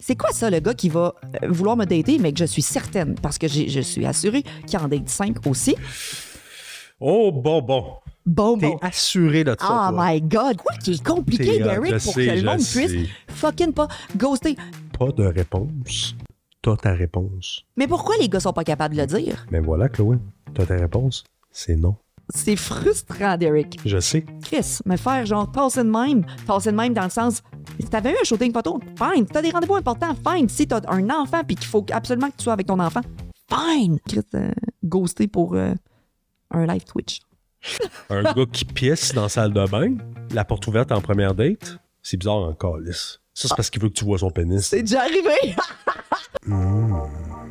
C'est 0.00 0.16
quoi 0.16 0.30
ça, 0.32 0.48
le 0.50 0.60
gars 0.60 0.74
qui 0.74 0.88
va 0.88 1.14
euh, 1.42 1.48
vouloir 1.48 1.76
me 1.76 1.84
dater, 1.84 2.18
mais 2.18 2.32
que 2.32 2.38
je 2.40 2.46
suis 2.46 2.62
certaine, 2.62 3.14
parce 3.22 3.36
que 3.38 3.46
je 3.48 3.80
suis 3.80 4.06
assurée 4.06 4.42
qu'il 4.66 4.78
en 4.78 4.88
date 4.88 5.08
5 5.08 5.46
aussi? 5.46 5.76
Oh, 6.98 7.32
bon, 7.32 7.62
bon. 7.62 7.84
Bon, 8.26 8.58
T'es 8.58 8.68
bon. 8.68 8.78
assuré 8.82 9.44
de 9.44 9.50
ça. 9.50 9.56
Oh 9.60 9.66
toi. 9.66 9.92
my 9.96 10.20
God, 10.20 10.56
quoi 10.58 10.74
qui 10.82 10.92
est 10.92 11.02
compliqué, 11.02 11.62
euh, 11.62 11.64
Derek, 11.64 11.98
je 11.98 12.04
pour 12.04 12.14
sais, 12.14 12.26
que 12.26 12.30
le 12.32 12.42
monde 12.42 12.60
sais. 12.60 12.86
puisse 12.86 13.08
fucking 13.28 13.72
pas 13.72 13.88
ghoster. 14.16 14.56
Pas 14.98 15.10
de 15.10 15.24
réponse. 15.24 16.14
T'as 16.62 16.76
ta 16.76 16.92
réponse. 16.92 17.64
Mais 17.76 17.86
pourquoi 17.88 18.16
les 18.20 18.28
gars 18.28 18.40
sont 18.40 18.52
pas 18.52 18.64
capables 18.64 18.94
de 18.94 19.00
le 19.00 19.06
dire? 19.06 19.46
Mais 19.50 19.60
voilà, 19.60 19.88
Chloé. 19.88 20.18
T'as 20.54 20.66
ta 20.66 20.76
réponse. 20.76 21.24
C'est 21.50 21.76
non. 21.76 21.96
C'est 22.32 22.54
frustrant, 22.56 23.36
Derek. 23.38 23.78
Je 23.84 23.98
sais. 23.98 24.24
Chris, 24.44 24.78
me 24.84 24.96
faire 24.96 25.24
genre 25.26 25.50
passer 25.50 25.82
de 25.82 25.88
même, 25.90 26.24
passer 26.46 26.70
de 26.70 26.76
même 26.76 26.92
dans 26.92 27.04
le 27.04 27.10
sens, 27.10 27.42
si 27.78 27.86
t'avais 27.88 28.12
eu 28.12 28.16
un 28.20 28.24
shooting 28.24 28.52
photo, 28.52 28.80
fine. 28.96 29.26
Si 29.26 29.32
t'as 29.32 29.42
des 29.42 29.50
rendez-vous 29.50 29.76
importants, 29.76 30.14
fine. 30.14 30.48
Si 30.48 30.66
t'as 30.66 30.80
un 30.88 31.08
enfant 31.10 31.42
puis 31.44 31.56
qu'il 31.56 31.66
faut 31.66 31.84
absolument 31.92 32.30
que 32.30 32.36
tu 32.36 32.44
sois 32.44 32.52
avec 32.52 32.66
ton 32.66 32.78
enfant, 32.78 33.02
fine. 33.48 33.98
Chris, 34.06 34.20
euh, 34.34 34.50
ghoster 34.84 35.28
pour 35.28 35.54
euh, 35.54 35.74
un 36.50 36.66
live 36.66 36.84
Twitch. 36.84 37.20
Un 38.08 38.22
gars 38.22 38.46
qui 38.50 38.64
pisse 38.64 39.12
dans 39.12 39.24
la 39.24 39.28
salle 39.28 39.52
de 39.52 39.66
bain, 39.66 39.94
la 40.32 40.46
porte 40.46 40.66
ouverte 40.66 40.92
en 40.92 41.02
première 41.02 41.34
date, 41.34 41.78
c'est 42.02 42.16
bizarre 42.16 42.36
en 42.36 42.54
calice. 42.54 43.20
Ça, 43.34 43.48
c'est 43.48 43.54
parce 43.54 43.68
qu'il 43.68 43.82
veut 43.82 43.90
que 43.90 43.94
tu 43.94 44.04
vois 44.06 44.18
son 44.18 44.30
pénis. 44.30 44.66
C'est 44.66 44.80
déjà 44.80 45.02
arrivé! 45.02 45.54
Mmh. 46.46 46.94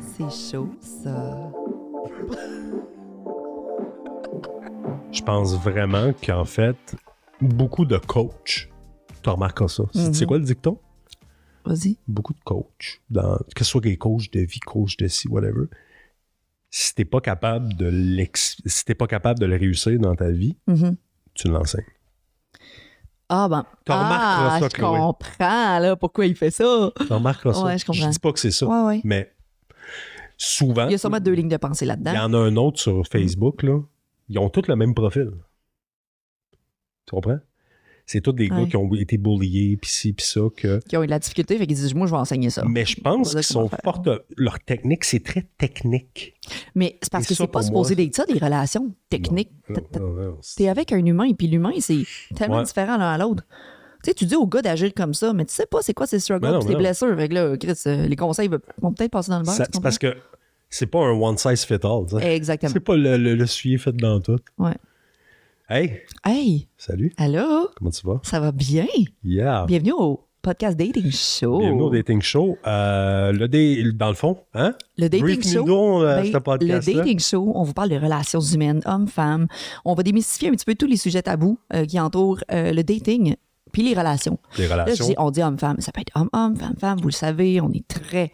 C'est 0.00 0.52
chaud, 0.52 0.68
ça. 0.80 1.52
Je 5.12 5.22
pense 5.22 5.54
vraiment 5.54 6.12
qu'en 6.24 6.44
fait, 6.44 6.96
beaucoup 7.40 7.84
de 7.84 7.98
coachs, 7.98 8.68
tu 9.22 9.28
remarqueras 9.30 9.68
ça. 9.68 9.84
C'est- 9.92 10.06
Mhm. 10.08 10.14
C'est 10.14 10.26
quoi 10.26 10.38
le 10.38 10.44
dicton? 10.44 10.78
Vas-y. 11.64 11.96
Beaucoup 12.08 12.32
de 12.32 12.40
coachs, 12.44 13.00
dans, 13.10 13.36
que 13.54 13.64
ce 13.64 13.70
soit 13.70 13.80
des 13.82 13.96
coachs 13.96 14.30
de 14.32 14.40
vie, 14.40 14.60
coach 14.60 14.96
de 14.96 15.06
ci, 15.08 15.28
whatever. 15.28 15.66
Si 16.70 16.94
t'es 16.94 17.04
pas 17.04 17.20
capable 17.20 17.74
de 17.74 17.86
l'ex- 17.86 18.56
si 18.64 18.84
t'es 18.84 18.94
pas 18.94 19.06
capable 19.06 19.40
de 19.40 19.46
le 19.46 19.56
réussir 19.56 19.98
dans 19.98 20.14
ta 20.14 20.30
vie, 20.30 20.56
Mhm. 20.66 20.96
tu 21.34 21.48
l'enseignes. 21.48 21.84
Ah 23.28 23.48
ben. 23.48 23.64
Ah, 23.88 24.56
ça, 24.60 24.68
je 24.68 24.74
Chloé. 24.74 24.98
comprends, 24.98 25.78
là, 25.78 25.96
pourquoi 25.96 26.26
il 26.26 26.34
fait 26.34 26.50
ça. 26.50 26.90
Tu 27.06 27.12
remarqueras 27.12 27.54
ça. 27.54 27.62
Ouais, 27.64 27.78
je 27.78 27.84
comprends. 27.84 28.08
dis 28.08 28.18
pas 28.18 28.32
que 28.32 28.40
c'est 28.40 28.50
ça, 28.50 28.66
Ouais, 28.66 28.82
ouais. 28.86 29.00
mais 29.04 29.32
souvent, 30.36 30.86
Il 30.86 30.92
y 30.92 30.94
a 30.94 30.98
sûrement 30.98 31.20
deux 31.20 31.32
lignes 31.32 31.48
de 31.48 31.56
pensée 31.56 31.84
il 31.84 31.88
y 31.88 31.90
là-dedans. 31.90 32.12
en 32.24 32.34
a 32.34 32.38
un 32.38 32.56
autre 32.56 32.80
sur 32.80 33.06
Facebook, 33.06 33.62
là. 33.62 33.80
Ils 34.28 34.38
ont 34.38 34.48
tous 34.48 34.66
le 34.68 34.76
même 34.76 34.94
profil. 34.94 35.30
Tu 37.06 37.10
comprends? 37.14 37.38
C'est 38.12 38.20
tous 38.20 38.32
des 38.32 38.48
gars 38.48 38.66
qui 38.68 38.76
ont 38.76 38.92
été 38.96 39.18
bulliés, 39.18 39.76
pis 39.76 39.88
ci, 39.88 40.12
pis 40.12 40.24
ça, 40.24 40.40
que... 40.56 40.80
Qui 40.88 40.96
ont 40.96 41.04
eu 41.04 41.06
de 41.06 41.10
la 41.12 41.20
difficulté, 41.20 41.56
fait 41.56 41.64
qu'ils 41.68 41.76
disent, 41.76 41.94
moi, 41.94 42.08
je 42.08 42.10
vais 42.10 42.18
enseigner 42.18 42.50
ça. 42.50 42.64
Mais 42.68 42.84
je 42.84 43.00
pense 43.00 43.32
qu'ils 43.32 43.44
sont 43.44 43.70
forts. 43.84 44.02
Leur 44.36 44.58
technique, 44.58 45.04
c'est 45.04 45.22
très 45.22 45.46
technique. 45.58 46.34
Mais 46.74 46.98
c'est 47.00 47.12
parce 47.12 47.26
Et 47.26 47.28
que 47.28 47.34
c'est 47.34 47.46
pas 47.46 47.62
supposé 47.62 47.94
d'être 47.94 48.16
ça, 48.16 48.24
des 48.26 48.40
relations 48.40 48.92
techniques. 49.10 49.52
T'es 50.56 50.68
avec 50.68 50.90
un 50.90 51.06
humain, 51.06 51.32
puis 51.38 51.46
l'humain, 51.46 51.70
c'est 51.78 52.04
tellement 52.34 52.56
Ouais. 52.56 52.64
différent 52.64 52.96
l'un 52.96 53.12
à 53.12 53.16
l'autre. 53.18 53.44
Tu 54.02 54.10
sais, 54.10 54.14
tu 54.14 54.24
dis 54.24 54.34
au 54.34 54.48
gars 54.48 54.62
d'agir 54.62 54.92
comme 54.92 55.14
ça, 55.14 55.32
mais 55.32 55.44
tu 55.44 55.54
sais 55.54 55.66
pas 55.66 55.78
c'est 55.80 55.94
quoi 55.94 56.08
ses 56.08 56.18
struggles, 56.18 56.62
ses 56.66 56.74
blessures. 56.74 57.14
Fait 57.16 57.28
que 57.28 57.34
là, 57.34 57.56
Chris, 57.56 57.80
euh, 57.86 58.08
les 58.08 58.16
conseils 58.16 58.48
vont 58.82 58.92
peut-être 58.92 59.12
passer 59.12 59.30
dans 59.30 59.38
le 59.38 59.44
beurre. 59.44 59.54
C'est 59.54 59.80
parce 59.80 59.98
que 59.98 60.16
c'est 60.68 60.86
pas 60.86 60.98
un 60.98 61.12
one 61.12 61.38
size 61.38 61.64
fit 61.64 61.74
all. 61.74 61.80
tu 61.80 61.86
sais. 61.86 62.10
comprends? 62.10 62.18
Exactement. 62.28 62.72
C'est 62.72 62.80
pas 62.80 62.96
le, 62.96 63.16
le, 63.16 63.36
le 63.36 63.46
fait 63.46 63.92
dans 63.94 64.18
tout. 64.20 64.38
Ouais. 64.58 64.74
Hey, 65.72 66.00
Hey, 66.24 66.68
salut, 66.76 67.12
allô? 67.16 67.68
comment 67.76 67.90
tu 67.92 68.04
vas? 68.04 68.18
Ça 68.24 68.40
va 68.40 68.50
bien? 68.50 68.86
Yeah. 69.22 69.66
Bienvenue 69.66 69.92
au 69.92 70.26
podcast 70.42 70.76
Dating 70.76 71.12
Show. 71.12 71.58
Bienvenue 71.60 71.82
au 71.82 71.90
Dating 71.90 72.20
Show. 72.20 72.58
Euh, 72.66 73.30
le 73.30 73.46
dé, 73.46 73.84
dans 73.94 74.08
le 74.08 74.14
fond, 74.14 74.38
hein? 74.54 74.74
Le 74.98 75.08
Dating 75.08 75.40
Show. 75.42 76.02
euh, 76.02 76.22
Ben, 76.22 76.56
le 76.60 76.80
dating 76.80 77.20
show, 77.20 77.52
on 77.54 77.62
vous 77.62 77.72
parle 77.72 77.90
de 77.90 77.96
relations 77.96 78.40
humaines, 78.40 78.80
hommes-femmes. 78.84 79.46
On 79.84 79.94
va 79.94 80.02
démystifier 80.02 80.48
un 80.48 80.52
petit 80.52 80.64
peu 80.64 80.74
tous 80.74 80.86
les 80.86 80.96
sujets 80.96 81.22
tabous 81.22 81.58
euh, 81.72 81.84
qui 81.84 82.00
entourent 82.00 82.42
le 82.50 82.82
dating 82.82 83.36
puis 83.72 83.82
les 83.84 83.94
relations. 83.94 84.40
Les 84.58 84.66
Là, 84.66 84.82
relations. 84.82 85.06
dis, 85.06 85.14
on 85.18 85.30
dit 85.30 85.40
homme-femme. 85.42 85.76
Ça 85.78 85.92
peut 85.92 86.00
être 86.00 86.10
homme-homme, 86.16 86.56
femme-femme. 86.56 86.98
Vous 86.98 87.06
le 87.08 87.12
savez, 87.12 87.60
on 87.60 87.70
est 87.70 87.86
très 87.86 88.32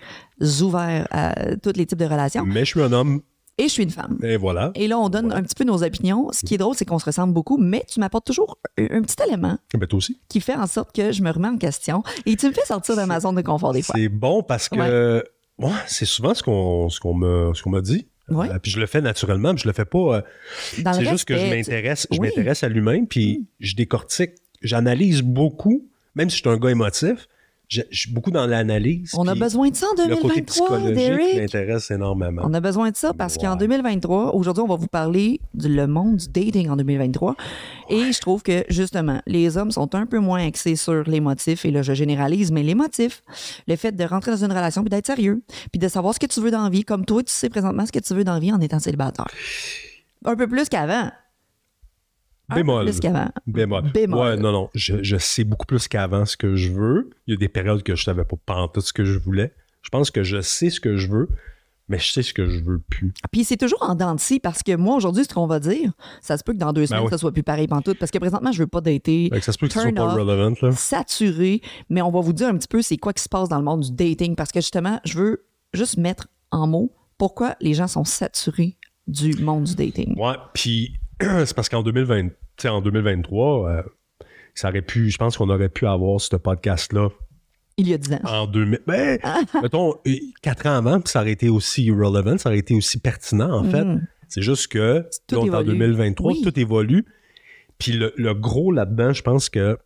ouvert 0.62 1.06
à 1.10 1.34
tous 1.56 1.72
les 1.77 1.84
types 1.84 1.99
de 1.99 2.06
relations. 2.06 2.47
Mais 2.47 2.60
je 2.60 2.71
suis 2.71 2.81
un 2.81 2.93
homme, 2.94 3.21
Et 3.59 3.65
je 3.65 3.69
suis 3.69 3.83
une 3.84 3.91
femme. 3.91 4.19
et 4.22 4.37
voilà. 4.37 4.71
Et 4.75 4.87
là, 4.87 4.99
on 4.99 5.09
donne 5.09 5.33
un 5.33 5.43
petit 5.43 5.55
peu 5.55 5.65
nos 5.65 5.83
opinions. 5.83 6.28
Ce 6.33 6.44
qui 6.44 6.55
est 6.55 6.59
drôle, 6.59 6.75
c'est 6.75 6.84
qu'on 6.84 6.99
se 6.99 7.06
ressemble 7.06 7.33
beaucoup, 7.33 7.56
mais 7.56 7.84
tu 7.91 8.00
m'apportes 8.00 8.27
toujours 8.27 8.59
un, 8.78 9.00
petit 9.03 9.17
élément 9.27 9.56
Ben, 9.72 9.87
toi 9.87 9.97
aussi. 9.97 10.21
qui 10.28 10.41
fait 10.41 10.55
en 10.55 10.67
sorte 10.67 10.94
que 10.94 11.11
je 11.12 11.22
me 11.22 11.31
remets 11.31 11.49
en 11.49 11.56
question 11.56 12.03
et 12.27 12.37
tu 12.37 12.47
me 12.49 12.53
fais 12.53 12.65
sortir 12.66 12.97
de 12.97 13.03
ma 13.05 13.19
zone 13.21 13.34
de 13.37 13.41
confort 13.43 13.72
des 13.72 13.81
fois. 13.83 13.95
C'est 13.97 14.09
bon 14.11 14.43
parce 14.43 14.69
que 14.69 15.25
ouais, 15.59 15.71
c'est 15.87 16.05
souvent 16.05 16.34
ce 16.34 16.43
qu'on 16.43 16.89
qu'on 17.03 17.15
me 17.15 17.81
dit. 17.81 18.06
Ouais. 18.28 18.50
Euh, 18.50 18.59
puis 18.61 18.72
je 18.72 18.81
le 18.81 18.87
fais 18.87 19.00
naturellement, 19.00 19.55
puis 19.55 19.62
je 19.62 19.69
le 19.69 19.72
fais 19.72 19.84
pas. 19.84 20.16
euh, 20.16 20.22
c'est 20.93 21.05
juste 21.05 21.25
que 21.27 21.34
je 21.37 21.41
respect, 21.43 21.62
tu- 21.62 21.71
m'intéresse, 21.71 22.06
je 22.11 22.19
Oui. 22.19 22.27
m'intéresse 22.28 22.62
à 22.65 22.69
l'humain, 22.69 23.05
puis 23.05 23.47
je 23.61 23.75
décortique, 23.77 24.33
j'analyse 24.62 25.22
beaucoup, 25.22 25.89
même 26.16 26.28
si 26.28 26.37
je 26.39 26.43
suis 26.43 26.50
un 26.50 26.56
gars 26.59 26.71
émotif, 26.71 27.28
je 27.69 27.82
je 27.91 28.00
suis 28.00 28.12
beaucoup 28.12 28.31
dans 28.31 28.47
l'analyse. 28.47 29.10
On 29.16 29.27
a 29.27 29.34
besoin 29.34 29.71
de 29.71 29.77
ça 29.77 29.87
en 29.87 29.91
Le 30.09 30.15
côté 30.16 30.41
2023, 30.41 30.44
psychologique 30.47 30.94
Derek. 30.97 31.37
m'intéresse 31.37 31.91
énormément. 31.91 32.43
On 32.44 32.54
a 32.54 32.60
besoin 32.60 32.91
de 32.91 32.97
ça 32.97 33.12
parce 33.12 33.37
qu'en 33.37 33.53
Ouais. 33.53 33.59
2023, 33.59 34.34
aujourd'hui, 34.34 34.62
on 34.62 34.69
va 34.69 34.77
vous 34.77 34.87
parler 34.87 35.41
du 35.54 35.69
le 35.69 35.87
monde 35.87 36.16
du 36.16 36.28
dating 36.28 36.69
en 36.69 36.77
2023. 36.77 37.34
Et 37.88 38.12
je 38.12 38.21
trouve 38.21 38.43
que, 38.43 38.65
justement, 38.69 39.21
les 39.27 39.56
hommes 39.56 39.71
sont 39.71 39.94
un 39.94 40.06
peu 40.06 40.19
moins 40.19 40.47
axés 40.47 40.77
sur 40.77 41.03
les 41.04 41.21
motifs. 41.21 41.65
Et 41.65 41.71
là, 41.71 41.82
je 41.82 41.93
généralise, 41.93 42.53
mais 42.53 42.62
les 42.62 42.75
motifs, 42.75 43.22
le 43.66 43.77
fait 43.77 43.93
de 43.93 44.04
rentrer 44.04 44.31
dans 44.33 44.44
une 44.44 44.53
relation 44.53 44.83
puis 44.83 44.91
d'être 44.91 45.06
sérieux, 45.06 45.43
puis 45.72 45.78
de 45.78 45.88
savoir 45.88 46.15
ce 46.15 46.21
que 46.21 46.27
tu 46.27 46.41
veux 46.41 46.50
dans 46.50 46.62
la 46.65 46.71
vie, 46.71 46.84
comme 46.84 47.04
toi, 47.04 47.22
tu 47.22 47.33
sais 47.33 47.48
présentement 47.48 47.84
ce 47.87 47.93
que 47.93 47.98
tu 47.98 48.15
veux 48.15 48.25
dans 48.25 48.34
la 48.34 48.41
vie 48.41 48.53
en 48.53 48.60
étant 48.60 48.78
célibataire. 48.78 49.27
Un 50.25 50.37
peu 50.37 50.47
plus 50.47 50.69
qu'avant. 50.69 51.10
Peu 52.49 52.55
Bémol. 52.57 52.84
plus 52.84 53.01
qu'avant. 53.01 53.29
Bémol. 53.47 53.91
Bémol. 53.93 54.19
Ouais, 54.19 54.37
non, 54.37 54.53
non. 54.53 54.71
Je, 54.75 55.03
je 55.03 55.17
sais 55.17 55.45
beaucoup 55.45 55.67
plus 55.67 55.89
qu'avant 55.89 56.25
ce 56.25 56.37
que 56.37 56.55
je 56.57 56.73
veux. 56.73 57.11
Il 57.27 57.33
y 57.33 57.34
a 57.34 57.37
des 57.39 57.49
périodes 57.49 57.83
que 57.83 57.97
je 57.97 58.05
savais 58.05 58.25
pas 58.25 58.37
pantoute 58.47 58.84
ce 58.84 58.93
que 58.93 59.05
je 59.05 59.19
voulais. 59.19 59.53
Je 59.83 59.89
pense 59.89 60.11
que 60.11 60.23
je 60.23 60.41
sais 60.41 60.71
ce 60.71 60.81
que 60.81 60.97
je 60.97 61.09
veux, 61.09 61.29
mais 61.89 61.99
je 61.99 62.12
sais 62.12 62.23
ce 62.23 62.34
que 62.34 62.49
je 62.49 62.62
veux 62.62 62.79
plus. 62.81 63.12
Puis 63.33 63.45
c'est 63.45 63.57
toujours 63.57 63.83
en 63.83 63.95
dents 63.95 64.15
de 64.15 64.21
scie 64.21 64.41
parce 64.41 64.62
que 64.62 64.75
moi, 64.77 64.97
aujourd'hui, 64.97 65.25
ce 65.25 65.33
qu'on 65.34 65.47
va 65.47 65.61
dire, 65.61 65.93
ça 66.21 66.37
se 66.37 66.43
peut 66.45 66.53
que 66.53 66.59
dans 66.59 66.73
deux 66.73 66.87
semaines, 66.87 67.01
Ben 67.03 67.07
oui. 67.07 67.11
ça 67.11 67.19
soit 67.19 67.33
plus 67.33 67.43
pareil 67.45 67.67
pantoute 67.69 67.99
parce 67.99 68.11
que 68.11 68.19
présentement, 68.19 68.51
je 68.53 68.59
veux 68.61 68.67
pas 68.67 68.81
dater. 68.81 69.31
Ça 69.41 69.53
se 69.53 69.59
peut 69.59 69.67
que 69.69 69.73
ce 69.75 69.81
soit 69.81 69.93
pas 69.93 70.13
relevant, 70.13 70.55
là. 70.63 70.73
saturé, 70.73 71.61
mais 71.89 72.03
on 72.03 72.11
va 72.11 72.21
vous 72.21 72.33
dire 72.33 72.49
un 72.49 72.57
petit 72.57 72.69
peu 72.69 72.83
c'est 72.83 72.97
quoi 72.97 73.13
qui 73.13 73.23
se 73.23 73.28
passe 73.28 73.49
dans 73.49 73.59
le 73.59 73.65
monde 73.65 73.81
du 73.83 73.93
dating 73.93 74.34
parce 74.37 74.51
que 74.53 74.61
justement, 74.61 75.01
je 75.05 75.19
veux 75.19 75.45
juste 75.73 75.97
mettre 75.99 76.27
en 76.51 76.67
mots 76.67 76.93
pourquoi 77.19 77.55
les 77.61 77.75
gens 77.75 77.87
sont 77.89 78.05
saturés 78.05 78.77
du 79.07 79.37
monde 79.43 79.65
du 79.65 79.75
dating. 79.77 80.19
Ouais, 80.19 80.34
puis 80.55 80.99
c'est 81.21 81.54
parce 81.54 81.69
qu'en 81.69 81.82
2020, 81.82 82.28
tu 82.28 82.34
sais, 82.59 82.69
en 82.69 82.81
2023, 82.81 83.69
euh, 83.71 83.82
ça 84.54 84.69
aurait 84.69 84.82
pu, 84.82 85.10
je 85.10 85.19
pense 85.19 85.37
qu'on 85.37 85.49
aurait 85.50 85.69
pu 85.69 85.87
avoir 85.87 86.21
ce 86.21 86.37
podcast-là 86.37 87.09
Il 87.78 87.88
y 87.88 87.94
a 87.94 87.99
10 87.99 88.12
ans. 88.15 88.21
en 88.25 88.47
2000. 88.47 88.81
Ben, 88.87 89.19
mettons, 89.62 89.94
euh, 90.06 90.10
quatre 90.43 90.66
ans 90.66 90.77
avant, 90.77 91.00
puis 91.00 91.10
ça 91.10 91.21
aurait 91.21 91.32
été 91.32 91.49
aussi 91.49 91.91
relevant, 91.91 92.38
ça 92.38 92.49
aurait 92.50 92.59
été 92.59 92.75
aussi 92.75 92.99
pertinent, 92.99 93.50
en 93.50 93.65
fait. 93.65 93.84
Mhm. 93.84 94.06
C'est 94.28 94.43
juste 94.43 94.69
que, 94.69 94.78
là, 95.31 95.38
on 95.38 95.47
est 95.47 95.50
en 95.50 95.60
évolue. 95.60 95.78
2023, 95.78 96.32
Oui. 96.32 96.43
tout 96.43 96.59
évolue. 96.59 97.04
Puis 97.78 97.93
le, 97.93 98.12
le 98.16 98.34
gros 98.34 98.72
là-dedans, 98.72 99.12
je 99.12 99.22
pense 99.22 99.48
que 99.48 99.78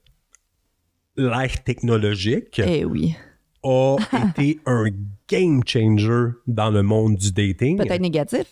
l'ère 1.16 1.62
technologique 1.64 2.60
Eh 2.64 2.84
oui. 2.84 3.14
a 3.62 3.97
été 4.38 4.60
un 4.64 4.86
game 5.28 5.60
changer 5.66 6.28
dans 6.47 6.70
le 6.70 6.82
monde 6.82 7.16
du 7.16 7.32
dating. 7.32 7.76
Peut-être 7.76 8.00
négatif. 8.00 8.44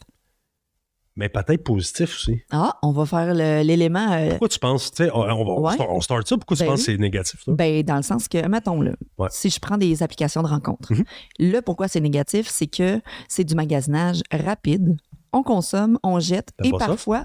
Mais 1.19 1.29
peut-être 1.29 1.65
positif 1.65 2.15
aussi. 2.15 2.41
Ah, 2.53 2.79
on 2.83 2.93
va 2.93 3.05
faire 3.05 3.35
le- 3.35 3.63
l'élément. 3.63 4.13
euh, 4.13 4.31
Pourquoi 4.31 4.49
tu 4.49 4.59
penses, 4.61 4.91
tu 4.93 5.05
sais, 5.05 5.11
on, 5.13 5.19
on 5.19 5.25
va- 5.25 5.51
on 5.51 5.61
Ouais. 5.67 5.75
start, 5.75 5.89
on 5.93 6.01
start 6.01 6.29
ça, 6.29 6.37
pourquoi 6.37 6.57
tu 6.57 6.63
Ben 6.63 6.69
penses 6.71 6.79
oui. 6.81 6.87
que 6.87 6.93
c'est 6.93 6.99
négatif, 6.99 7.45
toi? 7.45 7.55
Ben, 7.55 7.83
dans 7.83 7.97
le 7.97 8.03
sens 8.03 8.29
que, 8.29 8.47
mettons 8.47 8.79
Ouais. 9.19 9.29
si 9.31 9.51
je 9.51 9.59
prends 9.59 9.77
des 9.77 10.03
applications 10.05 10.43
de 10.45 10.49
rencontres, 10.49 10.93
Mhm. 10.95 11.05
là, 11.41 11.61
pourquoi 11.61 11.89
c'est 11.89 12.01
négatif, 12.01 12.47
c'est 12.49 12.69
que 12.69 13.01
c'est 13.29 13.43
du 13.45 13.57
magasinage 13.57 14.23
rapide. 14.33 14.97
On 15.33 15.43
consomme, 15.43 15.99
on 16.05 16.21
jette, 16.21 16.51
et 16.65 16.71
ça? 16.71 16.79
parfois, 16.87 17.25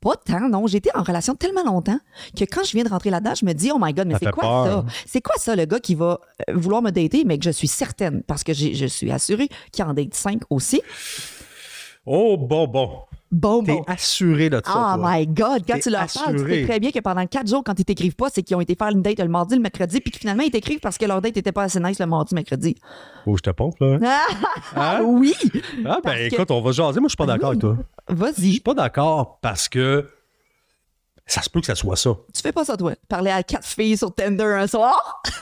pas 0.00 0.14
tant, 0.16 0.48
non. 0.48 0.66
J'étais 0.66 0.90
en 0.96 1.02
relation 1.02 1.34
tellement 1.34 1.64
longtemps 1.64 1.98
que 2.36 2.44
quand 2.44 2.64
je 2.64 2.72
viens 2.72 2.84
de 2.84 2.88
rentrer 2.88 3.10
là-dedans, 3.10 3.34
je 3.34 3.44
me 3.46 3.52
dis, 3.52 3.70
oh 3.72 3.78
my 3.80 3.92
God, 3.94 4.08
mais 4.08 4.14
c'est 4.20 4.30
quoi 4.30 4.42
peur. 4.42 4.66
ça? 4.66 4.84
C'est 5.06 5.20
quoi 5.20 5.34
ça, 5.38 5.56
le 5.56 5.64
gars 5.64 5.80
qui 5.80 5.94
va 5.94 6.20
euh, 6.48 6.54
vouloir 6.54 6.82
me 6.82 6.90
dater, 6.90 7.24
mais 7.24 7.38
que 7.38 7.44
je 7.44 7.50
suis 7.50 7.66
certaine, 7.68 8.22
parce 8.24 8.42
que 8.44 8.52
j'ai- 8.52 8.74
je 8.74 8.86
suis 8.86 9.10
assurée 9.10 9.48
qu'il 9.72 9.84
en 9.84 9.94
date 9.94 10.14
5 10.14 10.42
aussi. 10.50 10.82
Oh, 12.10 12.36
bon, 12.38 12.66
bon. 12.66 13.02
Bon, 13.30 13.62
T'es 13.62 13.78
assuré 13.86 14.48
de 14.48 14.56
ça, 14.64 14.94
Oh 14.94 14.96
toi. 14.96 15.12
my 15.18 15.26
God, 15.26 15.62
quand 15.68 15.78
tu 15.78 15.90
leur 15.90 16.06
parles, 16.06 16.36
tu 16.36 16.48
sais 16.48 16.64
très 16.64 16.80
bien 16.80 16.90
que 16.90 17.00
pendant 17.00 17.26
quatre 17.26 17.46
jours, 17.46 17.62
quand 17.62 17.78
ils 17.78 17.84
t'écrivent 17.84 18.16
pas, 18.16 18.30
c'est 18.32 18.42
qu'ils 18.42 18.56
ont 18.56 18.62
été 18.62 18.74
faire 18.74 18.88
une 18.88 19.02
date 19.02 19.18
le 19.20 19.28
mardi, 19.28 19.54
le 19.54 19.60
mercredi, 19.60 20.00
puis 20.00 20.10
que 20.10 20.18
finalement, 20.18 20.42
ils 20.44 20.50
t'écrivent 20.50 20.80
parce 20.80 20.96
que 20.96 21.04
leur 21.04 21.20
date 21.20 21.36
était 21.36 21.52
pas 21.52 21.64
assez 21.64 21.78
nice 21.78 21.98
le 21.98 22.06
mardi, 22.06 22.34
mercredi. 22.34 22.74
Oh, 23.26 23.36
je 23.36 23.42
te 23.42 23.50
pompe, 23.50 23.78
là. 23.80 23.98
Ah 24.74 24.96
Hein? 24.96 25.02
oui! 25.04 25.34
Ah, 25.84 25.98
ben 26.02 26.14
que- 26.30 26.34
écoute, 26.34 26.50
on 26.50 26.62
va 26.62 26.72
jaser. 26.72 27.00
Moi, 27.00 27.08
je 27.08 27.10
suis 27.10 27.16
pas 27.18 27.26
d'accord 27.26 27.48
avec 27.50 27.60
toi. 27.60 27.76
Je 28.08 28.14
Vas-y. 28.14 28.50
suis 28.52 28.60
pas 28.60 28.72
d'accord 28.72 29.38
parce 29.42 29.68
que. 29.68 30.08
ça 31.26 31.42
se 31.42 31.50
peut 31.50 31.60
que 31.60 31.66
ça 31.66 31.74
soit 31.74 31.96
ça. 31.96 32.16
Tu 32.34 32.40
fais 32.40 32.52
pas 32.52 32.64
ça, 32.64 32.78
toi. 32.78 32.94
Parler 33.10 33.30
à 33.30 33.42
quatre 33.42 33.66
filles 33.66 33.98
sur 33.98 34.14
Tinder 34.14 34.44
un 34.58 34.66
soir? 34.66 35.22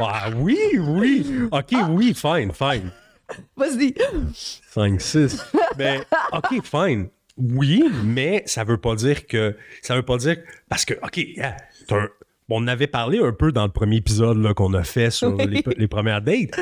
Ah 0.00 0.28
oui, 0.36 0.58
oui. 0.78 1.26
OK, 1.52 1.74
oui, 1.90 2.14
fine, 2.14 2.52
fine. 2.52 2.90
Vas-y. 3.56 3.94
5, 4.68 5.00
6. 5.00 5.44
Mais, 5.78 6.00
OK, 6.32 6.62
fine. 6.64 7.08
Oui, 7.36 7.84
mais 8.04 8.42
ça 8.46 8.64
veut 8.64 8.78
pas 8.78 8.94
dire 8.96 9.26
que. 9.26 9.56
Ça 9.82 9.94
veut 9.94 10.02
pas 10.02 10.16
dire. 10.16 10.38
Parce 10.68 10.84
que, 10.84 10.94
OK, 11.02 11.16
yeah, 11.18 11.56
un- 11.90 12.08
on 12.48 12.66
avait 12.66 12.86
parlé 12.86 13.18
un 13.20 13.32
peu 13.32 13.52
dans 13.52 13.64
le 13.66 13.70
premier 13.72 13.96
épisode 13.96 14.38
là, 14.38 14.54
qu'on 14.54 14.72
a 14.74 14.82
fait 14.82 15.10
sur 15.10 15.34
Oui. 15.36 15.46
les, 15.46 15.62
les 15.76 15.88
premières 15.88 16.22
dates. 16.22 16.58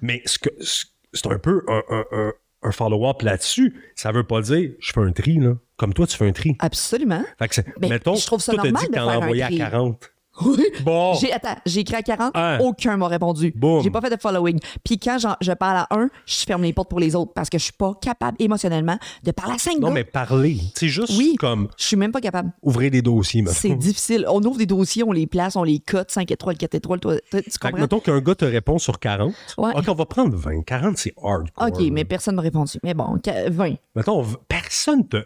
Mais 0.00 0.22
ce 0.24 0.38
que- 0.38 0.50
ce- 0.60 0.86
c'est 1.12 1.26
un 1.28 1.38
peu 1.38 1.62
un, 1.68 1.82
un- 1.90 2.04
un- 2.12 2.32
un 2.62 2.72
follow-up 2.72 3.22
là-dessus. 3.22 3.74
Ça 3.94 4.10
veut 4.12 4.24
pas 4.24 4.40
dire 4.40 4.72
je 4.80 4.92
fais 4.92 5.00
un 5.00 5.12
tri, 5.12 5.36
là. 5.38 5.54
Comme 5.76 5.92
toi, 5.94 6.06
tu 6.06 6.16
fais 6.16 6.26
un 6.26 6.32
tri. 6.32 6.56
Absolument. 6.58 7.22
Fait 7.38 7.48
que 7.48 7.54
c'est- 7.54 7.66
Mais 7.80 7.88
mettons, 7.90 8.16
je 8.16 8.26
trouve 8.26 8.40
ça 8.40 8.52
toi, 8.54 8.62
t'as 8.64 8.70
normal 8.70 8.82
dit 8.82 8.88
de 8.90 8.94
faire 8.94 9.08
un 9.22 9.38
à 9.44 9.46
tri. 9.46 9.58
40. 9.58 10.10
Oui. 10.44 10.64
Bon. 10.82 11.14
J'ai, 11.14 11.32
attends, 11.32 11.56
j'ai 11.64 11.80
écrit 11.80 11.96
à 11.96 12.02
40, 12.02 12.32
Hein. 12.34 12.58
aucun 12.60 12.96
m'a 12.96 13.08
répondu. 13.08 13.52
Boum. 13.56 13.82
J'ai 13.82 13.90
pas 13.90 14.00
fait 14.00 14.10
de 14.14 14.20
following. 14.20 14.58
Puis 14.84 14.98
quand 14.98 15.18
j'en- 15.18 15.36
je 15.40 15.52
parle 15.52 15.78
à 15.78 15.86
un, 15.90 16.08
je 16.26 16.44
ferme 16.44 16.62
les 16.62 16.72
portes 16.72 16.90
pour 16.90 17.00
les 17.00 17.14
autres 17.16 17.32
parce 17.34 17.48
que 17.48 17.58
je 17.58 17.64
suis 17.64 17.72
pas 17.72 17.94
capable 18.00 18.36
émotionnellement 18.40 18.98
de 19.22 19.30
parler 19.30 19.54
à 19.54 19.58
cinq 19.58 19.78
Non, 19.78 19.88
gars. 19.88 19.94
mais 19.94 20.04
parler. 20.04 20.58
C'est 20.74 20.88
juste 20.88 21.14
Oui. 21.16 21.36
comme 21.38 21.68
Je 21.78 21.84
suis 21.84 21.96
même 21.96 22.12
pas 22.12 22.20
capable. 22.20 22.50
ouvrir 22.62 22.90
des 22.90 23.02
dossiers, 23.02 23.42
mettons. 23.42 23.54
C'est 23.56 23.74
difficile. 23.74 24.26
On 24.28 24.42
ouvre 24.42 24.58
des 24.58 24.66
dossiers, 24.66 25.02
on 25.04 25.12
les 25.12 25.26
place, 25.26 25.56
on 25.56 25.62
les 25.64 25.78
cote, 25.78 26.10
5 26.10 26.30
étoiles, 26.30 26.56
4 26.58 26.74
étoiles. 26.74 27.00
Toi, 27.00 27.16
tu 27.16 27.22
Fait 27.42 27.44
comprends? 27.60 27.78
mettons 27.78 28.00
qu'un 28.00 28.20
gars 28.20 28.34
te 28.34 28.44
répond 28.44 28.78
sur 28.78 28.98
40. 28.98 29.32
Ouais. 29.58 29.70
OK, 29.74 29.84
on 29.88 29.94
va 29.94 30.06
prendre 30.06 30.36
20. 30.36 30.62
40, 30.64 30.98
c'est 30.98 31.14
hardcore. 31.22 31.66
OK, 31.68 31.80
mais 31.92 32.04
personne 32.04 32.34
ne 32.34 32.36
m'a 32.36 32.42
répondu. 32.42 32.78
Mais 32.82 32.94
bon, 32.94 33.18
qu- 33.22 33.30
20. 33.50 33.74
Mettons, 33.94 34.24
personne 34.48 35.06
te. 35.08 35.24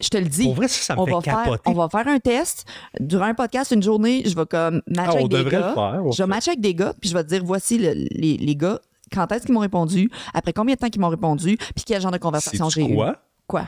Je 0.00 0.08
te 0.08 0.16
le 0.16 0.24
dis. 0.26 0.42
Pour 0.44 0.54
vrai, 0.54 0.68
ça, 0.68 0.82
ça 0.82 0.94
me 0.96 1.00
on 1.00 1.06
fait 1.06 1.12
va, 1.12 1.20
faire, 1.20 1.58
on 1.66 1.72
va 1.72 1.88
faire 1.88 2.08
un 2.08 2.18
test. 2.18 2.66
Durant 3.00 3.26
un 3.26 3.34
podcast, 3.34 3.70
une 3.70 3.82
journée, 3.82 4.22
je 4.26 4.34
vais 4.34 4.46
comme 4.46 4.82
matcher 4.88 5.10
Ah, 5.14 5.18
avec 5.18 5.28
des 5.28 5.36
devrait 5.38 5.50
gars. 5.50 5.68
le 5.68 5.74
faire, 5.74 6.12
je 6.12 6.22
vais 6.22 6.26
matcher 6.26 6.50
avec 6.50 6.60
des 6.60 6.74
gars, 6.74 6.94
puis 7.00 7.08
je 7.10 7.14
vais 7.14 7.22
te 7.22 7.28
dire 7.28 7.44
voici 7.44 7.78
le- 7.78 7.92
les, 8.10 8.36
les 8.36 8.56
gars, 8.56 8.80
quand 9.12 9.30
est-ce 9.30 9.44
qu'ils 9.46 9.54
m'ont 9.54 9.60
répondu, 9.60 10.10
après 10.32 10.52
combien 10.52 10.74
de 10.74 10.80
temps 10.80 10.88
qu'ils 10.90 11.00
m'ont 11.00 11.08
répondu, 11.10 11.56
puis 11.56 11.84
quel 11.86 12.00
genre 12.02 12.10
de 12.10 12.18
conversation 12.18 12.68
j'ai 12.68 12.84
eu. 12.84 12.94
quoi? 12.94 13.16
Quoi? 13.46 13.66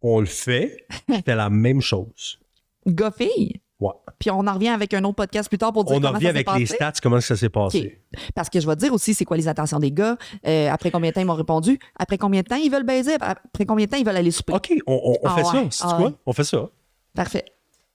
On 0.00 0.20
le 0.20 0.26
fait, 0.26 0.86
fais 1.24 1.34
la 1.34 1.50
même 1.50 1.80
chose. 1.80 2.38
Gars-fille? 2.86 3.60
Ouais. 3.82 3.90
Puis 4.18 4.30
on 4.30 4.46
en 4.46 4.54
revient 4.54 4.68
avec 4.68 4.94
un 4.94 5.02
autre 5.04 5.16
podcast 5.16 5.48
plus 5.48 5.58
tard 5.58 5.72
pour 5.72 5.84
dire 5.84 5.94
On 5.96 5.98
en 5.98 6.00
comment 6.02 6.14
revient 6.14 6.26
ça 6.26 6.32
s'est 6.34 6.48
avec 6.48 6.60
les 6.60 6.66
stats, 6.66 6.92
comment 7.02 7.20
ça 7.20 7.36
s'est 7.36 7.48
passé. 7.48 8.00
Parce 8.34 8.48
que 8.48 8.60
je 8.60 8.66
vais 8.66 8.74
te 8.76 8.80
dire 8.80 8.92
aussi 8.92 9.12
c'est 9.14 9.24
quoi 9.24 9.36
les 9.36 9.48
intentions 9.48 9.78
des 9.80 9.90
gars, 9.90 10.16
euh, 10.46 10.70
après 10.70 10.90
combien 10.92 11.10
de 11.10 11.14
temps 11.14 11.20
ils 11.20 11.26
m'ont 11.26 11.34
répondu, 11.34 11.78
après 11.98 12.18
combien 12.18 12.42
de 12.42 12.46
temps 12.46 12.56
ils 12.56 12.70
veulent 12.70 12.84
baiser, 12.86 13.14
après 13.20 13.64
combien 13.66 13.86
de 13.86 13.90
temps 13.90 13.96
ils 13.96 14.06
veulent 14.06 14.16
aller 14.16 14.30
souper? 14.30 14.52
OK, 14.52 14.72
on, 14.86 14.92
on- 14.92 15.12
on 15.22 15.28
Ah 15.28 15.34
fait 15.36 15.42
ouais, 15.42 15.50
ça. 15.50 15.64
C'est 15.70 15.84
ah 15.84 15.94
quoi? 15.96 16.06
ouais. 16.06 16.14
On 16.26 16.32
fait 16.32 16.44
ça. 16.44 16.68
Parfait. 17.14 17.44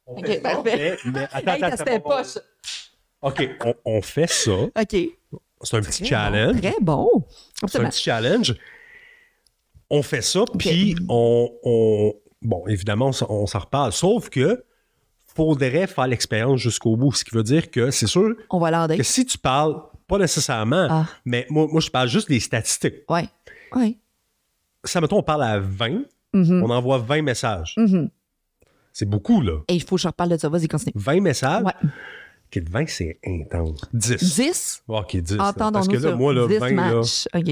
On 0.06 0.18
OK, 0.18 0.42
parfait. 0.42 0.98
mais- 1.06 1.12
mais 1.12 1.24
attends, 1.32 1.54
Hey, 1.54 1.64
attends, 1.64 2.00
pas. 2.02 2.22
OK, 3.22 3.50
on, 3.86 4.02
fait 4.02 4.30
ça. 4.30 4.52
OK. 4.52 4.96
C'est 5.62 5.78
un 5.78 5.82
petit 5.82 6.04
Très 6.04 6.10
challenge. 6.10 6.56
bon, 6.56 6.62
Très 6.62 6.80
bon. 6.82 7.24
C'est 7.68 7.80
un 7.80 7.90
petit 7.90 8.02
challenge. 8.04 8.56
On 9.90 10.02
fait 10.04 10.22
ça, 10.22 10.44
puis 10.58 10.96
on, 11.10 11.50
on- 11.64 12.14
Bon, 12.44 12.68
évidemment, 12.68 13.12
on 13.30 13.48
s'en 13.48 13.60
reparle. 13.60 13.92
Sauf 13.94 14.30
que 14.30 14.64
faudrait 15.38 15.88
faire 15.88 16.08
l'expérience 16.08 16.60
jusqu'au 16.60 16.98
bout. 16.98 17.14
Ce 17.14 17.24
qui 17.24 17.34
veut 17.36 17.44
dire 17.44 17.70
que 17.72 17.92
c'est 17.92 18.08
sûr 18.08 18.36
On 18.50 18.60
va 18.60 18.88
que 18.88 19.04
si 19.04 19.26
tu 19.26 19.38
parles, 19.38 19.76
pas 20.08 20.18
nécessairement, 20.18 20.88
Ah. 20.90 21.06
mais 21.26 21.46
moi, 21.50 21.68
moi, 21.72 21.80
je 21.80 21.90
parle 21.90 22.08
juste 22.10 22.28
des 22.28 22.40
statistiques. 22.40 23.04
Ouais. 23.10 23.30
Ouais. 23.76 23.98
Ça, 24.84 25.00
mettons, 25.02 25.18
on 25.20 25.24
parle 25.24 25.44
à 25.44 25.60
20, 25.60 26.04
Mhm. 26.34 26.64
on 26.64 26.70
envoie 26.70 26.98
20 26.98 27.22
messages. 27.22 27.76
Mhm. 27.78 28.10
C'est 28.94 29.06
beaucoup, 29.08 29.42
là. 29.42 29.60
Et 29.68 29.76
il 29.76 29.84
faut 29.84 29.96
que 29.96 30.02
je 30.02 30.08
reparle 30.08 30.32
de 30.32 30.38
ça. 30.38 30.50
Vas-y, 30.50 30.68
continue. 30.68 30.94
20 30.96 31.22
messages? 31.22 31.64
Ouais. 31.64 31.90
OK, 32.56 32.64
20, 32.70 32.88
c'est 32.88 33.20
intense. 33.26 33.82
10. 33.94 34.36
10. 34.36 34.84
OK, 34.88 35.18
10. 35.18 35.32
là. 35.32 35.38
Parce 35.38 35.50
Entendons-nous 35.58 35.88
que 35.88 35.94
là, 36.04 36.10
sur 36.10 36.18
moi, 36.18 36.34
là, 36.34 36.48
10 36.48 36.58
20, 36.60 36.70
là, 36.70 36.94
matchs. 36.96 37.28
OK. 37.36 37.52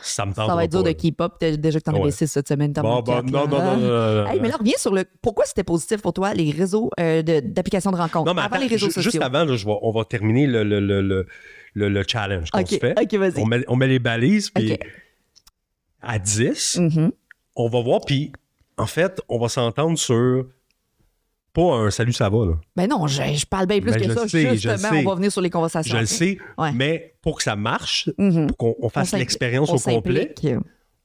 ça 0.00 0.26
me 0.26 0.32
tente 0.32 0.48
Ça 0.48 0.54
va 0.54 0.64
être 0.64 0.70
dur 0.70 0.82
de 0.84 0.88
là. 0.88 0.94
keep 0.94 1.20
up. 1.20 1.32
T'as- 1.40 1.56
Déjà 1.56 1.80
que 1.80 1.84
t'en 1.84 1.92
avais 1.94 2.02
Ouais. 2.04 2.10
6 2.12 2.28
cette 2.28 2.46
semaine. 2.48 2.72
Bon, 2.72 3.00
bon, 3.02 3.22
non, 3.24 3.46
non, 3.48 3.58
là. 3.58 3.74
non, 3.74 3.76
non, 3.76 3.76
non, 3.88 4.24
non. 4.24 4.30
Hey, 4.30 4.40
mais 4.40 4.48
là, 4.48 4.56
reviens 4.56 4.76
sur 4.78 4.94
le. 4.94 5.04
Pourquoi 5.20 5.44
c'était 5.44 5.64
positif 5.64 6.00
pour 6.02 6.12
toi, 6.12 6.32
les 6.34 6.50
réseaux 6.52 6.90
euh, 7.00 7.22
de- 7.22 7.40
d'applications 7.40 7.90
de, 7.90 7.96
rencontres? 7.96 8.26
Non, 8.26 8.34
mais 8.34 8.42
avant 8.42 8.54
attends, 8.56 8.62
les 8.64 8.68
réseaux 8.70 8.86
sociaux. 8.90 9.10
juste 9.10 9.20
avant, 9.22 9.44
là, 9.44 9.56
je 9.56 9.66
vais- 9.66 9.78
on 9.82 9.90
va 9.90 10.04
terminer 10.04 10.46
le, 10.46 10.62
le, 10.62 10.78
le, 10.78 11.02
le, 11.02 11.26
le- 11.74 11.88
le 11.88 12.04
challenge 12.06 12.50
qu'on 12.52 12.60
OK, 12.60 12.68
se 12.68 12.78
fait. 12.78 12.94
OK, 13.00 13.14
vas-y. 13.14 13.40
On 13.42 13.46
met, 13.46 13.64
on 13.66 13.74
met 13.76 13.88
les 13.88 13.98
balises, 13.98 14.50
puis 14.50 14.72
OK. 14.74 14.78
à 16.00 16.18
10, 16.20 16.78
Mhm. 16.78 17.10
on 17.56 17.68
va 17.68 17.80
voir, 17.82 18.00
puis 18.06 18.32
en 18.76 18.86
fait, 18.86 19.20
on 19.28 19.40
va 19.40 19.48
s'entendre 19.48 19.98
sur 19.98 20.46
pas 21.62 21.74
un 21.76 21.90
salut, 21.90 22.12
ça 22.12 22.28
va, 22.28 22.46
là. 22.46 22.52
Ben 22.76 22.88
non, 22.88 23.06
je, 23.06 23.22
je 23.34 23.46
parle 23.46 23.66
bien 23.66 23.80
plus 23.80 23.90
Ben, 23.92 24.00
que 24.00 24.08
je 24.08 24.12
ça. 24.14 24.28
sais, 24.28 24.42
je 24.56 24.68
Justement, 24.70 24.78
sais. 24.94 25.04
on 25.04 25.08
va 25.08 25.14
venir 25.16 25.32
sur 25.32 25.40
les 25.40 25.50
conversations. 25.50 25.94
Je 25.94 26.00
le 26.00 26.06
sais, 26.06 26.38
Ouais. 26.56 26.72
mais 26.72 27.14
pour 27.22 27.36
que 27.38 27.42
ça 27.42 27.56
marche, 27.56 28.10
Mhm. 28.18 28.46
pour 28.48 28.56
qu'on 28.56 28.74
on 28.80 28.86
On 28.86 28.88
fasse 28.88 29.12
l'expérience 29.12 29.70
au 29.70 29.78
complet, 29.78 30.34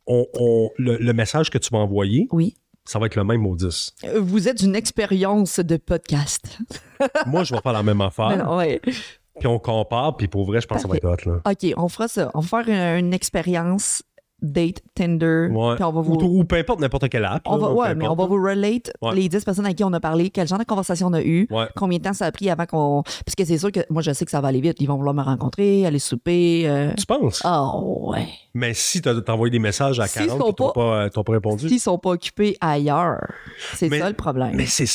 on, 0.08 0.26
on- 0.40 0.70
le, 0.78 0.98
le 0.98 1.14
message 1.14 1.50
que 1.50 1.58
tu 1.58 1.70
vas 1.72 1.80
envoyer, 1.80 2.28
Oui. 2.32 2.56
ça 2.86 3.00
va 3.00 3.06
être 3.08 3.16
le 3.16 3.24
même 3.24 3.46
au 3.46 3.56
10. 3.56 3.94
Euh, 4.04 4.20
Vous 4.20 4.48
êtes 4.48 4.62
une 4.62 4.76
expérience 4.76 5.60
de 5.60 5.78
podcast. 5.78 6.60
Moi, 7.26 7.44
je 7.44 7.54
vais 7.56 7.62
faire 7.62 7.74
la 7.74 7.84
même 7.84 7.98
Ben 8.00 8.06
affaire, 8.08 8.46
non, 8.46 8.58
ouais. 8.58 8.80
puis 8.84 9.48
on 9.48 9.60
compare, 9.60 10.18
puis 10.18 10.28
pour 10.28 10.46
vrai, 10.46 10.62
je 10.62 10.68
pense 10.68 10.78
que 10.78 10.82
ça 10.84 10.88
va 10.88 10.98
être 10.98 11.06
hot, 11.06 11.30
là. 11.30 11.42
OK, 11.50 11.74
on 11.78 11.90
fera 11.90 12.08
ça. 12.08 12.32
On 12.34 12.42
va 12.42 12.64
faire 12.64 12.70
une, 13.00 13.06
une 13.08 13.14
expérience 13.14 14.04
date 14.44 14.82
Tinder. 14.94 15.48
Ouais. 15.52 15.76
Puis 15.76 15.84
on 15.84 15.92
va 15.92 16.02
ou, 16.02 16.04
vous. 16.04 16.14
ou 16.22 16.44
peu 16.44 16.58
importe 16.58 16.80
n'importe 16.82 17.10
quelle 17.10 17.26
app. 17.26 17.42
On 17.46 17.58
va, 17.58 17.72
ouais, 17.72 17.96
mais 17.96 18.08
on 18.08 18.16
va 18.16 18.26
vous 18.26 18.36
relate 18.36 18.92
Ouais. 19.02 19.16
les 19.16 19.30
10 19.30 19.44
personnes 19.46 19.66
avec 19.66 19.78
qui 19.78 19.84
on 19.84 19.94
a 19.94 20.00
parlé, 20.00 20.30
quel 20.30 20.48
genre 20.48 20.60
de 20.60 20.64
conversation 20.66 21.08
on 21.08 21.14
a 21.14 21.22
eu, 21.24 21.48
combien 21.76 21.98
de 21.98 22.04
temps 22.04 22.14
ça 22.14 22.26
a 22.26 22.32
pris 22.32 22.50
avant 22.50 22.66
qu'on. 22.66 23.04
Parce 23.26 23.36
que 23.38 23.46
c'est 23.46 23.58
sûr 23.58 23.72
que 23.72 23.80
moi, 23.90 24.02
je 24.02 24.12
sais 24.12 24.26
que 24.26 24.32
ça 24.32 24.42
va 24.42 24.50
aller 24.50 24.62
vite. 24.62 24.78
Ils 24.82 24.88
vont 24.88 24.98
vouloir 24.98 25.16
me 25.16 25.24
rencontrer, 25.24 25.86
aller 25.86 26.00
souper. 26.00 26.64
euh. 26.68 26.92
Tu 26.98 27.06
penses? 27.06 27.42
Oh, 27.46 28.12
ouais. 28.14 28.28
Mais 28.54 28.74
si 28.74 29.02
t'as 29.02 29.20
t'as 29.22 29.34
envoyé 29.34 29.50
des 29.52 29.60
messages 29.60 30.00
à 30.00 30.08
S'ils 30.08 30.28
40 30.28 30.40
sont 30.42 30.50
et 30.50 30.54
t'as 30.54 30.66
pas- 30.66 30.74
pas, 30.74 31.04
euh, 31.06 31.24
pas 31.24 31.32
répondu. 31.32 31.70
S'ils 31.70 31.80
sont 31.80 31.98
pas 31.98 32.12
occupés 32.12 32.58
ailleurs, 32.62 33.26
c'est 33.74 33.90
ça 33.90 34.10
le 34.10 34.16
problème. 34.16 34.52
Mais 34.56 34.66
c'est. 34.68 34.86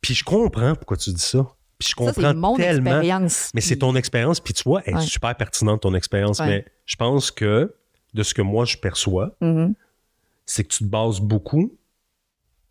Puis 0.00 0.14
je 0.14 0.24
comprends 0.24 0.74
pourquoi 0.74 0.96
tu 0.96 1.10
dis 1.10 1.20
ça. 1.22 1.46
Puis 1.78 1.88
je 1.88 1.88
ça, 1.88 1.94
comprends 2.12 2.12
c'est 2.30 2.34
mon 2.34 2.56
tellement. 2.56 2.90
expérience. 2.90 3.50
Mais 3.54 3.60
c'est 3.60 3.76
ton 3.76 3.96
expérience, 3.96 4.40
puis 4.40 4.54
tu 4.54 4.62
vois, 4.64 4.82
elle 4.86 4.96
est 4.96 5.00
super 5.00 5.34
pertinente, 5.36 5.82
ton 5.82 5.94
expérience. 5.94 6.40
Mais 6.40 6.64
je 6.86 6.96
pense 6.96 7.30
que 7.30 7.74
de 8.14 8.22
ce 8.22 8.32
que 8.34 8.42
moi 8.42 8.64
je 8.64 8.76
perçois, 8.78 9.36
Mhm. 9.40 9.74
c'est 10.46 10.64
que 10.64 10.68
tu 10.68 10.84
te 10.84 10.88
bases 10.88 11.20
beaucoup. 11.20 11.76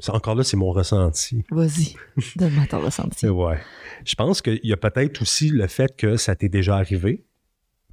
Encore 0.09 0.35
là, 0.35 0.43
c'est 0.43 0.57
mon 0.57 0.71
ressenti. 0.71 1.43
Vas-y, 1.51 1.95
donne-moi 2.35 2.65
ton 2.69 2.81
ressenti. 2.81 3.27
Ouais. 3.29 3.59
Je 4.03 4.15
pense 4.15 4.41
qu'il 4.41 4.59
y 4.63 4.73
a 4.73 4.77
peut-être 4.77 5.21
aussi 5.21 5.49
le 5.49 5.67
fait 5.67 5.95
que 5.95 6.17
ça 6.17 6.35
t'est 6.35 6.49
déjà 6.49 6.75
arrivé, 6.75 7.23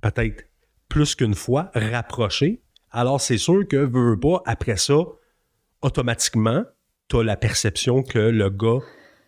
peut-être 0.01 0.45
plus 0.89 1.15
qu'une 1.15 1.35
fois, 1.37 1.71
rapproché. 1.75 2.63
Alors, 2.91 3.21
c'est 3.21 3.39
sûr 3.39 3.67
que, 3.69 3.77
veux, 3.77 4.11
veux 4.11 4.19
pas, 4.19 4.43
après 4.45 4.77
ça, 4.77 4.97
automatiquement, 5.83 6.65
t'as 7.09 7.23
la 7.23 7.37
perception 7.37 8.03
que 8.03 8.19
le 8.19 8.51
gars 8.51 8.79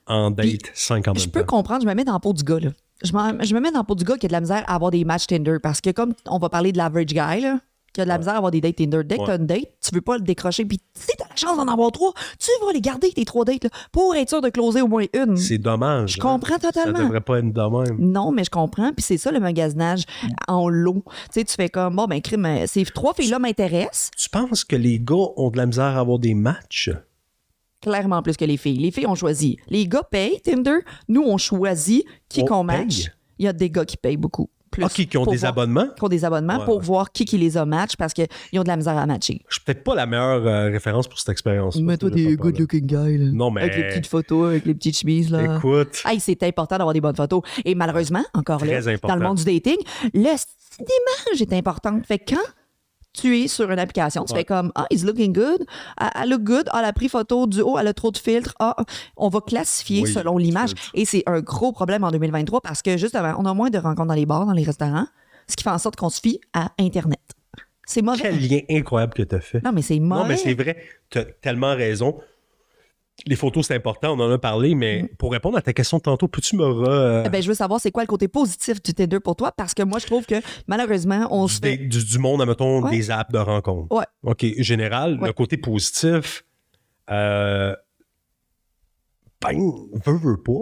en 0.06 0.30
date 0.32 0.46
Puis, 0.46 0.60
5 0.74 1.06
en 1.08 1.14
Je 1.14 1.20
même 1.20 1.30
peux 1.30 1.44
comprendre, 1.44 1.82
je 1.82 1.86
me 1.88 1.94
mets 1.94 2.04
dans 2.04 2.12
la 2.14 2.20
peau 2.20 2.32
du 2.32 2.42
gars, 2.42 2.58
là. 2.60 2.70
Je, 3.04 3.08
je 3.10 3.54
me 3.54 3.60
mets 3.60 3.70
dans 3.70 3.78
la 3.80 3.84
peau 3.84 3.94
du 3.94 4.04
gars 4.04 4.16
qui 4.16 4.26
a 4.26 4.28
de 4.28 4.32
la 4.32 4.40
misère 4.40 4.64
à 4.68 4.74
avoir 4.74 4.90
des 4.90 5.04
matchs 5.04 5.26
Tinder. 5.26 5.58
Parce 5.62 5.80
que 5.80 5.90
comme 5.90 6.14
on 6.26 6.38
va 6.38 6.48
parler 6.48 6.72
de 6.72 6.78
l'average 6.78 7.06
guy, 7.06 7.40
là, 7.42 7.60
qui 7.92 8.00
a 8.00 8.04
de 8.04 8.08
la 8.08 8.18
misère 8.18 8.34
à 8.34 8.36
avoir 8.38 8.50
des 8.50 8.60
dates 8.60 8.76
Tinder, 8.76 9.02
dès 9.04 9.16
que 9.16 9.20
Ouais. 9.20 9.26
tu 9.26 9.32
as 9.32 9.36
une 9.36 9.46
date, 9.46 9.66
tu 9.80 9.94
veux 9.94 10.00
pas 10.00 10.16
le 10.16 10.22
décrocher. 10.22 10.64
Puis 10.64 10.80
si 10.94 11.08
tu 11.16 11.22
as 11.22 11.28
la 11.28 11.36
chance 11.36 11.56
d'en 11.56 11.68
avoir 11.70 11.92
trois, 11.92 12.12
tu 12.38 12.48
vas 12.64 12.72
les 12.72 12.80
garder, 12.80 13.10
tes 13.12 13.24
trois 13.24 13.44
dates, 13.44 13.64
là, 13.64 13.70
pour 13.92 14.14
être 14.14 14.28
sûr 14.28 14.40
de 14.40 14.48
closer 14.48 14.80
au 14.82 14.88
moins 14.88 15.04
une. 15.14 15.36
C'est 15.36 15.58
dommage. 15.58 16.12
Je 16.14 16.18
hein. 16.20 16.22
comprends 16.22 16.58
Ça 16.58 16.72
totalement. 16.72 16.98
devrait 17.00 17.20
pas 17.20 17.38
être 17.38 17.52
de 17.52 17.60
même. 17.90 17.96
Non, 17.98 18.32
mais 18.32 18.44
je 18.44 18.50
comprends. 18.50 18.92
Puis 18.92 19.02
c'est 19.04 19.18
ça 19.18 19.30
le 19.30 19.40
magasinage 19.40 20.04
en 20.48 20.68
lot. 20.68 21.02
Tu 21.06 21.12
sais, 21.40 21.44
tu 21.44 21.54
fais 21.54 21.68
comme, 21.68 21.96
bon, 21.96 22.06
ben, 22.06 22.20
crime, 22.20 22.46
euh, 22.46 22.64
ces 22.66 22.84
trois 22.84 23.14
filles-là 23.14 23.38
m'intéressent 23.38 24.10
Tu 24.16 24.28
penses 24.30 24.64
que 24.64 24.76
les 24.76 24.98
gars 24.98 25.14
ont 25.36 25.50
de 25.50 25.56
la 25.56 25.66
misère 25.66 25.84
à 25.96 26.00
avoir 26.00 26.18
des 26.18 26.34
matchs? 26.34 26.90
clairement 27.80 28.22
plus 28.22 28.36
que 28.36 28.44
les 28.44 28.56
filles. 28.56 28.78
Les 28.78 28.92
filles 28.92 29.08
ont 29.08 29.16
choisi. 29.16 29.56
Les 29.68 29.88
gars 29.88 30.04
payent 30.08 30.40
Tinder. 30.40 30.78
Nous, 31.08 31.22
on 31.22 31.36
choisit 31.36 32.04
qui 32.28 32.42
On 32.42 32.44
qu'on 32.44 32.66
paye? 32.66 32.78
match. 32.84 33.10
Il 33.40 33.44
y 33.44 33.48
a 33.48 33.52
des 33.52 33.70
gars 33.70 33.84
qui 33.84 33.96
payent 33.96 34.16
beaucoup. 34.16 34.48
Plus 34.72 34.82
Ah, 34.84 34.88
qui, 34.88 35.06
qui 35.06 35.16
ont 35.18 35.24
des 35.26 35.36
voir- 35.36 35.50
abonnements? 35.52 35.86
qui 35.96 36.02
ont 36.02 36.08
des 36.08 36.24
abonnements 36.24 36.58
Ouais, 36.58 36.64
pour 36.64 36.78
ouais. 36.78 36.82
voir 36.84 37.12
qui 37.12 37.24
qui 37.26 37.38
les 37.38 37.56
a 37.56 37.64
match 37.64 37.94
parce 37.96 38.12
qu'ils 38.14 38.26
ont 38.58 38.62
de 38.62 38.68
la 38.68 38.76
misère 38.76 38.96
à 38.96 39.06
matcher. 39.06 39.42
Je 39.48 39.54
suis 39.56 39.62
peut-être 39.64 39.84
pas 39.84 39.94
la 39.94 40.06
meilleure 40.06 40.46
euh, 40.46 40.70
référence 40.70 41.06
pour 41.06 41.18
cette 41.18 41.28
expérience. 41.28 41.76
Mais 41.76 41.96
toi, 41.98 42.10
t'es 42.10 42.34
good 42.36 42.58
looking 42.58 42.86
guy, 42.86 43.18
là. 43.18 43.30
Non, 43.32 43.50
mais- 43.50 43.60
Avec 43.62 43.76
les 43.76 43.82
petites 43.88 44.06
photos, 44.06 44.48
avec 44.48 44.64
les 44.64 44.74
petites 44.74 44.96
chemises, 44.98 45.30
là. 45.30 45.56
Écoute, 45.58 46.02
Hey, 46.06 46.18
c'est 46.18 46.42
important 46.42 46.76
d'avoir 46.78 46.94
des 46.94 47.00
bonnes 47.00 47.14
photos. 47.14 47.42
Et 47.64 47.74
malheureusement, 47.74 48.24
encore 48.34 48.64
là, 48.64 48.78
important. 48.78 49.08
dans 49.08 49.16
le 49.16 49.28
monde 49.28 49.36
du 49.38 49.44
dating, 49.44 49.76
l'image 50.14 51.40
est 51.40 51.52
importante. 51.52 52.06
Fait 52.06 52.18
que 52.18 52.34
quand 52.34 52.40
tu 53.12 53.38
es 53.40 53.48
sur 53.48 53.70
une 53.70 53.78
application, 53.78 54.24
tu 54.24 54.32
Ouais. 54.32 54.40
fais 54.40 54.44
comme 54.44 54.72
Ah, 54.74 54.86
he's 54.90 55.04
looking 55.04 55.32
good. 55.32 55.64
Ah, 55.98 56.10
Elle 56.22 56.30
look 56.30 56.42
good. 56.42 56.68
Ah, 56.72 56.78
elle 56.80 56.86
a 56.86 56.92
pris 56.92 57.08
photo 57.08 57.46
du 57.46 57.60
haut, 57.60 57.78
elle 57.78 57.86
a 57.88 57.94
trop 57.94 58.10
de 58.10 58.18
filtres. 58.18 58.54
Ah, 58.58 58.74
on 59.16 59.28
va 59.28 59.40
classifier 59.40 60.02
Oui, 60.02 60.12
selon 60.12 60.38
l'image. 60.38 60.72
Et 60.94 61.04
c'est 61.04 61.22
un 61.26 61.40
gros 61.40 61.72
problème 61.72 62.04
en 62.04 62.10
2023 62.10 62.60
parce 62.60 62.82
que 62.82 62.96
justement, 62.96 63.34
on 63.38 63.44
a 63.44 63.54
moins 63.54 63.70
de 63.70 63.78
rencontres 63.78 64.08
dans 64.08 64.14
les 64.14 64.26
bars, 64.26 64.46
dans 64.46 64.52
les 64.52 64.64
restaurants, 64.64 65.06
ce 65.48 65.56
qui 65.56 65.64
fait 65.64 65.70
en 65.70 65.78
sorte 65.78 65.96
qu'on 65.96 66.10
se 66.10 66.20
fie 66.20 66.40
à 66.54 66.70
Internet. 66.78 67.20
C'est 67.84 68.00
mauvais. 68.02 68.20
quel 68.22 68.40
lien 68.40 68.60
incroyable 68.70 69.12
que 69.12 69.22
tu 69.24 69.34
as 69.34 69.40
fait. 69.40 69.62
Non, 69.64 69.72
mais 69.72 69.82
c'est 69.82 69.98
mauvais. 69.98 70.22
Non, 70.22 70.28
mais 70.28 70.36
c'est 70.36 70.54
vrai, 70.54 70.76
tu 71.10 71.18
as 71.18 71.24
tellement 71.24 71.74
raison. 71.74 72.18
Les 73.26 73.36
photos, 73.36 73.66
c'est 73.66 73.74
important, 73.74 74.12
on 74.18 74.20
en 74.20 74.30
a 74.30 74.38
parlé, 74.38 74.74
mais 74.74 75.10
pour 75.18 75.32
répondre 75.32 75.56
à 75.56 75.62
ta 75.62 75.72
question 75.72 76.00
tantôt, 76.00 76.28
peux-tu 76.28 76.56
me 76.56 76.64
re... 76.64 76.88
euh, 76.88 77.22
Eh 77.26 77.28
Ben, 77.28 77.42
je 77.42 77.48
veux 77.48 77.54
savoir 77.54 77.80
c'est 77.80 77.90
quoi 77.92 78.02
le 78.02 78.06
côté 78.08 78.26
positif 78.28 78.82
du 78.82 78.94
Tinder 78.94 79.20
pour 79.20 79.36
toi? 79.36 79.52
Parce 79.52 79.74
que 79.74 79.82
moi, 79.82 79.98
je 79.98 80.06
trouve 80.06 80.26
que 80.26 80.36
malheureusement, 80.66 81.28
on 81.30 81.46
du, 81.46 81.52
se 81.52 81.60
fait. 81.60 81.76
du, 81.76 82.04
du 82.04 82.18
monde, 82.18 82.44
mettons, 82.46 82.82
Ouais. 82.82 82.90
des 82.90 83.10
apps 83.10 83.32
de 83.32 83.38
rencontre. 83.38 83.94
Ouais. 83.94 84.04
OK. 84.24 84.44
Général, 84.58 85.18
Ouais. 85.20 85.28
le 85.28 85.32
côté 85.32 85.56
positif, 85.56 86.44
euh, 87.10 87.74
ben, 89.40 89.58
veux, 90.06 90.16
veux 90.18 90.36
pas. 90.42 90.52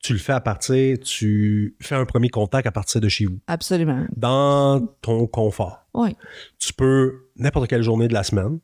Tu 0.00 0.12
le 0.12 0.18
fais 0.20 0.32
à 0.32 0.40
partir, 0.40 0.96
tu 1.00 1.76
fais 1.80 1.96
un 1.96 2.04
premier 2.04 2.28
contact 2.28 2.66
à 2.68 2.70
partir 2.70 3.00
de 3.00 3.08
chez 3.08 3.26
vous, 3.26 3.40
Absolument. 3.48 4.06
dans 4.16 4.80
ton 5.02 5.26
confort. 5.26 5.80
Oui. 5.92 6.14
Tu 6.60 6.72
peux, 6.72 7.26
n'importe 7.36 7.68
quelle 7.68 7.82
journée 7.82 8.06
de 8.06 8.14
la 8.14 8.22
semaine, 8.22 8.60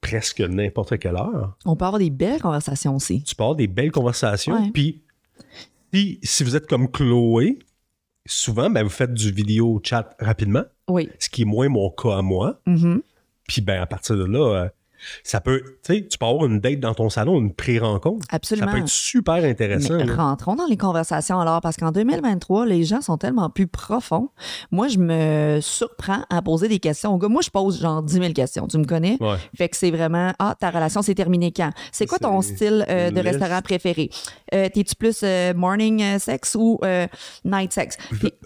presque 0.00 0.40
n'importe 0.40 0.98
quelle 0.98 1.16
heure, 1.16 1.56
On 1.64 1.74
peut 1.76 1.84
avoir 1.84 1.98
des 1.98 2.10
belles 2.10 2.40
conversations 2.40 2.94
aussi. 2.96 3.22
tu 3.22 3.34
peux 3.34 3.42
avoir 3.42 3.56
des 3.56 3.66
belles 3.66 3.90
conversations. 3.92 4.70
Puis, 4.72 5.02
si, 6.22 6.44
vous 6.44 6.54
êtes 6.56 6.66
comme 6.66 6.90
Chloé, 6.90 7.58
souvent, 8.26 8.70
ben, 8.70 8.82
vous 8.82 8.90
faites 8.90 9.14
du 9.14 9.30
vidéo 9.32 9.80
chat 9.82 10.14
rapidement, 10.20 10.64
Oui. 10.88 11.08
ce 11.18 11.28
qui 11.28 11.42
est 11.42 11.46
moins 11.46 11.68
mon 11.68 11.90
cas 11.90 12.18
à 12.18 12.22
moi. 12.22 12.60
Mhm. 12.66 13.02
Puis 13.48 13.62
ben 13.62 13.80
à 13.80 13.86
partir 13.86 14.16
de 14.16 14.24
là, 14.24 14.64
euh, 14.64 14.68
ça 15.24 15.40
peut, 15.40 15.62
tu 15.84 15.94
sais, 15.94 16.06
tu 16.08 16.18
peux 16.18 16.26
avoir 16.26 16.46
une 16.46 16.60
date 16.60 16.80
dans 16.80 16.94
ton 16.94 17.08
salon, 17.10 17.38
une 17.38 17.52
pré-rencontre. 17.54 18.26
Absolument. 18.30 18.66
Ça 18.68 18.72
peut 18.72 18.78
être 18.82 18.88
super 18.88 19.34
intéressant. 19.44 19.94
Mais 19.96 20.12
rentrons 20.12 20.54
dans 20.56 20.66
les 20.66 20.76
conversations 20.76 21.38
alors, 21.40 21.60
parce 21.60 21.76
qu'en 21.76 21.92
2023, 21.92 22.66
les 22.66 22.84
gens 22.84 23.00
sont 23.00 23.16
tellement 23.18 23.50
plus 23.50 23.66
profonds. 23.66 24.30
Moi, 24.70 24.88
je 24.88 24.98
me 24.98 25.58
surprends 25.60 26.22
à 26.30 26.42
poser 26.42 26.68
des 26.68 26.78
questions. 26.78 27.18
Moi, 27.28 27.42
je 27.42 27.50
pose 27.50 27.80
genre 27.80 28.02
10 28.02 28.12
000 28.14 28.32
questions. 28.32 28.66
Tu 28.66 28.78
me 28.78 28.84
connais? 28.84 29.16
Ouais. 29.20 29.36
Fait 29.56 29.68
que 29.68 29.76
c'est 29.76 29.90
vraiment, 29.90 30.32
ah, 30.38 30.54
ta 30.58 30.70
relation 30.70 31.02
s'est 31.02 31.14
terminée 31.14 31.52
quand? 31.52 31.70
C'est 31.92 32.06
quoi 32.06 32.18
ton 32.18 32.40
style 32.42 32.84
euh, 32.88 33.10
de 33.10 33.20
restaurant 33.20 33.60
préféré? 33.62 34.10
Euh, 34.54 34.68
T'es-tu 34.72 34.94
plus 34.94 35.20
euh, 35.22 35.54
morning 35.54 36.18
sex 36.18 36.56
ou 36.58 36.78
night 37.44 37.72
sex? 37.72 37.96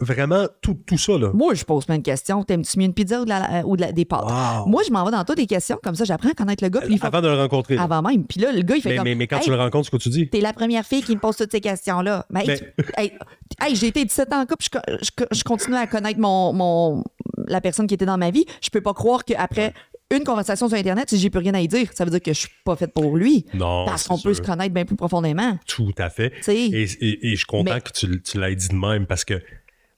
Vraiment, 0.01 0.47
tout, 0.61 0.79
tout 0.87 0.99
ça, 0.99 1.19
là. 1.19 1.31
moi, 1.35 1.55
je 1.55 1.65
pose 1.65 1.85
plein 1.85 1.99
de 1.99 2.03
questions. 2.03 2.43
T'aimes-tu 2.43 2.79
mieux 2.79 2.87
une 2.87 2.95
pizza 2.95 3.21
ou, 3.21 3.25
de 3.25 3.29
la- 3.31 3.67
ou 3.67 3.77
de 3.77 3.83
la- 3.83 3.93
des 3.93 4.05
pâtes? 4.05 4.25
Wow. 4.25 4.67
Moi, 4.67 4.83
je 4.87 4.93
m'en 4.93 5.05
vais 5.05 5.11
dans 5.11 5.25
toutes 5.25 5.39
les 5.39 5.47
questions. 5.47 5.79
Comme 5.83 5.95
ça, 5.95 6.05
j'apprends 6.05 6.31
connaître 6.41 6.65
le 6.65 6.71
gars. 6.71 6.81
Puis 6.81 6.95
il 6.95 6.99
fait- 6.99 7.07
Avant 7.07 7.21
de 7.23 7.29
le 7.29 7.35
rencontrer. 7.37 7.77
là. 7.77 7.83
avant 7.85 8.03
même. 8.03 8.25
Puis 8.25 8.41
là, 8.41 8.53
le 8.53 8.63
gars, 8.63 8.77
il 8.77 8.83
fait 8.83 8.91
mais, 8.91 8.97
comme. 8.97 9.05
mais, 9.05 9.15
mais 9.15 9.27
quand 9.27 9.37
Hey, 9.39 9.45
tu 9.45 9.51
le 9.51 9.57
rencontres, 9.57 9.85
c'est 9.87 9.91
quoi 9.91 9.99
tu 9.99 10.09
dis? 10.09 10.29
T'es 10.29 10.41
la 10.41 10.53
première 10.53 10.85
fille 10.85 11.03
qui 11.03 11.15
me 11.15 11.21
pose 11.21 11.37
toutes 11.37 11.53
ces 11.53 11.61
questions-là. 11.61 12.27
Mais, 12.31 12.41
hey, 12.41 12.47
Ben- 12.47 12.59
tu- 12.59 12.85
hey, 12.97 13.13
hey, 13.61 13.77
j'ai 13.77 13.87
été 13.89 14.05
17 14.05 14.33
ans 14.33 14.41
en 14.43 14.47
couple, 14.47 14.65
je, 14.65 14.97
je, 15.05 15.11
co- 15.17 15.25
je 15.31 15.43
continue 15.45 15.77
à 15.77 15.87
connaître 15.87 16.19
mon, 16.21 16.53
mon, 16.53 17.05
la 17.47 17.61
personne 17.61 17.87
qui 17.87 17.95
était 17.95 18.07
dans 18.07 18.19
ma 18.19 18.31
vie. 18.31 18.45
Je 18.63 18.71
peux 18.71 18.81
pas 18.81 18.95
croire 18.95 19.25
qu'après 19.25 19.73
une 20.13 20.25
conversation 20.25 20.69
sur 20.69 20.77
Internet, 20.77 21.09
si 21.09 21.19
j'ai 21.19 21.31
plus 21.31 21.39
rien 21.39 21.55
à 21.55 21.61
y 21.61 21.69
dire, 21.69 21.89
ça 21.95 22.05
veut 22.05 22.11
dire 22.11 22.21
que 22.21 22.33
je 22.33 22.39
suis 22.41 22.49
pas 22.65 22.75
faite 22.75 22.93
pour 22.93 23.17
lui. 23.17 23.47
Non, 23.55 23.85
Parce 23.87 24.09
qu'on 24.09 24.19
peut 24.19 24.35
se 24.35 24.43
connaître 24.43 24.75
bien 24.75 24.85
plus 24.85 24.97
profondément. 24.97 25.57
Tout 25.69 25.93
à 25.99 26.11
fait. 26.11 26.33
Et, 26.49 26.83
et- 26.83 27.27
et 27.29 27.31
je 27.31 27.37
suis 27.37 27.45
content 27.47 27.75
Mais- 27.75 27.81
que 27.81 27.93
tu, 27.93 28.21
tu 28.23 28.41
l'aies 28.41 28.57
dit 28.57 28.69
de 28.71 28.75
même 28.75 29.07
parce 29.07 29.25
que 29.25 29.41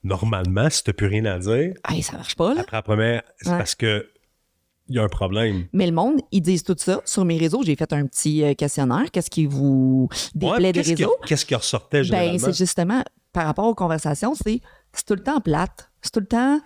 normalement, 0.05 0.69
si 0.69 0.83
t'as 0.85 0.93
plus 0.93 1.07
rien 1.07 1.25
à 1.25 1.39
dire, 1.39 1.75
Hey, 1.89 2.03
ça 2.03 2.17
marche 2.17 2.35
pas, 2.37 2.55
là. 2.55 2.61
après 2.63 2.77
la 2.77 2.83
première, 2.83 3.23
c'est 3.41 3.51
Ouais. 3.51 3.59
parce 3.59 3.75
que 3.75 4.07
il 4.89 4.97
y 4.97 4.99
a 4.99 5.03
un 5.05 5.09
problème. 5.09 5.67
Mais 5.73 5.87
le 5.87 5.93
monde, 5.93 6.21
ils 6.33 6.41
disent 6.43 6.63
tout 6.65 6.75
ça. 6.79 7.01
Sur 7.05 7.25
mes 7.25 7.39
réseaux, 7.39 7.63
j'ai 7.65 7.77
fait 7.77 7.93
un 7.93 8.07
petit 8.07 8.43
euh, 8.45 8.55
questionnaire. 8.55 9.11
Qu'est-ce 9.11 9.31
qui 9.31 9.47
vous 9.47 10.09
Ouais, 10.35 10.51
déplaît 10.53 10.73
des 10.73 10.81
réseaux? 10.83 11.15
qu'est-ce 11.27 11.47
qui 11.47 11.55
ressortait 11.55 11.99
Ben, 12.01 12.05
généralement? 12.05 12.39
c'est 12.39 12.57
justement 12.57 13.03
par 13.33 13.47
rapport 13.47 13.67
aux 13.67 13.75
conversations, 13.75 14.35
c'est 14.35 14.61
c'est 14.93 15.07
tout 15.07 15.15
le 15.15 15.23
temps 15.23 15.41
plate. 15.41 15.91
C'est 16.03 16.11
tout 16.13 16.21
le 16.21 16.27
temps. 16.27 16.61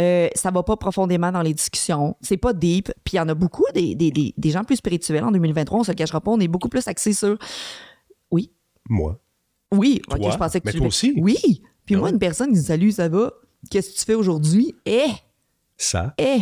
euh, 0.00 0.28
ça 0.34 0.50
va 0.50 0.62
pas 0.64 0.76
profondément 0.76 1.30
dans 1.30 1.42
les 1.42 1.54
discussions. 1.54 2.16
C'est 2.20 2.36
pas 2.36 2.52
deep. 2.52 2.90
Puis 3.04 3.14
il 3.14 3.16
y 3.16 3.20
en 3.20 3.28
a 3.28 3.34
beaucoup 3.34 3.64
des, 3.74 3.94
des, 3.94 4.10
des, 4.10 4.34
des 4.36 4.50
gens 4.50 4.64
plus 4.64 4.76
spirituels 4.76 5.22
en 5.24 5.30
2023. 5.30 5.80
On 5.80 5.84
se 5.84 5.90
le 5.92 5.94
cachera 5.96 6.20
pas. 6.20 6.30
On 6.32 6.40
est 6.40 6.48
beaucoup 6.48 6.68
plus 6.68 6.86
axés 6.88 7.12
sur. 7.12 7.36
Oui. 8.30 8.50
Moi. 8.88 9.20
Oui. 9.72 10.00
Toi? 10.08 10.18
OK, 10.18 10.32
je 10.32 10.38
pensais 10.38 10.60
que 10.60 10.66
Mais 10.66 10.72
tu. 10.72 10.78
toi 10.78 10.86
aussi? 10.88 11.14
Oui. 11.18 11.36
Puis 11.84 11.94
Ah 11.94 11.98
moi, 11.98 12.10
une 12.10 12.18
personne 12.18 12.48
qui 12.48 12.54
dit 12.58 12.64
Salut, 12.64 12.90
ça 12.92 13.08
va? 13.08 13.32
Qu'est-ce 13.70 13.90
que 13.90 13.98
tu 13.98 14.04
fais 14.04 14.14
aujourd'hui? 14.14 14.74
Eh! 14.86 15.06
Ça? 15.76 16.14
Eh! 16.18 16.40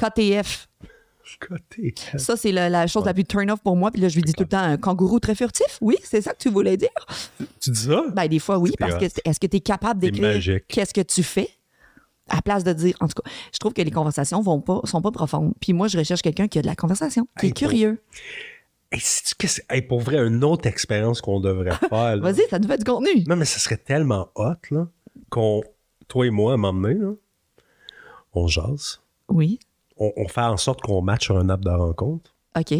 KTF. 0.00 0.68
Côté. 1.48 1.94
Ça, 2.16 2.36
c'est 2.36 2.50
la, 2.50 2.68
la 2.68 2.88
chose 2.88 3.04
la 3.04 3.14
plus 3.14 3.24
turn-off 3.24 3.60
pour 3.62 3.76
moi. 3.76 3.92
Puis 3.92 4.00
là, 4.02 4.08
je 4.08 4.16
lui 4.16 4.22
dis 4.22 4.32
tout 4.32 4.42
le 4.42 4.48
temps 4.48 4.58
un 4.58 4.76
kangourou 4.76 5.20
très 5.20 5.36
furtif? 5.36 5.78
Oui, 5.80 5.96
c'est 6.02 6.20
ça 6.22 6.32
que 6.32 6.38
tu 6.38 6.50
voulais 6.50 6.76
dire? 6.76 6.88
Tu 7.60 7.70
dis 7.70 7.82
ça? 7.82 8.02
Ben, 8.12 8.26
des 8.26 8.40
fois, 8.40 8.58
oui, 8.58 8.72
parce 8.78 8.96
que 8.96 9.04
hot. 9.04 9.20
est-ce 9.24 9.38
que 9.38 9.46
tu 9.46 9.58
es 9.58 9.60
capable 9.60 10.00
d'écrire 10.00 10.60
qu'est-ce 10.66 10.92
que 10.92 11.00
tu 11.02 11.22
fais? 11.22 11.48
À 12.28 12.42
place 12.42 12.64
de 12.64 12.72
dire. 12.72 12.96
En 13.00 13.06
tout 13.06 13.22
cas, 13.22 13.30
je 13.52 13.58
trouve 13.58 13.72
que 13.72 13.82
les 13.82 13.90
conversations 13.92 14.40
vont 14.40 14.60
pas, 14.60 14.80
sont 14.84 15.02
pas 15.02 15.10
profondes. 15.12 15.52
Puis 15.60 15.72
moi, 15.72 15.86
je 15.88 15.98
recherche 15.98 16.22
quelqu'un 16.22 16.48
qui 16.48 16.58
a 16.58 16.62
de 16.62 16.66
la 16.66 16.74
conversation, 16.76 17.28
qui 17.38 17.46
Hey, 17.46 17.50
est 17.50 17.54
curieux. 17.54 18.02
Hey, 18.92 19.00
qu'est-ce- 19.38 19.60
hey, 19.70 19.82
pour 19.82 20.00
vrai, 20.00 20.18
une 20.26 20.42
autre 20.42 20.66
expérience 20.66 21.20
qu'on 21.20 21.38
devrait 21.40 21.70
faire. 21.88 22.18
Vas-y, 22.18 22.42
ça 22.50 22.58
nous 22.58 22.66
fait 22.68 22.78
du 22.78 22.84
contenu. 22.84 23.22
Non, 23.28 23.36
mais 23.36 23.44
ça 23.44 23.58
serait 23.60 23.76
tellement 23.76 24.30
hot, 24.34 24.54
là, 24.72 24.88
qu'on, 25.28 25.62
toi 26.08 26.26
et 26.26 26.30
moi, 26.30 26.54
à 26.54 26.56
m'emmener, 26.56 26.94
là, 26.94 27.12
on 28.32 28.46
jase. 28.48 29.00
Oui. 29.28 29.60
On, 30.00 30.12
on 30.16 30.26
fait 30.28 30.40
en 30.40 30.56
sorte 30.56 30.80
qu'on 30.80 31.00
matche 31.02 31.26
sur 31.26 31.36
un 31.38 31.48
app 31.48 31.60
de 31.60 31.70
rencontre. 31.70 32.34
OK. 32.58 32.74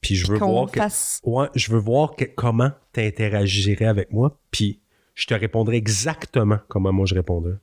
Puis 0.00 0.14
je 0.14 0.30
veux 0.30 0.38
Qu'on 0.38 0.52
voir 0.52 0.70
que, 0.70 0.78
fasse. 0.78 1.20
ouais, 1.24 1.48
je 1.56 1.72
veux 1.72 1.78
voir 1.80 2.14
que- 2.14 2.24
comment 2.24 2.70
tu 2.92 3.00
interagirais 3.00 3.86
avec 3.86 4.12
moi. 4.12 4.38
Puis 4.52 4.78
je 5.14 5.26
te 5.26 5.34
répondrai 5.34 5.76
exactement 5.76 6.58
comment 6.68 6.92
moi 6.92 7.04
je 7.06 7.14
répondrais. 7.16 7.54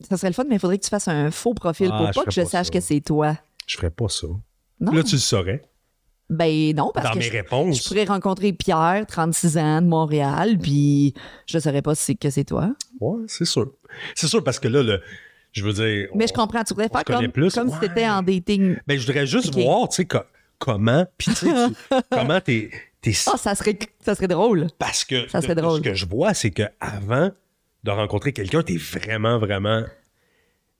Ça 0.00 0.16
serait 0.16 0.28
le 0.28 0.34
fun, 0.34 0.44
mais 0.48 0.56
il 0.56 0.58
faudrait 0.58 0.78
que 0.78 0.84
tu 0.84 0.90
fasses 0.90 1.08
un 1.08 1.30
faux 1.30 1.54
profil 1.54 1.88
Ah, 1.92 1.96
pour 1.96 2.10
pas 2.10 2.24
que 2.24 2.30
je 2.34 2.40
pas 2.42 2.46
sache 2.46 2.66
ça. 2.66 2.72
que 2.72 2.80
c'est 2.80 3.00
toi. 3.00 3.38
Je 3.66 3.76
ferais 3.76 3.90
pas 3.90 4.08
ça. 4.08 4.26
Non. 4.80 4.92
Là, 4.92 5.02
tu 5.04 5.14
le 5.14 5.20
saurais. 5.20 5.62
Ben 6.28 6.74
non, 6.74 6.90
parce 6.94 7.06
Dans 7.06 7.12
que 7.12 7.18
mes 7.18 7.24
je, 7.24 7.32
réponses. 7.32 7.82
je 7.82 7.88
pourrais 7.88 8.04
rencontrer 8.04 8.52
Pierre, 8.52 9.04
36 9.06 9.58
ans, 9.58 9.80
de 9.82 9.86
Montréal, 9.86 10.58
puis 10.58 11.14
je 11.46 11.58
saurais 11.58 11.82
pas 11.82 11.94
si 11.94 12.04
c'est 12.04 12.14
que 12.14 12.30
c'est 12.30 12.44
toi. 12.44 12.74
Ouais, 13.00 13.22
c'est 13.28 13.44
sûr. 13.44 13.70
C'est 14.14 14.26
sûr 14.28 14.42
parce 14.42 14.58
que 14.58 14.66
là, 14.68 14.82
le, 14.82 15.00
je 15.52 15.64
veux 15.64 15.72
dire. 15.72 16.08
Mais 16.14 16.24
on- 16.24 16.26
je 16.26 16.32
comprends, 16.32 16.64
tu 16.64 16.74
voudrais 16.74 16.88
faire 16.88 17.04
comme, 17.04 17.28
plus. 17.30 17.54
comme 17.54 17.70
si 17.70 17.78
t'étais 17.78 18.08
en 18.08 18.22
dating. 18.22 18.76
Ben, 18.86 18.98
je 18.98 19.06
voudrais 19.06 19.26
juste 19.26 19.54
voir, 19.54 19.88
tu 19.88 19.96
sais, 19.96 20.04
co- 20.06 20.18
comment, 20.58 21.06
puis 21.18 21.28
tu 21.34 21.46
sais, 21.46 21.52
comment 22.10 22.40
t'es, 22.40 22.70
t'es 23.00 23.12
Ah, 23.26 23.36
ça 23.36 23.54
serait, 23.54 23.78
ça 24.00 24.14
serait 24.14 24.28
drôle. 24.28 24.66
Parce 24.78 25.04
que 25.04 25.28
Ça 25.28 25.40
serait 25.42 25.54
drôle. 25.54 25.78
ce 25.78 25.82
que 25.82 25.94
je 25.94 26.06
vois, 26.06 26.34
c'est 26.34 26.50
que 26.50 26.62
avant 26.80 27.30
de 27.84 27.90
rencontrer 27.90 28.32
quelqu'un, 28.32 28.62
t'es 28.62 28.76
vraiment, 28.76 29.38
vraiment 29.38 29.82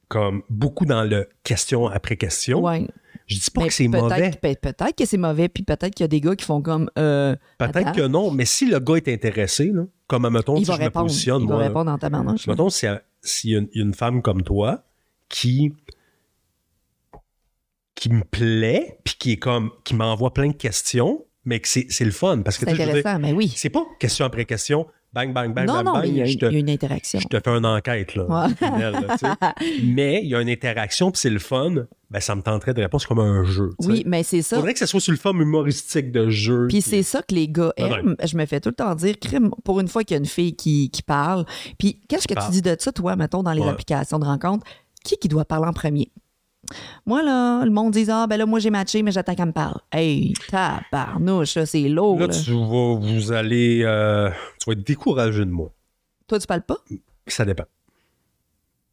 comme 0.08 0.42
beaucoup 0.50 0.84
dans 0.84 1.04
le 1.04 1.28
question 1.42 1.86
après 1.86 2.16
question. 2.16 2.60
Ouais. 2.62 2.86
Je 3.26 3.38
dis 3.38 3.50
pas 3.50 3.62
Mais 3.62 3.68
que 3.68 3.72
c'est 3.74 3.88
mauvais. 3.88 4.30
peut- 4.30 4.54
Peut-être 4.60 4.94
que 4.96 5.06
c'est 5.06 5.16
mauvais, 5.16 5.48
puis 5.48 5.62
peut-être 5.62 5.94
qu'il 5.94 6.04
y 6.04 6.06
a 6.06 6.08
des 6.08 6.20
gars 6.20 6.36
qui 6.36 6.44
font 6.44 6.60
comme. 6.60 6.90
euh, 6.98 7.34
Peut-être 7.58 7.92
que 7.92 8.06
non, 8.06 8.30
mais 8.30 8.44
si 8.44 8.66
le 8.66 8.78
gars 8.78 8.96
est 8.96 9.08
intéressé, 9.08 9.66
là, 9.72 9.84
comme 10.06 10.28
mettons, 10.28 10.56
il 10.56 10.64
si 10.64 10.70
va 10.70 10.74
je 10.74 10.80
me 10.80 10.84
répondre. 10.84 11.06
positionne, 11.06 11.42
il 11.42 11.48
va 11.48 11.54
moi, 11.54 11.62
là, 11.62 11.68
répondre 11.68 11.90
en 11.92 11.98
tabarnouche. 11.98 12.46
mettons, 12.46 12.68
a- 12.68 13.00
s'il 13.22 13.50
y 13.50 13.54
a 13.56 13.58
une, 13.58 13.68
il 13.72 13.78
y 13.78 13.82
a 13.82 13.84
une 13.84 13.94
femme 13.94 14.22
comme 14.22 14.42
toi 14.42 14.84
qui 15.28 15.74
qui 17.94 18.10
me 18.10 18.24
plaît, 18.24 18.98
puis 19.04 19.14
qui 19.18 19.32
est 19.32 19.36
comme 19.36 19.70
qui 19.84 19.94
m'envoie 19.94 20.32
plein 20.32 20.48
de 20.48 20.56
questions, 20.56 21.24
mais 21.44 21.60
que 21.60 21.68
c'est 21.68 22.04
le 22.04 22.10
fun 22.10 22.42
parce 22.42 22.58
que 22.58 22.64
C'est 22.64 22.72
veux 22.72 22.76
dire, 22.76 22.88
intéressant, 22.88 23.18
mais 23.18 23.32
oui. 23.32 23.52
c'est 23.54 23.70
pas 23.70 23.86
question 23.98 24.24
après 24.24 24.44
question, 24.44 24.86
bang 25.12 25.32
bang 25.32 25.52
bang 25.52 25.66
non, 25.66 25.74
bang 25.74 25.84
non, 25.84 25.92
bang, 25.94 26.06
il 26.06 26.16
y, 26.16 26.22
a, 26.22 26.26
il 26.26 26.56
une 26.56 26.70
interaction. 26.70 27.20
je 27.20 27.28
te 27.28 27.38
fais 27.38 27.50
une 27.56 27.66
enquête, 27.66 28.14
là. 28.14 28.24
Ouais. 28.24 28.54
tunnel, 28.54 28.92
là, 28.92 29.16
tu 29.18 29.26
sais. 29.26 29.82
Mais 29.84 30.20
il 30.22 30.28
y 30.30 30.34
a 30.34 30.40
une 30.40 30.48
interaction, 30.48 31.10
puis 31.10 31.20
c'est 31.20 31.30
le 31.30 31.38
fun. 31.38 31.74
Ben, 32.10 32.20
ça 32.20 32.34
me 32.34 32.42
tenterait 32.42 32.74
de 32.74 32.82
répondre 32.82 33.06
comme 33.06 33.20
un 33.20 33.42
jeu. 33.44 33.70
tu 33.80 33.86
sais. 33.86 33.92
Oui, 33.92 34.02
mais 34.06 34.22
c'est 34.22 34.42
ça. 34.42 34.56
Faudrait 34.56 34.74
que 34.74 34.78
ça 34.78 34.86
soit 34.86 35.00
sur 35.00 35.12
le 35.12 35.18
forme 35.18 35.40
humoristique 35.40 36.12
de 36.12 36.28
jeu. 36.28 36.66
Puis 36.68 36.82
c'est 36.82 37.02
ça 37.02 37.22
que 37.22 37.34
les 37.34 37.48
gars 37.48 37.72
Ah, 37.78 37.84
aiment. 38.00 38.16
Je 38.22 38.36
me 38.36 38.44
fais 38.44 38.60
tout 38.60 38.68
le 38.68 38.74
temps 38.74 38.94
dire, 38.94 39.18
crime, 39.18 39.50
pour 39.64 39.80
une 39.80 39.88
fois 39.88 40.04
qu'il 40.04 40.14
y 40.14 40.18
a 40.18 40.20
une 40.20 40.26
fille 40.26 40.54
qui, 40.54 40.90
qui 40.90 41.02
parle. 41.02 41.46
Puis 41.78 42.00
qu'est-ce 42.08 42.28
que 42.28 42.34
tu 42.34 42.50
dis 42.50 42.60
de 42.62 42.76
ça, 42.78 42.92
toi, 42.92 43.16
mettons, 43.16 43.42
dans 43.42 43.52
les 43.52 43.62
Ouais. 43.62 43.68
applications 43.70 44.18
de 44.18 44.26
rencontre? 44.26 44.66
Qui 45.04 45.16
qui 45.16 45.28
doit 45.28 45.46
parler 45.46 45.66
en 45.66 45.72
premier? 45.72 46.10
Moi, 47.06 47.22
là, 47.22 47.64
le 47.64 47.70
monde 47.70 47.92
dit, 47.92 48.06
ah, 48.08 48.26
ben 48.28 48.36
là, 48.36 48.46
moi, 48.46 48.58
j'ai 48.60 48.70
matché, 48.70 49.02
mais 49.02 49.10
j'attends 49.10 49.34
qu'elle 49.34 49.46
me 49.46 49.52
parle. 49.52 49.80
Hey, 49.90 50.32
tabarnouche, 50.48 51.56
là, 51.56 51.66
c'est 51.66 51.88
lourd. 51.88 52.18
Là, 52.20 52.28
là. 52.28 52.34
tu 52.34 52.52
vas, 52.52 52.94
vous 52.98 53.32
allez, 53.32 53.82
euh, 53.84 54.30
tu 54.58 54.66
vas 54.66 54.72
être 54.72 54.84
découragé 54.86 55.40
de 55.44 55.50
moi. 55.50 55.70
Toi, 56.26 56.38
tu 56.38 56.46
parles 56.46 56.62
pas? 56.62 56.78
Ça 57.26 57.44
dépend. 57.44 57.64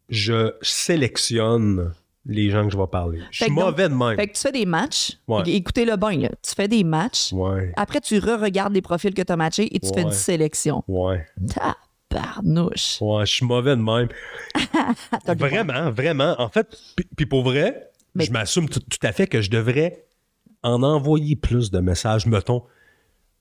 Je 0.10 0.54
sélectionne 0.62 1.94
les 2.26 2.50
gens 2.50 2.66
que 2.66 2.72
je 2.74 2.78
vais 2.78 2.88
parler. 2.88 3.20
Je 3.32 3.44
suis 3.44 3.54
donc- 3.56 3.64
mauvais 3.66 3.88
de 3.90 3.94
même. 3.94 4.16
Fait 4.16 4.28
que 4.28 4.34
tu 4.34 4.42
fais 4.42 4.52
des 4.52 4.66
matchs. 4.66 5.18
Ouais. 5.28 5.44
Écoutez-le 5.48 5.96
bien, 5.96 6.18
là. 6.18 6.30
Tu 6.42 6.54
fais 6.56 6.68
des 6.68 6.84
matchs. 6.84 7.32
Ouais, 7.32 7.72
Après, 7.78 8.02
tu 8.02 8.18
re-regardes 8.20 8.74
les 8.74 8.82
profils 8.82 9.14
que 9.14 9.22
tu 9.22 9.32
as 9.32 9.38
matchés 9.38 9.74
et 9.74 9.80
tu 9.80 9.90
fais 9.94 10.02
une 10.02 10.12
sélection. 10.12 10.84
ouais, 10.88 11.26
Tabarnouche. 12.10 12.98
ouais, 13.02 13.26
je 13.26 13.32
suis 13.32 13.46
mauvais 13.46 13.76
de 13.76 13.82
même. 13.82 14.08
Vraiment, 15.38 15.92
vraiment. 15.92 16.36
En 16.40 16.50
fait, 16.50 16.68
puis- 17.16 17.26
pour 17.26 17.44
vrai, 17.44 17.90
Mais- 18.16 18.26
je 18.26 18.32
m'assume 18.32 18.68
tout, 18.68 18.80
tout 18.80 19.00
à 19.08 19.12
fait 19.12 19.28
que 19.28 19.42
je 19.42 19.50
devrais 19.50 20.06
en 20.64 20.82
envoyer 20.84 21.36
plus 21.36 21.72
de 21.72 21.80
messages, 21.80 22.26
mettons. 22.26 22.64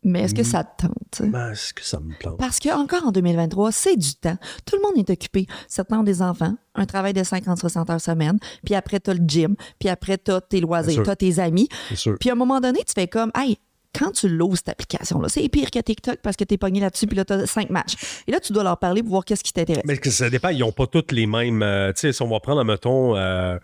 Mais 0.04 0.20
est-ce 0.22 0.34
que 0.34 0.44
ça 0.44 0.62
te 0.62 0.86
tente? 0.86 1.28
Ben, 1.28 1.50
Est-ce 1.50 1.74
que 1.74 1.82
ça 1.82 1.98
me 1.98 2.16
plante? 2.16 2.38
Parce 2.38 2.60
que 2.60 2.68
encore 2.68 3.04
en 3.04 3.10
2023, 3.10 3.72
c'est 3.72 3.96
du 3.96 4.14
temps. 4.14 4.36
Tout 4.64 4.76
le 4.76 4.82
monde 4.82 4.96
est 4.96 5.10
occupé. 5.12 5.48
Certains 5.66 5.98
ont 5.98 6.02
des 6.04 6.22
enfants, 6.22 6.54
un 6.76 6.86
travail 6.86 7.12
de 7.14 7.22
50-60 7.22 7.90
heures 7.90 8.00
semaine, 8.00 8.38
puis 8.64 8.76
après, 8.76 9.00
t'as 9.00 9.14
le 9.14 9.24
gym, 9.26 9.56
puis 9.80 9.88
après, 9.88 10.16
t'as 10.16 10.40
tes 10.40 10.60
loisirs, 10.60 11.02
t'as 11.04 11.16
tes 11.16 11.40
amis. 11.40 11.68
Puis 12.20 12.30
à 12.30 12.34
un 12.34 12.36
moment 12.36 12.60
donné, 12.60 12.78
tu 12.86 12.92
fais 12.94 13.08
comme, 13.08 13.32
hey, 13.36 13.58
quand 13.96 14.12
tu 14.12 14.28
l'ouvres, 14.28 14.56
cette 14.56 14.68
application-là, 14.68 15.28
c'est 15.28 15.48
pire 15.48 15.70
que 15.70 15.78
TikTok 15.78 16.18
parce 16.22 16.36
que 16.36 16.44
t'es 16.44 16.58
pogné 16.58 16.80
là-dessus, 16.80 17.06
puis 17.06 17.16
là, 17.16 17.24
t'as 17.24 17.46
cinq 17.46 17.70
matchs. 17.70 17.94
Et 18.26 18.32
là, 18.32 18.40
tu 18.40 18.52
dois 18.52 18.62
leur 18.62 18.78
parler 18.78 19.02
pour 19.02 19.10
voir 19.12 19.24
qu'est-ce 19.24 19.42
qui 19.42 19.52
t'intéresse. 19.52 19.82
Mais 19.86 19.96
que 19.96 20.10
ça 20.10 20.28
dépend, 20.30 20.50
ils 20.50 20.58
n'ont 20.60 20.72
pas 20.72 20.86
toutes 20.86 21.12
les 21.12 21.26
mêmes. 21.26 21.62
euh, 21.62 21.92
tu 21.92 22.00
sais, 22.00 22.12
si 22.12 22.22
on 22.22 22.28
va 22.28 22.40
prendre, 22.40 22.62
mettons, 22.64 23.16
euh, 23.16 23.58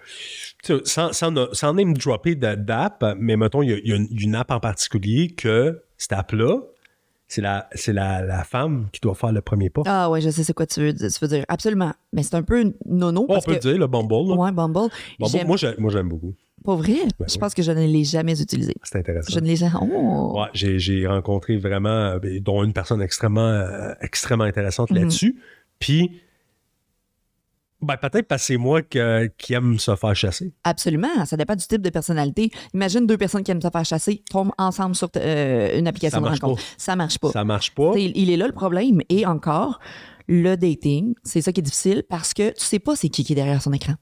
sans, 0.85 1.13
sans, 1.13 1.53
sans 1.53 1.75
name 1.75 1.95
dropper 1.97 2.35
d'app, 2.35 3.05
mais 3.19 3.37
mettons, 3.37 3.63
il 3.63 3.71
y 3.71 3.73
a, 3.75 3.77
il 3.79 3.89
y 3.89 3.93
a 3.93 3.97
une, 3.97 4.09
une 4.11 4.35
app 4.35 4.51
en 4.51 4.61
particulier 4.61 5.29
que 5.31 5.83
cette 5.99 6.13
app-là, 6.13 6.61
c'est 7.29 7.41
la, 7.41 7.69
la, 7.89 8.23
la 8.23 8.45
femme 8.45 8.89
qui 8.93 9.01
doit 9.01 9.15
faire 9.15 9.33
le 9.33 9.41
premier 9.41 9.71
pas. 9.71 9.83
Ah 9.87 10.11
ouais, 10.11 10.21
je 10.21 10.31
sais 10.31 10.45
c'est 10.45 10.53
quoi 10.53 10.67
tu 10.67 10.81
veux, 10.81 10.93
dire- 10.93 11.11
tu 11.11 11.19
veux 11.21 11.29
dire. 11.29 11.45
Absolument. 11.49 11.93
Mais 12.13 12.23
c'est 12.23 12.35
un 12.37 12.43
peu 12.43 12.73
nono 12.87 13.23
on 13.29 13.33
parce 13.35 13.45
peut 13.47 13.53
que... 13.53 13.67
le 13.67 13.73
dire, 13.73 13.79
le 13.79 13.87
Bumble. 13.87 14.29
là. 14.29 14.35
Ouais, 14.37 14.53
Bumble. 14.53 14.89
Moi, 15.19 15.57
j'aime 15.91 16.09
beaucoup. 16.09 16.35
Pas 16.65 16.75
vrai? 16.77 16.95
Ben 17.19 17.27
je 17.29 17.35
oui. 17.35 17.39
pense 17.39 17.53
que 17.55 17.63
je 17.63 17.71
ne 17.73 17.85
l'ai 17.87 18.05
jamais 18.05 18.41
utilisé. 18.41 18.75
C'est 18.83 18.99
intéressant. 18.99 19.31
Je 19.33 19.39
ne 19.39 19.47
l'ai 19.47 19.57
jamais... 19.57 19.75
Oh! 19.83 20.33
Ouais, 20.41 20.49
j'ai, 20.55 20.79
j'ai 20.79 21.07
rencontré 21.07 21.57
vraiment, 21.59 21.89
euh, 21.89 22.19
dont 22.41 22.65
une 22.65 22.73
personne 22.73 23.03
extrêmement, 23.03 23.43
euh, 23.47 23.93
extrêmement 24.01 24.45
intéressante 24.45 24.91
Mhm. 24.91 24.97
là-dessus. 24.99 25.37
Puis, 25.79 26.21
ben, 27.83 27.99
peut-être 27.99 28.27
parce 28.27 28.41
que 28.43 28.47
c'est 28.47 28.57
moi 28.57 28.81
que- 28.81 29.27
qui 29.37 29.53
aime 29.53 29.79
se 29.79 29.95
faire 29.95 30.17
chasser. 30.17 30.55
Absolument. 30.65 31.27
Ça 31.27 31.37
dépend 31.37 31.55
du 31.55 31.67
type 31.67 31.83
de 31.83 31.91
personnalité. 31.91 32.51
Imagine 32.73 33.07
deux 33.07 33.19
personnes 33.19 33.43
qui 33.43 33.51
aiment 33.51 33.61
se 33.61 33.69
faire 33.71 33.85
chasser, 33.85 34.23
tombent 34.31 34.53
ensemble 34.57 34.95
sur 34.95 35.11
euh, 35.17 35.79
une 35.79 35.87
application 35.87 36.17
Ça 36.17 36.21
de 36.21 36.25
marche 36.29 36.41
rencontre. 36.41 36.63
Ça 36.79 36.97
marche 36.97 37.19
pas. 37.19 37.31
Ça 37.33 37.45
marche 37.45 37.75
pas. 37.75 37.93
C'est- 37.93 38.13
Il 38.15 38.31
est 38.31 38.39
là 38.39 38.47
le 38.47 38.55
problème. 38.55 39.01
Et 39.11 39.27
encore, 39.27 39.81
le 40.29 40.55
dating, 40.57 41.15
c'est 41.25 41.43
ça 41.43 41.53
qui 41.53 41.61
est 41.61 41.63
difficile 41.65 42.05
parce 42.09 42.33
que 42.33 42.49
tu 42.55 42.65
sais 42.65 42.79
pas 42.79 42.97
c'est 42.97 43.11
qui 43.11 43.23
qui 43.23 43.35
est 43.35 43.37
derrière 43.37 43.61
son 43.61 43.75
écran. 43.75 43.95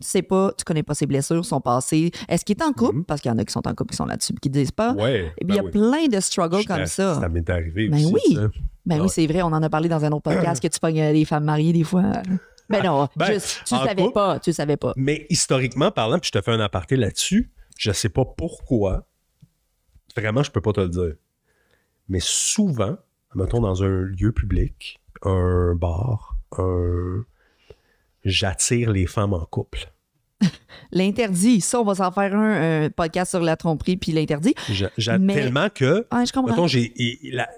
Tu 0.00 0.06
sais 0.08 0.22
pas, 0.22 0.52
tu 0.56 0.64
connais 0.64 0.82
pas 0.82 0.94
ses 0.94 1.06
blessures, 1.06 1.44
son 1.44 1.60
passé. 1.60 2.10
Est-ce 2.28 2.44
qu'il 2.44 2.56
est 2.56 2.62
en 2.62 2.72
couple? 2.72 2.96
Mhm. 2.98 3.04
Parce 3.04 3.20
qu'il 3.20 3.30
y 3.30 3.34
en 3.34 3.38
a 3.38 3.44
qui 3.44 3.52
sont 3.52 3.66
en 3.66 3.74
couple 3.74 3.90
qui 3.92 3.96
sont 3.96 4.06
là-dessus 4.06 4.34
qui 4.40 4.50
disent 4.50 4.72
pas. 4.72 4.92
Ouais. 4.94 5.32
Ben 5.42 5.48
il 5.48 5.54
y 5.54 5.58
a 5.58 5.64
oui. 5.64 5.70
plein 5.70 6.06
de 6.08 6.20
struggles 6.20 6.64
comme 6.66 6.86
ça. 6.86 7.20
Ça 7.20 7.28
m'est 7.28 7.48
arrivé 7.50 7.88
Ben 7.88 7.96
aussi, 7.98 8.12
oui. 8.14 8.34
ça. 8.34 8.48
Ben 8.86 8.96
Ouais. 8.96 9.02
oui, 9.02 9.08
c'est 9.10 9.26
vrai, 9.26 9.42
on 9.42 9.46
en 9.46 9.62
a 9.62 9.68
parlé 9.70 9.88
dans 9.88 10.04
un 10.04 10.12
autre 10.12 10.22
podcast 10.22 10.62
que 10.62 10.68
tu 10.68 10.78
pognes 10.80 11.00
euh, 11.00 11.12
les 11.12 11.24
femmes 11.24 11.44
mariées 11.44 11.72
des 11.72 11.84
fois. 11.84 12.04
Ben 12.70 12.82
non, 12.84 13.08
Ben, 13.16 13.32
juste, 13.32 13.62
tu 13.64 13.72
en 13.72 13.82
savais 13.82 14.02
couple- 14.02 14.12
pas, 14.12 14.38
tu 14.40 14.52
savais 14.52 14.76
pas. 14.76 14.92
Mais 14.94 15.26
historiquement 15.30 15.90
parlant, 15.90 16.18
puis 16.18 16.30
je 16.34 16.38
te 16.38 16.44
fais 16.44 16.50
un 16.50 16.60
aparté 16.60 16.96
là-dessus, 16.96 17.50
je 17.78 17.92
sais 17.92 18.10
pas 18.10 18.26
pourquoi. 18.26 19.06
Vraiment, 20.14 20.42
je 20.42 20.50
peux 20.50 20.60
pas 20.60 20.72
te 20.74 20.80
le 20.82 20.90
dire. 20.90 21.14
Mais 22.10 22.20
souvent, 22.20 22.98
mettons 23.34 23.60
dans 23.62 23.82
un 23.84 24.02
lieu 24.02 24.32
public, 24.32 25.00
un 25.22 25.74
bar, 25.76 26.36
un... 26.58 27.24
j'attire 28.28 28.90
les 28.92 29.06
femmes 29.06 29.32
en 29.34 29.44
couple. 29.44 29.90
L'interdit, 30.92 31.60
ça, 31.60 31.80
on 31.80 31.84
va 31.84 31.94
s'en 31.96 32.10
faire 32.12 32.34
un 32.34 32.54
euh, 32.54 32.90
podcast 32.90 33.30
sur 33.30 33.40
la 33.40 33.56
tromperie 33.56 33.96
puis 33.96 34.12
l'interdit. 34.12 34.54
Mais- 35.18 35.34
Tellement 35.34 35.68
que, 35.74 36.06
Ah, 36.10 36.24
je 36.24 36.32
comprends. 36.32 36.52
mettons, 36.52 36.66
la- 37.32 37.48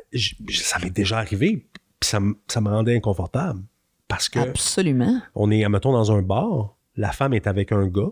ça 0.50 0.78
m'est 0.78 0.90
déjà 0.90 1.18
arrivé, 1.18 1.66
puis 2.00 2.08
ça, 2.08 2.20
me- 2.20 2.36
ça 2.48 2.60
me 2.60 2.68
rendait 2.68 2.96
inconfortable. 2.96 3.60
Parce 4.08 4.28
que 4.28 4.38
Absolument. 4.40 5.20
on 5.34 5.50
est, 5.50 5.68
mettons, 5.68 5.92
dans 5.92 6.10
un 6.10 6.22
bar, 6.22 6.76
la 6.96 7.12
femme 7.12 7.34
est 7.34 7.46
avec 7.46 7.70
un 7.70 7.86
gars, 7.86 8.08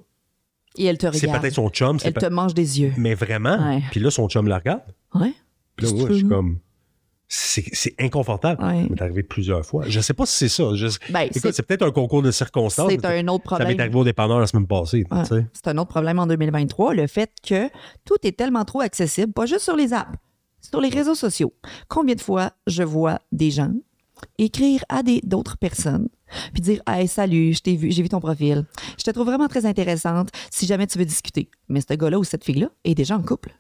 Et 0.77 0.85
elle 0.85 0.99
te 0.99 1.11
c'est 1.13 1.27
regarde. 1.27 1.41
peut-être 1.43 1.55
son 1.55 1.71
chum, 1.71 1.99
c'est 1.99 2.09
Elle 2.09 2.15
te 2.15 2.27
mange 2.27 2.55
des 2.55 2.81
yeux. 2.81 2.93
mais 2.97 3.15
vraiment, 3.15 3.57
Ouais. 3.69 3.83
puis 3.91 3.99
là, 4.01 4.11
son 4.11 4.29
chum 4.29 4.47
la 4.47 4.59
regarde. 4.59 4.83
Ouais. 5.15 5.33
Puis 5.77 5.87
là, 5.87 5.93
C'est 5.97 6.07
je 6.09 6.13
suis 6.15 6.29
comme. 6.29 6.59
C'est 7.31 7.95
inconfortable. 8.01 8.63
Ouais. 8.65 8.85
Ça 8.85 8.89
m'est 8.89 9.03
arrivé 9.03 9.23
plusieurs 9.23 9.65
fois. 9.65 9.85
Je 9.87 10.01
sais 10.01 10.15
pas 10.15 10.25
si 10.25 10.35
c'est 10.37 10.49
ça. 10.49 10.75
Je- 10.75 10.87
Ben, 11.13 11.29
Écoute, 11.35 11.53
c'est- 11.53 11.63
peut-être 11.63 11.83
un 11.87 11.91
concours 11.91 12.23
de 12.23 12.31
circonstances. 12.31 12.91
C'est 12.91 13.05
un 13.05 13.29
autre 13.29 13.45
Ça 13.51 13.59
m'est 13.59 13.65
problème. 13.65 13.81
arrivé 13.81 13.97
au 13.97 14.05
dépanneur 14.05 14.39
la 14.41 14.47
semaine 14.47 14.67
passée. 14.67 15.05
Ouais. 15.11 15.23
C'est 15.53 15.69
un 15.69 15.77
autre 15.77 15.91
problème 15.91 16.19
en 16.19 16.27
2023, 16.27 16.95
le 16.95 17.07
fait 17.07 17.31
que 17.47 17.69
tout 18.07 18.17
est 18.23 18.33
tellement 18.37 18.65
trop 18.65 18.81
accessible, 18.81 19.33
pas 19.33 19.45
juste 19.45 19.61
sur 19.61 19.77
les 19.77 19.93
apps, 19.93 20.11
sur 20.63 20.81
les 20.81 20.89
réseaux 20.89 21.15
sociaux. 21.15 21.53
Combien 21.89 22.15
de 22.15 22.21
fois 22.23 22.53
je 22.67 22.83
vois 22.83 23.19
des 23.31 23.51
gens 23.51 23.73
écrire 24.39 24.83
à 24.89 25.03
d'autres 25.23 25.59
personnes 25.59 26.09
puis 26.53 26.63
dire 26.63 26.81
"Hey, 26.89 27.07
salut, 27.09 27.53
je 27.55 27.61
t'ai 27.61 27.77
vu, 27.77 27.91
j'ai 27.93 28.03
vu 28.03 28.09
ton 28.09 28.21
profil. 28.21 28.65
Je 28.99 29.05
te 29.05 29.11
trouve 29.11 29.27
vraiment 29.27 29.49
très 29.49 29.65
intéressante 29.67 30.31
si 30.51 30.67
jamais 30.67 30.87
tu 30.87 30.99
veux 30.99 31.05
discuter." 31.05 31.51
Mais 31.69 31.81
ce 31.81 31.93
gars-là 31.95 32.19
ou 32.19 32.25
cette 32.25 32.45
fille-là 32.45 32.69
est 32.85 32.95
déjà 32.95 33.17
en 33.17 33.23
couple. 33.23 33.51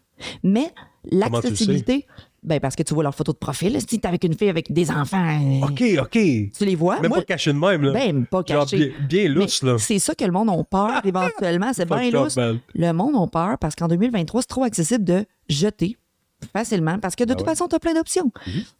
Mais 0.42 0.72
tu 1.08 1.16
l'accessibilité 1.16 2.06
ben 2.42 2.60
parce 2.60 2.76
que 2.76 2.82
tu 2.82 2.94
vois 2.94 3.02
leur 3.02 3.14
photo 3.14 3.32
de 3.32 3.38
profil, 3.38 3.78
si 3.80 3.98
t'es 4.00 4.06
avec 4.06 4.22
une 4.24 4.34
fille 4.36 4.48
avec 4.48 4.72
des 4.72 4.90
enfants, 4.90 5.26
euh, 5.28 5.66
OK, 5.66 5.82
OK. 6.00 6.10
tu 6.12 6.64
les 6.64 6.74
vois? 6.76 7.00
Même 7.00 7.08
Moi, 7.08 7.18
pas 7.18 7.24
caché 7.24 7.52
de 7.52 7.58
même. 7.58 7.82
Là. 7.82 7.92
ben 7.92 8.26
pas 8.26 8.42
Genre 8.46 8.64
caché. 8.64 8.94
bien, 9.00 9.06
bien 9.24 9.28
lousse. 9.28 9.62
Mais 9.62 9.70
là. 9.72 9.78
C'est 9.78 9.98
ça 9.98 10.14
que 10.14 10.24
le 10.24 10.30
monde 10.32 10.48
a 10.50 10.64
peur 10.64 11.04
éventuellement. 11.04 11.72
C'est 11.72 11.84
bien 11.88 11.96
Fucked 11.98 12.14
up, 12.14 12.22
lousse. 12.24 12.36
man. 12.36 12.60
Le 12.74 12.92
monde 12.92 13.16
a 13.16 13.26
peur 13.26 13.58
parce 13.58 13.74
qu'en 13.74 13.88
2023, 13.88 14.42
c'est 14.42 14.46
trop 14.48 14.64
accessible 14.64 15.04
de 15.04 15.24
jeter 15.48 15.96
facilement 16.52 16.98
parce 17.00 17.16
que 17.16 17.24
de 17.24 17.32
toute 17.34 17.40
ouais. 17.42 17.48
façon, 17.48 17.66
tu 17.66 17.74
as 17.74 17.80
plein 17.80 17.94
d'options. 17.94 18.30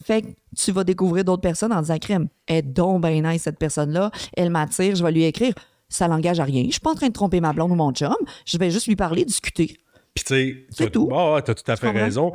Fait 0.05 0.23
que 0.23 0.29
tu 0.57 0.71
vas 0.71 0.85
découvrir 0.85 1.25
d'autres 1.25 1.43
personnes 1.43 1.73
en 1.73 1.81
disant 1.81 1.99
crème, 1.99 2.29
elle 2.47 2.57
est 2.59 2.63
donc 2.63 3.03
bien 3.05 3.21
nice 3.33 3.43
cette 3.43 3.59
personne-là, 3.59 4.13
elle 4.37 4.51
m'attire, 4.51 4.95
je 4.95 5.03
vais 5.03 5.11
lui 5.11 5.25
écrire. 5.25 5.55
Ça 5.89 6.07
l'engage 6.07 6.39
à 6.39 6.45
rien. 6.45 6.65
Je 6.67 6.73
suis 6.73 6.81
pas 6.81 6.91
en 6.91 6.95
train 6.95 7.09
de 7.09 7.13
tromper 7.15 7.41
ma 7.41 7.53
blonde 7.53 7.73
ou 7.73 7.75
mon 7.75 7.91
chum. 7.93 8.15
Je 8.47 8.59
vais 8.59 8.71
juste 8.71 8.87
lui 8.87 8.95
parler, 8.95 9.25
discuter. 9.25 9.79
Puis 10.15 10.25
tu 10.25 10.35
sais, 10.35 10.67
C'est 10.71 10.91
tout. 10.91 11.09
Ah, 11.13 11.41
t'as 11.43 11.55
tout 11.55 11.69
à 11.71 11.77
fait 11.77 11.87
comprends? 11.89 12.03
raison. 12.05 12.33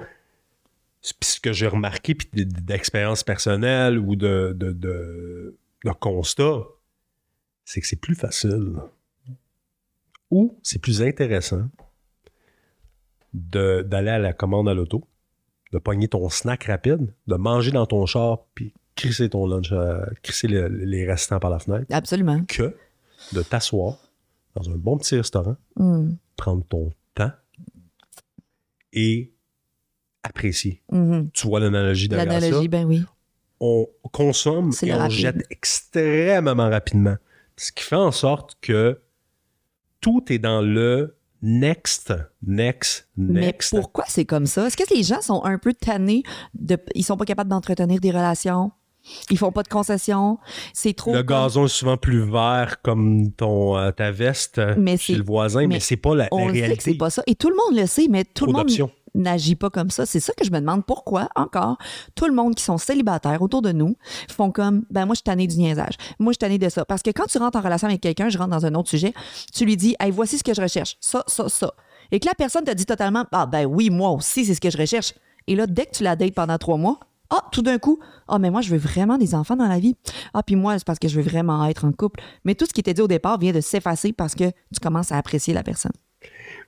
Puis 1.04 1.30
ce 1.30 1.40
que 1.40 1.52
j'ai 1.52 1.68
remarqué, 1.68 2.16
puis 2.16 2.30
d'expérience 2.46 3.24
personnelle 3.24 4.00
ou 4.00 4.16
de, 4.16 4.54
de, 4.56 4.72
de, 4.72 5.58
de 5.84 5.92
constat, 5.92 6.62
c'est 7.66 7.82
que 7.82 7.88
c'est 7.88 7.98
plus 8.00 8.16
facile. 8.16 8.76
Ou 10.32 10.58
c'est 10.64 10.80
plus 10.80 11.02
intéressant 11.02 11.68
d'aller 13.34 14.10
à 14.12 14.20
la 14.20 14.34
commande 14.34 14.70
à 14.70 14.74
l'auto, 14.74 15.04
de 15.72 15.80
pogner 15.80 16.08
ton 16.08 16.30
snack 16.30 16.66
rapide, 16.66 17.14
de 17.28 17.36
manger 17.36 17.72
dans 17.72 17.86
ton 17.86 18.06
char, 18.06 18.46
puis 18.54 18.74
crisser 18.96 19.30
ton 19.30 19.48
lunch, 19.48 19.72
euh, 19.72 20.06
crisser 20.22 20.48
le- 20.48 20.68
les 20.68 21.06
restants 21.06 21.40
par 21.40 21.50
la 21.50 21.60
fenêtre, 21.60 21.86
Absolument. 21.90 22.44
que 22.46 22.76
de 23.34 23.42
t'asseoir 23.42 23.98
dans 24.56 24.70
un 24.70 24.76
bon 24.78 24.98
petit 24.98 25.16
restaurant, 25.16 25.56
Mm. 25.78 26.12
prendre 26.38 26.64
ton 26.68 26.92
temps 27.16 27.32
et 28.92 29.33
apprécier. 30.24 30.82
Mhm. 30.92 31.30
Tu 31.34 31.48
vois 31.48 31.60
l'analogie 31.60 32.08
derrière 32.08 32.32
ça? 32.32 32.40
L'analogie, 32.40 32.68
ben 32.68 32.86
oui. 32.86 33.04
On 33.60 33.88
consomme 34.12 34.72
et 34.82 34.94
on 34.94 34.98
rapide. 34.98 35.18
jette 35.18 35.46
extrêmement 35.50 36.70
rapidement. 36.70 37.16
Ce 37.56 37.72
qui 37.72 37.84
fait 37.84 37.96
en 37.96 38.12
sorte 38.12 38.58
que 38.62 39.00
tout 40.02 40.24
est 40.30 40.40
dans 40.40 40.62
le 40.62 41.16
next, 41.42 42.14
next, 42.46 43.08
next. 43.16 43.74
Mais 43.74 43.80
pourquoi 43.80 44.06
c'est 44.08 44.26
comme 44.26 44.46
ça? 44.48 44.68
Est-ce 44.68 44.76
que 44.78 44.94
les 44.94 45.04
gens 45.04 45.22
sont 45.22 45.44
un 45.46 45.58
peu 45.58 45.74
tannés 45.74 46.24
de. 46.54 46.78
Ils 46.96 47.04
sont 47.04 47.16
pas 47.18 47.26
capables 47.26 47.50
d'entretenir 47.50 48.00
des 48.00 48.12
relations? 48.12 48.72
Ils 49.30 49.38
font 49.38 49.52
pas 49.52 49.64
de 49.64 49.68
concessions? 49.68 50.40
C'est 50.74 50.94
trop. 50.94 51.14
Le 51.14 51.24
comme- 51.24 51.38
gazon 51.46 51.66
est 51.66 51.70
souvent 51.70 51.98
plus 51.98 52.24
vert 52.30 52.82
comme 52.82 53.32
ton, 53.34 53.78
euh, 53.78 53.92
ta 53.92 54.12
veste 54.12 54.62
Mais 54.78 54.96
chez 54.98 55.16
le 55.16 55.24
voisin, 55.24 55.62
mais, 55.62 55.68
mais 55.76 55.80
c'est 55.82 55.98
pas 55.98 56.16
la, 56.16 56.24
la 56.24 56.30
On 56.32 56.48
que 56.48 56.54
réalité. 56.54 56.82
c'est 56.92 56.94
pas 56.98 57.10
ça. 57.10 57.22
Et 57.28 57.36
tout 57.36 57.50
le 57.50 57.56
monde 57.56 57.80
le 57.80 57.86
sait, 57.86 58.08
mais 58.10 58.24
tout 58.24 58.46
Trop 58.46 58.54
le 58.64 58.66
monde. 58.66 58.90
N'agit 59.16 59.56
pas 59.56 59.70
comme 59.70 59.90
ça. 59.90 60.06
C'est 60.06 60.20
ça 60.20 60.34
que 60.34 60.46
je 60.46 60.52
me 60.52 60.60
demande 60.60 60.86
pourquoi, 60.86 61.30
encore, 61.36 61.78
tout 62.16 62.26
le 62.26 62.34
monde 62.34 62.56
qui 62.56 62.64
sont 62.64 62.78
célibataires 62.78 63.42
autour 63.42 63.62
de 63.62 63.72
nous 63.72 63.96
font 64.30 64.52
comme, 64.52 64.86
ben 64.90 65.06
moi, 65.06 65.14
je 65.14 65.18
suis 65.18 65.24
tannée 65.24 65.48
du 65.48 65.58
niaisage. 65.58 65.96
Moi, 66.20 66.32
je 66.32 66.36
suis 66.36 66.40
tannée 66.40 66.58
de 66.58 66.70
ça. 66.70 66.86
Parce 66.86 67.02
que 67.02 67.12
quand 67.12 67.26
tu 67.26 67.38
rentres 67.38 67.58
en 67.58 67.62
relation 67.62 67.88
avec 67.88 68.02
quelqu'un, 68.02 68.30
je 68.30 68.38
rentre 68.38 68.52
dans 68.52 68.66
un 68.66 68.74
autre 68.76 68.90
sujet, 68.90 69.14
tu 69.54 69.66
lui 69.66 69.78
dis, 69.78 69.96
hey, 70.00 70.12
voici 70.12 70.38
ce 70.38 70.44
que 70.44 70.54
je 70.54 70.62
recherche. 70.62 70.98
Ça, 71.00 71.24
ça, 71.28 71.50
ça. 71.50 71.74
Et 72.12 72.20
que 72.20 72.28
la 72.28 72.34
personne 72.36 72.64
te 72.64 72.72
dit 72.72 72.86
totalement, 72.86 73.26
ah, 73.32 73.46
ben 73.46 73.66
oui, 73.66 73.90
moi 73.90 74.10
aussi, 74.12 74.46
c'est 74.46 74.56
ce 74.56 74.62
que 74.62 74.70
je 74.70 74.78
recherche. 74.78 75.14
Et 75.48 75.56
là, 75.56 75.68
dès 75.68 75.86
que 75.86 75.92
tu 75.92 76.04
la 76.04 76.16
dates 76.16 76.34
pendant 76.34 76.58
trois 76.58 76.78
mois, 76.78 77.00
ah, 77.30 77.42
tout 77.52 77.64
d'un 77.64 77.80
coup, 77.80 78.00
ah, 78.28 78.38
mais 78.38 78.52
moi, 78.52 78.62
je 78.62 78.70
veux 78.70 78.78
vraiment 78.78 79.18
des 79.18 79.34
enfants 79.34 79.56
dans 79.56 79.68
la 79.68 79.80
vie. 79.80 79.96
Ah, 80.34 80.44
puis 80.44 80.56
moi, 80.56 80.78
c'est 80.78 80.86
parce 80.86 81.00
que 81.00 81.08
je 81.08 81.20
veux 81.20 81.28
vraiment 81.28 81.66
être 81.66 81.86
en 81.86 81.92
couple. 81.92 82.22
Mais 82.46 82.54
tout 82.54 82.66
ce 82.66 82.74
qui 82.74 82.82
était 82.82 82.94
dit 82.94 83.02
au 83.02 83.08
départ 83.08 83.40
vient 83.40 83.52
de 83.52 83.62
s'effacer 83.62 84.14
parce 84.14 84.36
que 84.36 84.50
tu 84.50 84.80
commences 84.82 85.12
à 85.12 85.18
apprécier 85.18 85.54
la 85.54 85.64
personne. 85.64 85.94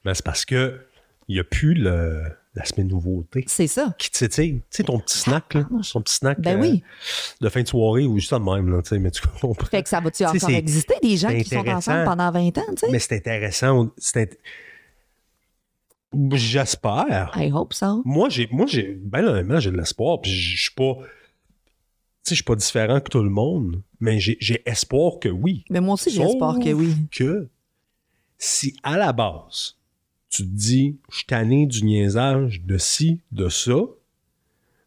Mais 0.04 0.14
c'est 0.16 0.26
parce 0.26 0.46
que 0.46 0.80
il 1.28 1.36
n'y 1.36 1.40
a 1.40 1.44
plus 1.44 1.74
le, 1.74 2.24
l'aspect 2.56 2.84
nouveauté 2.84 3.44
C'est 3.48 3.68
ça. 3.68 3.94
qui. 3.98 4.10
Tu 4.12 4.26
sais, 4.28 4.84
ton 4.84 5.00
petit 5.00 5.18
snack, 5.18 5.54
là, 5.54 5.68
ton 5.92 6.02
petit 6.02 6.16
snack 6.16 6.40
Ben 6.40 6.58
euh, 6.58 6.62
oui. 6.62 6.84
de 7.42 7.50
fin 7.50 7.62
de 7.62 7.68
soirée 7.68 8.06
ou 8.06 8.18
juste 8.18 8.30
ça 8.30 8.40
de 8.40 8.44
même, 8.44 8.70
là, 8.70 8.82
tu 8.82 8.90
sais, 8.90 9.00
mais 9.00 9.12
tu 9.12 9.22
comprends. 9.42 9.66
Fait 9.66 9.84
que 9.84 9.90
ça 9.90 10.00
va-tu 10.00 10.26
encore 10.26 10.50
exister 10.50 10.96
des 11.02 11.18
gens 11.18 11.30
qui 11.30 11.46
sont 11.46 11.68
ensemble 11.68 12.06
pendant 12.06 12.32
20 12.32 12.58
ans, 12.58 12.62
tu 12.70 12.78
sais? 12.78 12.92
Mais 12.92 13.00
c'est 13.00 13.16
intéressant. 13.16 13.92
c'est 13.98 14.38
J'espère. 16.32 17.34
I 17.36 17.52
hope 17.52 17.74
so. 17.74 18.02
Moi, 18.06 18.30
j'ai, 18.30 18.48
moi, 18.50 18.66
j'ai, 18.68 18.98
ben 19.02 19.26
honnêtement, 19.26 19.60
j'ai 19.60 19.72
de 19.72 19.78
l'espoir. 19.78 20.22
Puis 20.22 20.32
je 20.32 20.64
suis 20.64 20.74
pas, 20.74 20.96
tu 20.96 21.02
sais, 21.02 22.30
je 22.30 22.36
suis 22.36 22.44
pas 22.44 22.56
différent 22.56 23.02
que 23.02 23.10
tout 23.10 23.24
le 23.24 23.30
monde, 23.30 23.82
mais 24.00 24.20
j'ai, 24.20 24.38
j'ai 24.40 24.62
espoir 24.66 25.20
que 25.20 25.28
oui. 25.28 25.66
Mais 25.70 25.82
moi 25.82 25.96
aussi, 25.96 26.12
j'espère 26.12 26.54
Sauf 26.54 26.64
que 26.64 26.72
oui. 26.72 26.96
Que 27.12 27.50
si 28.38 28.78
à 28.84 28.98
la 28.98 29.12
base, 29.12 29.75
tu 30.36 30.44
te 30.44 30.56
dis, 30.56 30.98
je 31.12 31.18
suis 31.18 31.26
tanné 31.26 31.66
du 31.66 31.84
niaisage 31.84 32.62
de 32.64 32.78
ci, 32.78 33.22
de 33.32 33.50
ça, 33.50 33.76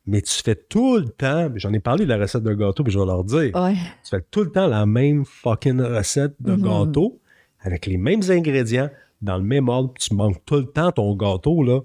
mais 0.07 0.23
tu 0.23 0.33
fais 0.43 0.55
tout 0.55 0.97
le 0.97 1.09
temps, 1.09 1.51
j'en 1.57 1.73
ai 1.73 1.81
parlé 1.81 2.05
de 2.05 2.09
la 2.09 2.17
recette 2.19 2.43
de 2.43 2.55
gâteau, 2.55 2.83
puis 2.83 2.93
je 2.93 2.99
vais 2.99 3.05
leur 3.07 3.25
dire, 3.25 3.55
Ouais. 3.55 3.75
tu 4.05 4.11
fais 4.11 4.23
tout 4.31 4.43
le 4.43 4.51
temps 4.51 4.67
la 4.67 4.87
même 4.87 5.25
fucking 5.25 5.81
recette 5.81 6.35
de 6.41 6.53
Mhm. 6.53 6.63
gâteau 6.63 7.21
avec 7.61 7.87
les 7.87 7.99
mêmes 7.99 8.23
ingrédients 8.29 8.91
dans 9.21 9.37
le 9.37 9.43
même 9.43 9.69
ordre, 9.69 9.93
tu 9.99 10.15
manques 10.15 10.43
tout 10.47 10.57
le 10.57 10.67
temps 10.67 10.93
ton 10.93 11.15
gâteau, 11.15 11.63
là. 11.63 11.81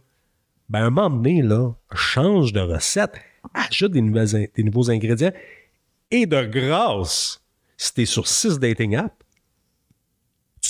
ben 0.69 0.79
à 0.79 0.85
un 0.85 0.89
moment 0.89 1.09
donné, 1.17 1.41
là, 1.41 1.73
change 1.93 2.53
de 2.53 2.61
recette, 2.61 3.15
ajoute 3.53 3.91
des, 3.91 4.01
nouvelles 4.01 4.49
des 4.55 4.63
nouveaux 4.63 4.89
ingrédients. 4.89 5.33
Et 6.09 6.25
de 6.25 6.43
grâce, 6.45 7.41
si 7.77 7.93
t'es 7.93 8.05
sur 8.05 8.27
six 8.27 8.57
dating 8.59 8.95
apps, 8.95 9.13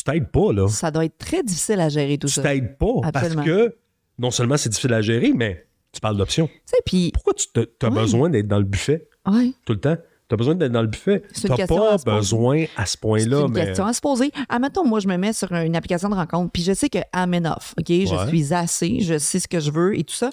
tu 0.05 0.11
t'aides 0.11 0.29
pas, 0.31 0.51
là. 0.53 0.67
Ça 0.67 0.91
doit 0.91 1.05
être 1.05 1.17
très 1.17 1.43
difficile 1.43 1.79
à 1.79 1.89
gérer 1.89 2.17
tout 2.17 2.27
Tu 2.27 2.33
ça. 2.33 2.41
t'aides 2.41 2.77
pas 2.77 2.85
Absolument. 3.03 3.35
parce 3.43 3.47
que 3.47 3.75
non 4.19 4.31
seulement 4.31 4.57
c'est 4.57 4.69
difficile 4.69 4.93
à 4.93 5.01
gérer, 5.01 5.31
mais 5.33 5.65
tu 5.91 5.99
parles 6.01 6.17
d'options. 6.17 6.47
Tu 6.47 6.53
sais, 6.65 6.77
puis, 6.85 7.11
Pourquoi 7.13 7.33
tu 7.33 7.45
as 7.85 7.89
besoin 7.89 8.29
d'être 8.29 8.47
dans 8.47 8.57
le 8.59 8.63
buffet? 8.65 9.07
Ouais, 9.27 9.53
tout 9.65 9.73
le 9.73 9.79
temps? 9.79 9.95
Tu 10.29 10.33
as 10.33 10.37
besoin 10.37 10.55
d'être 10.55 10.71
dans 10.71 10.81
le 10.81 10.87
buffet? 10.87 11.23
C'est 11.33 11.41
Tu 11.41 11.47
une 11.47 11.49
n'as 11.51 11.55
question 11.57 11.77
pas 11.77 11.93
à 11.93 11.97
besoin 12.17 12.65
à 12.77 12.85
ce 12.85 12.91
c'est 12.93 12.99
point-là, 13.01 13.41
une 13.41 13.51
mais 13.51 13.65
question 13.65 13.85
à 13.85 13.93
se 13.93 14.01
poser. 14.01 14.31
Admettons, 14.49 14.85
moi, 14.85 14.99
je 14.99 15.07
me 15.07 15.17
mets 15.17 15.33
sur 15.33 15.51
une 15.51 15.75
application 15.75 16.09
de 16.09 16.15
rencontre, 16.15 16.51
puis 16.51 16.63
je 16.63 16.73
sais 16.73 16.89
que 16.89 16.99
I'm 17.15 17.33
enough, 17.33 17.73
OK? 17.77 17.87
Je 17.89 18.25
suis 18.29 18.53
assez, 18.53 18.99
je 19.01 19.17
sais 19.17 19.39
ce 19.39 19.47
que 19.47 19.59
je 19.59 19.69
veux 19.71 19.97
et 19.97 20.03
tout 20.03 20.15
ça. 20.15 20.29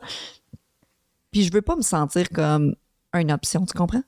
Puis 1.32 1.42
je 1.44 1.52
veux 1.52 1.62
pas 1.62 1.76
me 1.76 1.82
sentir 1.82 2.28
comme 2.30 2.74
une 3.14 3.30
option, 3.30 3.64
tu 3.66 3.76
comprends? 3.76 4.02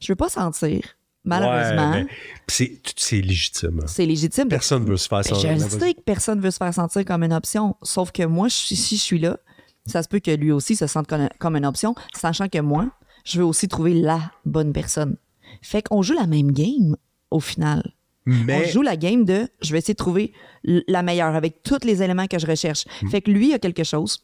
Je 0.00 0.10
veux 0.12 0.16
pas 0.16 0.28
sentir, 0.28 0.80
malheureusement, 1.28 1.92
Ouais, 1.92 2.04
mais 2.04 2.80
c'est 2.96 3.20
légitime. 3.20 3.80
hein. 3.82 3.86
c'est 3.86 4.06
légitime 4.06 4.48
Personne 4.48 4.84
veut 4.84 4.96
se 4.96 5.08
faire. 5.08 5.20
Ben, 5.22 5.58
je 5.58 5.68
sais 5.68 5.94
que 5.94 6.00
personne 6.00 6.40
veut 6.40 6.50
se 6.50 6.56
faire 6.56 6.72
sentir 6.74 7.04
comme 7.04 7.22
une 7.22 7.32
option, 7.32 7.76
sauf 7.82 8.10
que 8.12 8.24
moi, 8.24 8.48
si 8.48 8.74
je 8.96 9.00
suis 9.00 9.18
là, 9.18 9.38
ça 9.86 10.02
se 10.02 10.08
peut 10.08 10.20
que 10.20 10.30
lui 10.30 10.52
aussi 10.52 10.76
se 10.76 10.86
sente 10.86 11.06
comme, 11.38 11.56
une 11.56 11.66
option, 11.66 11.94
sachant 12.14 12.48
que 12.48 12.58
moi, 12.58 12.86
je 13.24 13.38
veux 13.38 13.44
aussi 13.44 13.68
trouver 13.68 13.94
la 13.94 14.20
bonne 14.44 14.72
personne. 14.72 15.16
Fait 15.62 15.82
qu'on 15.82 16.02
joue 16.02 16.14
la 16.14 16.26
même 16.26 16.52
game 16.52 16.96
au 17.30 17.40
final. 17.40 17.82
Mais 18.26 18.66
On 18.66 18.70
joue 18.70 18.82
la 18.82 18.96
game 18.98 19.24
de 19.24 19.48
je 19.62 19.72
vais 19.72 19.78
essayer 19.78 19.94
de 19.94 19.98
trouver 19.98 20.34
la 20.64 21.02
meilleure 21.02 21.34
avec 21.34 21.62
tous 21.62 21.84
les 21.84 22.02
éléments 22.02 22.26
que 22.26 22.38
je 22.38 22.46
recherche. 22.46 22.84
Hmm. 23.02 23.08
Fait 23.08 23.22
que 23.22 23.30
lui 23.30 23.54
a 23.54 23.58
quelque 23.58 23.84
chose, 23.84 24.22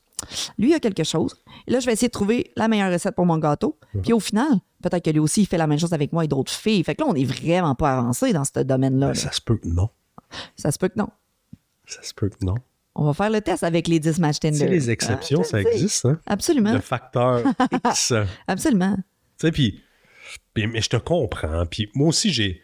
lui 0.58 0.74
a 0.74 0.80
quelque 0.80 1.04
chose. 1.04 1.36
Et 1.66 1.70
là, 1.70 1.80
je 1.80 1.86
vais 1.86 1.94
essayer 1.94 2.08
de 2.08 2.12
trouver 2.12 2.50
la 2.56 2.68
meilleure 2.68 2.92
recette 2.92 3.14
pour 3.14 3.24
mon 3.24 3.38
gâteau. 3.38 3.78
Hmm. 3.94 4.02
Puis 4.02 4.12
au 4.12 4.20
final, 4.20 4.60
peut-être 4.88 5.04
que 5.04 5.10
lui 5.10 5.18
aussi, 5.18 5.42
il 5.42 5.46
fait 5.46 5.58
la 5.58 5.66
même 5.66 5.78
chose 5.78 5.92
avec 5.92 6.12
moi 6.12 6.24
et 6.24 6.28
d'autres 6.28 6.52
filles. 6.52 6.84
Fait 6.84 6.94
que 6.94 7.02
là, 7.02 7.08
on 7.10 7.14
est 7.14 7.24
vraiment 7.24 7.74
pas 7.74 7.98
avancé 7.98 8.32
dans 8.32 8.44
ce 8.44 8.60
domaine-là. 8.60 9.08
là. 9.08 9.14
ça 9.14 9.32
se 9.32 9.40
peut 9.40 9.56
que 9.56 9.66
non. 9.68 9.88
Ça 10.56 10.70
se 10.70 10.78
peut 10.78 10.88
que 10.88 10.98
non. 10.98 11.08
Ça 11.86 12.02
se 12.02 12.14
peut 12.14 12.28
que 12.28 12.44
non. 12.44 12.54
On 12.94 13.04
va 13.04 13.12
faire 13.14 13.30
le 13.30 13.40
test 13.40 13.64
avec 13.64 13.88
les 13.88 13.98
10 13.98 14.18
matchs 14.20 14.36
Tu 14.36 14.40
Tinder. 14.48 14.58
sais, 14.58 14.68
les 14.68 14.90
exceptions, 14.90 15.40
Ah, 15.40 15.44
ça 15.44 15.62
sais. 15.62 15.68
existe, 15.72 16.04
hein? 16.06 16.18
Absolument. 16.26 16.72
Le 16.72 16.80
facteur 16.80 17.42
X. 17.84 18.08
Tu 18.14 18.14
Absolument. 18.46 18.96
sais, 19.36 19.50
puis, 19.50 19.82
puis- 20.54 20.66
mais 20.68 20.80
je 20.80 20.88
te 20.90 20.96
comprends. 20.96 21.66
Puis 21.66 21.90
moi 21.94 22.08
aussi, 22.08 22.32
j'ai 22.32 22.62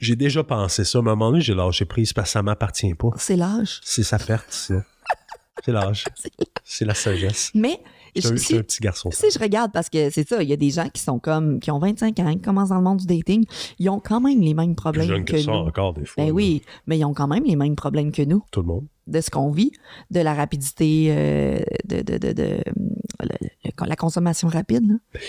j'ai 0.00 0.16
déjà 0.16 0.42
pensé 0.42 0.84
ça. 0.84 0.98
À 0.98 1.00
un 1.00 1.04
moment 1.04 1.30
donné, 1.30 1.42
j'ai 1.42 1.54
lâché 1.54 1.84
prise 1.84 2.12
parce 2.12 2.28
que 2.28 2.32
ça 2.32 2.42
m'appartient 2.42 2.94
pas. 2.94 3.10
C'est 3.18 3.36
l'âge. 3.36 3.80
C'est 3.84 4.02
sa 4.04 4.18
perte, 4.18 4.50
ça. 4.52 4.82
C'est 5.64 5.72
l'âge. 5.72 6.04
C'est 6.64 6.84
la 6.86 6.94
sagesse. 6.94 7.50
Mais 7.54 7.78
Suis 8.20 8.38
si, 8.38 8.56
un 8.56 8.62
petit 8.62 8.80
garçon. 8.80 9.10
si 9.10 9.30
je 9.30 9.38
regarde, 9.38 9.72
parce 9.72 9.88
que 9.88 10.10
c'est 10.10 10.28
ça, 10.28 10.42
il 10.42 10.48
y 10.48 10.52
a 10.52 10.56
des 10.56 10.70
gens 10.70 10.88
qui 10.90 11.00
sont 11.00 11.18
comme, 11.18 11.60
qui 11.60 11.70
ont 11.70 11.78
25 11.78 12.18
ans, 12.20 12.32
qui 12.34 12.40
commencent 12.40 12.68
dans 12.68 12.76
le 12.76 12.82
monde 12.82 12.98
du 12.98 13.06
dating, 13.06 13.44
ils 13.78 13.88
ont 13.88 14.00
quand 14.00 14.20
même 14.20 14.40
les 14.40 14.52
mêmes 14.54 14.74
Plus 14.74 14.82
problèmes 14.82 15.06
jeune 15.08 15.24
que, 15.24 15.32
que 15.32 15.38
ça 15.40 15.50
nous. 15.50 15.56
encore, 15.58 15.94
des 15.94 16.04
fois. 16.04 16.24
Ben 16.24 16.30
oui, 16.30 16.62
mais 16.86 16.98
ils 16.98 17.04
ont 17.06 17.14
quand 17.14 17.26
même 17.28 17.44
les 17.44 17.56
mêmes 17.56 17.74
problèmes 17.76 18.12
que 18.12 18.22
nous, 18.22 18.44
Tout 18.50 18.60
le 18.60 18.66
monde. 18.66 18.84
de 19.06 19.20
ce 19.20 19.30
qu'on 19.30 19.50
vit, 19.50 19.72
de 20.10 20.20
la 20.20 20.34
rapidité, 20.34 21.06
euh, 21.10 21.60
de, 21.86 22.02
de, 22.02 22.18
de, 22.18 22.32
de- 22.32 22.62
le- 23.20 23.48
le- 23.64 23.86
la 23.86 23.96
consommation 23.96 24.48
rapide. 24.48 24.86
là. 24.88 25.20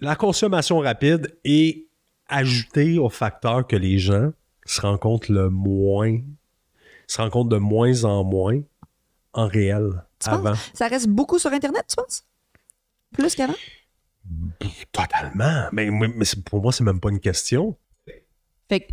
La 0.00 0.16
consommation 0.16 0.78
rapide 0.78 1.36
est 1.44 1.84
ajoutée 2.28 2.98
au 2.98 3.08
facteur 3.10 3.66
que 3.66 3.76
les 3.76 3.98
gens 3.98 4.30
se 4.64 4.80
rencontrent 4.80 5.30
le 5.30 5.50
moins, 5.50 6.18
se 7.06 7.20
rencontrent 7.20 7.50
de 7.50 7.58
moins 7.58 8.04
en 8.04 8.24
moins 8.24 8.60
en 9.34 9.46
réel 9.46 10.02
Tu 10.22 10.30
penses? 10.30 10.46
avant. 10.46 10.54
Ça 10.74 10.88
reste 10.88 11.08
beaucoup 11.08 11.38
sur 11.38 11.52
Internet, 11.52 11.84
tu 11.88 11.96
penses? 11.96 12.24
Plus 13.12 13.34
qu'avant? 13.34 13.54
Totalement. 14.92 15.68
Mais, 15.72 15.90
mais- 15.90 16.08
pour 16.44 16.62
moi, 16.62 16.72
c'est 16.72 16.84
même 16.84 17.00
pas 17.00 17.10
une 17.10 17.20
question. 17.20 17.76
Fait 18.68 18.80
que 18.80 18.92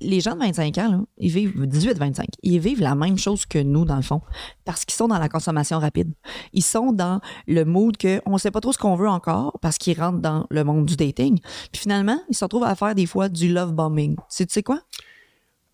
les 0.00 0.20
gens 0.20 0.34
de 0.34 0.38
25 0.40 0.78
ans, 0.78 0.90
là, 0.90 1.00
ils 1.18 1.30
vivent 1.30 1.66
18-25, 1.66 2.24
ils 2.42 2.58
vivent 2.58 2.80
la 2.80 2.94
même 2.94 3.18
chose 3.18 3.44
que 3.44 3.58
nous, 3.58 3.84
dans 3.84 3.96
le 3.96 4.02
fond, 4.02 4.22
parce 4.64 4.84
qu'ils 4.86 4.94
sont 4.96 5.08
dans 5.08 5.18
la 5.18 5.28
consommation 5.28 5.78
rapide. 5.78 6.10
Ils 6.54 6.64
sont 6.64 6.92
dans 6.92 7.20
le 7.46 7.64
mood 7.64 7.96
que 7.98 8.20
on 8.26 8.38
sait 8.38 8.50
pas 8.50 8.60
trop 8.60 8.72
ce 8.72 8.78
qu'on 8.78 8.96
veut 8.96 9.08
encore 9.08 9.58
parce 9.60 9.76
qu'ils 9.78 10.00
rentrent 10.00 10.20
dans 10.20 10.46
le 10.50 10.64
monde 10.64 10.86
du 10.86 10.96
dating. 10.96 11.38
Puis 11.70 11.82
finalement, 11.82 12.18
ils 12.30 12.34
se 12.34 12.44
retrouvent 12.44 12.64
à 12.64 12.74
faire 12.74 12.94
des 12.94 13.06
fois 13.06 13.28
du 13.28 13.52
love 13.52 13.72
bombing. 13.72 14.16
Tu 14.34 14.46
sais 14.48 14.62
quoi? 14.62 14.80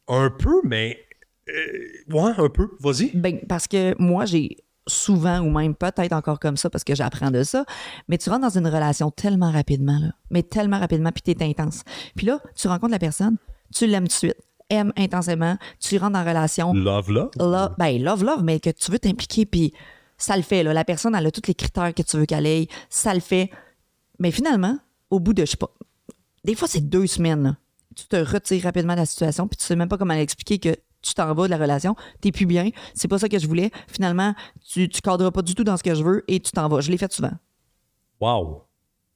Un 0.09 0.31
peu, 0.31 0.61
mais. 0.65 0.99
euh, 1.49 1.89
ouais, 2.13 2.33
un 2.37 2.49
peu. 2.49 2.69
Vas-y. 2.81 3.13
Ben, 3.15 3.39
parce 3.49 3.69
que 3.69 3.95
moi, 4.03 4.25
j'ai 4.27 4.57
souvent 4.87 5.41
ou 5.41 5.51
même 5.51 5.75
peut-être 5.75 6.13
encore 6.13 6.39
comme 6.39 6.57
ça 6.57 6.71
parce 6.71 6.85
que 6.85 6.95
j'apprends 6.95 7.31
de 7.31 7.43
ça, 7.43 7.65
mais 8.09 8.19
tu 8.19 8.31
rentres 8.31 8.43
dans 8.43 8.59
une 8.59 8.67
relation 8.67 9.11
tellement 9.11 9.51
rapidement, 9.51 9.99
là, 9.99 10.13
mais 10.31 10.43
tellement 10.43 10.79
rapidement, 10.79 11.11
puis 11.13 11.23
t'es 11.23 11.45
intense. 11.45 11.83
Puis 12.15 12.27
là, 12.27 12.41
tu 12.55 12.69
rencontres 12.69 12.93
la 12.93 12.99
personne, 12.99 13.37
tu 13.75 13.87
l'aimes 13.87 14.05
tout 14.05 14.09
de 14.09 14.13
suite, 14.13 14.37
aimes 14.71 14.93
intensément, 14.97 15.57
tu 15.81 15.99
rentres 15.99 16.13
la 16.13 16.25
relation, 16.25 16.73
Love, 16.73 17.11
là. 17.11 17.31
love, 17.39 17.75
ben, 17.79 18.03
love, 18.03 18.25
love, 18.25 18.43
mais 18.43 18.61
que 18.61 18.71
tu 18.71 18.91
veux 18.91 18.99
t'impliquer, 18.99 19.47
puis 19.47 19.73
ça 20.19 20.37
le 20.37 20.43
fait, 20.43 20.63
là. 20.63 20.73
La 20.73 20.85
personne, 20.85 21.15
elle 21.15 21.27
a 21.27 21.31
tous 21.31 21.47
les 21.47 21.55
critères 21.55 21.93
que 21.93 22.03
tu 22.03 22.17
veux 22.17 22.27
qu'elle 22.27 22.47
ait, 22.47 22.69
ça 22.89 23.13
le 23.13 23.21
fait. 23.21 23.51
Mais 24.19 24.31
finalement, 24.31 24.79
au 25.11 25.21
bout 25.21 25.35
de, 25.35 25.45
je 25.45 25.51
sais 25.53 25.57
pas, 25.57 25.71
des 26.45 26.55
fois, 26.55 26.69
c'est 26.69 26.89
deux 26.89 27.07
semaines, 27.07 27.43
là. 27.43 27.57
Tu 27.97 28.07
te 28.07 28.17
retires 28.17 28.63
rapidement 28.63 28.93
de 28.93 29.01
la 29.01 29.07
situation, 29.07 29.49
puis 29.49 29.57
tu 29.57 29.65
sais 29.65 29.75
même 29.75 29.89
pas 29.89 29.97
comment 29.99 30.15
l'expliquer 30.15 30.59
que 30.59 30.77
tu 31.03 31.15
t'en 31.15 31.33
vas 31.35 31.45
de 31.45 31.51
la 31.51 31.57
relation, 31.59 31.95
t'es 32.21 32.33
plus 32.33 32.47
bien, 32.47 32.71
c'est 32.95 33.09
pas 33.09 33.19
ça 33.19 33.29
que 33.29 33.39
je 33.39 33.47
voulais. 33.47 33.71
Finalement, 33.89 34.35
tu, 34.69 34.89
tu 34.89 35.01
cadres 35.01 35.31
pas 35.31 35.43
du 35.43 35.55
tout 35.55 35.65
dans 35.65 35.77
ce 35.77 35.83
que 35.83 35.95
je 35.95 36.03
veux 36.03 36.25
et 36.29 36.41
tu 36.41 36.51
t'en 36.53 36.69
vas. 36.69 36.81
Je 36.81 36.91
l'ai 36.91 36.97
fait 36.99 37.13
souvent. 37.13 37.33
Wow. 38.21 38.63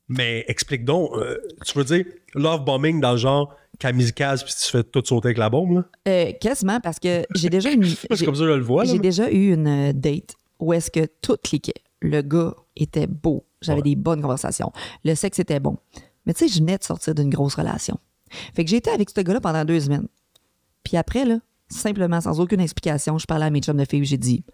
Mais 0.09 0.45
explique 0.49 0.85
donc, 0.85 1.11
euh, 1.15 1.37
tu 1.65 1.77
veux 1.79 1.85
dire 1.85 2.05
love 2.35 2.65
bombing 2.65 3.01
dans 3.01 3.13
le 3.13 3.17
genre 3.17 3.55
kamikaze 3.79 4.43
puis 4.45 4.53
tu 4.61 4.67
fais 4.71 4.83
tout 4.83 5.03
sauter 5.05 5.29
avec 5.29 5.39
la 5.39 5.49
bombe, 5.49 5.73
là? 5.73 5.85
Euh, 6.09 6.33
quasiment 6.41 6.81
parce 6.81 6.99
que 6.99 7.25
j'ai 7.35 7.49
déjà 7.49 7.71
une. 7.71 7.85
C'est 7.85 8.15
j'ai- 8.17 8.25
comme 8.27 8.35
ça 8.35 8.43
que 8.43 8.49
je 8.49 8.55
le 8.57 8.63
vois. 8.63 8.85
J'ai 8.85 8.99
déjà 8.99 9.31
eu 9.31 9.53
une 9.55 9.67
euh, 9.91 9.93
date 9.93 10.35
où 10.59 10.73
est-ce 10.73 10.91
que 10.91 11.07
tout 11.23 11.37
cliquait. 11.43 11.73
Le 12.01 12.23
gars 12.23 12.55
était 12.77 13.07
beau. 13.07 13.47
J'avais 13.63 13.79
Ouais. 13.79 13.91
des 13.91 13.97
bonnes 13.97 14.21
conversations. 14.21 14.73
Le 15.05 15.15
sexe 15.15 15.39
était 15.39 15.61
bon. 15.61 15.77
Mais 16.27 16.35
tu 16.35 16.47
sais, 16.49 16.55
je 16.55 16.59
venais 16.61 16.77
de 16.79 16.83
sortir 16.85 17.15
d'une 17.15 17.31
grosse 17.31 17.55
relation. 17.55 17.99
Fait 18.55 18.65
que 18.65 18.71
j'ai 18.71 18.77
été 18.77 18.91
avec 18.91 19.11
ce 19.11 19.21
gars-là 19.21 19.41
pendant 19.41 19.65
deux 19.65 19.81
semaines. 19.81 20.09
Puis 20.85 20.97
après, 20.97 21.25
là, 21.25 21.39
simplement, 21.71 22.21
sans 22.21 22.41
aucune 22.41 22.61
explication, 22.61 23.19
je 23.19 23.27
parlais 23.27 23.47
à 23.47 23.51
mes 23.51 23.61
chums 23.61 23.77
de 23.77 23.85
filles 23.85 24.05
j'ai 24.05 24.19
dit 24.19 24.45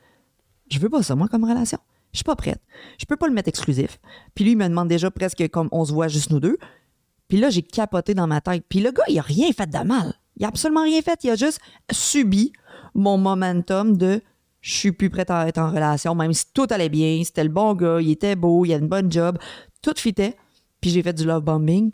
Je 0.70 0.78
veux 0.78 0.88
pas 0.88 1.02
ça, 1.02 1.14
moi, 1.14 1.28
comme 1.28 1.44
relation. 1.44 1.78
Je 2.12 2.18
suis 2.18 2.24
pas 2.24 2.36
prête. 2.36 2.60
Je 2.98 3.04
peux 3.04 3.16
pas 3.16 3.26
le 3.26 3.34
mettre 3.34 3.48
exclusif. 3.48 3.98
Puis 4.34 4.44
lui, 4.44 4.52
il 4.52 4.56
me 4.56 4.68
demande 4.68 4.88
déjà 4.88 5.10
presque 5.10 5.48
comme 5.48 5.68
on 5.72 5.84
se 5.84 5.92
voit 5.92 6.08
juste 6.08 6.30
nous 6.30 6.40
deux. 6.40 6.56
Puis 7.28 7.38
là, 7.38 7.50
j'ai 7.50 7.62
capoté 7.62 8.14
dans 8.14 8.26
ma 8.26 8.40
tête. 8.40 8.64
Puis 8.68 8.80
le 8.80 8.90
gars, 8.90 9.02
il 9.08 9.18
a 9.18 9.22
rien 9.22 9.50
fait 9.52 9.68
de 9.68 9.78
mal. 9.78 10.14
Il 10.36 10.44
a 10.44 10.48
absolument 10.48 10.84
rien 10.84 11.02
fait. 11.02 11.24
Il 11.24 11.30
a 11.30 11.36
juste 11.36 11.60
subi 11.90 12.52
mon 12.94 13.18
momentum 13.18 13.96
de 13.96 14.22
je 14.60 14.72
suis 14.72 14.92
plus 14.92 15.10
prête 15.10 15.30
à 15.30 15.46
être 15.46 15.58
en 15.58 15.70
relation, 15.70 16.14
même 16.16 16.32
si 16.32 16.46
tout 16.52 16.66
allait 16.70 16.88
bien, 16.88 17.22
c'était 17.24 17.44
le 17.44 17.50
bon 17.50 17.74
gars, 17.74 18.00
il 18.00 18.10
était 18.10 18.34
beau, 18.34 18.64
il 18.64 18.72
a 18.72 18.78
une 18.78 18.88
bonne 18.88 19.12
job, 19.12 19.38
tout 19.80 19.94
fitait. 19.96 20.36
Puis 20.80 20.90
j'ai 20.90 21.02
fait 21.02 21.12
du 21.12 21.24
love 21.24 21.42
bombing. 21.42 21.92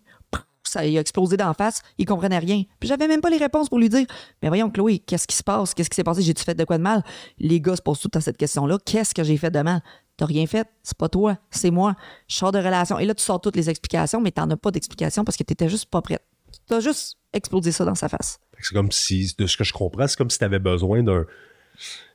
Ça 0.65 0.81
a 0.81 0.85
explosé 0.85 1.37
d'en 1.37 1.53
face, 1.55 1.83
il 1.99 2.07
comprenait 2.07 2.39
rien. 2.39 2.63
Puis 2.79 2.89
j'avais 2.89 3.09
même 3.09 3.21
pas 3.21 3.31
les 3.31 3.37
réponses 3.37 3.69
pour 3.69 3.79
lui 3.79 3.89
dire 3.89 4.07
Mais 4.43 4.49
voyons, 4.49 4.71
Chloé, 4.71 5.01
qu'est-ce 5.01 5.27
qui 5.27 5.37
se 5.37 5.43
passe? 5.43 5.75
Qu'est-ce 5.75 5.91
qui 5.91 5.97
s'est 5.97 6.05
passé? 6.05 6.23
J'ai-tu 6.23 6.45
fait 6.45 6.55
de 6.55 6.65
quoi 6.65 6.79
de 6.79 6.83
mal? 6.83 7.03
Les 7.39 7.61
gars 7.61 7.77
se 7.77 7.83
posent 7.83 8.01
tout 8.01 8.11
à 8.15 8.21
cette 8.21 8.37
question-là. 8.37 8.79
Qu'est-ce 8.85 9.15
que 9.15 9.25
j'ai 9.25 9.37
fait 9.37 9.51
de 9.51 9.61
mal? 9.61 9.83
T'as 10.17 10.27
rien 10.27 10.47
fait, 10.47 10.69
c'est 10.83 10.97
pas 10.97 11.09
toi, 11.09 11.39
c'est 11.51 11.71
moi. 11.71 11.97
Je 12.29 12.37
sors 12.37 12.53
de 12.53 12.59
relation. 12.59 12.99
Et 12.99 13.07
là, 13.07 13.15
tu 13.15 13.25
sors 13.25 13.41
toutes 13.41 13.57
les 13.57 13.71
explications, 13.71 14.21
mais 14.21 14.31
t'en 14.31 14.49
as 14.51 14.57
pas 14.57 14.71
d'explication 14.71 15.25
parce 15.25 15.37
que 15.37 15.43
t'étais 15.43 15.69
juste 15.69 15.87
pas 15.87 16.03
prête. 16.03 16.23
T'as 16.67 16.81
juste 16.81 17.17
explosé 17.33 17.73
ça 17.73 17.85
dans 17.85 17.95
sa 17.95 18.09
face. 18.09 18.39
C'est 18.61 18.75
comme 18.75 18.93
si, 18.93 19.35
de 19.39 19.47
ce 19.47 19.57
que 19.57 19.65
je 19.65 19.73
comprends, 19.73 20.07
c'est 20.07 20.17
comme 20.17 20.31
si 20.31 20.39
tu 20.39 20.45
avais 20.45 20.59
besoin 20.59 21.03
d'un. 21.03 21.25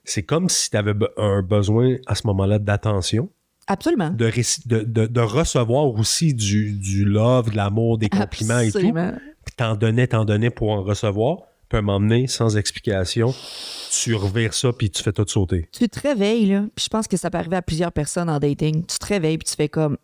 C'est 0.03 0.23
comme 0.23 0.47
si 0.47 0.69
tu 0.69 0.77
avais 0.77 0.93
un 1.17 1.41
besoin 1.41 1.95
à 2.05 2.15
ce 2.15 2.25
moment-là 2.27 2.59
d'attention, 2.59 3.29
Absolument. 3.67 4.09
de, 4.11 4.31
de, 4.65 4.83
de- 4.83 5.07
de 5.07 5.19
recevoir 5.21 5.85
aussi 5.87 6.33
du, 6.33 6.73
du 6.73 7.05
love, 7.05 7.51
de 7.51 7.57
l'amour, 7.57 7.97
des 7.97 8.09
compliments 8.09 8.59
et 8.59 8.71
tout. 8.71 8.79
Puis 8.79 9.55
t'en 9.55 9.75
donnais, 9.75 10.07
t'en 10.07 10.25
donnais 10.25 10.49
pour 10.49 10.69
en 10.71 10.83
recevoir. 10.83 11.39
Moment 11.73 11.99
donné, 11.99 12.27
sans 12.27 12.55
explication, 12.55 13.33
tu 13.91 14.15
revires 14.15 14.53
ça 14.53 14.71
puis 14.71 14.89
tu 14.89 15.03
fais 15.03 15.11
tout 15.11 15.25
sauter. 15.27 15.67
tu 15.73 15.89
te 15.89 15.99
réveilles, 15.99 16.45
là, 16.45 16.63
puis 16.73 16.85
je 16.85 16.89
pense 16.89 17.07
que 17.09 17.17
ça 17.17 17.29
peut 17.29 17.37
arriver 17.37 17.57
à 17.57 17.61
plusieurs 17.61 17.91
personnes 17.91 18.29
en 18.29 18.39
dating. 18.39 18.85
Tu 18.85 18.97
te 18.97 19.05
réveilles, 19.05 19.37
puis 19.37 19.49
tu 19.49 19.55
fais 19.55 19.67
comme. 19.67 19.97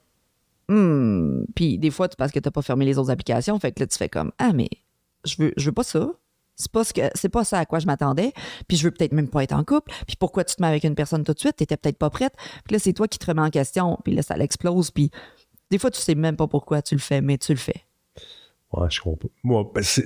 Hmm. 0.67 1.45
Puis 1.55 1.77
des 1.77 1.89
fois, 1.89 2.09
parce 2.17 2.31
que 2.33 2.39
tu 2.39 2.47
n'as 2.47 2.51
pas 2.51 2.61
fermé 2.61 2.83
les 2.85 2.97
autres 2.97 3.11
applications, 3.11 3.57
fait 3.59 3.71
que 3.71 3.79
là, 3.79 3.87
tu 3.87 3.97
fais 3.97 4.09
comme. 4.09 4.31
Ah, 4.39 4.51
mais 4.53 4.69
je 5.25 5.35
veux, 5.39 5.53
je 5.55 5.65
veux 5.65 5.71
pas 5.71 5.83
ça. 5.83 6.11
C'est 6.55 6.71
pas, 6.71 6.83
ce 6.83 6.93
que, 6.93 7.01
c'est 7.15 7.29
pas 7.29 7.43
ça 7.43 7.59
à 7.59 7.65
quoi 7.65 7.79
je 7.79 7.87
m'attendais. 7.87 8.31
Puis 8.67 8.77
je 8.77 8.83
veux 8.83 8.91
peut-être 8.91 9.11
même 9.11 9.27
pas 9.29 9.43
être 9.43 9.53
en 9.53 9.63
couple. 9.63 9.91
Puis 10.07 10.15
pourquoi 10.15 10.43
tu 10.43 10.55
te 10.55 10.61
mets 10.61 10.67
avec 10.67 10.83
une 10.83 10.95
personne 10.95 11.23
tout 11.23 11.33
de 11.33 11.39
suite? 11.39 11.55
T'étais 11.55 11.77
peut-être 11.77 11.97
pas 11.97 12.09
prête. 12.09 12.33
Puis 12.63 12.73
là, 12.73 12.79
c'est 12.79 12.93
toi 12.93 13.07
qui 13.07 13.17
te 13.19 13.25
remets 13.25 13.41
en 13.41 13.49
question. 13.49 13.97
Puis 14.03 14.13
là, 14.13 14.21
ça 14.21 14.37
l'explose. 14.37 14.91
Puis 14.91 15.09
des 15.71 15.79
fois, 15.79 15.89
tu 15.89 15.99
sais 15.99 16.13
même 16.15 16.35
pas 16.37 16.47
pourquoi 16.47 16.81
tu 16.83 16.93
le 16.95 17.01
fais, 17.01 17.21
mais 17.21 17.37
tu 17.39 17.53
le 17.53 17.57
fais. 17.59 17.83
Ouais, 18.71 18.87
je 18.89 19.01
comprends. 19.01 19.29
Moi, 19.43 19.69
ben, 19.73 19.83
c'est- 19.83 20.05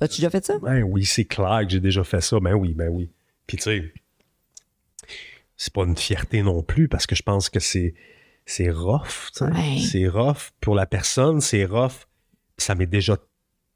As-tu 0.00 0.20
déjà 0.20 0.30
fait 0.30 0.44
ça? 0.44 0.58
Ben 0.60 0.82
oui, 0.82 1.04
c'est 1.04 1.24
clair 1.24 1.60
que 1.62 1.70
j'ai 1.70 1.80
déjà 1.80 2.02
fait 2.04 2.20
ça. 2.20 2.38
Ben 2.40 2.54
oui, 2.54 2.72
ben 2.74 2.88
oui. 2.88 3.10
Puis 3.46 3.56
tu 3.56 3.62
sais, 3.64 3.92
c'est 5.56 5.72
pas 5.72 5.84
une 5.84 5.96
fierté 5.96 6.42
non 6.42 6.62
plus 6.62 6.88
parce 6.88 7.06
que 7.06 7.14
je 7.14 7.22
pense 7.22 7.48
que 7.48 7.60
c'est 7.60 7.94
c'est 8.46 8.70
rough, 8.70 9.30
tu 9.32 9.38
sais. 9.38 9.44
Ouais. 9.46 9.78
c'est 9.80 10.06
rough 10.08 10.50
pour 10.60 10.74
la 10.74 10.84
personne, 10.86 11.40
c'est 11.40 11.64
rough. 11.64 12.06
Ça 12.58 12.74
m'est 12.74 12.86
déjà 12.86 13.16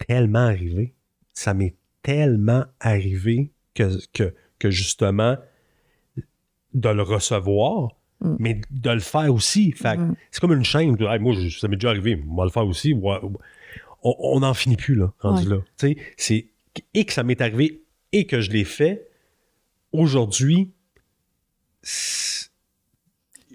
tellement 0.07 0.47
arrivé, 0.47 0.95
ça 1.33 1.55
m'est 1.55 1.75
tellement 2.09 2.65
arrivé 2.81 3.51
que, 3.75 3.99
que, 4.15 4.35
que 4.59 4.71
justement 4.71 5.37
de 6.75 6.89
le 6.89 7.03
recevoir, 7.03 7.91
Mm. 8.21 8.37
mais 8.41 8.61
de 8.71 8.91
le 8.91 8.99
faire 8.99 9.33
aussi. 9.33 9.73
Mm. 9.85 10.15
c'est 10.33 10.41
comme 10.41 10.53
une 10.53 10.65
chaîne. 10.65 10.97
Hey, 11.01 11.21
moi, 11.21 11.35
je- 11.35 11.57
ça 11.57 11.69
m'est 11.69 11.77
déjà 11.77 11.91
arrivé, 11.91 12.21
on 12.29 12.35
va 12.35 12.45
le 12.47 12.51
faire 12.51 12.67
aussi. 12.67 12.93
Ouais, 12.93 13.17
On 14.03 14.41
n'en 14.41 14.55
finit 14.55 14.77
plus, 14.77 14.95
là, 14.97 15.13
rendu 15.21 15.47
Ouais. 15.49 15.55
là. 15.57 15.63
Tu 15.77 15.87
sais, 15.89 15.97
c'est 16.17 16.47
et 16.95 17.05
que 17.05 17.13
ça 17.13 17.23
m'est 17.23 17.41
arrivé 17.41 17.83
et 18.13 18.27
que 18.27 18.41
je 18.41 18.51
l'ai 18.51 18.65
fait. 18.65 19.09
Aujourd'hui, 19.93 20.73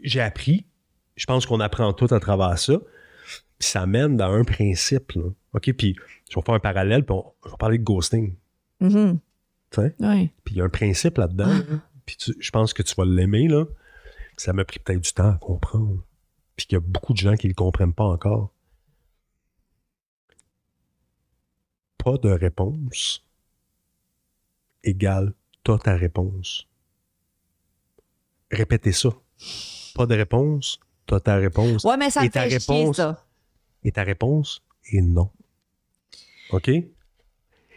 j'ai 0.03 0.21
appris. 0.21 0.65
Je 1.15 1.25
pense 1.25 1.45
qu'on 1.45 1.59
apprend 1.59 1.91
tout 1.93 2.07
à 2.13 2.19
travers 2.19 2.57
ça. 2.57 2.79
Puis 3.59 3.67
ça 3.69 3.85
mène 3.85 4.15
dans 4.17 4.31
un 4.31 4.43
principe. 4.45 5.11
Là. 5.13 5.23
OK? 5.53 5.73
Puis 5.73 5.95
je 6.29 6.35
vais 6.35 6.41
faire 6.41 6.55
un 6.55 6.59
parallèle, 6.59 7.03
puis 7.05 7.15
on- 7.15 7.33
je 7.45 7.51
vais 7.51 7.57
parler 7.57 7.77
de 7.79 7.83
ghosting. 7.83 8.33
Mhm. 8.83 9.19
tu 9.71 9.81
sais? 9.81 9.95
Ouais. 9.99 10.31
Puis 10.43 10.55
il 10.55 10.57
y 10.57 10.61
a 10.61 10.65
un 10.65 10.69
principe 10.69 11.17
là-dedans. 11.17 11.61
Puis 12.05 12.17
tu- 12.17 12.35
je 12.39 12.51
pense 12.51 12.73
que 12.73 12.83
tu 12.83 12.93
vas 12.95 13.05
l'aimer. 13.05 13.47
là. 13.47 13.65
Ça 14.37 14.51
m'a 14.53 14.65
pris 14.65 14.79
peut-être 14.79 15.01
du 15.01 15.13
temps 15.13 15.31
à 15.31 15.37
comprendre. 15.37 16.03
Puis 16.55 16.65
qu'il 16.67 16.75
y 16.75 16.77
a 16.77 16.81
beaucoup 16.81 17.13
de 17.13 17.17
gens 17.17 17.35
qui 17.35 17.47
ne 17.47 17.51
le 17.51 17.55
comprennent 17.55 17.93
pas 17.93 18.03
encore. 18.05 18.51
Pas 21.97 22.17
de 22.17 22.29
réponse 22.29 23.25
égale 24.83 25.33
t'as 25.63 25.77
ta 25.77 25.95
réponse. 25.95 26.67
Répétez 28.51 28.91
ça. 28.91 29.09
Pas 29.95 30.05
de 30.05 30.13
réponse, 30.15 30.77
t'as 31.05 31.21
ta 31.21 31.35
réponse. 31.37 31.85
Ouais, 31.85 31.95
mais 31.95 32.09
ça 32.09 32.21
Et 32.21 32.25
me 32.25 32.31
ta 32.31 32.41
fait 32.49 32.59
chier, 32.59 32.73
réponse? 32.81 32.97
ça. 32.97 33.25
Et 33.83 33.91
ta 33.93 34.03
réponse 34.03 34.61
est 34.91 34.99
non. 35.01 35.31
OK? 36.51 36.69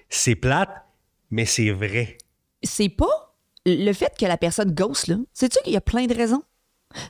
C'est 0.09 0.35
plate, 0.35 0.86
mais 1.31 1.45
c'est 1.45 1.71
vrai. 1.71 2.19
C'est 2.63 2.89
pas 2.89 3.35
le 3.65 3.93
fait 3.93 4.13
que 4.19 4.27
la 4.27 4.37
personne 4.37 4.73
ghost, 4.73 5.09
là. 5.09 5.17
Sais-tu 5.33 5.59
qu'il 5.65 5.73
y 5.73 5.77
a 5.77 5.81
plein 5.81 6.07
de 6.07 6.15
raisons? 6.15 6.43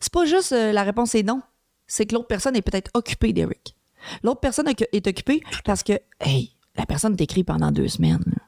C'est 0.00 0.12
pas 0.12 0.24
juste 0.24 0.52
euh, 0.52 0.72
la 0.72 0.83
réponse 0.83 1.14
est 1.14 1.22
non. 1.22 1.42
C'est 1.87 2.07
que 2.07 2.14
l'autre 2.14 2.26
personne 2.26 2.57
est 2.57 2.62
peut-être 2.62 2.90
occupée, 2.94 3.33
Derek. 3.33 3.76
L'autre 4.22 4.40
personne 4.40 4.68
est 4.68 5.07
occupée 5.07 5.42
parce 5.64 5.83
que, 5.83 5.92
hey, 6.20 6.57
la 6.76 6.87
personne 6.87 7.16
t'écrit 7.16 7.44
pendant 7.44 7.70
deux 7.70 7.88
semaines. 7.88 8.22
là. 8.26 8.42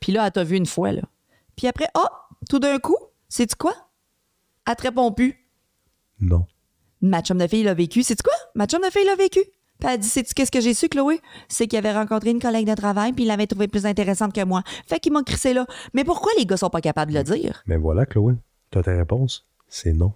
Puis 0.00 0.12
là, 0.12 0.26
elle 0.26 0.32
t'a 0.32 0.44
vu 0.44 0.56
une 0.56 0.66
fois, 0.66 0.92
là. 0.92 1.02
Puis 1.56 1.66
après, 1.66 1.88
oh, 1.96 2.06
tout 2.48 2.58
d'un 2.58 2.78
coup, 2.78 2.96
sais-tu 3.28 3.54
quoi? 3.56 3.74
Elle 4.66 4.76
te 4.76 4.82
répond 4.82 5.12
plus. 5.12 5.46
Non. 6.20 6.46
Ma 7.00 7.22
chum 7.22 7.38
de 7.38 7.46
fille 7.46 7.62
l'a 7.62 7.74
vécu. 7.74 8.02
Sais-tu 8.02 8.22
quoi? 8.22 8.32
Ma 8.54 8.66
chum 8.66 8.80
de 8.82 8.90
fille 8.90 9.04
l'a 9.04 9.14
vécu. 9.14 9.40
Puis 9.80 9.88
elle 9.92 9.98
dit, 9.98 10.08
sais-tu 10.08 10.34
qu'est-ce 10.34 10.50
que 10.50 10.60
j'ai 10.60 10.74
su, 10.74 10.88
Chloé? 10.88 11.20
C'est 11.48 11.66
qu'il 11.66 11.78
avait 11.78 11.92
rencontré 11.92 12.30
une 12.30 12.40
collègue 12.40 12.68
de 12.68 12.74
travail, 12.74 13.12
puis 13.12 13.24
il 13.24 13.26
l'avait 13.26 13.46
trouvée 13.46 13.68
plus 13.68 13.86
intéressante 13.86 14.32
que 14.32 14.44
moi. 14.44 14.62
Fait 14.86 15.00
qu'il 15.00 15.12
m'a 15.12 15.22
crissé 15.22 15.52
là. 15.52 15.66
Mais 15.92 16.04
pourquoi 16.04 16.32
les 16.38 16.46
gars 16.46 16.56
sont 16.56 16.70
pas 16.70 16.80
capables 16.80 17.12
de 17.12 17.18
le 17.18 17.24
dire? 17.24 17.62
Mais 17.66 17.76
voilà, 17.76 18.06
Chloé, 18.06 18.34
t'as 18.70 18.82
ta 18.82 18.96
réponse. 18.96 19.46
C'est 19.68 19.92
non. 19.92 20.12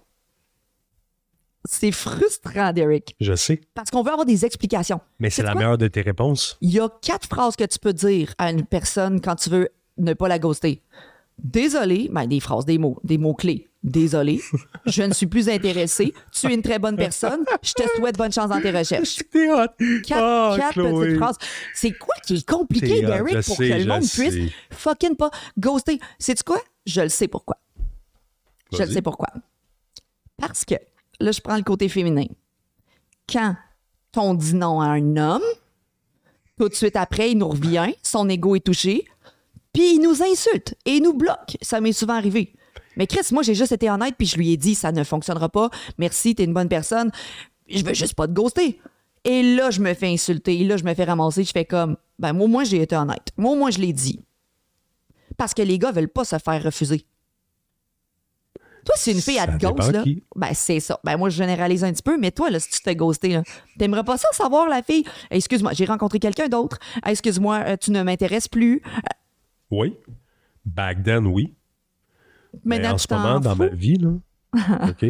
C'est 1.65 1.91
frustrant, 1.91 2.71
Derek. 2.71 3.15
Je 3.19 3.35
sais. 3.35 3.59
Parce 3.73 3.91
qu'on 3.91 4.01
veut 4.01 4.11
avoir 4.11 4.25
des 4.25 4.45
explications. 4.45 5.01
Mais 5.19 5.29
c'est 5.29 5.43
la 5.43 5.51
quoi? 5.51 5.61
meilleure 5.61 5.77
de 5.77 5.87
tes 5.87 6.01
réponses. 6.01 6.57
Il 6.61 6.71
y 6.71 6.79
a 6.79 6.89
quatre 7.01 7.27
phrases 7.27 7.57
que 7.57 7.65
tu 7.65 7.79
peux 7.79 7.93
dire 7.93 8.33
à 8.37 8.49
une 8.51 8.65
personne 8.65 9.19
quand 9.19 9.35
tu 9.35 9.49
veux 9.49 9.69
ne 9.97 10.13
pas 10.13 10.29
la 10.29 10.39
ghoster. 10.39 10.81
Désolé, 11.37 12.09
ben 12.11 12.27
des 12.27 12.39
phrases, 12.39 12.65
des 12.65 12.77
mots, 12.77 12.99
des 13.03 13.17
mots-clés. 13.17 13.68
Désolé, 13.81 14.41
je 14.85 15.03
ne 15.03 15.13
suis 15.13 15.27
plus 15.27 15.47
intéressé. 15.47 16.13
Tu 16.33 16.47
es 16.47 16.53
une 16.53 16.61
très 16.61 16.79
bonne 16.79 16.97
personne. 16.97 17.45
Je 17.61 17.71
te 17.73 17.83
souhaite 17.95 18.17
bonne 18.17 18.31
chance 18.31 18.49
dans 18.49 18.59
tes 18.61 18.71
recherches. 18.71 19.19
T'es 19.31 19.49
hot. 19.49 19.67
Quatre, 20.05 20.21
Ah, 20.21 20.55
quatre 20.57 20.73
petites 20.75 21.17
phrases. 21.17 21.37
C'est 21.73 21.91
quoi 21.93 22.15
qui 22.25 22.35
est 22.35 22.45
compliqué, 22.49 23.01
Derek, 23.01 23.35
pour 23.45 23.55
sais, 23.55 23.69
que 23.69 23.73
le 23.75 23.85
monde 23.85 24.03
sais. 24.03 24.29
puisse 24.29 24.51
fucking 24.71 25.15
pas 25.15 25.31
ghoster? 25.57 25.97
Sais-tu 26.19 26.43
quoi? 26.43 26.61
Je 26.85 27.01
le 27.01 27.09
sais 27.09 27.29
pourquoi. 27.29 27.57
Je 28.73 28.83
le 28.83 28.89
sais 28.91 29.01
pourquoi. 29.01 29.29
Parce 30.37 30.65
que, 30.65 30.75
là, 31.21 31.31
je 31.31 31.39
prends 31.39 31.55
le 31.57 31.63
côté 31.63 31.87
féminin. 31.87 32.25
Quand 33.31 33.55
on 34.17 34.33
dit 34.33 34.55
non 34.55 34.81
à 34.81 34.87
un 34.87 35.15
homme, 35.17 35.41
tout 36.57 36.67
de 36.67 36.73
suite 36.75 36.97
après, 36.97 37.31
il 37.31 37.37
nous 37.37 37.47
revient, 37.47 37.93
son 38.03 38.27
ego 38.27 38.55
est 38.55 38.65
touché, 38.65 39.05
puis 39.71 39.95
il 39.95 40.01
nous 40.01 40.21
insulte 40.21 40.75
et 40.85 40.97
il 40.97 41.03
nous 41.03 41.13
bloque. 41.13 41.55
Ça 41.61 41.79
m'est 41.79 41.93
souvent 41.93 42.15
arrivé. 42.15 42.53
Mais 42.99 43.07
Chris, 43.07 43.21
moi, 43.31 43.43
j'ai 43.43 43.55
juste 43.55 43.71
été 43.71 43.89
honnête, 43.89 44.15
puis 44.17 44.27
je 44.27 44.35
lui 44.35 44.51
ai 44.51 44.57
dit, 44.57 44.75
ça 44.75 44.91
ne 44.91 45.05
fonctionnera 45.05 45.47
pas. 45.47 45.69
Merci, 45.97 46.35
t'es 46.35 46.43
une 46.43 46.53
bonne 46.53 46.67
personne. 46.67 47.11
Je 47.69 47.83
veux 47.83 47.93
juste 47.93 48.13
pas 48.13 48.27
te 48.27 48.33
ghoster. 48.33 48.77
Et 49.23 49.41
là, 49.55 49.71
je 49.71 49.79
me 49.79 49.93
fais 49.93 50.07
insulter. 50.07 50.59
Et 50.59 50.65
là, 50.65 50.75
je 50.75 50.83
me 50.83 50.93
fais 50.93 51.05
ramasser. 51.05 51.45
Je 51.45 51.51
fais 51.51 51.63
comme, 51.63 51.95
ben, 52.19 52.33
moi, 52.33 52.49
moins, 52.49 52.63
j'ai 52.65 52.81
été 52.81 52.97
honnête. 52.97 53.31
Moi, 53.37 53.55
moins, 53.55 53.71
je 53.71 53.79
l'ai 53.79 53.93
dit. 53.93 54.19
Parce 55.37 55.53
que 55.53 55.61
les 55.61 55.79
gars 55.79 55.91
veulent 55.91 56.09
pas 56.09 56.25
se 56.25 56.37
faire 56.37 56.61
refuser. 56.61 57.05
Toi, 58.83 58.95
si 58.97 59.13
une 59.13 59.21
fille, 59.21 59.39
elle 59.41 59.57
te 59.57 59.65
ghost, 59.65 59.91
là, 59.93 60.03
qui. 60.03 60.23
ben, 60.35 60.53
c'est 60.53 60.81
ça. 60.81 60.99
Ben, 61.05 61.15
moi, 61.15 61.29
je 61.29 61.37
généralise 61.37 61.85
un 61.85 61.93
petit 61.93 62.03
peu, 62.03 62.17
mais 62.17 62.31
toi, 62.31 62.49
là, 62.49 62.59
si 62.59 62.69
tu 62.69 62.81
te 62.81 62.91
ghosté, 62.91 63.29
là, 63.29 63.43
t'aimerais 63.77 64.03
pas 64.03 64.17
ça 64.17 64.27
savoir, 64.33 64.67
la 64.67 64.83
fille? 64.83 65.05
Excuse-moi, 65.31 65.71
j'ai 65.71 65.85
rencontré 65.85 66.19
quelqu'un 66.19 66.49
d'autre. 66.49 66.79
Excuse-moi, 67.05 67.63
euh, 67.65 67.77
tu 67.77 67.91
ne 67.91 68.03
m'intéresses 68.03 68.49
plus. 68.49 68.81
Oui. 69.71 69.95
Back 70.65 71.03
then, 71.03 71.25
oui. 71.25 71.55
Mais 72.63 72.77
Maintenant, 72.79 72.93
en 72.95 72.97
ce 72.97 73.07
moment, 73.13 73.39
dans 73.39 73.55
ma 73.55 73.67
vie, 73.67 73.95
là, 73.97 74.11
OK, 74.89 75.05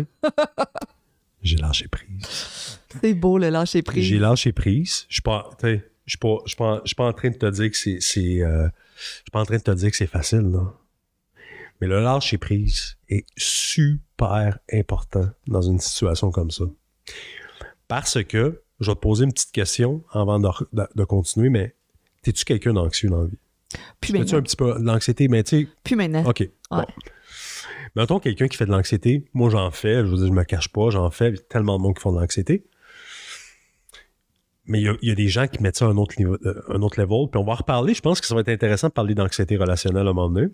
j'ai 1.42 1.58
lâché 1.58 1.88
prise. 1.88 2.80
C'est 3.02 3.14
beau, 3.14 3.38
le 3.38 3.50
lâcher 3.50 3.82
prise. 3.82 4.04
J'ai 4.04 4.20
lâché 4.20 4.52
prise. 4.52 5.06
Je 5.08 5.16
suis 5.16 5.22
pas, 5.22 5.50
je 5.62 5.78
suis 6.08 6.18
pas, 6.18 6.38
je 6.46 6.50
suis 6.50 6.56
pas, 6.58 6.82
je 6.84 6.88
suis 6.90 6.96
pas 6.96 7.06
en 7.06 7.14
train 7.14 7.30
de 7.30 7.38
te 7.38 7.50
dire 7.50 7.72
que 7.72 7.78
c'est, 7.78 8.00
c'est, 8.02 8.42
euh, 8.42 8.68
je 8.98 9.04
suis 9.04 9.32
pas 9.32 9.40
en 9.40 9.46
train 9.46 9.58
de 9.58 9.62
te 9.64 9.72
dire 9.72 9.90
que 9.92 9.96
c'est 9.98 10.08
facile, 10.08 10.50
là. 10.52 10.74
Mais 11.82 11.88
le 11.88 12.02
lâcher 12.02 12.38
prise 12.38 12.98
est 13.08 13.26
super 13.38 14.60
important 14.74 15.30
dans 15.48 15.62
une 15.62 15.80
situation 15.80 16.30
comme 16.30 16.52
ça. 16.52 16.66
Parce 17.88 18.22
que, 18.24 18.62
je 18.82 18.92
vais 18.92 18.96
te 18.96 19.00
poser 19.00 19.24
une 19.26 19.32
petite 19.34 19.52
question 19.54 20.04
avant 20.12 20.40
de, 20.40 20.50
de- 20.74 20.88
de 20.94 21.04
continuer, 21.06 21.50
mais 21.50 21.74
es-tu 22.26 22.44
quelqu'un 22.44 22.74
d'anxieux 22.74 23.10
dans 23.10 23.22
la 23.22 23.28
vie? 23.28 23.38
Plus 24.02 24.10
As-tu 24.10 24.16
un 24.18 24.20
maintenant. 24.20 24.42
petit 24.42 24.56
peu 24.58 24.74
de 24.80 24.84
l'anxiété? 24.86 25.28
Mais 25.30 25.44
tu 25.44 25.62
sais, 25.64 25.68
Plus 25.84 25.96
maintenant. 25.96 26.24
OK. 26.26 26.50
Bon. 26.70 26.86
Mettons 27.96 28.20
quelqu'un 28.20 28.48
qui 28.48 28.58
fait 28.58 28.66
de 28.66 28.72
l'anxiété. 28.72 29.26
Moi, 29.34 29.50
j'en 29.50 29.72
fais. 29.72 30.06
Je 30.06 30.12
veux 30.12 30.18
dire, 30.18 30.28
je 30.28 30.34
me 30.34 30.44
cache 30.44 30.70
pas. 30.70 30.90
J'en 30.90 31.10
fais. 31.12 31.30
Il 31.30 31.36
y 31.36 31.40
a 31.40 31.42
tellement 31.42 31.78
de 31.78 31.84
monde 31.84 31.96
qui 31.96 32.02
font 32.02 32.12
de 32.12 32.20
l'anxiété. 32.20 32.66
Mais 34.66 34.82
il 34.82 34.98
y, 35.02 35.12
a, 35.12 35.16
des 35.16 35.28
gens 35.30 35.48
qui 35.48 35.64
mettent 35.64 35.78
ça 35.78 35.86
à 35.86 35.90
un 35.90 35.98
autre, 35.98 36.14
niveau, 36.20 36.38
euh, 36.46 36.62
un 36.70 36.82
autre 36.84 37.00
level. 37.02 37.28
Puis 37.32 37.42
on 37.42 37.44
va 37.44 37.56
reparler. 37.56 37.96
Je 37.96 38.02
pense 38.02 38.22
que 38.22 38.28
ça 38.28 38.36
va 38.36 38.42
être 38.42 38.50
intéressant 38.50 38.88
de 38.88 38.94
parler 38.94 39.16
d'anxiété 39.16 39.58
relationnelle 39.58 40.06
à 40.06 40.12
un 40.12 40.14
moment 40.14 40.30
donné. 40.30 40.50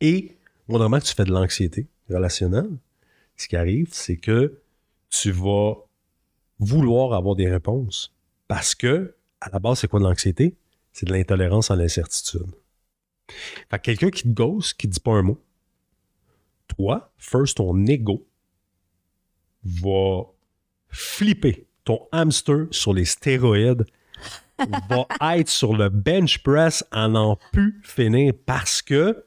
Et, 0.00 0.36
normalement, 0.68 0.98
que 0.98 1.04
tu 1.04 1.14
fais 1.14 1.24
de 1.24 1.32
l'anxiété 1.32 1.86
relationnelle, 2.10 2.70
ce 3.36 3.46
qui 3.46 3.56
arrive, 3.56 3.88
c'est 3.92 4.16
que 4.16 4.60
tu 5.08 5.30
vas 5.30 5.74
vouloir 6.58 7.12
avoir 7.12 7.36
des 7.36 7.48
réponses. 7.48 8.12
Parce 8.48 8.74
que, 8.74 9.14
à 9.40 9.50
la 9.50 9.60
base, 9.60 9.80
c'est 9.80 9.88
quoi 9.88 10.00
de 10.00 10.04
l'anxiété? 10.04 10.56
C'est 10.92 11.06
de 11.06 11.12
l'intolérance 11.12 11.70
à 11.70 11.76
l'incertitude. 11.76 12.46
Fait 13.70 13.78
que 13.78 13.82
quelqu'un 13.82 14.10
qui 14.10 14.22
te 14.22 14.28
ghost, 14.28 14.74
qui 14.74 14.88
dit 14.88 15.00
pas 15.00 15.12
un 15.12 15.22
mot, 15.22 15.40
toi, 16.68 17.12
first, 17.16 17.58
ton 17.58 17.86
ego 17.86 18.26
va 19.64 20.24
flipper. 20.88 21.66
Ton 21.84 22.08
hamster 22.10 22.66
sur 22.70 22.92
les 22.92 23.04
stéroïdes 23.04 23.84
va 24.88 25.38
être 25.38 25.48
sur 25.48 25.76
le 25.76 25.88
bench 25.88 26.42
press 26.42 26.84
à 26.90 27.08
n'en 27.08 27.38
plus 27.52 27.80
finir 27.84 28.32
parce 28.44 28.82
que 28.82 29.24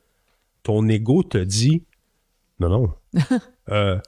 ton 0.63 0.87
ego 0.89 1.23
te 1.23 1.37
dit 1.37 1.83
non, 2.59 2.69
non, 2.69 2.93
euh, 3.69 3.99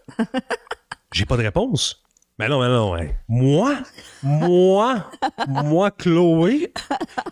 j'ai 1.14 1.26
pas 1.26 1.38
de 1.38 1.44
réponse. 1.44 2.04
Mais 2.42 2.50
non, 2.50 2.60
mais 2.60 2.68
non, 2.70 2.96
hein. 2.96 3.08
moi, 3.28 3.78
moi, 4.24 5.10
moi, 5.48 5.92
Chloé, 5.92 6.74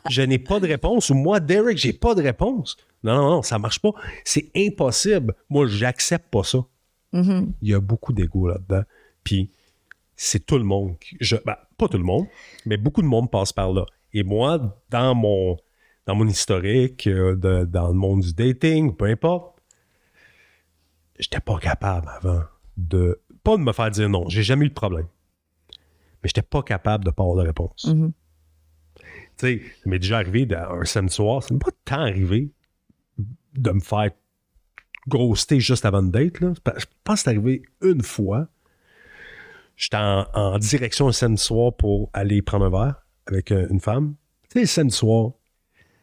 je 0.09 0.21
n'ai 0.21 0.37
pas 0.39 0.59
de 0.59 0.67
réponse. 0.67 1.09
Ou 1.09 1.15
moi, 1.15 1.39
Derek, 1.39 1.77
j'ai 1.77 1.93
pas 1.93 2.13
de 2.15 2.21
réponse. 2.21 2.77
Non, 3.03 3.15
non, 3.15 3.29
non, 3.31 3.41
ça 3.41 3.57
marche 3.59 3.79
pas. 3.79 3.91
C'est 4.23 4.51
impossible. 4.55 5.33
Moi, 5.49 5.65
j'accepte 5.67 6.29
pas 6.29 6.43
ça. 6.43 6.59
Mhm. 7.13 7.53
Il 7.61 7.69
y 7.69 7.73
a 7.73 7.79
beaucoup 7.79 8.13
d'ego 8.13 8.47
là-dedans. 8.49 8.83
Puis, 9.23 9.49
c'est 10.15 10.45
tout 10.45 10.57
le 10.57 10.63
monde. 10.63 10.97
qui- 10.99 11.17
Je, 11.19 11.37
ben, 11.45 11.55
pas 11.77 11.87
tout 11.87 11.97
le 11.97 12.03
monde, 12.03 12.27
mais 12.65 12.77
beaucoup 12.77 13.01
de 13.01 13.07
monde 13.07 13.31
passe 13.31 13.51
par 13.53 13.71
là. 13.73 13.85
Et 14.13 14.23
moi, 14.23 14.77
dans 14.89 15.15
mon, 15.15 15.57
dans 16.05 16.15
mon 16.15 16.27
historique, 16.27 17.07
euh, 17.07 17.35
de- 17.35 17.65
dans 17.65 17.87
le 17.87 17.93
monde 17.93 18.21
du 18.21 18.33
dating, 18.33 18.95
peu 18.95 19.05
importe, 19.05 19.55
j'étais 21.17 21.39
pas 21.39 21.57
capable 21.57 22.09
avant 22.21 22.43
de. 22.77 23.19
Pas 23.43 23.57
de 23.57 23.61
me 23.61 23.71
faire 23.73 23.91
dire 23.91 24.09
non. 24.09 24.27
J'ai 24.29 24.43
jamais 24.43 24.65
eu 24.65 24.69
de 24.69 24.73
problème. 24.73 25.07
Mais 26.21 26.27
j'étais 26.29 26.41
pas 26.41 26.61
capable 26.63 27.05
de 27.05 27.11
pas 27.11 27.23
avoir 27.23 27.37
de 27.37 27.47
réponse. 27.47 27.85
Mhm. 27.85 28.11
Tu 28.97 29.03
sais, 29.37 29.61
ça 29.83 29.89
m'est 29.89 29.99
déjà 29.99 30.17
arrivé 30.17 30.45
d'un- 30.45 30.69
un 30.69 30.85
samedi 30.85 31.13
soir, 31.13 31.41
ça 31.43 31.53
m'est 31.53 31.59
pas 31.59 31.71
tant 31.85 32.01
arrivé 32.01 32.51
de 33.53 33.71
me 33.71 33.79
faire 33.79 34.11
ghosté 35.07 35.59
juste 35.59 35.85
avant 35.85 36.01
une 36.01 36.11
date. 36.11 36.39
Là. 36.41 36.53
Je 36.77 36.85
pense 37.03 37.15
que 37.19 37.23
c'est 37.23 37.29
arrivé 37.29 37.63
une 37.81 38.03
fois. 38.03 38.47
J'étais 39.77 39.95
en, 39.97 40.25
en 40.33 40.57
direction 40.59 41.07
un 41.07 41.13
samedi 41.13 41.41
soir 41.41 41.73
pour 41.73 42.09
aller 42.13 42.41
prendre 42.41 42.65
un 42.65 42.69
verre 42.69 43.05
avec 43.27 43.51
euh, 43.51 43.67
une 43.69 43.79
femme. 43.79 44.15
Tu 44.49 44.53
sais, 44.53 44.59
le 44.61 44.65
samedi 44.65 44.95
soir, 44.95 45.31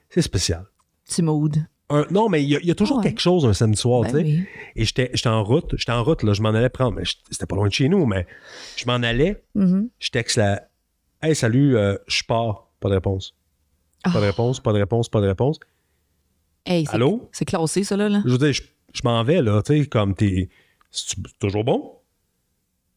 c'est 0.08 0.22
spécial. 0.22 0.64
Petit 1.04 1.22
mood. 1.22 1.56
Un- 1.88 2.06
non, 2.10 2.28
mais 2.28 2.42
il 2.42 2.48
y, 2.48 2.56
a- 2.56 2.60
il 2.60 2.66
y 2.66 2.70
a 2.70 2.74
toujours 2.74 2.96
Ah 2.98 3.00
ouais. 3.02 3.08
quelque 3.10 3.20
chose 3.20 3.46
un 3.46 3.52
samedi 3.52 3.78
soir, 3.80 4.02
Ben 4.02 4.10
tu 4.10 4.16
sais. 4.16 4.22
oui. 4.24 4.44
Et 4.74 4.84
j'étais 4.84 5.28
en 5.28 5.44
route, 5.44 5.74
j'étais 5.76 5.92
en 5.92 6.02
route, 6.02 6.22
là, 6.24 6.32
je 6.32 6.42
m'en 6.42 6.48
allais 6.50 6.68
prendre, 6.68 6.96
mais 6.96 7.04
c'était 7.30 7.46
pas 7.46 7.54
loin 7.56 7.68
de 7.68 7.72
chez 7.72 7.88
nous, 7.88 8.06
mais 8.06 8.26
je 8.76 8.84
m'en 8.86 8.94
allais, 8.94 9.44
Mhm. 9.54 9.88
je 9.98 10.10
texte 10.10 10.36
la 10.36 10.62
Hey, 11.22 11.34
salut, 11.34 11.76
euh, 11.76 11.96
je 12.08 12.22
pars. 12.24 12.68
Pas 12.78 12.88
de 12.90 12.94
réponse. 12.94 13.34
Pas 14.04 14.10
de 14.10 14.16
Ah. 14.18 14.20
réponse, 14.20 14.60
pas 14.60 14.72
de 14.72 14.78
réponse, 14.78 15.08
pas 15.08 15.20
de 15.22 15.26
réponse. 15.28 15.58
Hey, 16.66 16.84
Allô? 16.90 17.28
C'est 17.32 17.44
classé, 17.46 17.84
ça, 17.84 17.96
là. 17.96 18.20
Je 18.24 18.30
veux 18.30 18.38
dire, 18.38 18.52
je, 18.52 18.62
je 18.92 19.00
m'en 19.04 19.22
vais, 19.24 19.40
là, 19.40 19.62
tu 19.62 19.80
sais, 19.82 19.86
comme 19.88 20.14
t'es. 20.14 20.48
C'est 20.90 21.16
toujours 21.38 21.64
bon? 21.64 21.94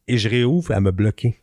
Et 0.07 0.17
je 0.17 0.27
réouvre, 0.27 0.71
elle 0.73 0.81
m'a 0.81 0.91
bloqué. 0.91 1.41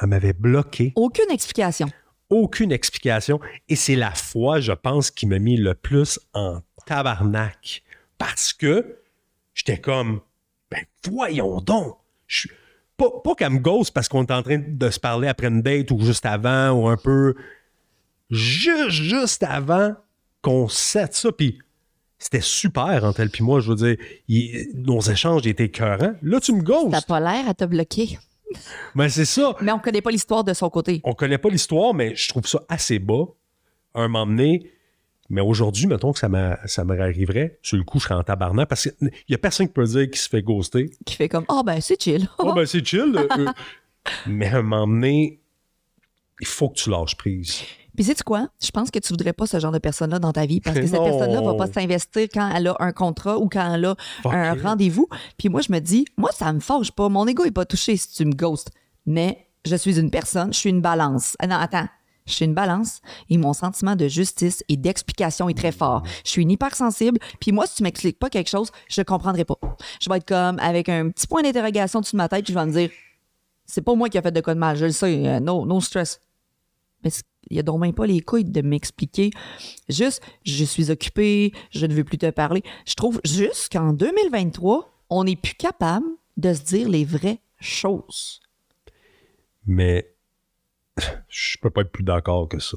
Elle 0.00 0.08
m'avait 0.08 0.32
bloqué. 0.32 0.92
Aucune 0.96 1.30
explication. 1.30 1.88
Aucune 2.30 2.72
explication. 2.72 3.40
Et 3.68 3.76
c'est 3.76 3.96
la 3.96 4.10
fois, 4.12 4.60
je 4.60 4.72
pense, 4.72 5.10
qui 5.10 5.26
m'a 5.26 5.38
mis 5.38 5.56
le 5.56 5.74
plus 5.74 6.18
en 6.34 6.60
tabarnak. 6.86 7.82
Parce 8.18 8.52
que 8.52 8.98
j'étais 9.54 9.78
comme, 9.80 10.20
ben 10.70 10.82
voyons 11.08 11.60
donc. 11.60 11.96
Pas, 12.96 13.10
pas 13.22 13.34
qu'elle 13.34 13.50
me 13.52 13.58
ghost 13.58 13.92
parce 13.92 14.08
qu'on 14.08 14.24
est 14.24 14.32
en 14.32 14.42
train 14.42 14.58
de 14.66 14.90
se 14.90 14.98
parler 14.98 15.28
après 15.28 15.48
une 15.48 15.60
date 15.62 15.90
ou 15.90 16.00
juste 16.00 16.24
avant 16.26 16.70
ou 16.70 16.88
un 16.88 16.96
peu. 16.96 17.34
Juste, 18.30 19.42
avant 19.42 19.94
qu'on 20.42 20.68
sette 20.68 21.14
ça. 21.14 21.30
Puis 21.30 21.58
c'était 22.18 22.40
super 22.40 23.04
entre 23.04 23.20
elle 23.20 23.30
puis 23.30 23.44
moi. 23.44 23.60
Je 23.60 23.70
veux 23.72 23.76
dire, 23.76 23.96
nos 24.74 25.00
échanges 25.00 25.46
étaient 25.46 25.66
écœurants. 25.66 26.14
Là, 26.22 26.40
tu 26.40 26.52
me 26.54 26.62
T'as 26.64 26.64
ghostes. 26.64 27.06
pas 27.06 27.20
l'air 27.20 27.48
à 27.48 27.54
te 27.54 27.64
bloquer. 27.64 28.18
Mais 28.94 29.08
c'est 29.10 29.24
ça. 29.24 29.56
Mais 29.60 29.72
on 29.72 29.78
connaît 29.78 30.02
pas 30.02 30.10
l'histoire 30.10 30.44
de 30.44 30.54
son 30.54 30.70
côté. 30.70 31.00
On 31.04 31.14
connaît 31.14 31.38
pas 31.38 31.48
l'histoire, 31.48 31.94
mais 31.94 32.14
je 32.14 32.28
trouve 32.28 32.46
ça 32.46 32.62
assez 32.68 32.98
bas. 32.98 33.24
Un 33.94 34.08
moment 34.08 34.26
donné. 34.26 34.70
Mais 35.28 35.40
aujourd'hui, 35.40 35.86
mettons 35.86 36.12
que 36.12 36.18
ça 36.18 36.28
ça 36.66 36.84
m'arriverait, 36.84 37.58
sur 37.62 37.76
le 37.76 37.82
coup, 37.82 37.98
je 37.98 38.04
serais 38.04 38.14
en 38.14 38.22
tabarnak 38.22 38.68
parce 38.68 38.82
qu'il 38.82 39.10
y 39.28 39.34
a 39.34 39.38
personne 39.38 39.66
qui 39.66 39.72
peut 39.72 39.84
dire 39.84 40.04
qu'il 40.04 40.18
se 40.18 40.28
fait 40.28 40.42
ghoster. 40.42 40.90
Qui 41.04 41.16
fait 41.16 41.28
comme, 41.28 41.44
ah 41.48 41.62
ben, 41.64 41.80
c'est 41.80 42.00
chill. 42.00 42.28
Oh, 42.38 42.52
ben, 42.54 42.64
c'est 42.64 42.86
chill. 42.86 43.12
euh, 43.16 43.26
euh. 43.38 43.52
mais 44.26 44.46
à 44.46 44.58
un 44.58 44.62
moment 44.62 44.86
donné, 44.86 45.40
il 46.40 46.46
faut 46.46 46.68
que 46.68 46.74
tu 46.74 46.90
lâches 46.90 47.16
prise. 47.16 47.62
Puis 47.96 48.04
sais-tu 48.04 48.22
quoi? 48.22 48.48
Je 48.62 48.70
pense 48.70 48.90
que 48.90 48.98
tu 48.98 49.12
voudrais 49.12 49.32
pas 49.32 49.46
ce 49.46 49.58
genre 49.58 49.72
de 49.72 49.78
personne-là 49.78 50.18
dans 50.18 50.32
ta 50.32 50.46
vie 50.46 50.60
parce 50.60 50.76
que 50.78 50.86
cette 50.86 51.02
personne-là 51.02 51.40
va 51.40 51.54
pas 51.54 51.66
s'investir 51.66 52.28
quand 52.32 52.50
elle 52.54 52.68
a 52.68 52.76
un 52.78 52.92
contrat 52.92 53.38
ou 53.38 53.48
quand 53.48 53.74
elle 53.74 53.86
a 53.86 53.96
Fuck 54.22 54.32
un 54.34 54.54
it. 54.56 54.62
rendez-vous. 54.62 55.08
Puis 55.38 55.48
moi, 55.48 55.60
je 55.62 55.72
me 55.72 55.78
dis, 55.80 56.04
moi, 56.16 56.30
ça 56.32 56.52
me 56.52 56.60
fâche 56.60 56.92
pas. 56.92 57.08
Mon 57.08 57.26
ego 57.26 57.44
est 57.44 57.50
pas 57.50 57.64
touché 57.64 57.96
si 57.96 58.12
tu 58.12 58.24
me 58.24 58.32
ghostes. 58.34 58.70
Mais 59.06 59.46
je 59.64 59.74
suis 59.76 59.98
une 59.98 60.10
personne, 60.10 60.52
je 60.52 60.58
suis 60.58 60.70
une 60.70 60.80
balance. 60.82 61.36
Ah 61.38 61.46
non, 61.46 61.56
attends. 61.56 61.88
Je 62.26 62.32
suis 62.32 62.44
une 62.44 62.54
balance 62.54 63.00
et 63.30 63.38
mon 63.38 63.52
sentiment 63.52 63.94
de 63.94 64.08
justice 64.08 64.64
et 64.68 64.76
d'explication 64.76 65.48
est 65.48 65.56
très 65.56 65.70
fort. 65.70 66.02
Je 66.24 66.30
suis 66.30 66.42
une 66.42 66.50
hypersensible. 66.50 67.18
Puis 67.40 67.52
moi, 67.52 67.66
si 67.68 67.76
tu 67.76 67.82
m'expliques 67.84 68.18
pas 68.18 68.28
quelque 68.30 68.50
chose, 68.50 68.72
je 68.88 69.00
comprendrai 69.02 69.44
pas. 69.44 69.54
Je 70.02 70.10
vais 70.10 70.16
être 70.16 70.26
comme 70.26 70.58
avec 70.58 70.88
un 70.88 71.10
petit 71.10 71.28
point 71.28 71.42
d'interrogation 71.42 72.00
dessus 72.00 72.16
de 72.16 72.18
ma 72.18 72.28
tête, 72.28 72.44
puis 72.44 72.52
je 72.52 72.58
vais 72.58 72.66
me 72.66 72.72
dire, 72.72 72.90
c'est 73.64 73.80
pas 73.82 73.94
moi 73.94 74.08
qui 74.08 74.18
a 74.18 74.22
fait 74.22 74.32
de 74.32 74.40
quoi 74.40 74.54
de 74.54 74.58
mal, 74.58 74.76
je 74.76 74.86
le 74.86 74.90
sais, 74.90 75.24
euh, 75.24 75.38
no, 75.38 75.64
no 75.66 75.80
stress. 75.80 76.20
Mais 77.04 77.10
il 77.48 77.56
y 77.56 77.60
a 77.60 77.62
donc 77.62 77.80
même 77.80 77.94
pas 77.94 78.06
les 78.06 78.20
couilles 78.20 78.44
de 78.44 78.62
m'expliquer. 78.62 79.30
Juste, 79.88 80.22
je 80.44 80.64
suis 80.64 80.90
occupée, 80.90 81.52
je 81.70 81.86
ne 81.86 81.94
veux 81.94 82.04
plus 82.04 82.18
te 82.18 82.30
parler. 82.30 82.62
Je 82.86 82.94
trouve 82.94 83.20
juste 83.24 83.72
qu'en 83.72 83.92
2023, 83.92 84.92
on 85.10 85.24
n'est 85.24 85.36
plus 85.36 85.54
capable 85.54 86.06
de 86.36 86.52
se 86.52 86.62
dire 86.62 86.88
les 86.88 87.04
vraies 87.04 87.40
choses. 87.60 88.40
Mais 89.66 90.12
je 91.28 91.58
peux 91.60 91.70
pas 91.70 91.82
être 91.82 91.92
plus 91.92 92.04
d'accord 92.04 92.48
que 92.48 92.58
ça. 92.58 92.76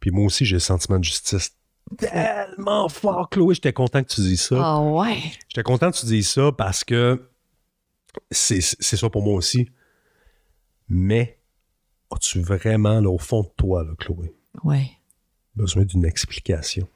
Puis 0.00 0.10
moi 0.10 0.26
aussi, 0.26 0.44
j'ai 0.44 0.56
le 0.56 0.60
sentiment 0.60 0.98
de 0.98 1.04
justice 1.04 1.52
tellement 1.96 2.88
fort, 2.88 3.28
Chloé. 3.30 3.54
J'étais 3.54 3.72
content 3.72 4.02
que 4.02 4.08
tu 4.08 4.20
dises 4.20 4.42
ça. 4.42 4.56
Ah 4.60 4.80
ouais. 4.80 5.18
J'étais 5.48 5.62
content 5.62 5.90
que 5.90 5.96
tu 5.96 6.06
dises 6.06 6.28
ça 6.30 6.52
parce 6.52 6.84
que 6.84 7.30
c'est 8.30 8.60
c'est 8.60 8.96
ça 8.96 9.08
pour 9.08 9.22
moi 9.22 9.34
aussi. 9.34 9.70
Mais 10.88 11.37
as-tu 12.12 12.40
vraiment, 12.40 13.00
là, 13.00 13.10
au 13.10 13.18
fond 13.18 13.42
de 13.42 13.48
toi, 13.56 13.84
là, 13.84 13.90
Chloé, 13.98 14.34
Ouais. 14.64 14.90
besoin 15.54 15.84
d'une 15.84 16.04
explication? 16.04 16.88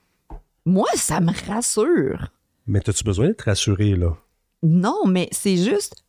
Moi, 0.65 0.87
ça 0.95 1.21
me 1.21 1.33
rassure. 1.49 2.29
Mais 2.67 2.81
as-tu 2.89 3.05
besoin 3.05 3.29
d'être 3.29 3.43
rassuré, 3.43 3.97
là? 3.97 4.17
Non, 4.63 5.07
mais 5.07 5.29
c'est 5.33 5.57
juste. 5.57 6.02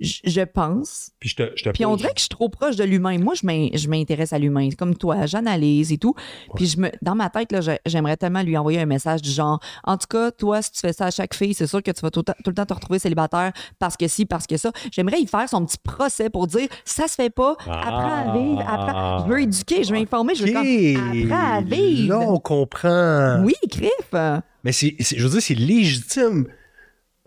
Je 0.00 0.40
pense 0.42 1.10
Puis 1.20 1.28
je 1.30 1.36
te, 1.36 1.42
je 1.56 1.64
te 1.64 1.70
Puis 1.70 1.84
on 1.84 1.94
dirait 1.96 2.08
que 2.10 2.18
je 2.18 2.22
suis 2.22 2.28
trop 2.30 2.48
proche 2.48 2.76
de 2.76 2.84
l'humain. 2.84 3.18
Moi, 3.18 3.34
je 3.34 3.46
m'in- 3.46 3.68
je 3.74 3.88
m'intéresse 3.88 4.32
à 4.32 4.38
l'humain. 4.38 4.68
Comme 4.78 4.94
toi, 4.96 5.26
j'analyse 5.26 5.92
et 5.92 5.98
tout. 5.98 6.14
Puis 6.56 6.66
je 6.66 6.78
me, 6.80 6.90
dans 7.02 7.14
ma 7.14 7.28
tête, 7.30 7.54
j'aimerais 7.86 8.16
tellement 8.16 8.42
lui 8.42 8.56
envoyer 8.56 8.80
un 8.80 8.86
message 8.86 9.20
du 9.22 9.30
genre 9.30 9.60
En 9.84 9.96
tout 9.98 10.06
cas, 10.08 10.30
toi, 10.30 10.62
si 10.62 10.72
tu 10.72 10.80
fais 10.80 10.92
ça 10.92 11.06
à 11.06 11.10
chaque 11.10 11.34
fille, 11.34 11.52
c'est 11.54 11.66
sûr 11.66 11.82
que 11.82 11.90
tu 11.90 12.00
vas 12.00 12.10
tout, 12.10 12.20
le 12.20 12.24
temps- 12.24 12.34
tout 12.42 12.50
le 12.50 12.54
temps 12.54 12.66
te 12.66 12.74
retrouver 12.74 12.98
célibataire 12.98 13.52
parce 13.78 13.96
que 13.96 14.08
si, 14.08 14.24
parce 14.26 14.46
que 14.46 14.56
ça. 14.56 14.72
J'aimerais 14.92 15.20
y 15.20 15.26
faire 15.26 15.48
son 15.48 15.64
petit 15.66 15.78
procès 15.82 16.30
pour 16.30 16.46
dire 16.46 16.68
Ça 16.84 17.06
se 17.08 17.14
fait 17.16 17.30
pas, 17.30 17.56
apprends 17.66 18.30
à 18.30 18.38
vivre, 18.38 18.60
apprends. 18.66 19.24
Je 19.26 19.30
veux 19.32 19.40
éduquer, 19.42 19.84
je 19.84 19.92
veux 19.92 19.98
informer, 20.00 20.34
je 20.34 20.44
veux 20.46 20.52
comme 20.52 20.62
apprends 21.34 21.56
à 21.56 21.60
vivre. 21.60 22.08
Là, 22.08 22.20
on 22.26 22.38
comprend. 22.38 23.42
Oui, 23.44 23.54
crif. 23.70 23.90
Mais 24.64 24.72
c'est- 24.72 24.96
je 25.00 25.22
veux 25.22 25.30
dire, 25.30 25.42
c'est 25.42 25.54
légitime. 25.54 26.46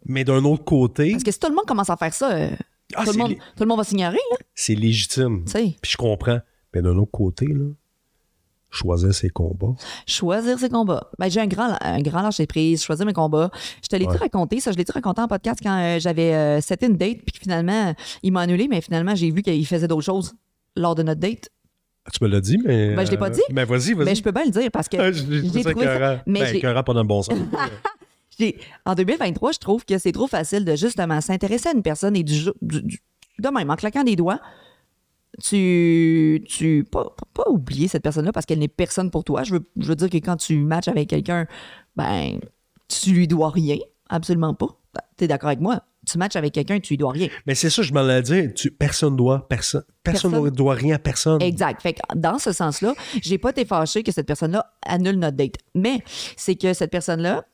Mais 0.05 0.23
d'un 0.23 0.43
autre 0.45 0.63
côté, 0.63 1.11
Parce 1.11 1.23
que 1.23 1.31
si 1.31 1.39
tout 1.39 1.47
le 1.49 1.55
monde 1.55 1.65
commence 1.65 1.89
à 1.89 1.97
faire 1.97 2.13
ça, 2.13 2.31
euh, 2.33 2.49
Ah, 2.95 3.05
tout, 3.05 3.11
le 3.13 3.17
monde, 3.17 3.29
lé- 3.31 3.37
tout 3.37 3.61
le 3.63 3.65
monde 3.65 3.77
va 3.77 3.83
s'ignorer, 3.83 4.17
c'est 4.53 4.75
légitime. 4.75 5.45
Puis 5.45 5.91
je 5.91 5.97
comprends. 5.97 6.39
Mais 6.73 6.81
d'un 6.81 6.95
autre 6.97 7.11
côté, 7.11 7.45
là, 7.47 7.65
choisir 8.69 9.13
ses 9.13 9.29
combats. 9.29 9.75
Choisir 10.07 10.57
ses 10.59 10.69
combats. 10.69 11.09
Ben, 11.19 11.29
j'ai 11.29 11.39
un 11.39 11.47
grand, 11.47 11.77
un 11.79 12.01
grand 12.01 12.21
lâcher 12.21 12.47
prise, 12.47 12.83
choisir 12.83 13.05
mes 13.05 13.13
combats. 13.13 13.51
Je 13.83 13.87
te 13.87 13.95
l'ai 13.95 14.05
Ouais. 14.05 14.13
tout 14.13 14.19
raconté, 14.19 14.59
ça, 14.59 14.71
je 14.71 14.77
l'ai 14.77 14.85
tout 14.85 14.93
raconté 14.93 15.21
en 15.21 15.27
podcast 15.27 15.59
quand 15.61 15.79
euh, 15.79 15.99
j'avais 15.99 16.33
euh, 16.33 16.61
seté 16.61 16.87
une 16.87 16.97
date, 16.97 17.19
puis 17.25 17.39
finalement, 17.39 17.93
il 18.23 18.31
m'a 18.33 18.41
annulé, 18.41 18.67
mais 18.67 18.81
finalement, 18.81 19.13
j'ai 19.15 19.29
vu 19.31 19.41
qu'il 19.43 19.65
faisait 19.67 19.87
d'autres 19.87 20.01
choses 20.05 20.33
lors 20.75 20.95
de 20.95 21.03
notre 21.03 21.19
date. 21.21 21.49
Ah, 22.05 22.09
Tu 22.11 22.23
me 22.23 22.27
l'as 22.29 22.41
dit, 22.41 22.57
mais. 22.57 22.95
Ben, 22.95 23.05
je 23.05 23.11
l'ai 23.11 23.17
pas 23.17 23.27
euh, 23.27 23.29
dit. 23.29 23.41
Mais 23.51 23.63
vas-y, 23.65 23.93
vas-y. 23.93 24.05
Mais 24.05 24.15
je 24.15 24.23
peux 24.23 24.31
bien 24.31 24.43
le 24.45 24.51
dire 24.51 24.69
parce 24.71 24.89
que 24.89 24.97
je- 25.13 25.13
je 25.13 25.61
ça 25.61 25.71
trouvé 25.71 25.85
ça- 25.85 26.23
mais 26.25 26.59
Ben, 26.61 26.83
pas 26.83 26.93
dans 26.93 27.01
le 27.01 27.07
bon 27.07 27.21
sens. 27.21 27.37
en 28.85 28.95
2023, 28.95 29.51
je 29.53 29.59
trouve 29.59 29.85
que 29.85 29.97
c'est 29.97 30.11
trop 30.11 30.27
facile 30.27 30.65
de 30.65 30.75
justement 30.75 31.21
s'intéresser 31.21 31.69
à 31.69 31.73
une 31.73 31.83
personne 31.83 32.15
et 32.15 32.23
du, 32.23 32.33
jo- 32.35 32.53
du- 32.61 32.81
du- 32.81 32.99
de 33.39 33.49
même, 33.49 33.69
en 33.69 33.75
claquant 33.75 34.03
des 34.03 34.15
doigts, 34.15 34.39
tu, 35.41 36.43
tu 36.47 36.83
pas, 36.83 37.15
pas 37.33 37.49
oublier 37.49 37.87
cette 37.87 38.03
personne-là 38.03 38.31
parce 38.31 38.45
qu'elle 38.45 38.59
n'est 38.59 38.67
personne 38.67 39.09
pour 39.09 39.23
toi. 39.23 39.43
Je 39.43 39.53
veux, 39.55 39.67
je 39.77 39.87
veux 39.87 39.95
dire 39.95 40.09
que 40.09 40.17
quand 40.17 40.37
tu 40.37 40.57
matches 40.59 40.87
avec 40.87 41.09
quelqu'un, 41.09 41.47
ben, 41.95 42.39
tu 42.87 43.11
lui 43.11 43.27
dois 43.27 43.49
rien. 43.49 43.77
Absolument 44.09 44.53
pas. 44.53 44.67
Tu 45.17 45.23
es 45.23 45.27
d'accord 45.27 45.47
avec 45.47 45.59
moi? 45.59 45.81
Tu 46.05 46.17
matches 46.17 46.35
avec 46.35 46.53
quelqu'un, 46.53 46.79
tu 46.79 46.89
lui 46.93 46.97
dois 46.97 47.13
rien. 47.13 47.29
mais 47.47 47.55
c'est 47.55 47.69
ça, 47.69 47.81
je 47.81 47.93
m'en 47.93 48.01
allais 48.01 48.21
dire. 48.21 48.51
Tu, 48.53 48.69
personne 48.69 49.15
doit. 49.15 49.47
Personne, 49.47 49.83
personne 50.03 50.31
Personne. 50.31 50.45
ne 50.45 50.49
doit 50.51 50.73
rien 50.75 50.95
à 50.95 50.99
personne. 50.99 51.41
Exact. 51.41 51.81
Fait 51.81 51.93
que 51.93 52.01
dans 52.15 52.37
ce 52.37 52.51
sens-là, 52.51 52.93
j'ai 53.21 53.37
pas 53.37 53.51
été 53.51 53.63
fâchée 53.65 54.03
que 54.03 54.11
cette 54.11 54.27
personne-là 54.27 54.71
annule 54.85 55.17
notre 55.17 55.37
date. 55.37 55.55
Mais 55.73 55.99
c'est 56.35 56.55
que 56.55 56.73
cette 56.73 56.91
personne-là, 56.91 57.45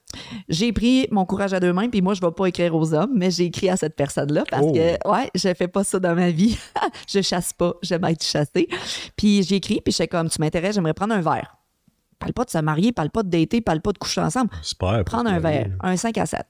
j'ai 0.48 0.74
pris 0.74 1.08
mon 1.12 1.26
courage 1.26 1.54
à 1.54 1.60
deux 1.60 1.74
mains, 1.74 1.90
puis 1.90 2.02
moi, 2.02 2.14
je 2.14 2.22
vais 2.22 2.32
pas 2.32 2.48
écrire 2.48 2.76
aux 2.76 2.94
hommes, 2.94 3.12
mais 3.16 3.32
j'ai 3.32 3.46
écrit 3.46 3.70
à 3.70 3.78
cette 3.78 3.96
personne-là 3.96 4.44
parce 4.50 4.66
Oh. 4.66 4.72
que, 4.74 5.10
ouais, 5.10 5.30
je 5.36 5.54
fais 5.54 5.68
pas 5.68 5.84
ça 5.84 6.00
dans 6.00 6.16
ma 6.16 6.30
vie. 6.32 6.58
je 7.08 7.22
chasse 7.22 7.54
pas, 7.54 7.74
j'aime 7.82 8.04
être 8.06 8.24
chassée. 8.24 8.68
Puis 9.16 9.44
j'ai 9.44 9.56
écrit, 9.58 9.82
puis 9.84 9.94
je 9.98 10.04
comme, 10.06 10.30
tu 10.30 10.40
m'intéresses, 10.42 10.76
j'aimerais 10.76 10.94
prendre 10.94 11.14
un 11.14 11.22
verre. 11.22 11.56
Parle 12.18 12.34
pas 12.34 12.44
de 12.44 12.50
se 12.50 12.58
marier, 12.58 12.92
parle 12.92 13.12
pas 13.12 13.24
de 13.24 13.30
dater, 13.30 13.62
parle 13.62 13.80
pas 13.80 13.94
de 13.94 13.98
coucher 13.98 14.20
ensemble. 14.20 14.50
Super. 14.62 15.06
Prendre 15.06 15.30
un 15.30 15.40
verre, 15.40 15.70
un 15.82 15.96
5 15.96 16.18
à 16.18 16.26
7. 16.26 16.42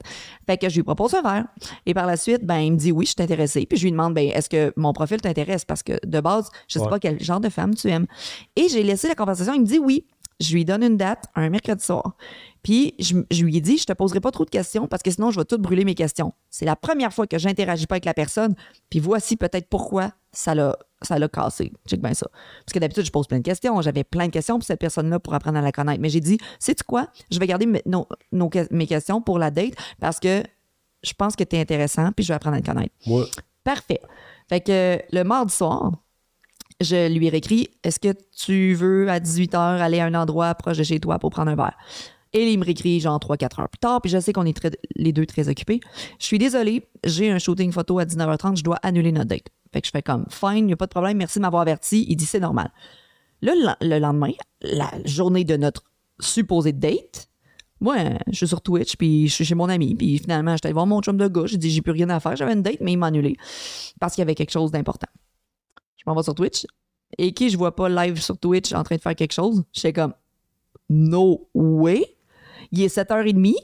Fait 0.47 0.57
que 0.57 0.67
je 0.67 0.75
lui 0.77 0.81
propose 0.83 1.13
un 1.13 1.21
verre. 1.21 1.45
Et 1.85 1.93
par 1.93 2.07
la 2.07 2.17
suite, 2.17 2.43
ben, 2.43 2.57
il 2.57 2.71
me 2.73 2.77
dit 2.77 2.91
oui, 2.91 3.05
je 3.05 3.11
suis 3.11 3.21
intéressé. 3.23 3.67
Puis 3.67 3.77
je 3.77 3.83
lui 3.83 3.91
demande, 3.91 4.15
ben, 4.15 4.29
est-ce 4.33 4.49
que 4.49 4.73
mon 4.77 4.93
profil 4.93 5.21
t'intéresse? 5.21 5.65
Parce 5.65 5.83
que 5.83 5.93
de 6.03 6.19
base, 6.21 6.49
je 6.67 6.79
sais 6.79 6.83
Ouais. 6.85 6.89
pas 6.89 6.97
quel 6.99 7.21
genre 7.21 7.39
de 7.39 7.49
femme 7.49 7.75
tu 7.75 7.87
aimes. 7.89 8.07
Et 8.55 8.67
j'ai 8.67 8.81
laissé 8.81 9.07
la 9.07 9.13
conversation. 9.13 9.53
Il 9.53 9.61
me 9.61 9.65
dit 9.67 9.77
oui. 9.77 10.05
Je 10.39 10.53
lui 10.53 10.63
donne 10.65 10.83
une 10.83 10.97
date, 10.97 11.25
un 11.35 11.49
mercredi 11.49 11.83
soir. 11.83 12.15
Puis 12.63 12.93
je, 12.99 13.15
je 13.31 13.43
lui 13.43 13.57
ai 13.57 13.61
dit, 13.61 13.77
je 13.77 13.85
te 13.85 13.93
poserai 13.93 14.19
pas 14.21 14.31
trop 14.31 14.45
de 14.45 14.49
questions 14.49 14.87
parce 14.87 15.03
que 15.03 15.11
sinon, 15.11 15.31
je 15.31 15.39
vais 15.39 15.45
tout 15.45 15.57
brûler 15.57 15.83
mes 15.85 15.95
questions. 15.95 16.33
C'est 16.49 16.65
la 16.65 16.75
première 16.75 17.13
fois 17.13 17.27
que 17.27 17.37
j'interagis 17.37 17.87
pas 17.87 17.95
avec 17.95 18.05
la 18.05 18.13
personne. 18.13 18.55
Puis 18.89 18.99
voici 18.99 19.35
peut-être 19.37 19.67
pourquoi 19.69 20.11
ça 20.31 20.55
l'a 20.55 20.77
ça 21.01 21.17
l'a 21.17 21.29
cassé. 21.29 21.71
Check 21.87 22.01
bien 22.01 22.13
ça. 22.13 22.27
Parce 22.65 22.73
que 22.73 22.79
d'habitude, 22.79 23.05
je 23.05 23.11
pose 23.11 23.25
plein 23.27 23.37
de 23.37 23.43
questions. 23.43 23.81
J'avais 23.81 24.03
plein 24.03 24.27
de 24.27 24.31
questions 24.31 24.59
pour 24.59 24.65
cette 24.65 24.79
personne-là 24.81 25.19
pour 25.19 25.33
apprendre 25.33 25.57
à 25.57 25.61
la 25.61 25.71
connaître. 25.71 26.01
Mais 26.01 26.09
j'ai 26.09 26.19
dit, 26.19 26.37
sais-tu 26.59 26.83
quoi? 26.83 27.07
Je 27.31 27.39
vais 27.39 27.47
garder 27.47 27.65
mes, 27.65 27.81
nos- 27.85 28.07
nos 28.33 28.49
que- 28.49 28.67
mes 28.73 28.85
questions 28.85 29.21
pour 29.21 29.39
la 29.39 29.49
date 29.51 29.73
parce 30.01 30.19
que 30.19 30.43
je 31.03 31.13
pense 31.13 31.37
que 31.37 31.43
tu 31.45 31.55
es 31.55 31.61
intéressant 31.61 32.11
puis 32.13 32.23
je 32.25 32.29
vais 32.29 32.35
apprendre 32.35 32.57
à 32.57 32.61
te 32.61 32.65
connaître. 32.65 32.93
Moi, 33.07 33.25
Parfait. 33.63 34.01
Fait 34.49 34.59
que 34.61 34.99
le 35.11 35.23
mardi 35.23 35.53
soir, 35.53 35.91
je 36.81 37.11
lui 37.11 37.27
ai 37.27 37.29
réécrit 37.29 37.69
Est-ce 37.83 37.99
que 37.99 38.13
tu 38.35 38.73
veux 38.73 39.09
à 39.09 39.19
18h 39.19 39.57
aller 39.57 39.99
à 39.99 40.05
un 40.05 40.13
endroit 40.13 40.53
proche 40.55 40.77
de 40.77 40.83
chez 40.83 40.99
toi 40.99 41.19
pour 41.19 41.29
prendre 41.29 41.51
un 41.51 41.55
verre? 41.55 41.77
Et 42.33 42.51
il 42.51 42.59
me 42.59 42.63
réécrit 42.63 42.99
genre 42.99 43.19
3-4 43.19 43.61
heures 43.61 43.69
plus 43.69 43.79
tard, 43.79 44.01
puis 44.01 44.11
je 44.11 44.19
sais 44.19 44.33
qu'on 44.33 44.45
est 44.45 44.77
les 44.95 45.11
deux 45.11 45.25
très 45.25 45.49
occupés. 45.49 45.79
Je 46.19 46.25
suis 46.25 46.37
désolée, 46.37 46.87
j'ai 47.03 47.31
un 47.31 47.39
shooting 47.39 47.71
photo 47.71 47.97
à 47.97 48.05
19h30, 48.05 48.57
je 48.57 48.63
dois 48.63 48.77
annuler 48.83 49.11
notre 49.11 49.27
date. 49.27 49.47
Fait 49.73 49.81
que 49.81 49.87
je 49.87 49.91
fais 49.91 50.03
comme, 50.03 50.25
fine, 50.29 50.69
il 50.69 50.73
a 50.73 50.75
pas 50.75 50.85
de 50.85 50.91
problème, 50.91 51.17
merci 51.17 51.39
de 51.39 51.41
m'avoir 51.41 51.63
averti. 51.63 52.05
Il 52.07 52.15
dit, 52.15 52.25
c'est 52.25 52.39
normal. 52.39 52.71
Le, 53.41 53.51
le 53.81 53.99
lendemain, 53.99 54.31
la 54.61 54.91
journée 55.05 55.43
de 55.43 55.57
notre 55.57 55.83
supposé 56.19 56.71
date, 56.71 57.29
moi, 57.81 57.95
je 58.27 58.35
suis 58.35 58.47
sur 58.47 58.61
Twitch, 58.61 58.95
puis 58.97 59.27
je 59.27 59.33
suis 59.33 59.45
chez 59.45 59.55
mon 59.55 59.69
ami, 59.69 59.95
puis 59.95 60.17
finalement, 60.19 60.55
j'étais 60.55 60.67
allée 60.67 60.73
voir 60.73 60.85
mon 60.85 61.01
chum 61.01 61.17
de 61.17 61.27
gars, 61.27 61.45
j'ai 61.45 61.57
dit, 61.57 61.71
j'ai 61.71 61.81
plus 61.81 61.93
rien 61.93 62.09
à 62.09 62.19
faire, 62.19 62.35
j'avais 62.35 62.53
une 62.53 62.61
date, 62.61 62.79
mais 62.81 62.91
il 62.91 62.97
m'a 62.97 63.07
annulé 63.07 63.37
parce 63.99 64.15
qu'il 64.15 64.21
y 64.21 64.23
avait 64.23 64.35
quelque 64.35 64.51
chose 64.51 64.71
d'important. 64.71 65.07
Je 65.99 66.03
m'en 66.07 66.15
vais 66.15 66.23
sur 66.23 66.33
Twitch, 66.33 66.65
et 67.17 67.33
qui 67.33 67.49
je 67.49 67.57
vois 67.57 67.75
pas 67.75 67.89
live 67.89 68.21
sur 68.21 68.37
Twitch 68.37 68.73
en 68.73 68.83
train 68.83 68.95
de 68.95 69.01
faire 69.01 69.15
quelque 69.15 69.33
chose, 69.33 69.63
j'étais 69.73 69.93
comme, 69.93 70.13
no 70.89 71.49
way. 71.53 72.17
Il 72.71 72.81
est 72.81 72.95
7h30. 72.95 73.55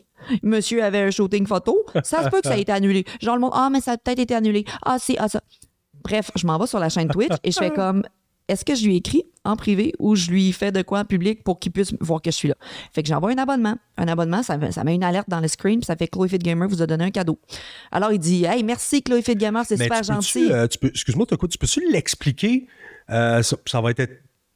Monsieur 0.41 0.83
avait 0.83 1.01
un 1.01 1.11
shooting 1.11 1.45
photo. 1.45 1.85
Ça 2.03 2.23
se 2.23 2.29
peut 2.29 2.41
que 2.41 2.47
ça 2.47 2.57
ait 2.57 2.61
été 2.61 2.71
annulé. 2.71 3.05
Genre 3.21 3.35
le 3.35 3.41
monde, 3.41 3.51
ah, 3.53 3.69
mais 3.71 3.81
ça 3.81 3.91
a 3.91 3.97
peut-être 3.97 4.19
été 4.19 4.33
annulé. 4.33 4.65
Ah, 4.83 4.97
c'est, 4.99 5.17
ah, 5.19 5.29
ça. 5.29 5.41
Bref, 6.03 6.31
je 6.35 6.47
m'en 6.47 6.57
vais 6.57 6.67
sur 6.67 6.79
la 6.79 6.89
chaîne 6.89 7.09
Twitch 7.09 7.33
et 7.43 7.51
je 7.51 7.59
fais 7.59 7.69
comme, 7.75 8.03
est-ce 8.47 8.63
que 8.65 8.75
je 8.75 8.85
lui 8.85 8.97
écris 8.97 9.23
en 9.43 9.55
privé 9.55 9.93
ou 9.99 10.15
je 10.15 10.29
lui 10.31 10.51
fais 10.51 10.71
de 10.71 10.81
quoi 10.81 10.99
en 10.99 11.05
public 11.05 11.43
pour 11.43 11.59
qu'il 11.59 11.71
puisse 11.71 11.93
voir 11.99 12.21
que 12.21 12.29
je 12.31 12.35
suis 12.35 12.47
là? 12.47 12.55
Fait 12.93 13.01
que 13.03 13.07
j'envoie 13.09 13.31
un 13.31 13.37
abonnement. 13.37 13.75
Un 13.97 14.07
abonnement, 14.07 14.43
ça, 14.43 14.57
met 14.57 14.95
une 14.95 15.03
alerte 15.03 15.29
dans 15.29 15.39
le 15.39 15.47
screen, 15.47 15.79
puis 15.79 15.85
ça 15.85 15.95
fait 15.95 16.07
Chloé 16.07 16.27
Fit 16.27 16.37
Gamer 16.39 16.67
vous 16.67 16.81
a 16.81 16.87
donné 16.87 17.05
un 17.05 17.11
cadeau. 17.11 17.39
Alors 17.91 18.11
il 18.11 18.19
dit, 18.19 18.45
hey, 18.45 18.63
merci 18.63 19.01
Chloé 19.01 19.21
Fit 19.21 19.35
Gamer, 19.35 19.63
c'est 19.65 19.77
super 19.81 20.01
tu 20.01 20.07
gentil. 20.13 20.51
euh, 20.51 20.67
tu 20.67 20.77
peux- 20.77 20.87
Excuse-moi, 20.89 21.25
t'as 21.27 21.37
quoi, 21.37 21.47
tu 21.49 21.57
peux-tu 21.57 21.81
l'expliquer? 21.91 22.67
Euh, 23.09 23.41
ça, 23.43 23.57
ça 23.65 23.81
va 23.81 23.91
être. 23.91 24.05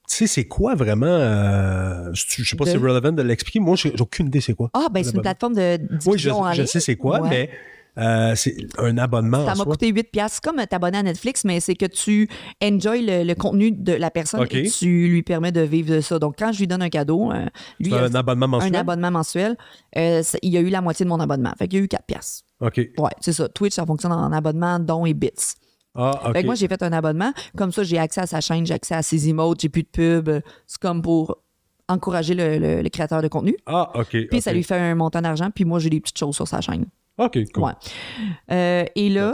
Tu 0.09 0.15
sais, 0.15 0.27
c'est 0.27 0.45
quoi 0.45 0.73
vraiment? 0.75 1.05
euh, 1.05 2.09
je 2.13 2.43
sais 2.43 2.55
pas 2.55 2.65
De- 2.65 2.69
si 2.71 2.75
c'est 2.77 2.81
relevant 2.83 3.11
de 3.11 3.21
l'expliquer. 3.21 3.59
Moi, 3.59 3.75
j'ai 3.75 3.93
aucune 3.99 4.27
idée 4.27 4.41
c'est 4.41 4.55
quoi. 4.55 4.69
ah, 4.73 4.87
ben 4.91 5.03
c'est 5.03 5.13
une 5.15 5.21
plateforme 5.21 5.53
de 5.53 5.77
diffusion 5.77 6.11
Oui, 6.11 6.17
je, 6.17 6.29
en 6.49 6.51
je 6.53 6.57
ligne. 6.61 6.67
sais 6.67 6.79
c'est 6.79 6.95
quoi, 6.95 7.21
Ouais. 7.21 7.29
mais 7.29 7.49
euh, 7.97 8.33
c'est 8.35 8.55
un 8.77 8.97
abonnement. 8.97 9.45
Ça 9.45 9.55
m'a 9.55 9.65
coûté 9.65 9.87
8 9.89 10.03
piastres. 10.11 10.39
C'est 10.43 10.49
comme 10.51 10.65
t'abonner 10.65 10.99
à 10.99 11.03
Netflix, 11.03 11.43
mais 11.43 11.59
c'est 11.59 11.75
que 11.75 11.85
tu 11.85 12.29
enjoy 12.63 13.01
le, 13.05 13.23
le 13.23 13.35
contenu 13.35 13.71
de 13.71 13.93
la 13.93 14.09
personne 14.11 14.41
OK. 14.41 14.53
et 14.53 14.69
tu 14.69 15.07
lui 15.09 15.23
permets 15.23 15.51
de 15.51 15.61
vivre 15.61 15.93
de 15.95 16.01
ça. 16.01 16.19
Donc, 16.19 16.35
quand 16.39 16.51
je 16.51 16.59
lui 16.59 16.67
donne 16.67 16.81
un 16.81 16.89
cadeau, 16.89 17.31
euh, 17.31 17.45
lui, 17.79 17.93
a 17.93 18.03
un 18.03 18.15
abonnement 18.15 18.47
mensuel? 18.47 18.75
un 18.75 18.79
abonnement 18.79 19.11
mensuel, 19.11 19.57
euh, 19.97 20.21
il 20.41 20.55
a 20.55 20.59
eu 20.61 20.69
la 20.69 20.81
moitié 20.81 21.03
de 21.03 21.09
mon 21.09 21.19
abonnement. 21.19 21.51
Fait 21.57 21.67
qu'il 21.67 21.79
y 21.79 21.81
a 21.81 21.85
eu 21.85 21.87
4 21.89 22.05
piastres. 22.05 22.43
OK. 22.61 22.77
Ouais, 22.77 23.11
c'est 23.21 23.33
ça. 23.33 23.49
Twitch, 23.49 23.73
ça 23.73 23.85
fonctionne 23.85 24.11
en 24.13 24.31
abonnement, 24.31 24.79
dons 24.79 25.05
et 25.05 25.13
bits. 25.13 25.29
Ah, 25.95 26.21
OK. 26.27 26.33
Fait 26.33 26.41
que 26.41 26.45
moi, 26.45 26.55
j'ai 26.55 26.67
fait 26.67 26.81
un 26.83 26.93
abonnement. 26.93 27.33
Comme 27.57 27.71
ça, 27.71 27.83
j'ai 27.83 27.97
accès 27.97 28.21
à 28.21 28.27
sa 28.27 28.39
chaîne, 28.41 28.65
j'ai 28.65 28.73
accès 28.75 28.95
à 28.95 29.01
ses 29.01 29.27
emotes, 29.27 29.59
j'ai 29.61 29.69
plus 29.69 29.83
de 29.83 29.87
pub. 29.89 30.29
Euh, 30.29 30.41
C'est 30.67 30.79
comme 30.79 31.01
pour 31.01 31.37
encourager 31.87 32.35
le, 32.35 32.59
le- 32.59 32.81
le 32.83 32.89
créateur 32.89 33.21
de 33.23 33.27
contenu. 33.27 33.57
Ah, 33.65 33.89
OK. 33.95 34.15
Puis 34.29 34.41
ça 34.41 34.53
lui 34.53 34.63
fait 34.63 34.77
un 34.77 34.93
montant 34.95 35.21
d'argent, 35.21 35.49
puis 35.53 35.65
moi, 35.65 35.79
j'ai 35.79 35.89
des 35.89 35.99
petites 35.99 36.19
choses 36.19 36.35
sur 36.35 36.47
sa 36.47 36.61
chaîne. 36.61 36.85
OK, 37.19 37.37
cool. 37.53 37.63
Ouais. 37.63 37.71
Euh, 38.51 38.85
et 38.95 39.09
là, 39.09 39.33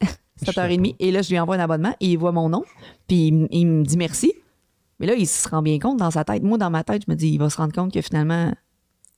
Merci. 0.00 0.58
7h30. 0.58 0.96
Et 0.98 1.10
là, 1.10 1.22
je 1.22 1.30
lui 1.30 1.38
envoie 1.38 1.56
un 1.56 1.60
abonnement 1.60 1.94
et 2.00 2.06
il 2.06 2.18
voit 2.18 2.32
mon 2.32 2.48
nom. 2.48 2.62
Puis 3.08 3.32
il, 3.50 3.66
me 3.66 3.84
dit 3.84 3.96
merci. 3.96 4.32
Mais 5.00 5.06
là, 5.06 5.14
il 5.14 5.26
se 5.26 5.48
rend 5.48 5.62
bien 5.62 5.78
compte 5.78 5.98
dans 5.98 6.10
sa 6.10 6.24
tête. 6.24 6.42
Moi, 6.42 6.58
dans 6.58 6.70
ma 6.70 6.84
tête, 6.84 7.02
je 7.06 7.10
me 7.10 7.16
dis, 7.16 7.30
il 7.30 7.38
va 7.38 7.50
se 7.50 7.56
rendre 7.56 7.72
compte 7.72 7.92
que 7.92 8.00
finalement, 8.02 8.52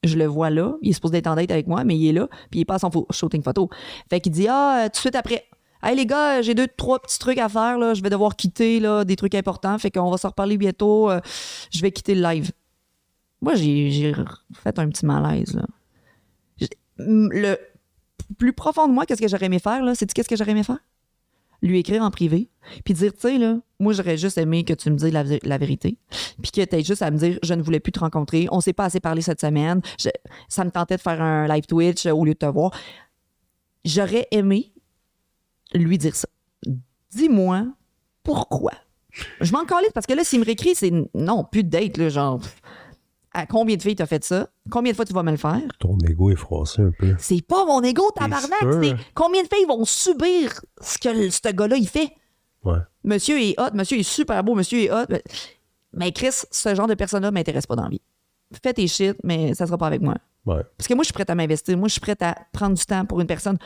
je 0.04 0.16
le 0.16 0.26
vois 0.26 0.50
là. 0.50 0.74
Il 0.82 0.90
est 0.90 0.92
supposé 0.92 1.18
être 1.18 1.26
en 1.26 1.34
date 1.34 1.50
avec 1.50 1.66
moi, 1.66 1.84
mais 1.84 1.96
il 1.96 2.06
est 2.08 2.12
là. 2.12 2.28
Puis 2.50 2.60
il 2.60 2.64
passe 2.64 2.82
son 2.82 2.90
shooting 3.10 3.42
photo. 3.42 3.68
Fait 4.08 4.20
qu'il 4.20 4.32
dit, 4.32 4.46
ah, 4.48 4.84
tout 4.84 4.92
de 4.92 4.96
suite 4.96 5.16
après. 5.16 5.44
Hey 5.82 5.96
les 5.96 6.06
gars, 6.06 6.40
j'ai 6.40 6.54
deux, 6.54 6.68
trois 6.78 6.98
petits 6.98 7.18
trucs 7.18 7.38
à 7.38 7.48
faire. 7.48 7.78
Là. 7.78 7.92
Je 7.92 8.02
vais 8.02 8.08
devoir 8.08 8.36
quitter 8.36 8.80
là, 8.80 9.04
des 9.04 9.16
trucs 9.16 9.34
importants. 9.34 9.76
Fait 9.78 9.90
qu'on 9.90 10.10
va 10.10 10.16
se 10.16 10.26
reparler 10.26 10.56
bientôt. 10.56 11.10
Euh, 11.10 11.20
je 11.70 11.82
vais 11.82 11.92
quitter 11.92 12.14
le 12.14 12.22
live. 12.22 12.52
Moi, 13.42 13.54
j'ai 13.54 14.14
fait 14.54 14.78
un 14.78 14.88
petit 14.88 15.04
malaise. 15.04 15.54
Là. 15.54 15.66
Le 16.96 17.58
plus 18.38 18.52
profond 18.52 18.88
de 18.88 18.92
moi, 18.92 19.06
qu'est-ce 19.06 19.20
que 19.20 19.28
j'aurais 19.28 19.46
aimé 19.46 19.58
faire? 19.58 19.82
là? 19.82 19.94
Sais-tu 19.94 20.14
qu'est-ce 20.14 20.28
que 20.28 20.36
j'aurais 20.36 20.52
aimé 20.52 20.62
faire? 20.64 20.78
lui 21.62 21.78
écrire 21.78 22.02
en 22.02 22.10
privé, 22.10 22.50
puis 22.84 22.92
dire, 22.92 23.14
tu 23.14 23.20
sais, 23.20 23.38
là, 23.38 23.56
moi, 23.80 23.94
j'aurais 23.94 24.18
juste 24.18 24.36
aimé 24.36 24.64
que 24.64 24.74
tu 24.74 24.90
me 24.90 24.96
dises 24.96 25.10
la, 25.12 25.24
vé- 25.24 25.40
la 25.44 25.56
vérité, 25.56 25.96
puis 26.42 26.50
que 26.50 26.62
tu 26.62 26.84
juste 26.84 27.00
à 27.00 27.10
me 27.10 27.16
dire, 27.16 27.38
je 27.42 27.54
ne 27.54 27.62
voulais 27.62 27.80
plus 27.80 27.90
te 27.92 28.00
rencontrer, 28.00 28.48
on 28.50 28.60
s'est 28.60 28.74
pas 28.74 28.84
assez 28.84 29.00
parlé 29.00 29.22
cette 29.22 29.40
semaine, 29.40 29.80
ça 30.48 30.64
me 30.64 30.70
tentait 30.70 30.96
de 30.96 31.00
faire 31.00 31.22
un 31.22 31.48
live 31.48 31.64
Twitch 31.64 32.04
euh, 32.04 32.10
au 32.12 32.26
lieu 32.26 32.34
de 32.34 32.38
te 32.38 32.44
voir. 32.44 32.70
J'aurais 33.84 34.28
aimé 34.30 34.72
lui 35.72 35.96
dire 35.96 36.14
ça. 36.14 36.28
Dis-moi 37.10 37.66
pourquoi. 38.22 38.72
Je 39.40 39.52
m'en 39.52 39.64
calisse 39.64 39.92
parce 39.94 40.06
que 40.06 40.12
là, 40.12 40.22
s'il 40.24 40.40
me 40.40 40.44
réécrit, 40.44 40.74
c'est 40.74 40.92
non, 41.14 41.44
plus 41.44 41.64
de 41.64 41.70
date, 41.70 41.96
là, 41.96 42.08
genre. 42.10 42.40
À 43.37 43.47
combien 43.47 43.76
de 43.76 43.82
filles 43.82 43.97
t'as 43.97 44.07
fait 44.07 44.22
ça? 44.22 44.49
Combien 44.70 44.93
de 44.93 44.97
fois 44.97 45.05
tu 45.05 45.12
vas 45.12 45.24
me 45.24 45.32
le 45.32 45.37
faire? 45.37 45.61
Ton 45.80 45.99
ego 46.09 46.30
est 46.30 46.37
froissé 46.37 46.82
un 46.82 46.93
peu. 46.97 47.16
C'est 47.18 47.45
pas 47.45 47.64
mon 47.66 47.82
ego, 47.82 48.09
tabarnak. 48.14 48.97
Combien 49.14 49.43
de 49.43 49.49
filles 49.53 49.66
vont 49.66 49.85
subir 49.85 50.61
ce 50.80 50.99
que 50.99 51.30
ce 51.30 51.53
gars-là, 51.53 51.76
il 51.76 51.89
fait? 51.89 52.12
Ouais. 52.62 52.78
Monsieur 53.03 53.39
est 53.41 53.59
hot, 53.61 53.74
monsieur 53.74 53.99
est 53.99 54.05
super 54.05 54.43
beau, 54.45 54.55
monsieur 54.55 54.78
est 54.78 54.91
hot. 54.91 55.07
Mais 55.93 56.12
Chris, 56.12 56.45
ce 56.51 56.74
genre 56.74 56.87
de 56.87 56.95
personne-là 56.95 57.30
m'intéresse 57.32 57.66
pas 57.66 57.76
dans 57.76 57.82
la 57.82 57.89
vie. 57.91 58.01
Fais 58.62 58.72
tes 58.72 58.87
shit, 58.87 59.16
mais 59.24 59.53
ça 59.55 59.66
sera 59.66 59.76
pas 59.76 59.89
avec 59.89 60.01
moi. 60.01 60.14
Ouais. 60.47 60.62
Parce 60.78 60.87
que 60.87 60.95
moi, 60.95 61.03
je 61.03 61.07
suis 61.07 61.12
prête 61.12 61.30
à 61.30 61.35
m'investir. 61.35 61.76
Moi, 61.76 61.89
je 61.89 61.93
suis 61.95 62.01
prête 62.01 62.22
à 62.22 62.37
prendre 62.53 62.76
du 62.76 62.85
temps 62.85 63.05
pour 63.05 63.20
une 63.20 63.26
personne. 63.26 63.59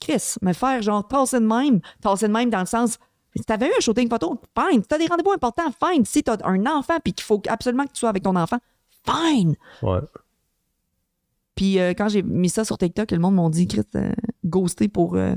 Chris, 0.00 0.34
me 0.40 0.52
faire 0.52 0.82
genre 0.82 1.06
tasser 1.06 1.40
de 1.40 1.46
même. 1.46 1.80
Tasser 2.00 2.28
de 2.28 2.32
même 2.32 2.48
dans 2.48 2.60
le 2.60 2.66
sens. 2.66 2.98
Si 3.34 3.42
t'avais 3.44 3.66
eu 3.66 3.72
un 3.76 3.80
shooting 3.80 4.08
photo, 4.08 4.40
fine. 4.56 4.82
Si 4.82 4.88
t'as 4.88 4.98
des 4.98 5.06
rendez-vous 5.06 5.32
importants, 5.32 5.70
fine. 5.84 6.04
Si 6.04 6.22
t'as 6.22 6.36
un 6.44 6.64
enfant 6.66 6.98
puis 7.02 7.12
qu'il 7.12 7.24
faut 7.24 7.42
absolument 7.48 7.84
que 7.84 7.92
tu 7.92 7.98
sois 7.98 8.10
avec 8.10 8.22
ton 8.22 8.36
enfant, 8.36 8.58
fine. 9.08 9.56
Ouais. 9.82 9.98
Puis 11.54 11.78
euh, 11.78 11.90
quand 11.96 12.08
j'ai 12.08 12.22
mis 12.22 12.48
ça 12.50 12.64
sur 12.64 12.76
TikTok, 12.78 13.10
le 13.10 13.18
monde 13.18 13.34
m'a 13.36 13.48
dit, 13.48 13.66
Chris, 13.66 13.82
euh, 13.94 14.12
ghosté 14.44 14.88
pour 14.88 15.14
euh, 15.16 15.34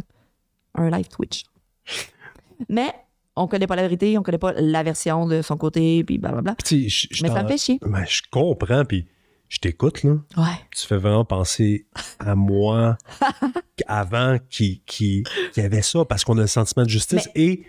un 0.75 0.89
live 0.89 1.07
Twitch. 1.07 1.43
Mais 2.69 2.93
on 3.35 3.47
connaît 3.47 3.67
pas 3.67 3.75
la 3.77 3.83
vérité, 3.83 4.17
on 4.17 4.23
connaît 4.23 4.37
pas 4.37 4.51
la 4.53 4.83
version 4.83 5.25
de 5.25 5.41
son 5.41 5.55
côté, 5.55 6.03
puis 6.03 6.17
blablabla. 6.17 6.55
Sais, 6.63 6.89
je- 6.89 7.07
je 7.09 7.23
Mais 7.23 7.29
ça 7.29 7.43
me 7.43 7.47
fait 7.47 7.57
chier. 7.57 7.79
Ben, 7.81 8.03
je 8.05 8.21
comprends, 8.29 8.83
puis 8.83 9.07
je 9.47 9.59
t'écoute, 9.59 10.03
là. 10.03 10.17
Ouais. 10.35 10.43
Tu 10.75 10.85
fais 10.85 10.97
vraiment 10.97 11.23
penser 11.23 11.87
à 12.19 12.35
moi 12.35 12.97
avant 13.87 14.37
qui, 14.49 14.81
qui, 14.85 15.23
qui 15.53 15.61
avait 15.61 15.81
ça, 15.81 16.03
parce 16.03 16.25
qu'on 16.25 16.37
a 16.37 16.41
le 16.41 16.47
sentiment 16.47 16.83
de 16.83 16.89
justice 16.89 17.29
et 17.33 17.63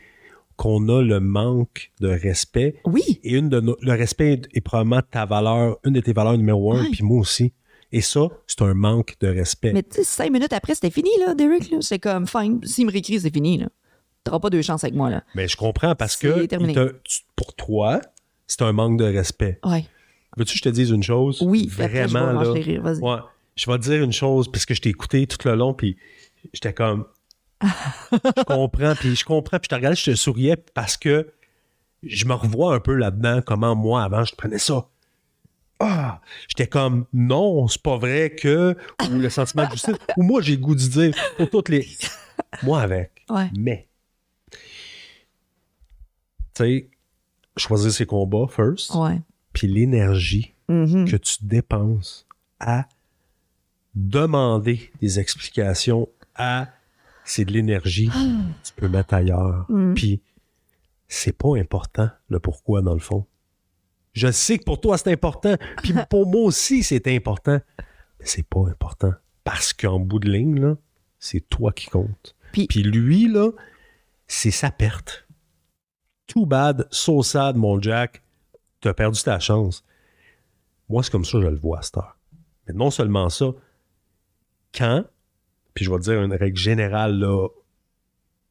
qu'on 0.61 0.91
a 0.91 1.01
le 1.01 1.21
manque 1.21 1.91
de 2.01 2.09
respect. 2.09 2.77
Oui. 2.85 3.19
Et 3.25 3.33
une 3.39 3.49
de 3.49 3.61
nos- 3.61 3.79
le 3.81 3.93
respect 3.93 4.43
est 4.53 4.61
probablement 4.61 5.01
ta 5.11 5.25
valeur, 5.25 5.79
une 5.87 5.95
de 5.95 6.01
tes 6.01 6.13
valeurs 6.13 6.37
numéro 6.37 6.75
un, 6.75 6.85
puis 6.93 7.03
moi 7.03 7.19
aussi. 7.21 7.55
Et 7.93 8.03
ça, 8.03 8.29
c'est 8.47 8.61
un 8.61 8.75
manque 8.75 9.15
de 9.21 9.29
respect. 9.29 9.73
Mais 9.73 9.83
tu 9.83 9.97
sais, 9.97 10.05
cinq 10.05 10.31
minutes 10.31 10.53
après, 10.53 10.75
c'était 10.75 10.91
fini, 10.91 11.09
là, 11.19 11.35
Derek. 11.35 11.71
là. 11.71 11.79
C'est 11.81 11.99
comme, 11.99 12.27
fine. 12.27 12.61
S'il 12.63 12.85
me 12.87 12.93
réécrit, 12.93 13.19
c'est 13.19 13.33
fini, 13.33 13.57
là. 13.57 13.69
T'auras 14.23 14.39
pas 14.39 14.51
deux 14.51 14.61
chances 14.61 14.85
avec 14.85 14.95
moi, 14.95 15.09
là. 15.09 15.25
Mais 15.35 15.49
je 15.49 15.57
comprends 15.57 15.95
parce 15.95 16.15
que 16.19 16.45
tu- 16.45 17.21
pour 17.37 17.55
toi, 17.55 18.03
c'est 18.47 18.61
un 18.61 18.73
manque 18.73 18.99
de 18.99 19.05
respect. 19.07 19.59
Ouais. 19.65 19.87
Veux-tu 20.37 20.53
que 20.53 20.59
je 20.59 20.63
te 20.63 20.69
dise 20.69 20.91
une 20.91 21.03
chose? 21.03 21.41
Oui. 21.41 21.71
après, 21.73 21.89
je 21.89 21.93
vais 21.93 22.21
Vraiment, 22.21 22.39
là. 22.43 22.53
rires. 22.53 22.85
Ouais. 22.85 23.17
Je 23.57 23.71
vais 23.71 23.79
te 23.79 23.83
dire 23.85 24.03
une 24.05 24.13
chose, 24.13 24.51
parce 24.53 24.67
que 24.67 24.75
je 24.75 24.83
t'ai 24.83 24.91
écouté 24.91 25.27
tout 25.27 25.39
le 25.49 25.55
long, 25.55 25.73
puis 25.73 25.97
j'étais 26.53 26.75
comme. 26.75 27.07
Je 27.63 28.43
comprends, 28.45 28.95
puis 28.95 29.15
je 29.17 29.25
comprends, 29.25 29.59
puis 29.59 29.65
je 29.67 29.69
te 29.69 29.75
regardais, 29.75 29.97
je 29.97 30.11
te 30.11 30.15
souriais 30.17 30.57
parce 30.57 30.97
que 30.97 31.31
je 32.03 32.25
me 32.25 32.35
revois 32.35 32.75
un 32.75 32.81
peu 32.81 32.95
là-dedans, 32.95 33.43
comment 33.45 33.75
moi, 33.77 34.03
avant, 34.03 34.25
je 34.25 34.35
prenais 34.35 34.59
ça. 34.59 34.87
Ah! 35.81 36.21
J'étais 36.49 36.67
comme, 36.67 37.07
non, 37.13 37.67
c'est 37.69 37.81
pas 37.83 37.97
vrai 37.97 38.31
que. 38.35 38.77
Ou 39.11 39.19
le 39.19 39.31
sentiment 39.31 39.67
de 39.67 39.73
justice. 39.73 39.97
ou 40.17 40.23
moi, 40.23 40.41
j'ai 40.43 40.57
le 40.57 40.63
goût 40.63 40.75
de 40.75 40.81
dire, 40.81 41.15
pour 41.37 41.49
toutes 41.51 41.69
les. 41.71 41.87
Moi 42.63 42.81
avec. 42.83 43.25
Ouais. 43.31 43.51
Mais. 43.57 43.89
Tu 46.55 46.65
sais, 46.65 46.91
choisir 47.57 47.93
ses 47.93 48.07
combats 48.07 48.47
first, 48.49 48.95
Ouais. 48.95 49.21
puis 49.53 49.67
l'énergie 49.69 50.55
Mhm. 50.69 51.09
que 51.11 51.17
tu 51.17 51.37
dépenses 51.43 52.27
à 52.61 52.87
demander 53.95 54.91
des 55.01 55.19
explications 55.19 56.09
à 56.35 56.69
c'est 57.31 57.45
de 57.45 57.53
l'énergie 57.53 58.11
tu 58.65 58.73
peux 58.77 58.89
mettre 58.89 59.15
ailleurs. 59.15 59.67
Mm. 59.69 59.95
puis 59.95 60.23
c'est 61.09 61.33
pas 61.37 61.57
important 61.57 62.09
le 62.29 62.39
pourquoi 62.39 62.83
dans 62.83 62.95
le 62.95 63.01
fond. 63.01 63.27
Je 64.13 64.31
sais 64.31 64.59
que 64.59 64.65
pour 64.65 64.81
toi 64.81 64.99
c'est 64.99 65.13
important. 65.13 65.57
Puis 65.83 65.95
pour 66.11 66.27
moi 66.27 66.43
aussi 66.43 66.83
c'est 66.83 67.07
important. 67.09 67.61
Mais 68.19 68.27
c'est 68.27 68.47
pas 68.47 68.69
important. 68.69 69.13
Parce 69.45 69.73
qu'en 69.73 69.99
bout 70.01 70.19
de 70.19 70.31
ligne 70.31 70.61
là 70.61 70.77
c'est 71.19 71.49
toi 71.49 71.73
qui 71.73 71.87
compte. 71.87 72.37
Puis- 72.53 72.67
puis 72.67 72.83
lui 72.83 73.29
là 73.29 73.51
c'est 74.27 74.51
sa 74.51 74.71
perte. 74.71 75.27
Too 76.27 76.47
bad 76.47 76.87
so 76.91 77.23
sad 77.23 77.57
mon 77.57 77.81
Jack 77.81 78.23
t'as 78.81 78.95
perdu 78.95 79.23
ta 79.23 79.39
chance. 79.39 79.85
Moi, 80.89 81.03
c'est 81.05 81.13
comme 81.13 81.25
ça 81.25 81.39
que 81.39 81.43
je 81.45 81.49
le 81.49 81.57
vois 81.57 81.79
à 81.79 81.83
cette 81.83 81.99
heure. 81.99 82.17
Mais 82.67 82.75
non 82.75 82.91
seulement 82.91 83.29
ça, 83.29 83.53
quand, 84.75 85.05
puis 85.75 85.85
je 85.85 85.91
vais 85.91 85.99
te 85.99 86.05
dire 86.05 86.23
une 86.23 86.35
règle 86.35 86.57
générale, 86.57 87.19
là, 87.19 87.49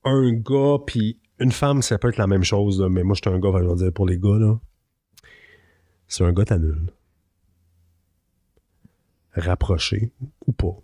un 0.03 0.31
gars 0.31 0.77
puis 0.85 1.19
une 1.39 1.51
femme, 1.51 1.81
ça 1.81 1.97
peut 1.97 2.09
être 2.09 2.17
la 2.17 2.27
même 2.27 2.43
chose, 2.43 2.81
là, 2.81 2.89
mais 2.89 3.03
moi, 3.03 3.15
je 3.15 3.21
suis 3.27 3.35
un 3.35 3.39
gars, 3.39 3.51
je 3.61 3.67
vais 3.67 3.75
dire 3.75 3.93
pour 3.93 4.05
les 4.05 4.17
gars, 4.17 4.37
là, 4.37 4.59
c'est 6.07 6.23
un 6.23 6.33
gars 6.33 6.45
t'annule. 6.45 6.91
rapproché 9.33 10.11
ou 10.47 10.51
pas, 10.51 10.75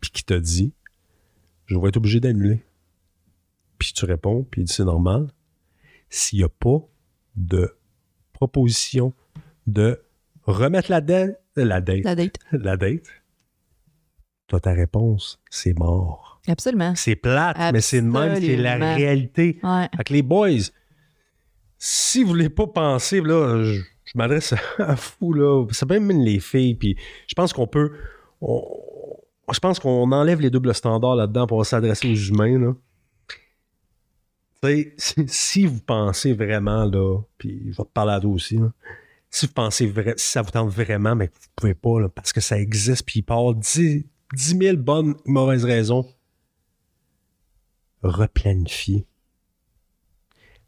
puis 0.00 0.10
qui 0.10 0.24
te 0.24 0.34
dit 0.34 0.72
Je 1.66 1.78
vais 1.78 1.88
être 1.88 1.96
obligé 1.96 2.20
d'annuler. 2.20 2.64
Puis 3.78 3.92
tu 3.92 4.04
réponds, 4.04 4.44
puis 4.50 4.62
il 4.62 4.64
dit 4.64 4.72
C'est 4.72 4.84
normal. 4.84 5.28
S'il 6.10 6.40
n'y 6.40 6.44
a 6.44 6.48
pas 6.48 6.80
de 7.36 7.76
proposition 8.32 9.14
de 9.66 10.02
remettre 10.44 10.90
la 10.90 11.00
date, 11.00 11.40
la 11.54 11.80
date, 11.80 12.04
La 12.04 12.14
date. 12.14 12.38
la 12.52 12.76
date, 12.76 13.06
toi, 14.48 14.58
ta 14.60 14.72
réponse, 14.72 15.40
c'est 15.50 15.78
mort. 15.78 16.40
Absolument. 16.48 16.94
C'est 16.96 17.14
plate, 17.16 17.56
mais 17.72 17.80
c'est 17.80 18.00
de 18.00 18.06
même, 18.06 18.40
c'est 18.40 18.56
la 18.56 18.94
réalité. 18.94 19.58
Ouais. 19.62 19.86
Fait 19.96 20.04
que 20.04 20.12
les 20.14 20.22
boys, 20.22 20.48
si 21.76 22.22
vous 22.22 22.30
voulez 22.30 22.48
pas 22.48 22.66
penser, 22.66 23.20
là, 23.20 23.62
je, 23.62 23.74
je 24.04 24.12
m'adresse 24.16 24.54
à 24.78 24.94
vous, 25.20 25.32
là. 25.34 25.66
Ça 25.70 25.86
peut 25.86 26.00
même 26.00 26.20
les 26.22 26.40
filles, 26.40 26.74
puis 26.74 26.96
je 27.26 27.34
pense 27.34 27.52
qu'on 27.52 27.66
peut. 27.66 27.92
on- 28.40 28.64
je 29.50 29.60
pense 29.60 29.78
qu'on 29.78 30.12
enlève 30.12 30.42
les 30.42 30.50
doubles 30.50 30.74
standards 30.74 31.16
là-dedans 31.16 31.46
pour 31.46 31.64
s'adresser 31.64 32.10
aux 32.10 32.14
humains, 32.14 32.58
là. 32.58 32.72
Si, 34.96 35.14
si 35.28 35.66
vous 35.66 35.78
pensez 35.80 36.32
vraiment, 36.32 36.84
là, 36.84 37.20
puis 37.38 37.60
je 37.66 37.76
vais 37.76 37.84
te 37.84 37.92
parler 37.94 38.12
à 38.14 38.20
toi 38.20 38.30
aussi, 38.32 38.56
là, 38.58 38.72
si 39.30 39.46
vous 39.46 39.52
pensez 39.52 39.86
vrai, 39.86 40.14
si 40.16 40.26
ça 40.32 40.42
vous 40.42 40.50
tente 40.50 40.70
vraiment, 40.70 41.14
mais 41.14 41.28
que 41.28 41.34
vous 41.34 41.48
pouvez 41.54 41.74
pas, 41.74 42.00
là, 42.00 42.08
parce 42.08 42.32
que 42.32 42.40
ça 42.40 42.58
existe, 42.58 43.04
puis 43.06 43.20
il 43.20 43.32
avoir 43.32 43.54
10, 43.54 44.04
10 44.34 44.58
000 44.58 44.76
bonnes 44.78 45.14
ou 45.24 45.30
mauvaises 45.32 45.64
raisons, 45.64 46.06
replanifiez. 48.02 49.06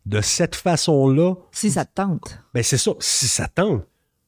De 0.06 0.20
cette 0.20 0.54
façon-là, 0.56 1.34
Si 1.52 1.70
ça 1.70 1.84
te 1.84 1.94
tente. 1.94 2.40
ben 2.54 2.62
c'est 2.62 2.78
ça. 2.78 2.92
Si 3.00 3.26
ça 3.28 3.48
te 3.48 3.54
tente, 3.56 3.84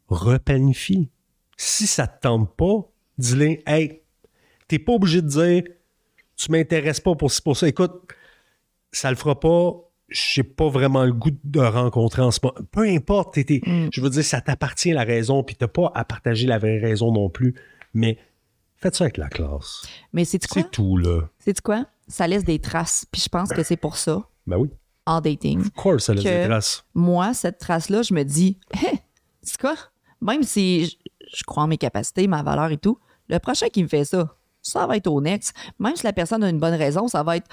replanifie. 0.08 1.10
Si 1.56 1.86
ça 1.86 2.06
te 2.06 2.20
tente 2.20 2.54
pas, 2.56 2.88
dis-le, 3.18 3.58
hey, 3.68 4.02
t'es 4.68 4.78
pas 4.78 4.92
obligé 4.92 5.22
de 5.22 5.28
dire, 5.28 5.62
tu 6.36 6.50
m'intéresses 6.52 7.00
pas 7.00 7.14
pour 7.14 7.30
pour 7.44 7.56
ça. 7.56 7.66
Écoute, 7.68 8.12
ça 8.92 9.10
le 9.10 9.16
fera 9.16 9.38
pas. 9.40 9.72
J'ai 10.08 10.42
pas 10.42 10.68
vraiment 10.68 11.04
le 11.04 11.12
goût 11.14 11.30
de 11.42 11.60
rencontrer 11.60 12.20
en 12.20 12.30
ce 12.30 12.40
moment. 12.42 12.54
Peu 12.70 12.82
importe, 12.82 13.42
t'es- 13.42 13.62
Mm. 13.64 13.88
je 13.92 14.00
veux 14.02 14.10
dire, 14.10 14.24
ça 14.24 14.42
t'appartient 14.42 14.92
la 14.92 15.04
raison, 15.04 15.42
puis 15.42 15.56
t'as 15.56 15.68
pas 15.68 15.90
à 15.94 16.04
partager 16.04 16.46
la 16.46 16.58
vraie 16.58 16.78
raison 16.78 17.10
non 17.12 17.30
plus. 17.30 17.54
Mais 17.94 18.18
faites 18.82 18.94
ça 18.96 19.04
avec 19.04 19.16
la 19.16 19.28
classe. 19.28 19.82
Mais 20.12 20.24
c'est 20.24 20.44
quoi? 20.46 20.62
C'est 20.62 20.70
tout, 20.70 20.96
là. 20.96 21.22
C'est 21.38 21.60
quoi? 21.60 21.86
Ça 22.08 22.26
laisse 22.26 22.44
des 22.44 22.58
traces. 22.58 23.06
Puis 23.10 23.22
je 23.22 23.28
pense 23.28 23.48
que 23.50 23.62
c'est 23.62 23.76
pour 23.76 23.96
ça, 23.96 24.22
Ben 24.46 24.56
oui. 24.58 24.70
en 25.06 25.20
dating, 25.20 25.60
Of 25.60 25.70
course, 25.72 26.04
ça 26.04 26.14
laisse 26.14 26.24
des 26.24 26.44
traces. 26.46 26.84
moi, 26.94 27.32
cette 27.34 27.58
trace-là, 27.58 28.02
je 28.02 28.12
me 28.12 28.22
dis, 28.24 28.58
hé, 28.74 28.98
c'est 29.42 29.58
quoi? 29.60 29.74
Même 30.20 30.42
si 30.42 30.84
je, 30.86 30.96
je 31.38 31.42
crois 31.44 31.62
en 31.62 31.66
mes 31.68 31.78
capacités, 31.78 32.26
ma 32.26 32.42
valeur 32.42 32.70
et 32.70 32.76
tout, 32.78 32.98
le 33.28 33.38
prochain 33.38 33.68
qui 33.68 33.82
me 33.82 33.88
fait 33.88 34.04
ça, 34.04 34.36
ça 34.60 34.86
va 34.86 34.96
être 34.96 35.06
au 35.08 35.20
next. 35.20 35.54
Même 35.78 35.96
si 35.96 36.04
la 36.04 36.12
personne 36.12 36.44
a 36.44 36.48
une 36.50 36.60
bonne 36.60 36.74
raison, 36.74 37.08
ça 37.08 37.22
va 37.22 37.36
être, 37.38 37.48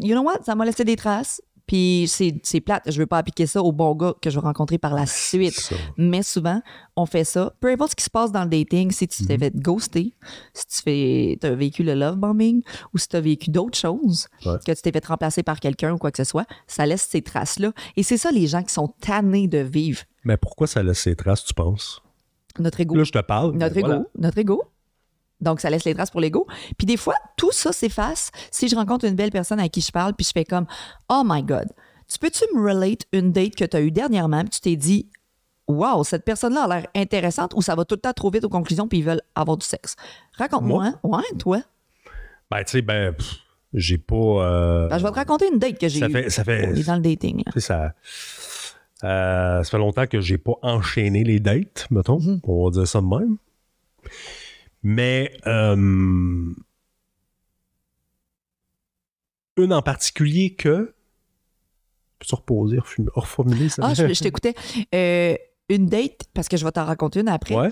you 0.00 0.14
know 0.14 0.22
what? 0.22 0.42
Ça 0.44 0.54
m'a 0.54 0.64
laissé 0.64 0.84
des 0.84 0.96
traces. 0.96 1.40
Puis 1.70 2.10
c'est 2.42 2.60
plate. 2.60 2.90
Je 2.90 2.98
veux 2.98 3.06
pas 3.06 3.18
appliquer 3.18 3.46
ça 3.46 3.62
au 3.62 3.70
bon 3.70 3.94
gars 3.94 4.12
que 4.20 4.28
je 4.28 4.34
vais 4.40 4.44
rencontrer 4.44 4.76
par 4.76 4.92
la 4.92 5.06
suite. 5.06 5.72
Mais 5.96 6.24
souvent, 6.24 6.60
on 6.96 7.06
fait 7.06 7.22
ça. 7.22 7.52
Peu 7.60 7.68
importe 7.68 7.92
ce 7.92 7.96
qui 7.96 8.02
se 8.02 8.10
passe 8.10 8.32
dans 8.32 8.42
le 8.42 8.50
dating, 8.50 8.90
si 8.90 9.06
tu 9.06 9.24
t'es 9.24 9.34
Mhm. 9.34 9.38
fait 9.38 9.56
ghoster, 9.56 10.12
si 10.52 10.66
tu 10.66 10.82
fais, 10.82 11.38
as 11.46 11.50
vécu 11.54 11.84
le 11.84 11.94
love 11.94 12.16
bombing 12.16 12.60
ou 12.92 12.98
si 12.98 13.06
tu 13.06 13.14
as 13.14 13.20
vécu 13.20 13.50
d'autres 13.50 13.78
choses, 13.78 14.26
Ouais. 14.44 14.54
que 14.66 14.72
tu 14.72 14.82
t'es 14.82 14.90
fait 14.90 15.06
remplacer 15.06 15.44
par 15.44 15.60
quelqu'un 15.60 15.92
ou 15.92 15.98
quoi 15.98 16.10
que 16.10 16.16
ce 16.16 16.28
soit, 16.28 16.44
ça 16.66 16.86
laisse 16.86 17.06
ces 17.08 17.22
traces-là. 17.22 17.70
Et 17.96 18.02
c'est 18.02 18.16
ça 18.16 18.32
les 18.32 18.48
gens 18.48 18.64
qui 18.64 18.74
sont 18.74 18.88
tannés 19.00 19.46
de 19.46 19.58
vivre. 19.58 20.00
Mais 20.24 20.36
pourquoi 20.36 20.66
ça 20.66 20.82
laisse 20.82 20.98
ses 20.98 21.14
traces, 21.14 21.44
tu 21.44 21.54
penses? 21.54 22.02
Notre 22.58 22.80
ego. 22.80 22.96
Là, 22.96 23.04
je 23.04 23.12
te 23.12 23.20
parle. 23.20 23.52
Notre 23.56 23.76
ego. 23.76 23.86
voilà. 23.86 24.04
Notre 24.18 24.38
ego. 24.38 24.62
Donc, 25.40 25.60
ça 25.60 25.70
laisse 25.70 25.84
les 25.84 25.94
traces 25.94 26.10
pour 26.10 26.20
l'ego. 26.20 26.46
Puis 26.78 26.86
des 26.86 26.96
fois, 26.96 27.14
tout 27.36 27.52
ça 27.52 27.72
s'efface 27.72 28.30
si 28.50 28.68
je 28.68 28.76
rencontre 28.76 29.04
une 29.06 29.14
belle 29.14 29.30
personne 29.30 29.60
à 29.60 29.68
qui 29.68 29.80
je 29.80 29.90
parle, 29.92 30.14
puis 30.14 30.24
je 30.26 30.32
fais 30.32 30.44
comme 30.44 30.66
Oh 31.08 31.22
my 31.24 31.42
God, 31.42 31.66
tu 32.08 32.18
peux-tu 32.18 32.44
me 32.54 32.62
relate 32.68 33.02
une 33.12 33.32
date 33.32 33.54
que 33.54 33.64
tu 33.64 33.76
as 33.76 33.80
eue 33.80 33.90
dernièrement, 33.90 34.40
puis 34.42 34.50
tu 34.50 34.60
t'es 34.60 34.76
dit 34.76 35.08
Wow, 35.68 36.02
cette 36.02 36.24
personne-là 36.24 36.64
a 36.64 36.68
l'air 36.68 36.86
intéressante 36.96 37.52
ou 37.54 37.62
ça 37.62 37.76
va 37.76 37.84
tout 37.84 37.94
le 37.94 38.00
temps 38.00 38.12
trop 38.12 38.30
vite 38.30 38.42
aux 38.44 38.48
conclusions, 38.48 38.88
puis 38.88 38.98
ils 38.98 39.04
veulent 39.04 39.22
avoir 39.36 39.56
du 39.56 39.64
sexe? 39.64 39.94
Raconte-moi. 40.36 40.94
Ouais, 41.04 41.22
toi. 41.38 41.60
Ben, 42.50 42.64
tu 42.64 42.72
sais, 42.72 42.82
ben, 42.82 43.14
j'ai 43.72 43.96
pas. 43.98 44.16
euh, 44.16 44.88
Ben, 44.88 44.98
je 44.98 45.04
vais 45.04 45.10
te 45.10 45.14
raconter 45.14 45.48
une 45.52 45.60
date 45.60 45.78
que 45.78 45.86
j'ai 45.88 46.00
eue. 46.04 46.10
fait. 46.10 46.28
Ça 46.28 46.42
fait. 46.42 46.66
On 46.68 46.74
est 46.74 46.82
dans 46.86 46.96
le 46.96 47.02
dating, 47.02 47.44
sais, 47.54 47.60
ça, 47.60 47.94
euh, 49.04 49.62
ça 49.62 49.70
fait 49.70 49.78
longtemps 49.78 50.08
que 50.08 50.20
j'ai 50.20 50.38
pas 50.38 50.54
enchaîné 50.62 51.22
les 51.22 51.38
dates, 51.38 51.86
mettons. 51.92 52.18
Mhm. 52.18 52.40
On 52.42 52.64
va 52.64 52.70
dire 52.72 52.88
ça 52.88 53.00
de 53.00 53.06
même. 53.06 53.36
Mais 54.82 55.36
euh, 55.46 56.54
une 59.56 59.72
en 59.72 59.82
particulier 59.82 60.54
que. 60.54 60.94
Peux-tu 62.18 62.34
reposer, 62.34 62.78
reformuler 63.14 63.68
ça? 63.68 63.82
Ah, 63.84 63.94
je, 63.94 64.06
je 64.12 64.20
t'écoutais. 64.20 64.54
Euh, 64.94 65.34
une 65.68 65.86
date, 65.86 66.24
parce 66.34 66.48
que 66.48 66.56
je 66.56 66.64
vais 66.64 66.72
t'en 66.72 66.84
raconter 66.84 67.20
une 67.20 67.28
après. 67.28 67.54
Ouais. 67.54 67.70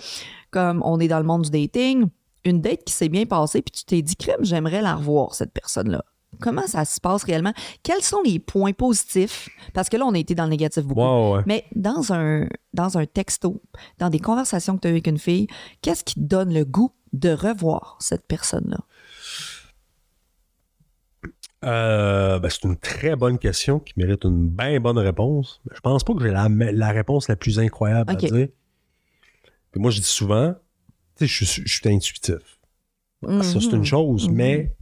Comme 0.51 0.83
on 0.85 1.01
est 1.01 1.09
dans 1.09 1.19
le 1.19 1.25
monde 1.25 1.43
du 1.43 1.51
dating, 1.51 2.07
une 2.45 2.61
date 2.61 2.85
qui 2.85 2.93
s'est 2.93 3.09
bien 3.09 3.27
passée, 3.27 3.61
puis 3.61 3.73
tu 3.73 3.85
t'es 3.85 4.01
dit, 4.03 4.17
crème, 4.17 4.43
j'aimerais 4.43 4.81
la 4.81 4.95
revoir, 4.95 5.35
cette 5.35 5.53
personne-là. 5.53 6.05
Comment 6.41 6.67
ça 6.67 6.85
se 6.85 7.01
passe 7.01 7.25
réellement? 7.25 7.53
Quels 7.83 8.03
sont 8.03 8.21
les 8.25 8.39
points 8.39 8.73
positifs? 8.73 9.49
Parce 9.73 9.89
que 9.89 9.97
là, 9.97 10.05
on 10.07 10.15
a 10.15 10.19
été 10.19 10.35
dans 10.35 10.45
le 10.45 10.51
négatif 10.51 10.85
beaucoup. 10.85 11.01
Ouais. 11.35 11.43
Mais 11.47 11.65
dans 11.75 12.13
un, 12.13 12.47
dans 12.75 12.99
un 12.99 13.07
texto, 13.07 13.61
dans 13.99 14.11
des 14.11 14.21
conversations 14.21 14.77
que 14.77 14.83
tu 14.83 14.89
as 14.89 14.91
eues 14.91 14.95
avec 14.95 15.07
une 15.09 15.19
fille, 15.19 15.49
qu'est-ce 15.83 16.05
qui 16.05 16.15
te 16.15 16.21
donne 16.21 16.53
le 16.53 16.65
goût 16.65 16.93
de 17.13 17.31
revoir 17.31 17.97
cette 18.01 18.27
personne-là? 18.27 18.79
Euh, 21.65 22.39
ben, 22.39 22.49
c'est 22.49 22.65
une 22.65 22.77
très 22.77 23.17
bonne 23.17 23.39
question 23.39 23.81
qui 23.81 23.93
mérite 23.97 24.25
une 24.25 24.49
bien 24.49 24.79
bonne 24.79 24.99
réponse. 24.99 25.61
Je 25.73 25.81
pense 25.81 26.05
pas 26.05 26.15
que 26.15 26.23
j'ai 26.23 26.31
la, 26.31 26.49
la 26.49 26.91
réponse 26.91 27.29
la 27.29 27.35
plus 27.37 27.59
incroyable 27.59 28.11
à 28.13 28.15
dire. 28.15 28.49
Puis 29.73 29.81
moi, 29.81 29.91
je 29.91 29.99
dis 30.01 30.07
souvent, 30.07 30.55
je 31.21 31.27
suis- 31.27 31.63
je 31.67 31.77
suis 31.81 31.89
intuitif. 31.89 32.61
Ça, 33.23 33.61
c'est 33.61 33.71
une 33.73 33.79
Mhm. 33.79 33.85
chose, 33.85 34.29
Mhm. 34.29 34.35
mais 34.37 34.77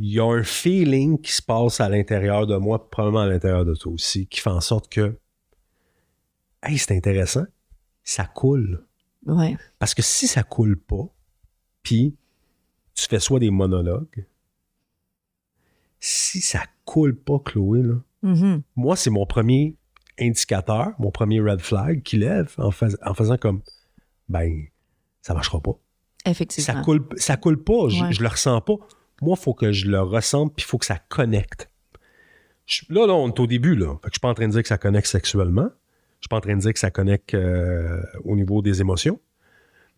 il 0.00 0.12
y 0.14 0.18
a 0.20 0.24
un 0.24 0.42
feeling 0.42 1.20
qui 1.20 1.32
se 1.32 1.42
passe 1.42 1.80
à 1.80 1.88
l'intérieur 1.90 2.46
de 2.46 2.56
moi, 2.56 2.88
probablement 2.90 3.20
à 3.20 3.26
l'intérieur 3.26 3.66
de 3.66 3.74
toi 3.74 3.92
aussi, 3.92 4.26
qui 4.26 4.40
fait 4.40 4.48
en 4.50 4.62
sorte 4.62 4.88
que, 4.88 5.18
hey, 6.62 6.78
c'est 6.78 6.96
intéressant, 6.96 7.44
ça 8.02 8.24
coule. 8.24 8.86
Ouais. 9.26 9.56
Parce 9.78 9.94
que 9.94 10.02
si 10.02 10.26
ça 10.26 10.42
coule 10.42 10.78
pas, 10.78 11.08
puis 11.82 12.16
tu 12.94 13.06
fais 13.08 13.20
soit 13.20 13.40
des 13.40 13.50
monologues, 13.50 14.24
si 16.00 16.40
ça 16.40 16.62
coule 16.84 17.16
pas, 17.16 17.38
Chloé, 17.44 17.82
là, 17.82 17.94
Mhm. 18.22 18.62
moi, 18.76 18.96
c'est 18.96 19.10
mon 19.10 19.26
premier 19.26 19.76
indicateur, 20.18 20.92
mon 20.98 21.10
premier 21.10 21.40
red 21.40 21.60
flag 21.60 22.02
qui 22.02 22.16
lève 22.16 22.52
en, 22.58 22.70
fais- 22.70 22.96
en 23.04 23.14
faisant 23.14 23.36
comme, 23.36 23.62
ben, 24.28 24.64
ça 25.22 25.34
marchera 25.34 25.60
pas. 25.60 25.72
Effectivement. 26.24 26.74
Ça 26.74 26.82
coule, 26.82 27.06
ça 27.16 27.36
coule 27.36 27.62
pas, 27.62 27.88
je, 27.88 28.02
Ouais. 28.04 28.12
je 28.12 28.22
le 28.22 28.28
ressens 28.28 28.60
pas. 28.60 28.74
Moi, 29.22 29.36
il 29.38 29.42
faut 29.42 29.54
que 29.54 29.72
je 29.72 29.86
le 29.88 30.00
ressente, 30.00 30.54
puis 30.56 30.64
il 30.64 30.68
faut 30.68 30.78
que 30.78 30.86
ça 30.86 30.98
connecte. 31.08 31.70
Je- 32.66 32.82
là, 32.90 33.06
là, 33.06 33.14
on 33.14 33.28
est 33.28 33.40
au 33.40 33.46
début, 33.46 33.74
là. 33.76 33.94
Fait 34.02 34.08
que 34.08 34.08
je 34.08 34.14
suis 34.14 34.20
pas 34.20 34.28
en 34.28 34.34
train 34.34 34.46
de 34.46 34.52
dire 34.52 34.62
que 34.62 34.68
ça 34.68 34.78
connecte 34.78 35.06
sexuellement. 35.06 35.70
Je 36.20 36.24
suis 36.24 36.28
pas 36.28 36.36
en 36.36 36.40
train 36.40 36.56
de 36.56 36.60
dire 36.60 36.72
que 36.72 36.78
ça 36.78 36.90
connecte 36.90 37.34
euh, 37.34 38.02
au 38.24 38.36
niveau 38.36 38.62
des 38.62 38.80
émotions. 38.80 39.20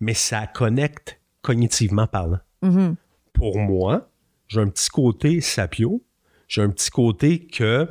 Mais 0.00 0.14
ça 0.14 0.46
connecte 0.46 1.20
cognitivement 1.42 2.06
parlant. 2.06 2.40
Mhm. 2.62 2.96
Pour 3.32 3.58
moi, 3.58 4.10
j'ai 4.48 4.60
un 4.60 4.68
petit 4.68 4.88
côté 4.88 5.40
sapio. 5.40 6.02
J'ai 6.48 6.62
un 6.62 6.70
petit 6.70 6.90
côté 6.90 7.46
que 7.46 7.88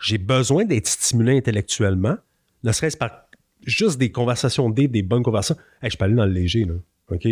j'ai 0.00 0.18
besoin 0.18 0.64
d'être 0.64 0.88
stimulé 0.88 1.36
intellectuellement, 1.36 2.16
ne 2.64 2.72
serait-ce 2.72 2.96
par 2.96 3.26
juste 3.64 3.98
des 3.98 4.10
conversations 4.10 4.68
des, 4.70 4.88
des 4.88 5.02
bonnes 5.02 5.22
conversations. 5.22 5.62
Hey, 5.80 5.90
je 5.90 5.96
peux 5.96 6.04
aller 6.04 6.16
dans 6.16 6.26
le 6.26 6.32
léger, 6.32 6.64
là. 6.64 6.74
OK? 7.10 7.26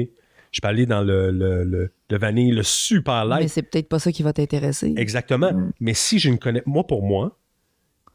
Je 0.53 0.61
peux 0.61 0.69
aller 0.69 0.87
dans 0.87 1.03
le, 1.03 1.31
le, 1.31 1.65
le, 1.65 1.93
le 2.09 2.19
vanille, 2.19 2.53
le 2.53 2.63
super 2.63 3.25
light. 3.25 3.43
Mais 3.43 3.49
c'est 3.49 3.63
peut-être 3.63 3.89
pas 3.89 3.99
ça 3.99 4.13
qui 4.13 4.23
va 4.23 4.33
t'intéresser. 4.33 4.95
Exactement. 4.97 5.53
Mm. 5.53 5.73
Mais 5.81 5.95
si 5.95 6.19
j'ai 6.19 6.29
une 6.29 6.39
connexion, 6.39 6.71
moi 6.71 6.87
pour 6.87 7.03
moi, 7.03 7.39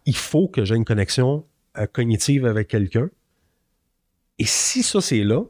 il 0.06 0.16
faut 0.16 0.48
que 0.48 0.64
j'ai 0.64 0.76
une 0.76 0.86
connexion 0.86 1.46
euh, 1.78 1.88
cognitive 1.88 2.46
avec 2.46 2.68
quelqu'un. 2.68 3.10
Et 4.40 4.46
si 4.46 4.84
ça 4.84 5.02
c'est 5.02 5.24
là, 5.24 5.42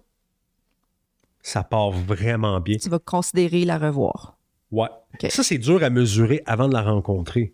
ça 1.41 1.63
part 1.63 1.91
vraiment 1.91 2.59
bien. 2.59 2.78
Tu 2.78 2.89
vas 2.89 2.99
considérer 2.99 3.65
la 3.65 3.78
revoir. 3.78 4.38
Ouais. 4.71 4.88
Ça 5.30 5.43
c'est 5.43 5.57
dur 5.57 5.84
à 5.84 5.89
mesurer 5.89 6.41
avant 6.45 6.67
de 6.67 6.73
la 6.73 6.82
rencontrer. 6.82 7.53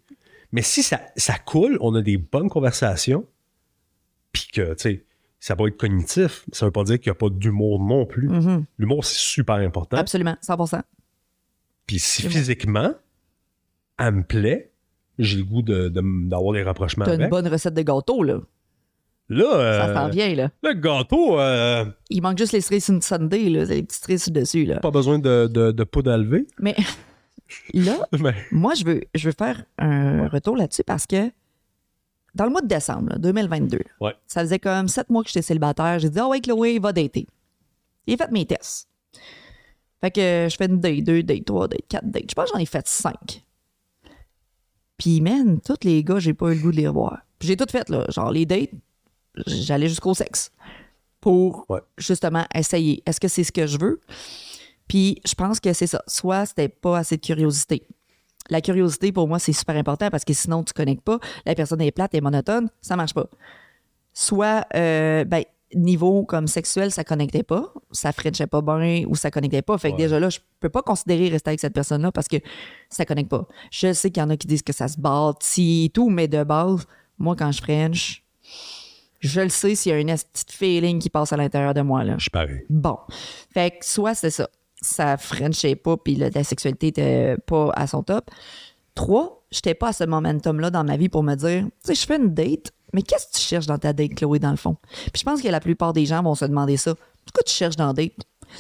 Mais 0.52 0.62
si 0.62 0.84
ça, 0.84 1.00
ça 1.16 1.38
coule, 1.38 1.78
on 1.82 1.96
a 1.96 2.02
des 2.02 2.18
bonnes 2.18 2.50
conversations, 2.50 3.26
puis 4.34 4.48
que, 4.54 4.74
tu 4.74 4.80
sais, 4.82 5.06
ça 5.40 5.56
va 5.56 5.68
être 5.68 5.78
cognitif, 5.78 6.46
ça 6.52 6.66
veut 6.66 6.72
pas 6.72 6.84
dire 6.84 7.00
qu'il 7.00 7.10
n'y 7.10 7.16
a 7.16 7.20
pas 7.20 7.30
d'humour 7.30 7.82
non 7.82 8.06
plus. 8.06 8.28
Mhm. 8.28 8.66
L'humour, 8.78 9.06
c'est 9.06 9.18
super 9.18 9.56
important. 9.56 9.98
Absolument, 9.98 10.36
100% 10.42 10.82
Puis 11.88 12.00
si 12.00 12.24
physiquement, 12.24 12.94
elle 13.98 14.12
me 14.16 14.24
plaît, 14.24 14.72
j'ai 15.20 15.38
le 15.38 15.44
goût 15.46 15.62
de- 15.62 15.88
de- 15.90 16.28
d'avoir 16.30 16.54
des 16.54 16.64
rapprochements 16.64 17.06
T'as 17.06 17.16
une 17.18 17.30
bonne 17.30 17.48
recette 17.48 17.74
de 17.74 17.82
gâteau, 17.82 18.22
là. 18.24 18.40
Là, 19.32 19.46
euh, 19.56 19.88
Ça 19.88 19.94
s'en 19.94 20.10
vient, 20.10 20.36
là. 20.36 20.50
le 20.62 20.74
gâteau, 20.74 21.40
euh, 21.40 21.86
Il 22.10 22.22
manque 22.22 22.38
juste 22.38 22.52
les 22.52 22.62
cerises 22.62 22.86
Sunday, 23.02 23.50
là. 23.50 23.64
Les 23.66 23.82
petites 23.84 24.04
cerises 24.04 24.28
dessus, 24.28 24.66
là. 24.66 24.80
pas 24.80 24.92
besoin 24.92 25.20
de, 25.20 25.48
de, 25.48 25.72
de 25.72 25.84
poudre 25.86 26.12
à 26.12 26.18
lever. 26.18 26.46
Mais 26.60 26.76
là, 27.74 27.98
Mais, 28.20 28.36
moi, 28.52 28.74
je 28.76 28.84
veux, 28.86 29.02
je 29.16 29.30
veux 29.30 29.36
faire 29.38 29.64
un 29.78 30.28
retour 30.28 30.58
là-dessus 30.58 30.84
parce 30.84 31.08
que 31.08 31.32
dans 32.36 32.44
le 32.46 32.52
mois 32.52 32.62
de 32.62 32.68
décembre, 32.68 33.10
là, 33.10 33.18
2022, 33.20 33.80
Ouais. 34.02 34.14
ça 34.28 34.42
faisait 34.42 34.60
comme 34.60 34.88
sept 34.88 35.10
mois 35.10 35.22
que 35.24 35.30
j'étais 35.30 35.42
célibataire. 35.42 36.00
J'ai 36.00 36.10
dit, 36.10 36.20
ah 36.20 36.28
ouais, 36.28 36.42
Chloé, 36.42 36.80
va 36.80 36.92
dater. 36.94 37.26
J'ai 38.08 38.18
fait 38.18 38.32
mes 38.32 38.46
tests. 38.46 38.88
Fait 40.02 40.12
que 40.12 40.48
je 40.50 40.56
fais 40.58 40.66
une 40.66 40.80
date, 40.80 41.04
deux 41.04 41.24
dates, 41.24 41.46
trois 41.46 41.68
dates, 41.68 41.88
quatre 41.88 42.10
dates. 42.10 42.30
Je 42.30 42.34
pense 42.36 42.46
que 42.52 42.58
j'en 42.58 42.62
ai 42.62 42.66
fait 42.66 42.88
cinq. 42.88 43.44
Puis, 44.98 45.22
man, 45.22 45.60
tous 45.62 45.76
les 45.84 46.04
gars, 46.04 46.20
j'ai 46.20 46.34
pas 46.34 46.52
eu 46.52 46.56
le 46.56 46.62
goût 46.62 46.72
de 46.72 46.78
les 46.78 46.88
revoir. 46.88 47.20
Puis 47.40 47.48
j'ai 47.48 47.58
tout 47.58 47.66
fait, 47.70 47.90
là. 47.90 48.06
Genre, 48.10 48.32
les 48.32 48.46
dates, 48.46 48.70
j'allais 49.48 49.88
jusqu'au 49.88 50.14
sexe 50.14 50.52
pour 51.20 51.66
Ouais. 51.70 51.80
justement 51.98 52.46
essayer. 52.56 53.02
Est-ce 53.06 53.20
que 53.20 53.28
c'est 53.28 53.44
ce 53.44 53.52
que 53.52 53.68
je 53.68 53.78
veux? 53.78 54.02
Puis 54.88 55.22
je 55.26 55.34
pense 55.36 55.60
que 55.60 55.72
c'est 55.74 55.88
ça. 55.88 56.02
Soit 56.08 56.46
c'était 56.48 56.70
pas 56.70 56.98
assez 56.98 57.18
de 57.18 57.22
curiosité. 57.26 57.86
La 58.50 58.60
curiosité, 58.60 59.12
pour 59.12 59.28
moi, 59.28 59.40
c'est 59.40 59.54
super 59.54 59.76
important 59.78 60.10
parce 60.10 60.26
que 60.26 60.34
sinon, 60.34 60.64
tu 60.64 60.74
connectes 60.74 61.04
pas. 61.04 61.20
La 61.46 61.56
personne 61.56 61.80
est 61.82 61.92
plate 61.92 62.14
et 62.16 62.22
monotone, 62.22 62.70
ça 62.82 62.96
marche 62.96 63.14
pas. 63.14 63.28
Soit, 64.14 64.66
euh, 64.76 65.24
ben, 65.24 65.44
niveau 65.74 66.26
comme 66.26 66.48
sexuel, 66.48 66.92
ça 66.92 67.06
connectait 67.06 67.44
pas, 67.44 67.72
ça 67.94 68.12
frenchait 68.12 68.48
pas 68.48 68.62
bien 68.62 69.06
ou 69.08 69.16
ça 69.16 69.32
connectait 69.32 69.62
pas. 69.62 69.78
Fait 69.78 69.90
que 69.92 69.96
Ouais. 69.96 70.02
déjà 70.04 70.20
là, 70.20 70.30
je 70.30 70.40
peux 70.60 70.68
pas 70.68 70.82
considérer 70.82 71.30
rester 71.30 71.52
avec 71.52 71.62
cette 71.62 71.74
personne-là 71.74 72.12
parce 72.12 72.28
que 72.28 72.38
ça 72.90 73.06
connecte 73.06 73.30
pas. 73.30 73.48
Je 73.72 73.94
sais 73.94 74.12
qu'il 74.12 74.22
y 74.22 74.26
en 74.26 74.30
a 74.32 74.36
qui 74.36 74.48
disent 74.48 74.64
que 74.64 74.74
ça 74.74 74.90
se 74.90 75.00
bâtit 75.00 75.86
et 75.86 75.90
tout, 75.90 76.10
mais 76.10 76.28
de 76.28 76.44
base, 76.44 76.86
moi, 77.18 77.38
quand 77.38 77.52
je 77.54 77.62
french, 77.62 78.26
je 79.22 79.40
le 79.42 79.50
sais 79.50 79.76
s'il 79.76 79.92
y 79.92 79.96
a 79.96 79.98
un 79.98 80.16
petit 80.18 80.46
feeling 80.50 81.00
qui 81.00 81.10
passe 81.10 81.32
à 81.32 81.38
l'intérieur 81.38 81.74
de 81.74 81.82
moi, 81.82 82.04
là. 82.04 82.16
je 82.18 82.24
suis 82.24 82.30
pareil. 82.30 82.64
Bon. 82.70 82.98
Fait 83.54 83.72
que 83.72 83.86
soit 83.86 84.16
c'est 84.16 84.32
ça. 84.32 84.50
Ça 84.82 85.16
frenchait 85.18 85.76
pas, 85.76 85.96
puis 85.96 86.16
la 86.16 86.44
sexualité 86.44 86.88
était 86.88 87.38
pas 87.46 87.72
à 87.76 87.86
son 87.86 88.02
top. 88.02 88.32
Trois, 88.96 89.44
j'étais 89.52 89.76
pas 89.76 89.90
à 89.90 89.94
ce 89.94 90.04
momentum-là 90.04 90.72
dans 90.72 90.84
ma 90.84 90.98
vie 90.98 91.08
pour 91.08 91.22
me 91.22 91.36
dire, 91.36 91.64
tu 91.66 91.72
sais, 91.84 91.96
je 91.96 92.06
fais 92.06 92.18
une 92.18 92.34
date, 92.34 92.72
mais 92.94 93.04
qu'est-ce 93.04 93.28
que 93.28 93.34
tu 93.34 93.42
cherches 93.42 93.68
dans 93.68 93.78
ta 93.78 93.94
date, 93.94 94.16
Chloé, 94.16 94.40
dans 94.40 94.50
le 94.50 94.58
fond? 94.58 94.78
Puis 95.14 95.20
je 95.20 95.24
pense 95.24 95.42
que 95.42 95.48
la 95.48 95.60
plupart 95.60 95.94
des 95.94 96.08
gens 96.08 96.24
vont 96.24 96.34
se 96.36 96.46
demander 96.46 96.78
ça. 96.78 96.96
Pourquoi 97.26 97.44
tu 97.46 97.54
cherches 97.54 97.76
dans 97.76 97.88
la 97.88 97.94
date? 97.94 98.14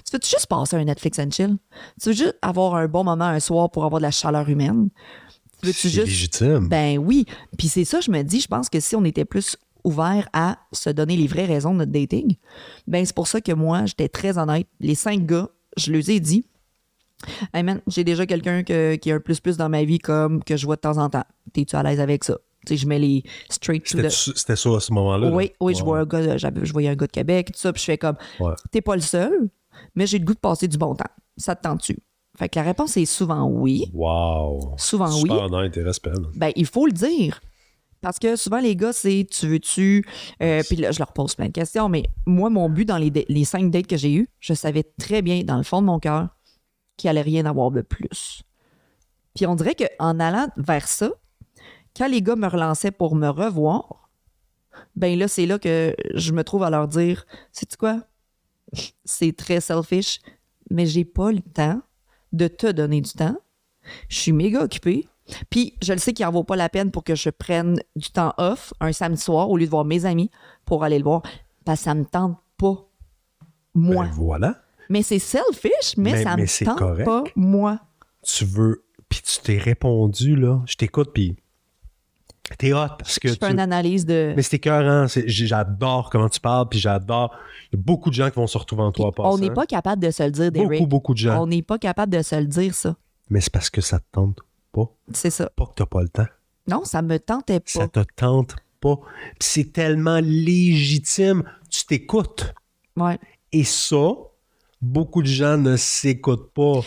Tu 0.05 0.14
veux-tu 0.14 0.30
juste 0.30 0.45
passer 0.45 0.78
un 0.78 0.86
Netflix 0.86 1.18
and 1.20 1.32
chill? 1.32 1.57
Tu 2.01 2.09
veux 2.09 2.16
juste 2.16 2.38
avoir 2.43 2.76
un 2.76 2.88
bon 2.88 3.03
moment 3.03 3.26
un 3.26 3.39
soir 3.39 3.72
pour 3.72 3.84
avoir 3.84 3.99
de 3.99 4.05
la 4.05 4.12
chaleur 4.12 4.47
humaine? 4.47 4.89
C'est 5.64 5.89
juste 5.89 6.07
légitime. 6.07 6.70
ben 6.70 6.97
oui. 6.97 7.26
Puis 7.57 7.68
c'est 7.68 7.86
ça, 7.86 7.99
je 7.99 8.09
me 8.09 8.22
dis, 8.22 8.39
je 8.41 8.47
pense 8.47 8.70
que 8.70 8.80
si 8.80 8.95
on 8.95 9.03
était 9.03 9.26
plus 9.26 9.57
ouvert 9.84 10.27
à 10.34 10.57
se 10.71 10.89
donner 10.89 11.15
les 11.17 11.27
vraies 11.27 11.45
raisons 11.45 11.73
de 11.73 11.79
notre 11.79 11.91
dating, 11.91 12.36
ben 12.88 13.05
c'est 13.05 13.15
pour 13.15 13.27
ça 13.27 13.41
que 13.41 13.51
moi, 13.51 13.86
j'étais 13.86 14.09
très 14.09 14.38
honnête. 14.38 14.67
Les 14.79 14.95
cinq 14.95 15.25
gars, 15.25 15.49
je 15.77 15.91
les 15.91 16.11
ai 16.11 16.19
dit. 16.19 16.45
Hey 17.53 17.61
man, 17.63 17.82
j'ai 17.88 18.03
déjà 18.03 18.25
quelqu'un 18.25 18.63
que- 18.63 18.95
qui 18.95 19.11
a 19.11 19.15
un 19.15 19.19
plus-plus 19.19 19.55
dans 19.57 19.69
ma 19.69 19.84
vie 19.84 19.99
comme 19.99 20.43
que 20.43 20.57
je 20.57 20.65
vois 20.65 20.75
de 20.75 20.82
temps 20.82 20.97
en 20.97 21.09
temps. 21.09 21.23
T'es-tu 21.53 21.75
à 21.75 21.84
l'aise 21.84 21.99
avec 21.99 22.23
ça? 22.23 22.38
Tu 22.65 22.73
sais, 22.73 22.77
je 22.77 22.88
mets 22.88 22.99
les 22.99 23.23
straight 23.49 23.84
to 23.84 23.89
C'était 23.97 24.07
the... 24.07 24.11
c'était 24.38 24.55
ça 24.55 24.69
à 24.75 24.79
ce 24.79 24.91
moment-là. 24.93 25.29
là? 25.29 25.36
Oui, 25.36 25.51
oui, 25.59 25.75
je 25.75 25.84
vois 25.84 25.99
un 25.99 26.05
gars, 26.05 26.38
je 26.38 26.71
voyais 26.71 26.89
un 26.89 26.95
gars 26.95 27.07
de 27.07 27.11
Québec, 27.11 27.51
tout 27.53 27.59
ça, 27.59 27.71
puis 27.73 27.79
je 27.79 27.86
fais 27.86 27.97
comme, 27.97 28.15
Ouais. 28.39 28.53
t'es 28.71 28.82
pas 28.82 28.95
le 28.95 29.01
seul, 29.01 29.49
mais 29.95 30.05
j'ai 30.07 30.19
le 30.19 30.25
goût 30.25 30.34
de 30.36 30.39
passer 30.39 30.67
du 30.67 30.77
bon 30.77 30.93
temps. 30.95 31.09
Ça 31.38 31.55
te 31.55 31.63
tente-tu? 31.63 31.97
Fait 32.38 32.49
que 32.49 32.57
la 32.59 32.63
réponse 32.65 32.97
est 32.97 33.05
souvent 33.05 33.45
oui. 33.45 33.86
Wow. 33.93 34.75
Souvent 34.77 35.07
Super 35.11 35.36
oui. 35.36 35.41
honnête 35.53 35.75
et 35.77 35.84
respect. 35.84 36.11
Ben, 36.36 36.51
il 36.55 36.65
faut 36.65 36.86
le 36.86 36.91
dire. 36.93 37.39
Parce 38.02 38.18
que 38.18 38.36
souvent, 38.36 38.60
les 38.60 38.76
gars, 38.76 38.93
c'est 38.93 39.28
tu 39.30 39.47
veux-tu. 39.47 40.06
euh, 40.41 40.62
Puis 40.68 40.76
là, 40.76 40.91
je 40.91 40.99
leur 40.99 41.14
pose 41.14 41.36
plein 41.36 41.47
de 41.47 41.52
questions, 41.52 41.88
mais 41.88 42.04
moi, 42.26 42.49
mon 42.49 42.68
but 42.70 42.86
dans 42.86 42.97
les, 42.97 43.45
cinq 43.45 43.70
dates 43.70 43.88
que 43.88 43.97
j'ai 43.97 44.14
eues, 44.14 44.28
je 44.39 44.54
savais 44.54 44.84
très 44.84 45.22
bien, 45.22 45.43
dans 45.43 45.58
le 45.58 45.64
fond 45.64 45.82
de 45.82 45.88
mon 45.88 45.99
cœur, 45.99 46.30
qu'il 46.97 47.10
allait 47.10 47.22
rien 47.22 47.45
avoir 47.45 47.72
de 47.72 47.82
plus. 47.82 48.41
Puis 49.36 49.45
on 49.45 49.56
dirait 49.56 49.76
qu'en 49.76 50.20
allant 50.20 50.47
vers 50.58 50.88
ça, 50.88 51.12
quand 51.95 52.08
les 52.08 52.22
gars 52.22 52.36
me 52.36 52.47
relançaient 52.47 52.91
pour 52.91 53.16
me 53.16 53.30
revoir, 53.30 54.10
ben 54.95 55.18
là, 55.18 55.28
c'est 55.28 55.45
là 55.45 55.60
que 55.60 55.95
je 56.14 56.32
me 56.32 56.43
trouve 56.43 56.64
à 56.64 56.70
leur 56.70 56.88
dire 56.88 57.26
Sais-tu 57.52 57.78
quoi? 57.78 58.02
C'est 59.04 59.36
très 59.36 59.60
selfish, 59.60 60.20
mais 60.70 60.86
j'ai 60.86 61.06
pas 61.06 61.32
le 61.32 61.41
temps 61.41 61.82
de 62.32 62.47
te 62.47 62.68
donner 62.68 63.02
du 63.02 63.12
temps. 63.12 63.38
Je 64.08 64.18
suis 64.18 64.32
méga 64.32 64.64
occupée. 64.64 65.08
Puis 65.49 65.75
je 65.84 65.93
le 65.93 65.99
sais 65.99 66.13
qu'il 66.13 66.25
en 66.25 66.32
vaut 66.32 66.43
pas 66.43 66.55
la 66.55 66.69
peine 66.69 66.91
pour 66.91 67.03
que 67.03 67.15
je 67.15 67.29
prenne 67.29 67.79
du 67.95 68.09
temps 68.11 68.34
off 68.38 68.73
un 68.79 68.91
samedi 68.91 69.21
soir 69.21 69.49
au 69.49 69.57
lieu 69.57 69.65
de 69.65 69.69
voir 69.71 69.86
mes 69.86 70.05
amis 70.05 70.29
pour 70.65 70.84
aller 70.84 70.97
le 70.97 71.03
voir. 71.03 71.21
Parce 71.65 71.79
que 71.79 71.84
ça 71.86 71.93
me 71.95 72.05
tente 72.05 72.38
pas. 72.57 72.86
Moi. 73.73 74.05
Ben, 74.05 74.11
voilà. 74.13 74.55
mais 74.89 75.01
c'est 75.03 75.19
selfish, 75.19 75.95
mais, 75.97 76.11
Mais- 76.13 76.23
ça 76.23 76.36
mais 76.36 76.41
me 76.43 76.47
c'est 76.47 76.65
tente 76.65 76.77
correct. 76.79 77.05
pas, 77.05 77.23
moi. 77.36 77.79
Tu 78.23 78.45
veux. 78.45 78.84
Puis 79.09 79.21
tu 79.21 79.39
t'es 79.41 79.57
répondu, 79.57 80.36
là. 80.36 80.61
Je 80.65 80.75
t'écoute, 80.75 81.11
puis. 81.13 81.36
T'es 82.57 82.73
hot 82.73 82.88
parce 82.99 83.17
que. 83.17 83.29
Je 83.29 83.34
fais 83.36 83.47
tu- 83.47 83.51
une 83.53 83.59
analyse 83.59 84.05
de. 84.05 84.34
Mais 84.36 84.41
c'est 84.41 84.57
écœurant. 84.57 85.05
J'adore 85.07 86.09
comment 86.09 86.27
tu 86.27 86.39
parles, 86.41 86.67
puis 86.67 86.79
j'adore. 86.79 87.34
Il 87.71 87.77
y 87.77 87.79
a 87.79 87.82
beaucoup 87.82 88.09
de 88.09 88.15
gens 88.15 88.29
qui 88.29 88.36
vont 88.36 88.47
se 88.47 88.57
retrouver 88.57 88.84
en 88.84 88.91
toi 88.91 89.11
on 89.19 89.38
n'est 89.38 89.51
pas 89.51 89.65
capable 89.65 90.01
de 90.01 90.11
se 90.11 90.23
le 90.23 90.32
dire, 90.32 90.51
Beaucoup, 90.51 90.69
Derek. 90.69 90.89
beaucoup 90.89 91.13
de 91.13 91.19
gens. 91.19 91.41
On 91.41 91.47
n'est 91.47 91.61
pas 91.61 91.77
capable 91.77 92.11
de 92.11 92.21
se 92.21 92.36
le 92.36 92.45
dire, 92.47 92.73
ça. 92.75 92.95
Mais 93.29 93.39
c'est 93.39 93.51
parce 93.53 93.69
que 93.69 93.79
ça 93.79 93.99
te 93.99 94.05
tente 94.11 94.39
pas. 94.72 94.89
C'est 95.13 95.30
ça. 95.30 95.49
Pas 95.55 95.65
que 95.65 95.74
t'as 95.76 95.86
pas 95.86 96.01
le 96.01 96.09
temps. 96.09 96.28
Non, 96.67 96.84
ça 96.86 97.01
me 97.01 97.17
tentait 97.19 97.61
Ça 97.65 97.88
pas. 97.88 98.03
te 98.05 98.09
tente 98.15 98.55
pas. 98.80 98.97
Puis 99.39 99.49
c'est 99.49 99.74
tellement 99.74 100.19
légitime. 100.22 101.43
Tu 101.69 101.86
t'écoutes. 101.86 102.53
Ouais. 102.95 103.19
Et 103.51 103.63
ça, 103.63 104.11
beaucoup 104.82 105.22
de 105.22 105.28
gens 105.28 105.57
ne 105.57 105.76
s'écoutent 105.76 106.51
pas. 106.53 106.82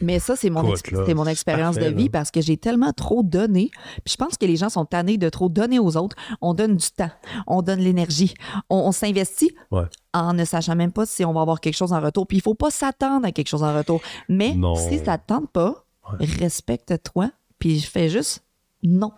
Mais 0.00 0.18
ça, 0.18 0.34
c'est 0.34 0.48
mon, 0.48 0.72
ex- 0.74 0.90
mon 1.14 1.26
expérience 1.26 1.76
de 1.76 1.84
vie 1.84 2.04
là. 2.04 2.10
parce 2.10 2.30
que 2.30 2.40
j'ai 2.40 2.56
tellement 2.56 2.92
trop 2.94 3.22
donné. 3.22 3.70
Puis 4.02 4.12
je 4.12 4.16
pense 4.16 4.38
que 4.38 4.46
les 4.46 4.56
gens 4.56 4.70
sont 4.70 4.86
tannés 4.86 5.18
de 5.18 5.28
trop 5.28 5.50
donner 5.50 5.78
aux 5.78 5.98
autres. 5.98 6.16
On 6.40 6.54
donne 6.54 6.76
du 6.78 6.86
temps, 6.90 7.10
on 7.46 7.60
donne 7.60 7.80
l'énergie, 7.80 8.32
on, 8.70 8.76
on 8.78 8.92
s'investit 8.92 9.54
Ouais. 9.70 9.84
en 10.14 10.32
ne 10.32 10.46
sachant 10.46 10.74
même 10.74 10.90
pas 10.90 11.04
si 11.04 11.22
on 11.26 11.34
va 11.34 11.42
avoir 11.42 11.60
quelque 11.60 11.76
chose 11.76 11.92
en 11.92 12.00
retour. 12.00 12.26
Puis 12.26 12.38
il 12.38 12.40
faut 12.40 12.54
pas 12.54 12.70
s'attendre 12.70 13.26
à 13.26 13.32
quelque 13.32 13.48
chose 13.48 13.62
en 13.62 13.76
retour. 13.76 14.00
Mais 14.26 14.54
Non. 14.54 14.74
si 14.74 14.98
ça 15.04 15.18
te 15.18 15.26
tente 15.26 15.50
pas, 15.50 15.84
respecte-toi, 16.20 17.30
puis 17.58 17.80
fais 17.80 18.08
juste 18.08 18.44
non. 18.82 19.12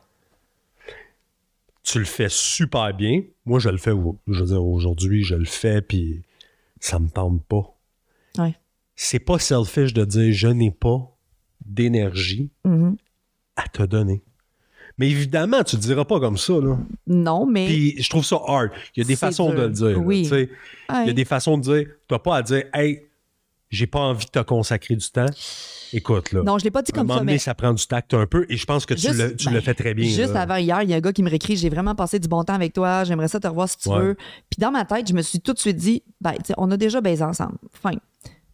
tu 1.82 1.99
le 1.99 2.05
fais 2.07 2.28
super 2.30 2.95
bien. 2.95 3.22
Moi, 3.45 3.59
je 3.59 3.68
le 3.68 3.76
fais, 3.76 3.90
au- 3.90 4.18
je 4.26 4.40
veux 4.40 4.47
dire, 4.47 4.64
aujourd'hui, 4.64 5.22
je 5.22 5.34
le 5.34 5.45
fais, 5.45 5.82
puis 5.82 6.22
ça 6.80 6.99
me 6.99 7.09
tente 7.09 7.42
pas. 7.45 7.76
Ouais. 8.38 8.57
C'est 8.97 9.18
pas 9.18 9.38
selfish 9.38 9.92
de 9.92 10.05
dire 10.07 10.32
je 10.32 10.49
n'ai 10.49 10.70
pas 10.70 11.11
d'énergie 11.64 12.51
Mhm. 12.64 12.97
à 13.57 13.68
te 13.68 13.82
donner. 13.82 14.22
Mais 14.97 15.11
évidemment, 15.11 15.62
tu 15.64 15.76
le 15.76 15.82
diras 15.82 16.05
pas 16.07 16.20
comme 16.20 16.38
ça, 16.38 16.55
là. 16.55 16.78
Non, 17.07 17.45
mais. 17.47 17.66
Puis 17.66 18.01
je 18.03 18.09
trouve 18.09 18.24
ça 18.24 18.38
hard. 18.47 18.70
Il 18.97 19.01
y 19.01 19.03
a 19.03 19.07
des 19.07 19.16
façons 19.16 19.51
dur. 19.51 19.59
de 19.59 19.62
le 19.66 19.70
dire. 19.70 19.99
Oui. 20.03 20.26
tu. 20.28 20.51
Il 20.90 21.07
y 21.07 21.11
a 21.11 21.12
des 21.12 21.24
façons 21.26 21.59
de 21.59 21.62
dire, 21.62 21.86
t'as 22.09 22.18
pas 22.18 22.36
à 22.36 22.42
dire, 22.42 22.64
hey, 22.72 23.03
j'ai 23.75 23.87
pas 23.87 24.01
envie 24.01 24.25
de 24.27 24.31
te 24.31 24.39
consacrer 24.41 24.97
du 24.97 25.09
temps. 25.11 25.27
Écoute, 25.93 26.33
là. 26.33 26.43
Non, 26.43 26.59
je 26.59 26.64
l'ai 26.64 26.70
pas 26.72 26.83
dit 26.83 26.91
comme 26.91 27.09
ça, 27.09 27.22
mais. 27.22 27.39
ça 27.39 27.55
prend 27.55 27.72
du 27.72 27.87
tact 27.87 28.14
un 28.14 28.27
peu, 28.27 28.47
et 28.49 28.57
je 28.57 28.64
pense 28.66 28.85
que 28.85 28.95
tu 28.95 29.12
le, 29.12 29.37
tu 29.37 29.47
ben, 29.47 29.55
le 29.55 29.61
fais 29.61 29.75
très 29.75 29.95
bien. 29.95 30.09
Juste 30.09 30.33
là. 30.35 30.41
avant 30.43 30.57
hier, 30.57 30.83
il 30.83 30.91
y 30.91 30.93
a 30.95 30.97
un 30.97 31.01
gars 31.01 31.12
qui 31.12 31.22
me 31.22 31.29
réécrit 31.31 31.57
J'ai 31.57 31.68
vraiment 31.68 31.95
passé 31.95 32.18
du 32.18 32.27
bon 32.27 32.43
temps 32.43 32.55
avec 32.55 32.72
toi, 32.72 33.05
j'aimerais 33.05 33.29
ça 33.29 33.39
te 33.39 33.47
revoir 33.47 33.68
si 33.68 33.77
tu 33.79 33.89
Ouais. 33.91 34.01
veux. 34.01 34.14
Puis 34.51 34.59
dans 34.59 34.70
ma 34.72 34.85
tête, 34.85 35.07
je 35.09 35.12
me 35.14 35.22
suis 35.22 35.41
tout 35.41 35.53
de 35.53 35.59
suite 35.59 35.77
dit 35.77 36.03
ben, 36.20 36.35
on 36.57 36.70
a 36.72 36.77
déjà 36.77 37.01
baisé 37.01 37.22
ensemble. 37.22 37.59
Fin. 37.72 37.93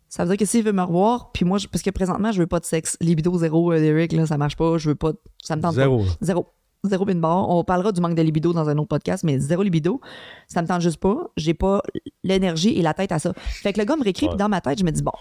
Ça 0.09 0.25
veut 0.25 0.31
dire 0.31 0.39
que 0.39 0.45
s'il 0.45 0.65
veut 0.65 0.73
me 0.73 0.83
revoir, 0.83 1.31
puis 1.33 1.45
moi, 1.45 1.57
je- 1.59 1.69
parce 1.69 1.83
que 1.83 1.91
présentement, 1.91 2.33
je 2.33 2.41
veux 2.41 2.47
pas 2.49 2.59
de 2.61 2.65
sexe. 2.65 2.97
Libido 3.01 3.39
zéro, 3.39 3.73
euh, 3.73 3.79
Derek, 3.79 4.13
là, 4.13 4.27
ça 4.27 4.37
marche 4.37 4.57
pas. 4.57 4.77
Je 4.77 4.89
veux 4.91 4.95
pas. 4.97 5.13
Ça 5.43 5.55
me 5.57 5.63
tente 5.63 5.77
Zéro. 5.77 6.05
pas. 6.05 6.11
Zéro. 6.21 6.47
Zéro 6.85 7.05
bin 7.05 7.17
bar. 7.17 7.49
On 7.49 7.63
parlera 7.65 7.93
du 7.93 8.01
manque 8.01 8.15
de 8.15 8.23
libido 8.23 8.53
dans 8.53 8.69
un 8.69 8.77
autre 8.79 8.89
podcast, 8.89 9.23
mais 9.25 9.39
zéro 9.39 9.63
libido. 9.63 10.01
Ça 10.49 10.63
me 10.63 10.67
tente 10.67 10.81
juste 10.81 10.97
pas. 10.99 11.31
J'ai 11.37 11.55
pas 11.55 11.83
l'énergie 12.25 12.71
et 12.79 12.83
la 12.83 12.95
tête 12.95 13.13
à 13.13 13.19
ça. 13.19 13.33
Fait 13.37 13.73
que 13.73 13.79
le 13.81 13.85
gars 13.85 13.97
me 13.97 14.03
réécrit, 14.05 14.27
Ouais. 14.27 14.33
puis 14.33 14.39
dans 14.39 14.49
ma 14.49 14.61
tête, 14.61 14.79
je 14.79 14.85
me 14.85 14.91
dis 14.91 15.03
bon, 15.03 15.13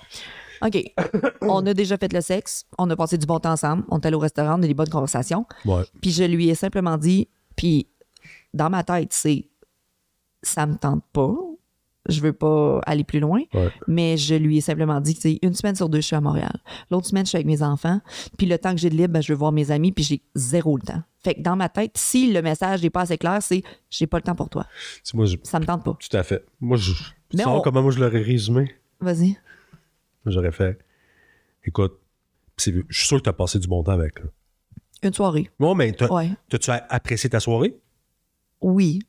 OK, 0.61 0.81
on 1.41 1.65
a 1.65 1.73
déjà 1.73 1.97
fait 1.97 2.11
le 2.13 2.21
sexe, 2.21 2.65
on 2.77 2.89
a 2.89 2.95
passé 2.95 3.17
du 3.17 3.25
bon 3.25 3.39
temps 3.39 3.51
ensemble, 3.51 3.83
on 3.89 3.99
est 3.99 4.05
allé 4.05 4.15
au 4.15 4.19
restaurant, 4.19 4.57
on 4.59 4.61
a 4.61 4.65
eu 4.65 4.69
des 4.69 4.73
bonnes 4.73 4.89
conversations. 4.89 5.45
Ouais. 5.65 5.83
Puis 6.01 6.11
je 6.11 6.23
lui 6.23 6.49
ai 6.49 6.55
simplement 6.55 6.97
dit, 6.97 7.27
puis 7.55 7.87
dans 8.53 8.69
ma 8.69 8.83
tête, 8.83 9.11
c'est 9.13 9.47
ça 10.41 10.65
me 10.65 10.75
tente 10.77 11.03
pas. 11.13 11.33
Je 12.09 12.21
veux 12.21 12.33
pas 12.33 12.79
aller 12.85 13.03
plus 13.03 13.19
loin. 13.19 13.41
Ouais. 13.53 13.69
Mais 13.87 14.17
je 14.17 14.35
lui 14.35 14.57
ai 14.57 14.61
simplement 14.61 14.99
dit 15.01 15.15
que 15.15 15.21
c'est 15.21 15.39
une 15.41 15.53
semaine 15.53 15.75
sur 15.75 15.87
deux, 15.89 16.01
je 16.01 16.07
suis 16.07 16.15
à 16.15 16.21
Montréal. 16.21 16.51
L'autre 16.91 17.07
semaine, 17.07 17.25
je 17.25 17.29
suis 17.29 17.35
avec 17.37 17.47
mes 17.47 17.61
enfants. 17.63 18.01
Puis 18.37 18.47
le 18.47 18.57
temps 18.57 18.71
que 18.71 18.77
j'ai 18.77 18.89
de 18.89 18.95
libre, 18.95 19.13
ben, 19.13 19.21
je 19.21 19.31
veux 19.31 19.37
voir 19.37 19.51
mes 19.51 19.71
amis, 19.71 19.91
puis 19.91 20.03
j'ai 20.03 20.21
zéro 20.35 20.75
le 20.77 20.83
temps. 20.83 21.01
Fait 21.23 21.35
que 21.35 21.41
dans 21.41 21.55
ma 21.55 21.69
tête, 21.69 21.97
si 21.97 22.31
le 22.33 22.41
message 22.41 22.81
n'est 22.81 22.89
pas 22.89 23.01
assez 23.01 23.17
clair, 23.17 23.39
c'est 23.41 23.61
j'ai 23.89 24.07
pas 24.07 24.17
le 24.17 24.23
temps 24.23 24.35
pour 24.35 24.49
toi. 24.49 24.65
Tu 25.03 25.15
moi, 25.17 25.25
je- 25.25 25.37
Ça 25.43 25.59
me 25.59 25.65
tente 25.65 25.83
pas. 25.83 25.97
tout 25.99 26.17
à 26.17 26.23
fait. 26.23 26.45
Moi, 26.59 26.77
je. 26.77 26.93
Tu 26.93 27.37
Mais 27.37 27.43
sais 27.43 27.49
on- 27.49 27.61
comment 27.61 27.81
moi 27.81 27.91
je 27.91 27.99
l'aurais 27.99 28.21
résumé? 28.21 28.73
Vas-y. 28.99 29.37
J'aurais 30.25 30.51
fait. 30.51 30.79
Écoute, 31.65 31.99
je 32.57 32.63
suis 32.89 33.07
sûr 33.07 33.17
que 33.17 33.23
tu 33.23 33.29
as 33.29 33.33
passé 33.33 33.59
du 33.59 33.67
bon 33.67 33.83
temps 33.83 33.91
avec. 33.91 34.19
Là. 34.19 34.25
Une 35.03 35.13
soirée. 35.13 35.49
Bon, 35.59 35.75
mais 35.75 35.91
t'as- 35.93 36.11
Ouais. 36.11 36.29
t'as-tu 36.49 36.71
apprécié 36.71 37.29
ta 37.29 37.39
soirée? 37.39 37.77
Oui. 38.61 38.99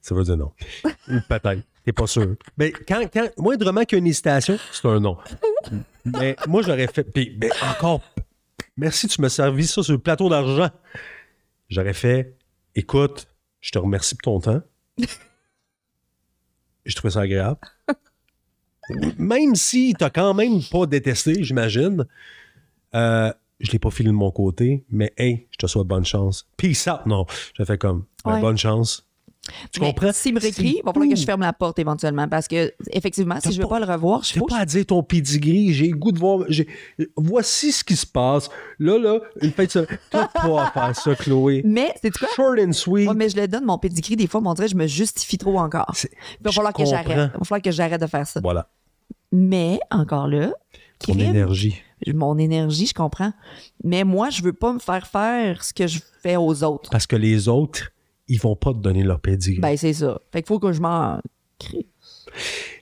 Ça 0.00 0.14
veut 0.14 0.24
dire 0.24 0.36
non. 0.36 0.52
Ou 0.84 1.18
peut-être. 1.28 1.62
T'es 1.86 1.92
pas 1.92 2.06
sûr. 2.08 2.34
Mais 2.58 2.72
quand, 2.72 3.00
quand 3.12 3.28
moindrement 3.38 3.84
qu'il 3.84 3.96
y 3.96 3.98
a 3.98 4.00
une 4.00 4.08
hésitation, 4.08 4.58
c'est 4.72 4.86
un 4.88 4.98
non. 4.98 5.16
Mais 6.04 6.34
moi, 6.48 6.60
j'aurais 6.62 6.88
fait. 6.88 7.04
Puis, 7.04 7.38
mais 7.40 7.50
encore. 7.62 8.02
Merci, 8.76 9.06
tu 9.06 9.20
m'as 9.20 9.28
servi 9.28 9.66
ça 9.68 9.82
sur 9.84 9.92
le 9.92 9.98
plateau 10.00 10.28
d'argent. 10.28 10.68
J'aurais 11.68 11.94
fait. 11.94 12.36
Écoute, 12.74 13.28
je 13.60 13.70
te 13.70 13.78
remercie 13.78 14.16
pour 14.16 14.40
ton 14.42 14.52
temps. 14.52 14.62
Je 16.84 16.94
trouvais 16.96 17.12
ça 17.12 17.20
agréable. 17.20 17.60
Même 19.18 19.54
si 19.54 19.94
t'as 19.98 20.10
quand 20.10 20.34
même 20.34 20.60
pas 20.70 20.86
détesté, 20.86 21.42
j'imagine. 21.44 22.04
Euh, 22.94 23.32
je 23.60 23.70
l'ai 23.70 23.78
pas 23.78 23.90
filé 23.90 24.08
de 24.10 24.14
mon 24.14 24.30
côté, 24.32 24.84
mais 24.90 25.12
hey, 25.16 25.46
je 25.52 25.56
te 25.56 25.66
souhaite 25.68 25.86
bonne 25.86 26.04
chance. 26.04 26.48
Peace 26.56 26.88
out. 26.88 27.06
Non, 27.06 27.26
j'ai 27.56 27.64
fait 27.64 27.78
comme 27.78 28.04
ben, 28.24 28.34
Ouais. 28.34 28.40
bonne 28.40 28.58
chance. 28.58 29.05
Tu 29.72 29.80
Mais 29.80 29.88
comprends? 29.94 30.12
S'il 30.12 30.34
me 30.34 30.40
réécrit, 30.40 30.76
il 30.78 30.82
va 30.84 30.92
falloir 30.92 31.08
que 31.10 31.16
je 31.16 31.24
ferme 31.24 31.40
la 31.42 31.52
porte 31.52 31.78
éventuellement 31.78 32.26
parce 32.28 32.48
que, 32.48 32.72
effectivement, 32.90 33.36
si 33.40 33.52
je 33.52 33.58
veux 33.58 33.68
pas- 33.68 33.78
pas 33.80 33.86
le 33.86 33.92
revoir, 33.92 34.22
je 34.24 34.32
faut. 34.38 34.46
pas 34.46 34.58
à 34.58 34.64
dire 34.64 34.84
ton 34.86 35.02
pedigree, 35.02 35.72
j'ai 35.72 35.90
goût 35.90 36.12
de 36.12 36.18
voir. 36.18 36.40
Voici 37.16 37.72
ce 37.72 37.84
qui 37.84 37.96
se 37.96 38.06
passe. 38.06 38.48
Là, 38.78 38.98
là, 38.98 39.18
une 39.40 39.52
fête. 39.52 39.78
T'as 40.10 40.28
pas 40.28 40.70
faire 40.72 40.96
ça, 40.96 41.14
Chloé. 41.14 41.62
Mais, 41.64 41.92
c'est 42.02 42.10
quoi? 42.16 42.28
Short 42.34 42.58
and 42.58 42.72
sweet. 42.72 43.08
Ouais, 43.08 43.14
mais 43.14 43.28
je 43.28 43.36
le 43.36 43.46
donne, 43.48 43.64
mon 43.64 43.78
pedigree, 43.78 44.16
des 44.16 44.26
fois, 44.26 44.40
on 44.44 44.54
dirait 44.54 44.66
que 44.68 44.72
je 44.72 44.76
me 44.78 44.86
justifie 44.86 45.38
trop 45.38 45.58
encore. 45.58 45.94
Il 46.02 46.44
va 46.44 46.52
falloir 46.52 46.72
que 46.72 46.84
j'arrête. 46.84 47.06
Il 47.34 47.38
va 47.38 47.44
falloir 47.44 47.62
que 47.62 47.70
j'arrête 47.70 48.00
de 48.00 48.06
faire 48.06 48.26
ça. 48.26 48.40
Voilà. 48.42 48.68
Mais, 49.32 49.78
encore 49.90 50.28
là, 50.28 50.52
Ton 50.98 51.12
crime, 51.12 51.28
énergie. 51.30 51.76
mon 52.14 52.38
énergie, 52.38 52.86
je 52.86 52.94
comprends. 52.94 53.32
Mais 53.84 54.04
moi, 54.04 54.30
je 54.30 54.42
veux 54.42 54.52
pas 54.52 54.72
me 54.72 54.78
faire 54.78 55.06
faire 55.06 55.62
ce 55.64 55.72
que 55.74 55.86
je 55.86 55.98
fais 56.22 56.36
aux 56.36 56.62
autres. 56.62 56.90
Parce 56.90 57.06
que 57.06 57.16
les 57.16 57.48
autres, 57.48 57.90
ils 58.28 58.40
vont 58.40 58.56
pas 58.56 58.72
te 58.72 58.78
donner 58.78 59.02
leur 59.02 59.20
pedigree. 59.20 59.60
Ben, 59.60 59.76
c'est 59.76 59.92
ça. 59.92 60.20
Fait 60.32 60.42
qu'il 60.42 60.48
faut 60.48 60.58
que 60.58 60.72
je 60.72 60.80
m'en 60.80 61.20
crie. 61.58 61.86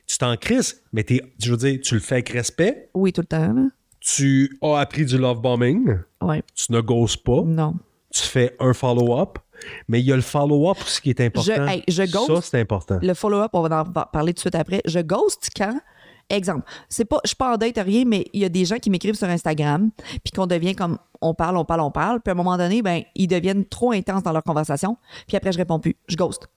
tu 0.06 0.18
t'en 0.18 0.36
crises, 0.36 0.82
mais 0.92 1.04
t'es, 1.04 1.20
je 1.42 1.50
veux 1.50 1.56
dire, 1.56 1.80
tu 1.82 1.94
le 1.94 2.00
fais 2.00 2.16
avec 2.16 2.28
respect. 2.30 2.90
Oui, 2.94 3.12
tout 3.12 3.20
le 3.20 3.26
temps, 3.26 3.52
là. 3.52 3.66
Tu 4.00 4.58
as 4.62 4.78
appris 4.80 5.06
du 5.06 5.16
love 5.16 5.40
bombing. 5.40 5.96
Ouais. 6.20 6.42
Tu 6.54 6.70
ne 6.72 6.80
gosses 6.80 7.16
pas. 7.16 7.42
Non. 7.44 7.74
Tu 8.12 8.22
fais 8.22 8.54
un 8.60 8.74
follow-up. 8.74 9.38
Mais 9.88 10.00
il 10.00 10.06
y 10.06 10.12
a 10.12 10.16
le 10.16 10.20
follow-up 10.22 10.76
aussi 10.82 11.00
qui 11.00 11.10
est 11.10 11.20
important. 11.22 11.54
Je- 11.54 11.62
hey, 11.72 11.82
je 11.88 12.02
ghost. 12.02 12.26
Ça, 12.26 12.40
c'est 12.42 12.60
important. 12.60 12.98
Le 13.00 13.14
follow-up, 13.14 13.50
on 13.54 13.62
va 13.66 13.80
en 13.80 13.84
par- 13.86 14.10
parler 14.10 14.32
tout 14.34 14.38
de 14.38 14.40
suite 14.40 14.54
après. 14.56 14.82
Je 14.84 15.00
ghost 15.00 15.48
quand. 15.56 15.78
Exemple, 16.30 16.64
c'est 16.88 17.04
pas, 17.04 17.20
je 17.24 17.28
suis 17.28 17.36
pas 17.36 17.54
en 17.54 17.56
date, 17.56 17.76
rien, 17.76 18.04
mais 18.06 18.26
il 18.32 18.40
y 18.40 18.44
a 18.44 18.48
des 18.48 18.64
gens 18.64 18.76
qui 18.76 18.90
m'écrivent 18.90 19.14
sur 19.14 19.28
Instagram, 19.28 19.90
puis 20.22 20.32
qu'on 20.34 20.46
devient 20.46 20.74
comme 20.74 20.98
on 21.20 21.34
parle, 21.34 21.56
on 21.56 21.64
parle, 21.64 21.80
on 21.80 21.90
parle, 21.90 22.20
puis 22.20 22.30
à 22.30 22.32
un 22.32 22.36
moment 22.36 22.56
donné, 22.56 22.82
ben, 22.82 23.02
ils 23.14 23.26
deviennent 23.26 23.64
trop 23.64 23.92
intenses 23.92 24.22
dans 24.22 24.32
leur 24.32 24.42
conversation, 24.42 24.96
puis 25.26 25.36
après, 25.36 25.52
je 25.52 25.58
réponds 25.58 25.78
plus. 25.80 25.96
Je 26.08 26.16
ghost. 26.16 26.48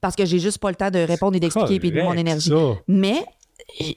Parce 0.00 0.14
que 0.14 0.24
j'ai 0.24 0.38
juste 0.38 0.58
pas 0.58 0.70
le 0.70 0.76
temps 0.76 0.90
de 0.90 1.00
répondre 1.00 1.36
et 1.36 1.40
d'expliquer, 1.40 1.80
puis 1.80 1.90
de 1.90 2.00
mon 2.02 2.12
énergie. 2.12 2.50
ça. 2.50 2.74
Mais 2.86 3.24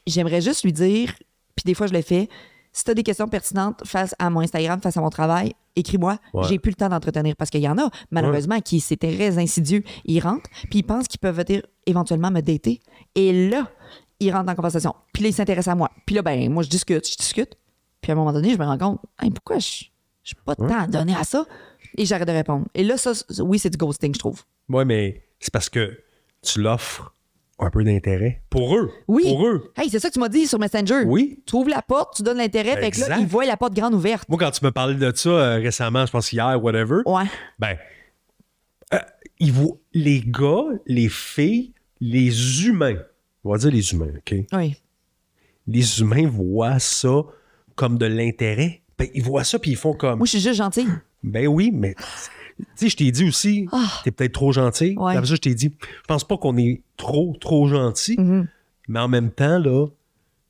j'aimerais 0.07 0.41
juste 0.41 0.63
lui 0.63 0.73
dire, 0.73 1.13
puis 1.55 1.63
des 1.65 1.73
fois 1.73 1.87
je 1.87 1.93
le 1.93 2.01
fais, 2.01 2.27
si 2.73 2.83
tu 2.85 2.91
as 2.91 2.93
des 2.93 3.03
questions 3.03 3.27
pertinentes 3.27 3.81
face 3.85 4.15
à 4.17 4.29
mon 4.29 4.39
Instagram, 4.39 4.79
face 4.81 4.95
à 4.97 5.01
mon 5.01 5.09
travail, 5.09 5.53
écris-moi. 5.75 6.17
Ouais. 6.33 6.43
J'ai 6.47 6.59
plus 6.59 6.71
le 6.71 6.75
temps 6.75 6.89
d'entretenir 6.89 7.35
parce 7.35 7.49
qu'il 7.49 7.61
y 7.61 7.67
en 7.67 7.77
a, 7.77 7.89
malheureusement, 8.11 8.59
qui 8.61 8.79
c'est 8.79 8.97
très 8.97 9.37
insidieux. 9.37 9.83
Ils 10.05 10.19
rentrent, 10.19 10.49
puis 10.69 10.79
ils 10.79 10.83
pensent 10.83 11.07
qu'ils 11.07 11.19
peuvent 11.19 11.35
venir 11.45 11.63
éventuellement 11.85 12.31
me 12.31 12.41
dater. 12.41 12.79
Et 13.15 13.49
là, 13.49 13.67
ils 14.25 14.31
rentrent 14.31 14.51
en 14.51 14.55
conversation. 14.55 14.95
Puis 15.13 15.23
là, 15.23 15.29
ils 15.29 15.33
s'intéressent 15.33 15.71
à 15.73 15.75
moi. 15.75 15.89
Puis 16.05 16.15
là, 16.15 16.21
ben, 16.21 16.49
moi, 16.51 16.63
je 16.63 16.69
discute, 16.69 17.07
je 17.09 17.17
discute. 17.17 17.55
Puis 18.01 18.11
à 18.11 18.13
un 18.13 18.17
moment 18.17 18.33
donné, 18.33 18.53
je 18.53 18.57
me 18.57 18.65
rends 18.65 18.77
compte, 18.77 18.99
Hey, 19.21 19.29
pourquoi 19.31 19.59
je 19.59 19.85
n'ai 19.85 20.39
pas 20.45 20.55
de 20.55 20.67
temps 20.67 20.79
à 20.79 20.87
donner 20.87 21.15
à 21.15 21.23
ça? 21.23 21.45
Et 21.97 22.05
j'arrête 22.05 22.27
de 22.27 22.33
répondre. 22.33 22.65
Et 22.73 22.83
là, 22.83 22.97
ça, 22.97 23.11
oui, 23.39 23.59
c'est 23.59 23.69
du 23.69 23.77
ghosting, 23.77 24.13
je 24.13 24.19
trouve. 24.19 24.43
Ouais, 24.69 24.85
mais 24.85 25.23
c'est 25.39 25.51
parce 25.51 25.69
que 25.69 25.99
tu 26.41 26.61
l'offres 26.61 27.13
un 27.59 27.69
peu 27.69 27.83
d'intérêt. 27.83 28.41
Pour 28.49 28.75
eux. 28.75 28.91
Oui. 29.07 29.23
Pour 29.23 29.45
eux. 29.45 29.71
Hey, 29.77 29.89
c'est 29.89 29.99
ça 29.99 30.07
que 30.09 30.13
tu 30.13 30.19
m'as 30.19 30.29
dit 30.29 30.47
sur 30.47 30.57
Messenger. 30.57 31.03
Oui. 31.05 31.43
Tu 31.45 31.55
ouvres 31.55 31.69
la 31.69 31.81
porte, 31.83 32.15
tu 32.15 32.23
donnes 32.23 32.37
l'intérêt, 32.37 32.75
fait 32.77 32.89
que 32.91 33.01
là, 33.07 33.19
ils 33.19 33.27
voient 33.27 33.45
la 33.45 33.55
porte 33.57 33.73
grande 33.73 33.93
ouverte. 33.93 34.27
Moi, 34.29 34.39
quand 34.39 34.49
tu 34.51 34.65
me 34.65 34.71
parlais 34.71 34.95
de 34.95 35.11
ça 35.15 35.29
euh, 35.29 35.55
récemment, 35.57 36.05
je 36.05 36.11
pense 36.11 36.31
hier, 36.33 36.59
whatever, 36.63 37.01
Ouais. 37.05 37.25
ben, 37.59 37.77
euh, 38.93 38.99
ils 39.39 39.51
voient 39.51 39.77
les 39.93 40.21
gars, 40.25 40.63
les 40.87 41.07
filles, 41.09 41.73
les 41.99 42.65
humains, 42.65 42.97
on 43.43 43.51
va 43.51 43.57
dire 43.57 43.71
les 43.71 43.91
humains, 43.93 44.11
OK? 44.17 44.35
Oui. 44.53 44.75
Les 45.67 45.99
humains 46.01 46.27
voient 46.27 46.79
ça 46.79 47.23
comme 47.75 47.97
de 47.97 48.05
l'intérêt. 48.05 48.81
Ben, 48.97 49.07
ils 49.13 49.23
voient 49.23 49.43
ça 49.43 49.59
puis 49.59 49.71
ils 49.71 49.77
font 49.77 49.93
comme, 49.93 50.17
Moi, 50.19 50.25
je 50.25 50.31
suis 50.31 50.39
juste 50.41 50.55
gentille. 50.57 50.87
ben 51.23 51.47
oui, 51.47 51.71
mais 51.73 51.95
tu 51.95 52.65
sais, 52.75 52.89
je 52.89 52.97
t'ai 52.97 53.11
dit 53.11 53.25
aussi, 53.27 53.67
Ah. 53.71 53.87
t'es 54.03 54.11
peut-être 54.11 54.33
trop 54.33 54.51
gentil. 54.51 54.95
Ouais. 54.97 55.15
Après 55.15 55.27
ça, 55.27 55.35
je 55.35 55.39
t'ai 55.41 55.55
dit, 55.55 55.71
je 55.81 56.07
pense 56.07 56.23
pas 56.23 56.37
qu'on 56.37 56.57
est 56.57 56.81
trop, 56.97 57.35
trop 57.39 57.67
gentil, 57.67 58.15
Mhm. 58.19 58.47
mais 58.87 58.99
en 58.99 59.07
même 59.07 59.31
temps, 59.31 59.57
là, 59.59 59.87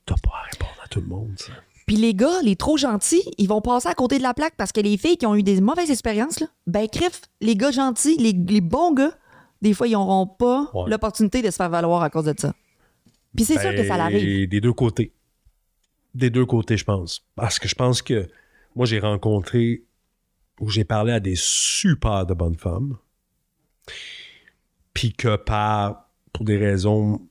t'as 0.05 0.15
pas 0.21 0.31
à 0.31 0.49
répondre 0.51 0.81
à 0.83 0.87
tout 0.87 1.01
le 1.01 1.07
monde, 1.07 1.31
ça. 1.37 1.53
Puis 1.87 1.95
les 1.97 2.13
gars, 2.13 2.41
les 2.43 2.55
trop 2.55 2.77
gentils, 2.77 3.23
ils 3.37 3.47
vont 3.47 3.59
passer 3.61 3.89
à 3.89 3.93
côté 3.93 4.17
de 4.17 4.23
la 4.23 4.33
plaque 4.33 4.53
parce 4.55 4.71
que 4.71 4.79
les 4.79 4.95
filles 4.97 5.17
qui 5.17 5.25
ont 5.25 5.35
eu 5.35 5.43
des 5.43 5.59
mauvaises 5.59 5.91
expériences, 5.91 6.39
là, 6.39 6.47
ben, 6.67 6.87
crif, 6.87 7.21
les 7.41 7.55
gars 7.55 7.71
gentils, 7.71 8.15
les, 8.17 8.31
les 8.33 8.61
bons 8.61 8.93
gars, 8.93 9.11
des 9.61 9.73
fois, 9.73 9.87
ils 9.87 9.93
n'auront 9.93 10.25
pas 10.27 10.69
Ouais. 10.73 10.89
l'opportunité 10.89 11.41
de 11.41 11.49
se 11.51 11.55
faire 11.57 11.69
valoir 11.69 12.01
à 12.01 12.09
cause 12.09 12.25
de 12.25 12.33
ça. 12.37 12.53
Puis 13.35 13.45
c'est 13.45 13.59
sûr 13.59 13.71
que 13.71 13.83
ça 13.83 13.97
Ben, 13.97 13.97
l'arrive. 13.97 14.47
Des 14.49 14.61
deux 14.61 14.73
côtés. 14.73 15.11
Des 16.13 16.29
deux 16.29 16.45
côtés, 16.45 16.77
je 16.77 16.83
pense. 16.83 17.25
Parce 17.35 17.59
que 17.59 17.67
je 17.67 17.75
pense 17.75 18.01
que 18.01 18.27
moi, 18.75 18.85
j'ai 18.85 18.99
rencontré 18.99 19.83
ou 20.59 20.69
j'ai 20.69 20.83
parlé 20.83 21.13
à 21.13 21.19
des 21.19 21.35
super 21.35 22.25
de 22.25 22.33
bonnes 22.33 22.57
femmes. 22.57 22.97
Puis 24.93 25.13
que 25.13 25.35
par, 25.37 26.09
pour 26.33 26.45
des 26.45 26.57
raisons 26.57 27.21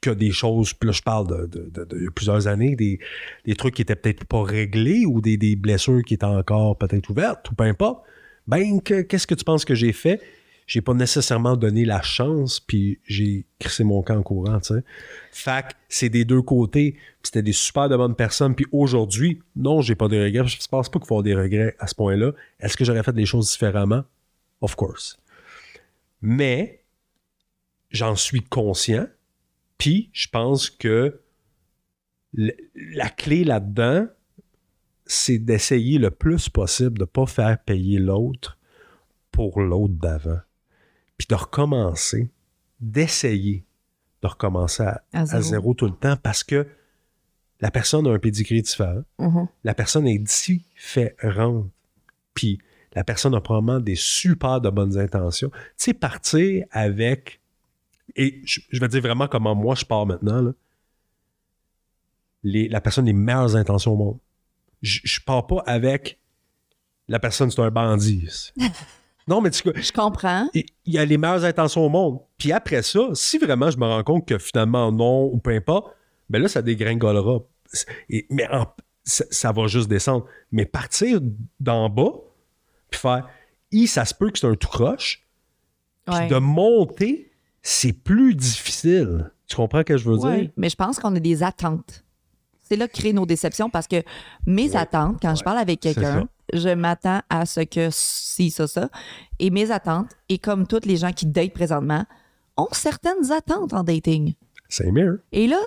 que 0.00 0.10
des 0.10 0.32
choses, 0.32 0.74
puis 0.74 0.88
là, 0.88 0.92
je 0.92 1.02
parle 1.02 1.48
de, 1.48 2.08
plusieurs 2.10 2.48
années, 2.48 2.74
des, 2.74 2.98
des 3.46 3.54
trucs 3.54 3.74
qui 3.76 3.82
étaient 3.82 3.94
peut-être 3.94 4.24
pas 4.24 4.42
réglés 4.42 5.06
ou 5.06 5.20
des, 5.20 5.36
des 5.36 5.54
blessures 5.54 6.02
qui 6.02 6.14
étaient 6.14 6.24
encore 6.26 6.76
peut-être 6.76 7.08
ouvertes 7.10 7.48
ou 7.50 7.54
peu 7.54 7.64
importe. 7.64 8.04
Ben, 8.48 8.80
que- 8.82 9.02
qu'est-ce 9.02 9.28
que 9.28 9.36
tu 9.36 9.44
penses 9.44 9.64
que 9.64 9.76
j'ai 9.76 9.92
fait? 9.92 10.20
J'ai 10.66 10.80
pas 10.80 10.94
nécessairement 10.94 11.56
donné 11.56 11.84
la 11.84 12.02
chance, 12.02 12.60
puis 12.60 12.98
j'ai 13.04 13.46
crissé 13.58 13.84
mon 13.84 14.02
camp 14.02 14.18
en 14.18 14.22
courant, 14.22 14.60
tu 14.60 14.74
sais. 14.74 14.84
Fait 15.30 15.62
que 15.62 15.74
c'est 15.88 16.08
des 16.08 16.24
deux 16.24 16.42
côtés, 16.42 16.92
puis 16.92 17.02
c'était 17.24 17.42
des 17.42 17.52
super 17.52 17.88
de 17.88 17.96
bonnes 17.96 18.14
personnes, 18.14 18.54
puis 18.54 18.66
aujourd'hui, 18.72 19.42
non, 19.56 19.80
j'ai 19.80 19.94
pas 19.94 20.08
de 20.08 20.16
regrets. 20.16 20.46
Je 20.46 20.66
pense 20.68 20.88
pas 20.88 20.98
qu'il 20.98 21.06
faut 21.06 21.14
avoir 21.14 21.24
des 21.24 21.34
regrets 21.34 21.74
à 21.78 21.86
ce 21.86 21.94
point-là. 21.94 22.32
Est-ce 22.60 22.76
que 22.76 22.84
j'aurais 22.84 23.02
fait 23.02 23.12
des 23.12 23.26
choses 23.26 23.50
différemment? 23.50 24.04
Of 24.60 24.76
course. 24.76 25.18
Mais, 26.20 26.84
j'en 27.90 28.16
suis 28.16 28.42
conscient, 28.42 29.06
puis 29.78 30.10
je 30.12 30.28
pense 30.28 30.70
que 30.70 31.20
la 32.32 33.10
clé 33.10 33.44
là-dedans, 33.44 34.06
c'est 35.04 35.38
d'essayer 35.38 35.98
le 35.98 36.10
plus 36.10 36.48
possible 36.48 36.98
de 36.98 37.02
ne 37.02 37.06
pas 37.06 37.26
faire 37.26 37.58
payer 37.58 37.98
l'autre 37.98 38.58
pour 39.30 39.60
l'autre 39.60 39.94
d'avant. 39.94 40.40
Puis 41.22 41.26
de 41.28 41.40
recommencer, 41.40 42.28
d'essayer 42.80 43.64
de 44.22 44.26
recommencer 44.26 44.82
à, 44.82 45.04
À 45.12 45.20
à 45.20 45.40
zéro. 45.40 45.72
tout 45.74 45.86
le 45.86 45.92
temps 45.94 46.16
parce 46.16 46.42
que 46.42 46.66
la 47.60 47.70
personne 47.70 48.08
a 48.08 48.10
un 48.10 48.18
pédigré 48.18 48.60
différent. 48.60 49.02
Mhm. 49.20 49.46
La 49.62 49.72
personne 49.74 50.08
est 50.08 50.18
différente. 50.18 51.70
Puis 52.34 52.58
la 52.94 53.04
personne 53.04 53.36
a 53.36 53.40
probablement 53.40 53.78
des 53.78 53.94
super 53.94 54.60
de 54.60 54.68
bonnes 54.68 54.98
intentions. 54.98 55.50
Tu 55.50 55.56
sais, 55.76 55.94
partir 55.94 56.66
avec. 56.72 57.40
Et 58.16 58.42
je, 58.44 58.60
je 58.68 58.80
vais 58.80 58.88
dire 58.88 59.00
vraiment 59.00 59.28
comment 59.28 59.54
moi 59.54 59.76
je 59.76 59.84
pars 59.84 60.06
maintenant. 60.06 60.42
là. 60.42 60.52
Les- 62.42 62.68
la 62.68 62.80
personne 62.80 63.04
a 63.04 63.06
les 63.06 63.12
meilleures 63.12 63.54
intentions 63.54 63.92
au 63.92 63.96
monde. 63.96 64.18
Je, 64.82 64.98
je 65.04 65.20
pars 65.20 65.46
pas 65.46 65.62
avec 65.66 66.18
la 67.06 67.20
personne, 67.20 67.48
c'est 67.52 67.60
un 67.62 67.70
bandit. 67.70 68.28
non, 69.28 69.40
mais 69.40 69.50
tu 69.50 69.62
Je 69.74 69.92
comprends. 69.92 70.48
il 70.54 70.64
y 70.86 70.98
a 70.98 71.04
les 71.04 71.16
meilleures 71.18 71.44
intentions 71.44 71.84
au 71.86 71.88
monde. 71.88 72.20
Puis 72.38 72.52
après 72.52 72.82
ça, 72.82 73.00
si 73.14 73.38
vraiment 73.38 73.70
je 73.70 73.78
me 73.78 73.86
rends 73.86 74.02
compte 74.02 74.26
que 74.26 74.38
finalement 74.38 74.90
non 74.92 75.24
ou 75.32 75.38
peu 75.38 75.50
importe, 75.50 75.94
ben 76.30 76.40
là, 76.42 76.48
ça 76.48 76.62
dégringolera. 76.62 77.40
Et- 78.10 78.26
mais 78.30 78.48
en- 78.50 78.66
ça, 79.04 79.24
ça 79.30 79.52
va 79.52 79.66
juste 79.66 79.88
descendre. 79.88 80.26
Mais 80.50 80.64
partir 80.66 81.20
d'en 81.60 81.88
bas, 81.88 82.12
puis 82.90 83.00
faire, 83.00 83.28
i, 83.70 83.86
ça 83.86 84.04
se 84.04 84.14
peut 84.14 84.30
que 84.30 84.38
c'est 84.38 84.46
un 84.46 84.54
tout 84.54 84.68
croche, 84.68 85.26
puis 86.06 86.14
Ouais. 86.16 86.28
de 86.28 86.36
monter, 86.36 87.30
c'est 87.62 87.92
plus 87.92 88.34
difficile. 88.34 89.30
Tu 89.46 89.56
comprends 89.56 89.78
ce 89.80 89.84
que 89.84 89.96
je 89.96 90.08
veux 90.08 90.16
Ouais, 90.18 90.40
dire? 90.42 90.50
Mais 90.56 90.68
je 90.68 90.76
pense 90.76 90.98
qu'on 90.98 91.14
a 91.14 91.20
des 91.20 91.42
attentes. 91.42 92.04
C'est 92.72 92.78
là 92.78 92.88
que 92.88 92.94
créent 92.94 93.12
nos 93.12 93.26
déceptions 93.26 93.68
parce 93.68 93.86
que 93.86 94.02
mes 94.46 94.70
Ouais. 94.70 94.76
attentes, 94.76 95.18
quand 95.20 95.34
je 95.34 95.44
parle 95.44 95.58
avec 95.58 95.78
quelqu'un, 95.80 96.26
je 96.54 96.70
m'attends 96.70 97.20
à 97.28 97.44
ce 97.44 97.60
que 97.60 97.88
si, 97.90 98.50
ça, 98.50 98.66
ça. 98.66 98.88
Et 99.38 99.50
mes 99.50 99.70
attentes, 99.70 100.08
et 100.30 100.38
comme 100.38 100.66
tous 100.66 100.86
les 100.86 100.96
gens 100.96 101.12
qui 101.12 101.26
datent 101.26 101.52
présentement, 101.52 102.06
ont 102.56 102.68
certaines 102.72 103.30
attentes 103.30 103.74
en 103.74 103.82
dating. 103.84 104.32
C'est 104.70 104.90
mieux. 104.90 105.22
Et 105.32 105.48
là, 105.48 105.58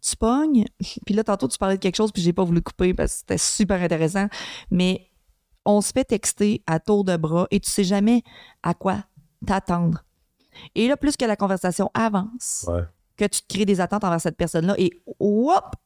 tu 0.00 0.16
pognes. 0.16 0.64
Puis 1.04 1.14
là, 1.14 1.22
tantôt, 1.22 1.48
tu 1.48 1.58
parlais 1.58 1.76
de 1.76 1.82
quelque 1.82 1.96
chose, 1.96 2.12
puis 2.12 2.22
j'ai 2.22 2.32
pas 2.32 2.44
voulu 2.44 2.62
couper 2.62 2.94
parce 2.94 3.12
que 3.12 3.18
c'était 3.18 3.38
super 3.38 3.82
intéressant. 3.82 4.28
Mais 4.70 5.10
on 5.66 5.82
se 5.82 5.92
fait 5.92 6.04
texter 6.04 6.62
à 6.66 6.80
tour 6.80 7.04
de 7.04 7.14
bras 7.18 7.46
et 7.50 7.60
tu 7.60 7.70
sais 7.70 7.84
jamais 7.84 8.22
à 8.62 8.72
quoi 8.72 9.04
t'attendre. 9.46 10.02
Et 10.74 10.88
là, 10.88 10.96
plus 10.96 11.18
que 11.18 11.26
la 11.26 11.36
conversation 11.36 11.90
avance, 11.92 12.64
Ouais. 12.68 12.84
que 13.18 13.26
tu 13.26 13.42
te 13.42 13.54
crées 13.54 13.66
des 13.66 13.82
attentes 13.82 14.04
envers 14.04 14.20
cette 14.22 14.38
personne-là 14.38 14.74
et 14.78 14.90
hop, 15.20 15.76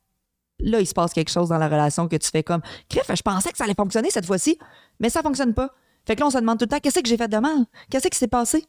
là, 0.61 0.81
il 0.81 0.87
se 0.87 0.95
passe 0.95 1.13
quelque 1.13 1.31
chose 1.31 1.49
dans 1.49 1.59
la 1.59 1.69
relation 1.69 2.09
que 2.09 2.17
tu 2.17 2.29
fais 2.31 2.43
comme 2.43 2.61
Crif, 2.89 3.05
je 3.15 3.23
pensais 3.23 3.51
que 3.51 3.57
ça 3.59 3.65
allait 3.65 3.75
fonctionner 3.75 4.11
cette 4.11 4.27
fois-ci, 4.27 4.59
mais 5.01 5.11
ça 5.11 5.23
fonctionne 5.23 5.55
pas. 5.55 5.71
Fait 6.07 6.15
que 6.17 6.21
là, 6.21 6.27
on 6.27 6.31
se 6.31 6.39
demande 6.39 6.59
tout 6.59 6.65
le 6.65 6.69
temps 6.71 6.81
qu'est-ce 6.81 7.01
que 7.01 7.09
j'ai 7.09 7.19
fait 7.19 7.29
de 7.29 7.37
mal? 7.37 7.67
Qu'est-ce 7.91 8.09
qui 8.09 8.17
s'est 8.17 8.29
passé? 8.29 8.65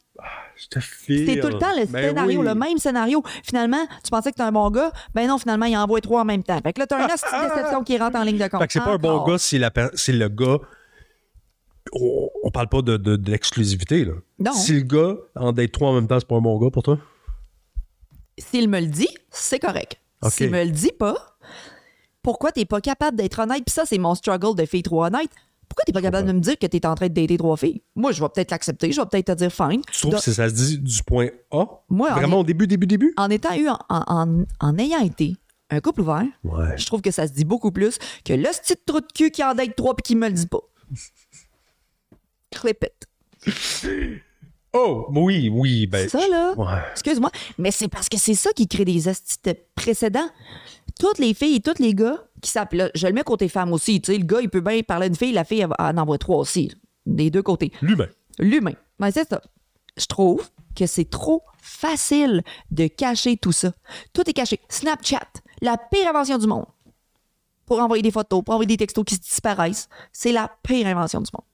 Je 0.57 0.67
te 0.67 0.79
file. 0.81 1.25
C'est 1.25 1.39
tout 1.39 1.47
le 1.47 1.57
temps 1.57 1.73
le 1.73 1.85
Ben 1.85 2.09
scénario, 2.09 2.41
oui. 2.41 2.45
le 2.45 2.53
même 2.53 2.77
scénario. 2.79 3.23
Finalement, 3.43 3.85
tu 4.03 4.09
pensais 4.11 4.31
que 4.31 4.35
t'es 4.35 4.43
un 4.43 4.51
bon 4.51 4.69
gars, 4.71 4.91
ben 5.13 5.25
non, 5.25 5.37
finalement, 5.37 5.65
il 5.65 5.77
envoie 5.77 6.01
trois 6.01 6.21
en 6.21 6.25
même 6.25 6.43
temps. 6.43 6.59
Fait 6.61 6.73
que 6.73 6.79
là, 6.81 6.87
t'as 6.87 7.05
hostie 7.05 7.25
de 7.33 7.47
déception 7.55 7.83
qui 7.85 7.97
rentre 7.97 8.17
en 8.17 8.23
ligne 8.23 8.37
de 8.37 8.47
compte. 8.49 8.59
Fait 8.59 8.67
que 8.67 8.73
c'est 8.73 8.79
pas 8.81 8.91
un 8.95 8.97
bon 8.97 9.23
gars 9.23 9.37
si, 9.37 9.57
la 9.57 9.71
per- 9.71 9.91
si 9.93 10.11
le 10.11 10.27
gars. 10.27 10.57
On, 11.93 12.29
on 12.43 12.51
parle 12.51 12.67
pas 12.67 12.81
de, 12.81 12.97
de- 12.97 13.15
de 13.15 13.31
l'exclusivité, 13.31 14.03
là. 14.05 14.13
Non. 14.37 14.51
Si 14.53 14.73
le 14.73 14.81
gars, 14.81 15.15
en 15.35 15.53
date 15.53 15.71
trois 15.71 15.89
en 15.89 15.93
même 15.93 16.07
temps, 16.07 16.19
c'est 16.19 16.27
pas 16.27 16.35
un 16.35 16.41
bon 16.41 16.59
gars 16.59 16.69
pour 16.69 16.83
toi? 16.83 16.99
S'il 18.37 18.69
me 18.69 18.79
le 18.79 18.87
dit, 18.87 19.09
c'est 19.31 19.59
correct. 19.59 19.97
S'il 20.29 20.49
me 20.51 20.63
le 20.65 20.71
dit 20.71 20.91
pas, 20.91 21.37
pourquoi 22.29 22.51
t'es 22.51 22.65
pas 22.65 22.79
capable 22.79 23.17
d'être 23.17 23.39
honnête? 23.39 23.63
Puis 23.65 23.73
ça, 23.73 23.85
c'est 23.87 23.97
mon 23.97 24.13
struggle 24.13 24.55
de 24.55 24.63
fille 24.67 24.83
trop 24.83 25.03
honnête. 25.03 25.31
Pourquoi 25.67 25.83
t'es 25.83 25.91
pas 25.91 26.01
capable 26.03 26.27
de 26.27 26.33
me 26.33 26.39
dire 26.39 26.59
que 26.59 26.67
t'es 26.67 26.85
en 26.85 26.93
train 26.93 27.07
de 27.07 27.13
dater 27.13 27.37
trois 27.39 27.57
filles? 27.57 27.81
Moi, 27.95 28.11
je 28.11 28.21
vais 28.21 28.29
peut-être 28.29 28.51
l'accepter, 28.51 28.91
je 28.91 29.01
vais 29.01 29.07
peut-être 29.07 29.25
te 29.25 29.31
dire 29.31 29.51
fine. 29.51 29.81
Tu 29.91 29.99
trouves 30.01 30.11
Donc, 30.11 30.23
que 30.23 30.31
ça 30.31 30.47
se 30.47 30.53
dit 30.53 30.77
du 30.77 31.01
point 31.01 31.29
A? 31.49 31.65
Moi, 31.89 32.11
en 32.11 32.13
Vraiment 32.15 32.39
au 32.41 32.43
début, 32.43 32.67
début, 32.67 32.85
début? 32.85 33.15
en 33.17 33.31
étant 33.31 33.55
eu, 33.55 33.67
en, 33.67 33.79
en- 33.89 34.03
en- 34.07 34.43
en 34.59 34.77
ayant 34.77 34.99
été 35.01 35.37
un 35.71 35.79
couple 35.79 36.01
ouvert, 36.01 36.23
Ouais. 36.43 36.77
je 36.77 36.85
trouve 36.85 37.01
que 37.01 37.09
ça 37.09 37.27
se 37.27 37.33
dit 37.33 37.45
beaucoup 37.45 37.71
plus 37.71 37.97
que 38.23 38.33
le 38.33 38.43
petit 38.43 38.75
trou 38.85 38.99
de 38.99 39.07
cul 39.11 39.31
qui 39.31 39.43
en 39.43 39.55
date 39.55 39.75
trois 39.75 39.95
puis 39.95 40.03
qui 40.03 40.15
me 40.15 40.27
le 40.27 40.33
dit 40.33 40.45
pas. 40.47 40.61
Clip 42.51 42.85
it. 42.85 43.07
Oh, 44.71 45.07
oui, 45.15 45.49
oui, 45.51 45.87
ben. 45.87 46.07
Ça, 46.07 46.19
là. 46.29 46.53
Ouais. 46.55 46.81
Excuse-moi, 46.91 47.31
mais 47.57 47.71
c'est 47.71 47.87
parce 47.87 48.07
que 48.07 48.17
c'est 48.17 48.35
ça 48.35 48.51
qui 48.53 48.67
crée 48.67 48.85
des 48.85 49.01
de 49.01 49.55
précédents. 49.73 50.29
Toutes 50.99 51.17
les 51.17 51.33
filles 51.33 51.55
et 51.55 51.59
tous 51.61 51.81
les 51.81 51.95
gars 51.95 52.23
qui 52.41 52.51
s'appellent. 52.51 52.91
Je 52.93 53.07
le 53.07 53.13
mets 53.13 53.23
côté 53.23 53.47
femme 53.47 53.73
aussi. 53.73 54.01
Tu 54.01 54.11
sais, 54.11 54.17
le 54.19 54.25
gars, 54.25 54.41
il 54.41 54.49
peut 54.49 54.61
bien 54.61 54.81
parler 54.83 55.09
d'une 55.09 55.17
fille, 55.17 55.31
la 55.31 55.45
fille, 55.45 55.61
elle, 55.61 55.69
elle 55.79 55.85
en 55.85 56.01
envoie 56.03 56.17
trois 56.17 56.37
aussi. 56.37 56.71
Des 57.05 57.31
deux 57.31 57.41
côtés. 57.41 57.71
L'humain. 57.81 58.09
L'humain. 58.37 58.73
Mais 58.99 59.11
c'est 59.11 59.27
ça. 59.27 59.41
Je 59.97 60.05
trouve 60.05 60.47
que 60.75 60.85
c'est 60.85 61.09
trop 61.09 61.43
facile 61.61 62.43
de 62.69 62.87
cacher 62.87 63.37
tout 63.37 63.51
ça. 63.51 63.71
Tout 64.13 64.29
est 64.29 64.33
caché. 64.33 64.59
Snapchat, 64.69 65.27
la 65.61 65.77
pire 65.77 66.09
invention 66.09 66.37
du 66.37 66.47
monde. 66.47 66.65
Pour 67.65 67.79
envoyer 67.79 68.03
des 68.03 68.11
photos, 68.11 68.43
pour 68.43 68.53
envoyer 68.53 68.67
des 68.67 68.77
textos 68.77 69.05
qui 69.05 69.15
se 69.15 69.21
disparaissent, 69.21 69.87
c'est 70.11 70.31
la 70.31 70.51
pire 70.63 70.87
invention 70.87 71.21
du 71.21 71.29
monde. 71.33 71.45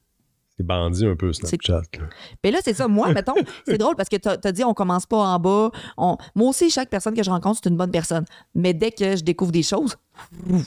C'est 0.57 0.65
bandit 0.65 1.05
un 1.05 1.15
peu, 1.17 1.33
Snapchat. 1.33 1.81
là. 1.99 2.05
Mais 2.43 2.51
là, 2.51 2.59
c'est 2.63 2.73
ça. 2.73 2.87
Moi, 2.87 3.11
mettons, 3.13 3.33
c'est 3.67 3.77
drôle 3.77 3.95
parce 3.95 4.07
que 4.09 4.15
t'as 4.15 4.37
as 4.41 4.51
dit 4.53 4.63
on 4.63 4.73
commence 4.73 5.05
pas 5.05 5.17
en 5.17 5.37
bas. 5.39 5.69
On... 5.97 6.17
Moi 6.33 6.49
aussi, 6.49 6.69
chaque 6.69 6.89
personne 6.89 7.13
que 7.13 7.23
je 7.23 7.29
rencontre, 7.29 7.59
c'est 7.63 7.69
une 7.69 7.75
bonne 7.75 7.91
personne. 7.91 8.23
Mais 8.53 8.73
dès 8.73 8.91
que 8.91 9.17
je 9.17 9.23
découvre 9.23 9.51
des 9.51 9.63
choses, 9.63 9.97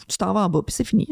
tu 0.06 0.16
t'en 0.18 0.34
vas 0.34 0.40
en 0.44 0.48
bas, 0.50 0.60
puis 0.66 0.74
c'est 0.74 0.84
fini. 0.84 1.08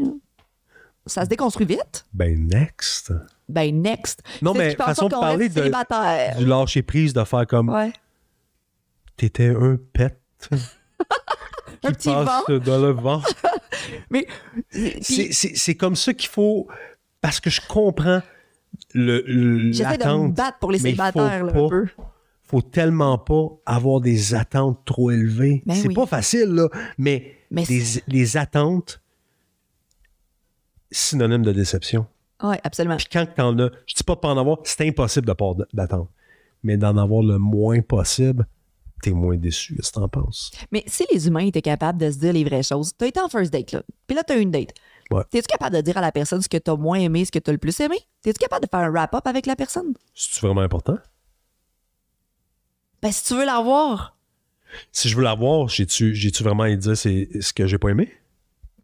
Ça 1.07 1.25
se 1.25 1.29
déconstruit 1.31 1.65
vite. 1.67 2.05
Ben, 2.13 2.47
next. 2.49 3.13
Ben, 3.49 3.81
next. 3.81 4.23
Non, 4.43 4.53
mais 4.55 4.75
façon 4.75 5.07
de 5.09 5.13
parler 5.15 5.49
de-. 5.49 6.39
Du 6.39 6.45
lâcher 6.47 6.83
prise 6.83 7.13
de 7.15 7.23
faire 7.25 7.47
comme 7.47 7.69
Ouais. 7.71 7.93
t'étais 9.17 9.55
un 9.55 9.79
pet. 9.93 10.21
Un 11.85 11.93
petit 11.93 12.09
vent. 12.09 12.25
passe 12.25 12.61
dans 12.65 12.79
le 12.79 12.91
vent. 12.91 13.23
Mais. 14.11 14.27
C'est- 14.71 15.01
Puis, 15.01 15.33
C'est 15.33 15.57
c'est 15.57 15.75
comme 15.77 15.95
ça 15.95 16.13
qu'il 16.15 16.29
faut. 16.29 16.67
Parce 17.21 17.39
que 17.39 17.49
je 17.51 17.61
comprends 17.69 18.23
le- 18.95 19.23
le- 19.27 19.73
j'essaie 19.73 19.99
de 19.99 20.05
me 20.05 20.29
battre 20.33 20.59
pour 20.59 20.71
les 20.73 20.79
célibataires, 20.79 21.45
là, 21.45 21.53
un 21.53 21.69
peu. 21.69 21.87
faut 22.43 22.63
tellement 22.63 23.19
pas 23.19 23.49
avoir 23.67 24.01
des 24.01 24.35
attentes 24.35 24.81
trop 24.85 25.11
élevées. 25.11 25.63
Ben 25.67 25.75
c'est 25.75 25.89
oui. 25.89 25.95
pas 25.95 26.07
facile, 26.07 26.49
là. 26.51 26.69
Mais, 26.99 27.33
Mais 27.51 27.65
les, 27.69 27.83
les 28.09 28.37
attentes, 28.37 29.01
synonyme 30.91 31.43
de 31.43 31.53
déception. 31.53 32.07
Oui, 32.43 32.57
absolument. 32.65 32.97
Puis 32.97 33.07
quand 33.11 33.27
t'en 33.35 33.59
as, 33.59 33.71
je 33.87 33.95
dis 33.95 34.05
pas 34.05 34.15
de 34.15 34.21
pas 34.21 34.29
en 34.29 34.39
avoir, 34.39 34.59
c'est 34.65 34.87
impossible 34.87 35.27
de 35.27 35.33
pas 35.33 35.55
d- 35.55 35.65
d'attendre. 35.73 36.09
Mais 36.63 36.77
d'en 36.77 36.97
avoir 36.97 37.23
le 37.23 37.39
moins 37.39 37.81
possible, 37.81 38.47
t'es 39.11 39.13
moins 39.17 39.37
déçu. 39.37 39.75
Qu'est-ce 39.77 39.91
que 39.93 40.01
t'en 40.01 40.09
penses? 40.09 40.51
Mais 40.73 40.83
si 40.87 41.05
les 41.13 41.27
humains 41.27 41.47
étaient 41.47 41.63
capables 41.63 41.99
de 42.01 42.11
se 42.11 42.19
dire 42.19 42.33
les 42.33 42.45
vraies 42.45 42.63
choses, 42.63 42.93
t'as 42.97 43.07
été 43.07 43.21
en 43.21 43.29
first 43.29 43.53
date, 43.53 43.73
là. 43.73 43.83
Puis 44.07 44.17
là, 44.17 44.23
t'as 44.25 44.39
une 44.39 44.51
date. 44.51 44.71
Ouais. 45.11 45.23
T'es-tu 45.31 45.47
capable 45.47 45.77
de 45.77 45.81
dire 45.81 45.97
à 45.97 46.01
la 46.01 46.11
personne 46.13 46.43
ce 46.43 46.49
que 46.49 46.57
t'as 46.57 46.75
moins 46.77 46.99
aimé, 46.99 47.25
ce 47.25 47.31
que 47.31 47.39
t'as 47.39 47.53
le 47.53 47.59
plus 47.59 47.79
aimé? 47.81 47.97
T'es-tu 48.23 48.39
capable 48.39 48.65
de 48.65 48.69
faire 48.71 48.81
un 48.81 48.91
wrap-up 48.91 49.27
avec 49.27 49.47
la 49.47 49.55
personne? 49.57 49.95
C'est 50.15 50.41
vraiment 50.41 50.63
important? 50.63 50.99
Ben, 53.03 53.13
si 53.13 53.25
tu 53.25 53.35
veux 53.35 53.45
la 53.45 53.61
voir, 53.61 54.17
Si 54.93 55.09
je 55.09 55.17
veux 55.17 55.23
la 55.23 55.35
voir, 55.35 55.69
j'ai-tu 55.69 56.15
j'ai-tu 56.15 56.43
vraiment 56.43 56.65
à 56.65 56.75
dire 56.75 56.97
c'est 56.97 57.29
ce 57.41 57.53
que 57.53 57.67
j'ai 57.67 57.79
pas 57.79 57.91
aimé? 57.91 58.13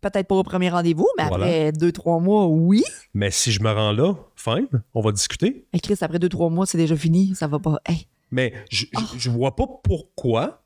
peut-être 0.00 0.26
pas 0.26 0.34
au 0.34 0.42
premier 0.42 0.68
rendez-vous, 0.68 1.06
mais 1.16 1.28
Voilà. 1.28 1.44
après 1.46 1.70
deux, 1.72 1.92
trois 1.92 2.18
mois, 2.18 2.46
oui. 2.46 2.82
Mais 3.14 3.30
si 3.30 3.52
je 3.52 3.62
me 3.62 3.70
rends 3.70 3.92
là, 3.92 4.14
fine, 4.34 4.66
on 4.94 5.00
va 5.00 5.12
discuter. 5.12 5.64
Hey 5.72 5.80
Chris, 5.80 5.96
après 6.00 6.18
deux, 6.18 6.28
trois 6.28 6.50
mois, 6.50 6.66
c'est 6.66 6.76
déjà 6.78 6.96
fini. 6.96 7.34
Ça 7.36 7.46
va 7.46 7.60
pas. 7.60 7.78
Hey. 7.86 8.08
Mais 8.32 8.52
je, 8.70 8.86
je, 8.92 9.18
je 9.18 9.30
vois 9.30 9.54
pas 9.54 9.66
pourquoi. 9.84 10.64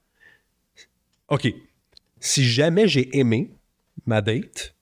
OK. 1.28 1.52
Si 2.20 2.44
jamais 2.44 2.88
j'ai 2.88 3.18
aimé 3.18 3.50
ma 4.06 4.22
date, 4.22 4.74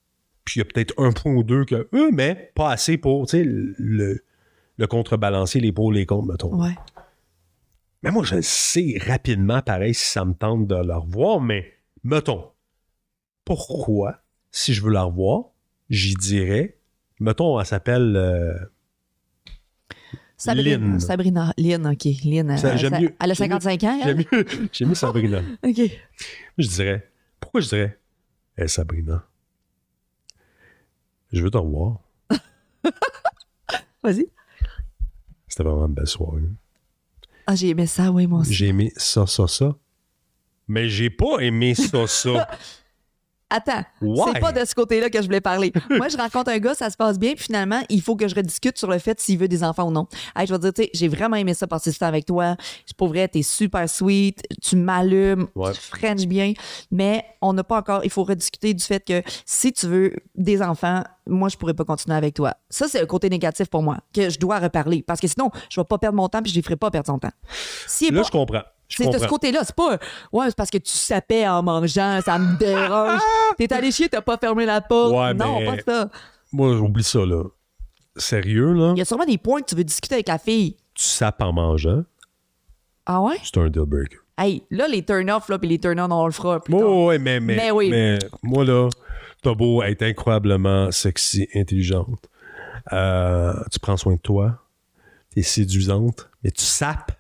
puis 0.45 0.57
il 0.57 0.59
y 0.59 0.63
a 0.63 0.65
peut-être 0.67 0.95
un 0.99 1.11
point 1.11 1.33
ou 1.33 1.43
deux 1.43 1.65
que. 1.65 1.89
euh, 1.93 2.11
mais 2.13 2.53
pas 2.55 2.71
assez 2.71 2.99
pour, 2.99 3.27
tu 3.27 3.39
sais, 3.39 3.45
le, 3.45 4.23
le 4.77 4.87
contrebalancer, 4.87 5.59
les 5.61 5.73
pour, 5.73 5.91
les 5.93 6.05
contre, 6.07 6.29
mettons. 6.31 6.55
Ouais. 6.55 6.75
Mais 8.03 8.11
moi, 8.11 8.23
je 8.23 8.37
le 8.37 8.43
sais 8.43 8.99
rapidement, 9.01 9.63
pareil, 9.63 9.95
si 9.95 10.05
ça 10.07 10.25
me 10.27 10.35
tente 10.35 10.67
de 10.67 10.75
la 10.75 10.99
revoir, 10.99 11.41
mais 11.41 11.73
mettons, 12.05 12.51
pourquoi, 13.47 14.19
si 14.51 14.75
je 14.75 14.83
veux 14.83 14.93
la 14.93 15.05
revoir, 15.05 15.47
j'y 15.89 16.15
dirais, 16.15 16.77
mettons, 17.19 17.59
elle 17.59 17.65
s'appelle. 17.67 18.15
euh, 18.17 18.55
Sabrina. 20.45 20.77
Lynn. 20.77 21.01
Sabrina. 21.01 21.55
Lynn, 21.59 21.87
OK. 21.87 22.05
Lynn. 22.25 22.57
Ça, 22.59 22.73
elle, 22.75 22.81
ça- 22.91 23.01
mieux. 23.01 23.15
elle 23.21 23.31
a 23.31 23.35
J'aime 23.35 23.51
mieux. 23.51 23.61
55 23.61 23.83
ans, 23.85 24.01
J'ai 24.05 24.15
mis, 24.15 24.27
j'ai 24.73 24.85
mis 24.85 24.97
Sabrina. 24.97 25.39
OK. 25.63 25.81
Je 26.59 26.69
dirais, 26.69 27.11
pourquoi 27.41 27.61
je 27.61 27.69
dirais, 27.69 27.99
hé 28.59 28.69
Sabrina, 28.69 29.25
je 31.33 31.43
veux 31.43 31.51
te 31.51 31.57
revoir. 31.59 31.99
Vas-y. 34.03 34.27
C'était 35.49 35.63
vraiment 35.65 35.87
une 35.87 35.95
belle 35.95 36.07
soirée. 36.07 36.43
Ah, 37.47 37.55
j'ai 37.55 37.69
aimé 37.71 37.87
ça, 37.87 38.11
oui, 38.11 38.27
moi 38.27 38.41
aussi. 38.41 38.53
J'ai 38.55 38.69
aimé 38.69 38.93
ça, 38.97 39.27
ça, 39.27 39.47
ça. 39.47 39.75
Mais 40.69 40.89
j'ai 40.89 41.11
pas 41.11 41.39
aimé 41.41 41.75
ça, 41.75 42.07
ça. 42.07 42.49
Attends, 43.57 43.85
c'est 44.33 44.41
pas 44.41 44.51
de 44.51 44.65
ce 44.65 44.75
côté-là 44.75 45.11
que 45.11 45.19
je 45.21 45.27
voulais 45.27 45.41
parler. 45.41 45.73
Moi, 45.91 46.09
je 46.09 46.17
rencontre 46.17 46.51
un 46.51 46.59
gars, 46.59 46.75
ça 46.75 46.91
se 46.91 46.97
passe 46.97 47.21
bien, 47.21 47.35
puis 47.35 47.45
finalement, 47.45 47.81
il 47.89 48.03
faut 48.03 48.17
que 48.17 48.27
je 48.27 48.35
rediscute 48.35 48.77
sur 48.79 48.91
le 48.91 48.99
fait 48.99 49.21
s'il 49.21 49.39
veut 49.39 49.47
des 49.47 49.63
enfants 49.63 49.85
ou 49.87 49.93
non. 49.93 50.09
Hey, 50.35 50.47
je 50.49 50.53
vais 50.53 50.59
te 50.59 50.63
dire, 50.65 50.73
tu 50.75 50.83
sais, 50.83 50.91
j'ai 50.93 51.07
vraiment 51.09 51.37
aimé 51.37 51.55
ça 51.55 51.67
passer 51.69 51.91
du 51.93 51.97
temps 51.99 52.07
avec 52.07 52.27
toi. 52.27 52.57
Pour 52.97 53.09
vrai, 53.09 53.29
t'es 53.29 53.43
super 53.43 53.89
sweet, 53.89 54.43
tu 54.61 54.75
m'allumes, 54.75 55.47
Ouais. 55.55 55.71
tu 55.73 55.81
frenches 55.81 56.27
bien, 56.27 56.53
mais 56.91 57.25
on 57.43 57.53
n'a 57.53 57.63
pas 57.63 57.79
encore, 57.79 58.01
il 58.05 58.11
faut 58.11 58.25
rediscuter 58.25 58.75
du 58.75 58.83
fait 58.83 59.05
que 59.05 59.23
si 59.47 59.73
tu 59.73 59.87
veux 59.87 60.13
des 60.35 60.61
enfants, 60.61 61.05
moi, 61.27 61.49
je 61.49 61.57
pourrais 61.57 61.75
pas 61.75 61.85
continuer 61.85 62.17
avec 62.17 62.35
toi. 62.35 62.55
Ça, 62.71 62.87
c'est 62.89 63.01
le 63.01 63.07
côté 63.07 63.31
négatif 63.31 63.69
pour 63.69 63.83
moi, 63.83 63.99
que 64.13 64.31
je 64.31 64.39
dois 64.39 64.59
reparler, 64.59 65.03
parce 65.07 65.21
que 65.21 65.29
sinon, 65.29 65.51
je 65.71 65.81
vais 65.81 65.85
pas 65.85 65.99
perdre 65.99 66.17
mon 66.17 66.29
temps, 66.29 66.43
puis 66.43 66.53
je 66.53 66.59
ne 66.59 66.63
ferai 66.63 66.77
pas 66.77 66.91
perdre 66.91 67.07
son 67.07 67.19
temps. 67.21 67.31
Est 68.03 68.11
Là, 68.11 68.21
pas- 68.21 68.27
je 68.27 68.31
comprends. 68.33 68.63
C'est 68.89 69.09
de 69.11 69.19
ce 69.19 69.27
côté-là. 69.27 69.61
C'est 69.65 69.75
pas, 69.75 69.99
ouais, 70.33 70.47
c'est 70.49 70.57
parce 70.57 70.71
que 70.71 70.79
tu 70.79 70.93
sapais 70.93 71.47
en 71.49 71.63
mangeant, 71.63 72.21
ça 72.25 72.39
me 72.39 72.57
dérange. 72.59 73.21
T'es 73.57 73.73
allé 73.73 73.91
chier, 73.91 74.09
t'as 74.09 74.21
pas 74.21 74.37
fermé 74.39 74.67
la 74.67 74.81
porte. 74.81 75.13
Ouais, 75.15 75.35
non, 75.35 75.61
mais- 75.61 75.77
pas 75.83 75.93
ça. 75.93 76.11
Moi, 76.53 76.77
j'oublie 76.77 77.03
ça, 77.05 77.21
là. 77.27 77.43
Sérieux, 78.17 78.73
là? 78.73 78.93
Il 78.95 78.99
y 78.99 79.03
a 79.03 79.05
sûrement 79.05 79.25
des 79.25 79.39
points 79.39 79.61
que 79.61 79.67
tu 79.67 79.75
veux 79.75 79.83
discuter 79.85 80.15
avec 80.15 80.29
la 80.29 80.39
fille. 80.39 80.77
Tu 80.95 81.03
sapes 81.05 81.43
en 81.43 81.53
mangeant, 81.53 82.05
Ah 83.07 83.21
ouais? 83.21 83.37
c'est 83.43 83.59
un 83.59 83.69
deal 83.69 83.83
breaker. 83.87 84.19
Hey, 84.39 84.63
là, 84.71 84.87
les 84.89 85.03
turn-off, 85.05 85.49
là, 85.49 85.59
puis 85.59 85.69
les 85.69 85.79
turn-on, 85.81 86.11
on 86.13 86.27
le 86.27 86.33
fera 86.33 86.61
plus. 86.61 86.75
Oh, 86.75 87.07
ouais, 87.09 87.19
mais, 87.19 87.41
mais, 87.41 87.57
Mais 87.57 87.71
oui. 87.73 87.89
mais 87.91 88.19
moi, 88.43 88.65
là, 88.65 88.89
t'as 89.43 89.55
beau 89.55 89.83
être 89.83 90.03
incroyablement 90.03 90.91
sexy, 90.93 91.49
intelligente. 91.55 92.29
Euh, 92.93 93.53
tu 93.73 93.79
prends 93.81 93.97
soin 93.97 94.15
de 94.15 94.21
toi. 94.21 94.61
T'es 95.35 95.43
séduisante, 95.43 96.31
mais 96.43 96.51
tu 96.53 96.63
sapes. 96.65 97.13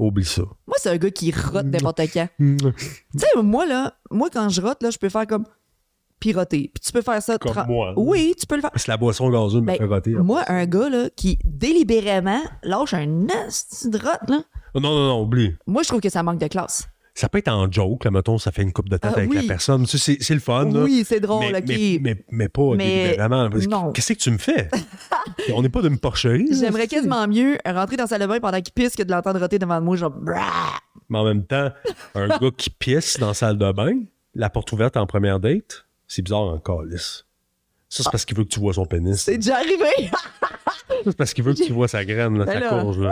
Oublie 0.00 0.24
ça. 0.24 0.42
Moi, 0.66 0.76
c'est 0.78 0.88
un 0.90 0.96
gars 0.96 1.10
qui 1.10 1.30
rote 1.30 1.66
n'importe 1.66 2.00
quand. 2.12 2.26
Mm. 2.38 2.56
tu 2.56 3.18
sais, 3.18 3.26
moi, 3.42 3.66
là, 3.66 3.92
moi, 4.10 4.28
quand 4.32 4.48
je 4.48 4.62
rote, 4.62 4.82
là, 4.82 4.90
je 4.90 4.98
peux 4.98 5.08
faire 5.10 5.26
comme 5.26 5.44
piroter. 6.18 6.70
Puis 6.74 6.80
tu 6.84 6.92
peux 6.92 7.02
faire 7.02 7.22
ça... 7.22 7.38
Comme 7.38 7.52
tra- 7.52 7.66
moi. 7.66 7.92
Oui, 7.96 8.34
tu 8.38 8.46
peux 8.46 8.54
le 8.56 8.60
faire. 8.62 8.70
C'est 8.76 8.88
la 8.88 8.96
boisson 8.96 9.28
gazeuse 9.30 9.60
me 9.62 9.66
Ben, 9.66 9.86
roter. 9.88 10.10
moi, 10.14 10.42
un 10.48 10.64
gars, 10.66 10.88
là, 10.88 11.08
qui 11.14 11.38
délibérément 11.44 12.40
lâche 12.62 12.94
un 12.94 13.06
nasty 13.06 13.88
de 13.90 13.98
rote, 13.98 14.28
là, 14.28 14.42
Non, 14.74 14.80
non, 14.80 15.08
non, 15.08 15.22
oublie. 15.22 15.54
moi, 15.66 15.82
je 15.82 15.88
trouve 15.88 16.00
que 16.00 16.08
ça 16.10 16.22
manque 16.22 16.38
de 16.40 16.46
classe. 16.48 16.88
Ça 17.14 17.28
peut 17.28 17.38
être 17.38 17.48
en 17.48 17.70
joke, 17.70 18.04
là, 18.04 18.10
mettons, 18.10 18.38
ça 18.38 18.52
fait 18.52 18.62
une 18.62 18.72
coupe 18.72 18.88
de 18.88 18.96
tête 18.96 19.12
Ah, 19.14 19.18
avec 19.18 19.34
la 19.34 19.42
personne. 19.42 19.84
Tu 19.86 19.98
sais, 19.98 20.16
C'est 20.20 20.34
le 20.34 20.40
fun. 20.40 20.64
là. 20.70 20.82
Oui, 20.84 21.04
c'est 21.06 21.20
drôle, 21.20 21.46
mais, 21.52 21.62
mais, 21.66 21.98
mais, 22.00 22.24
mais 22.30 22.48
pas 22.48 22.74
Mais 22.76 23.16
non. 23.68 23.92
Qu'est-ce 23.92 24.12
que 24.12 24.18
tu 24.18 24.30
me 24.30 24.38
fais? 24.38 24.68
On 25.54 25.62
n'est 25.62 25.68
pas 25.68 25.82
d'une 25.82 25.98
porcherie. 25.98 26.46
là, 26.46 26.56
J'aimerais 26.58 26.86
quasiment 26.86 27.26
mieux 27.26 27.58
rentrer 27.66 27.96
dans 27.96 28.04
sa 28.06 28.10
salle 28.16 28.22
de 28.22 28.26
bain 28.26 28.40
pendant 28.40 28.60
qu'il 28.60 28.72
pisse 28.72 28.94
que 28.96 29.02
de 29.02 29.10
l'entendre 29.10 29.40
roter 29.40 29.58
devant 29.58 29.80
moi, 29.80 29.96
genre. 29.96 30.14
Mais 31.08 31.18
en 31.18 31.24
même 31.24 31.44
temps, 31.44 31.70
un 32.14 32.28
gars 32.38 32.50
qui 32.56 32.70
pisse 32.70 33.18
dans 33.18 33.28
la 33.28 33.34
salle 33.34 33.58
de 33.58 33.72
bain, 33.72 33.92
la 34.34 34.48
porte 34.48 34.70
ouverte 34.72 34.96
en 34.96 35.06
première 35.06 35.40
date, 35.40 35.86
c'est 36.06 36.22
bizarre 36.22 36.40
en 36.42 36.58
calice. 36.58 37.26
Ça, 37.88 38.04
c'est 38.04 38.10
parce 38.12 38.24
qu'il 38.24 38.36
veut 38.36 38.44
que 38.44 38.50
tu 38.50 38.60
vois 38.60 38.72
son 38.72 38.86
pénis. 38.86 39.20
C'est 39.20 39.36
déjà 39.36 39.56
arrivé! 39.56 40.10
Ça, 40.10 40.96
c'est 41.06 41.16
parce 41.16 41.34
qu'il 41.34 41.42
veut 41.42 41.54
que 41.54 41.62
tu 41.64 41.72
vois 41.72 41.88
sa 41.88 42.04
graine, 42.04 42.38
là, 42.38 42.44
Ben 42.46 42.60
sa 42.62 42.68
courge. 42.68 43.00
Là. 43.00 43.10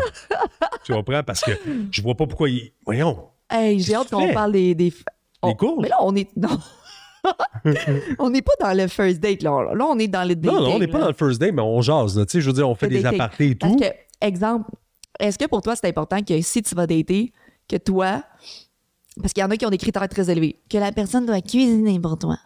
tu 0.85 0.93
comprends? 0.93 1.23
Parce 1.25 1.41
que 1.41 1.51
je 1.91 2.01
vois 2.01 2.15
pas 2.15 2.27
pourquoi 2.29 2.49
il. 2.49 2.71
Voyons. 2.87 3.29
Hey, 3.51 3.81
j'ai 3.81 3.95
hâte 3.95 4.11
qu'on 4.11 4.33
parle 4.33 4.53
des. 4.53 4.75
des... 4.75 4.93
on- 5.43 5.55
courses? 5.55 5.81
Mais 5.83 5.89
là, 5.89 5.97
on 6.01 6.15
est. 6.17 6.29
Non. 6.37 6.59
on 8.19 8.31
n'est 8.31 8.43
pas 8.43 8.53
dans 8.61 8.77
le 8.77 8.87
first 8.89 9.21
date, 9.21 9.43
là. 9.43 9.75
Là, 9.75 9.85
on 9.87 9.99
est 9.99 10.09
dans 10.09 10.27
le 10.27 10.35
dating. 10.37 10.59
Non, 10.59 10.65
non, 10.69 10.75
on 10.77 10.79
n'est 10.79 10.87
pas 10.87 11.01
dans 11.01 11.09
le 11.09 11.15
first 11.15 11.41
date, 11.41 11.53
mais 11.53 11.63
on 11.63 11.81
jase. 11.83 12.17
là. 12.19 12.25
Tu 12.27 12.33
sais, 12.33 12.41
je 12.41 12.47
veux 12.47 12.53
dire, 12.53 12.69
on 12.69 12.75
fait 12.75 12.89
Le 12.89 12.97
des 12.97 13.03
dating. 13.03 13.21
apartés 13.21 13.49
et 13.51 13.55
Parce 13.55 13.73
tout. 13.75 13.79
que, 13.81 13.87
exemple, 14.21 14.71
est-ce 15.19 15.39
que 15.39 15.47
pour 15.47 15.61
toi, 15.63 15.75
c'est 15.77 15.89
important 15.89 16.23
que 16.23 16.41
si 16.41 16.63
tu 16.63 16.75
vas 16.75 16.87
dater, 16.87 17.33
que 17.69 17.77
toi. 17.77 18.23
Parce 19.21 19.33
qu'il 19.33 19.41
y 19.43 19.45
en 19.45 19.51
a 19.51 19.57
qui 19.57 19.67
ont 19.67 19.71
des 19.71 19.79
critères 19.79 20.09
très 20.09 20.31
élevés, 20.31 20.61
que 20.71 20.79
la 20.79 20.93
personne 20.93 21.27
doit 21.27 21.41
cuisiner 21.41 21.99
pour 21.99 22.17
toi? 22.19 22.37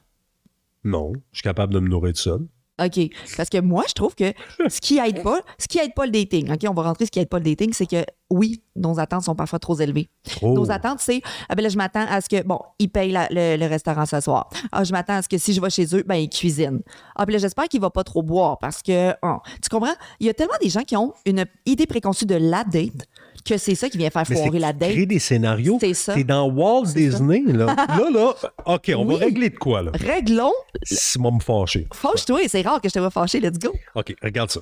Non, 0.85 1.13
je 1.33 1.39
suis 1.39 1.43
capable 1.43 1.75
de 1.75 1.81
me 1.81 1.89
nourrir 1.89 2.13
de 2.13 2.17
ça. 2.19 2.39
OK. 2.81 3.01
Parce 3.37 3.49
que 3.49 3.59
moi, 3.61 3.85
je 3.89 3.93
trouve 3.93 4.15
que 4.15 4.33
ce 4.69 4.81
qui 4.81 4.99
aide 4.99 5.23
pas, 5.23 5.41
ce 5.59 5.69
qui 5.69 5.79
aide 5.79 5.95
pas 5.95 6.07
le 6.07 6.13
dating, 6.13 6.51
OK, 6.53 6.61
on 6.69 6.75
va 6.75 6.83
rentrer 6.83 7.07
ce 7.07 7.11
qui 7.11 7.19
aide 7.19 7.29
pas 7.29 7.39
le 7.39 7.45
dating, 7.45 7.73
c'est 7.73 7.87
que 7.87 8.05
oui, 8.31 8.63
nos 8.77 8.99
attentes 8.99 9.25
sont 9.25 9.35
parfois 9.35 9.59
trop 9.59 9.79
élevées. 9.79 10.09
Oh. 10.41 10.53
Nos 10.55 10.71
attentes, 10.71 11.01
c'est 11.01 11.21
ah 11.49 11.55
ben 11.55 11.63
là, 11.63 11.69
je 11.69 11.77
m'attends 11.77 12.07
à 12.09 12.21
ce 12.23 12.29
que 12.29 12.43
bon, 12.43 12.59
ils 12.79 12.89
payent 12.89 13.13
la- 13.13 13.29
le, 13.31 13.57
le 13.57 13.67
restaurant 13.67 14.07
ce 14.07 14.21
soir. 14.21 14.49
Ah, 14.73 14.85
je 14.85 14.93
m'attends 14.93 15.17
à 15.17 15.23
ce 15.23 15.29
que 15.29 15.37
si 15.37 15.53
je 15.53 15.61
vais 15.61 15.69
chez 15.71 15.85
eux, 15.95 16.03
ben 16.07 16.15
ils 16.15 16.31
cuisinent. 16.31 16.81
Ah, 17.15 17.27
puis 17.27 17.35
là, 17.35 17.39
j'espère 17.39 17.65
qu'il 17.67 17.81
va 17.81 17.91
pas 17.91 18.05
trop 18.05 18.23
boire 18.23 18.59
parce 18.59 18.83
que 18.83 19.13
oh, 19.23 19.37
tu 19.63 19.69
comprends? 19.69 19.95
Il 20.19 20.27
y 20.27 20.31
a 20.31 20.35
tellement 20.35 20.55
des 20.63 20.71
gens 20.71 20.83
qui 20.83 20.97
ont 20.97 21.13
une 21.27 21.45
idée 21.67 21.87
préconçue 21.87 22.27
de 22.27 22.37
la 22.37 22.65
date 22.65 23.07
que 23.45 23.57
c'est 23.59 23.75
ça 23.75 23.89
qui 23.89 23.99
vient 23.99 24.11
faire 24.11 24.27
foirer 24.27 24.59
la 24.59 24.73
date. 24.73 24.93
créer 24.93 25.07
des 25.07 25.19
scénarios. 25.19 25.79
C'est 25.81 25.95
ça. 25.95 26.15
T'es 26.15 26.25
dans 26.25 26.49
Walt 26.49 26.87
Disney, 26.95 27.43
là. 27.47 27.67
là, 27.77 28.11
là, 28.13 28.35
OK, 28.67 28.93
on 28.97 29.07
Oui. 29.07 29.15
va 29.19 29.25
régler 29.25 29.51
de 29.51 29.57
quoi, 29.59 29.83
là? 29.83 29.91
Réglons. 29.95 30.53
C'est 30.83 31.19
moi 31.19 31.31
me 31.33 31.41
fâcher. 31.41 31.87
Fâche-toi, 31.93 32.41
c'est 32.49 32.63
rare 32.63 32.81
que 32.81 32.89
je 32.89 32.95
te 32.95 32.99
vois 32.99 33.11
fâcher. 33.11 33.41
Let's 33.41 33.59
go. 33.59 33.73
OK, 33.95 34.15
regarde 34.23 34.51
ça. 34.51 34.61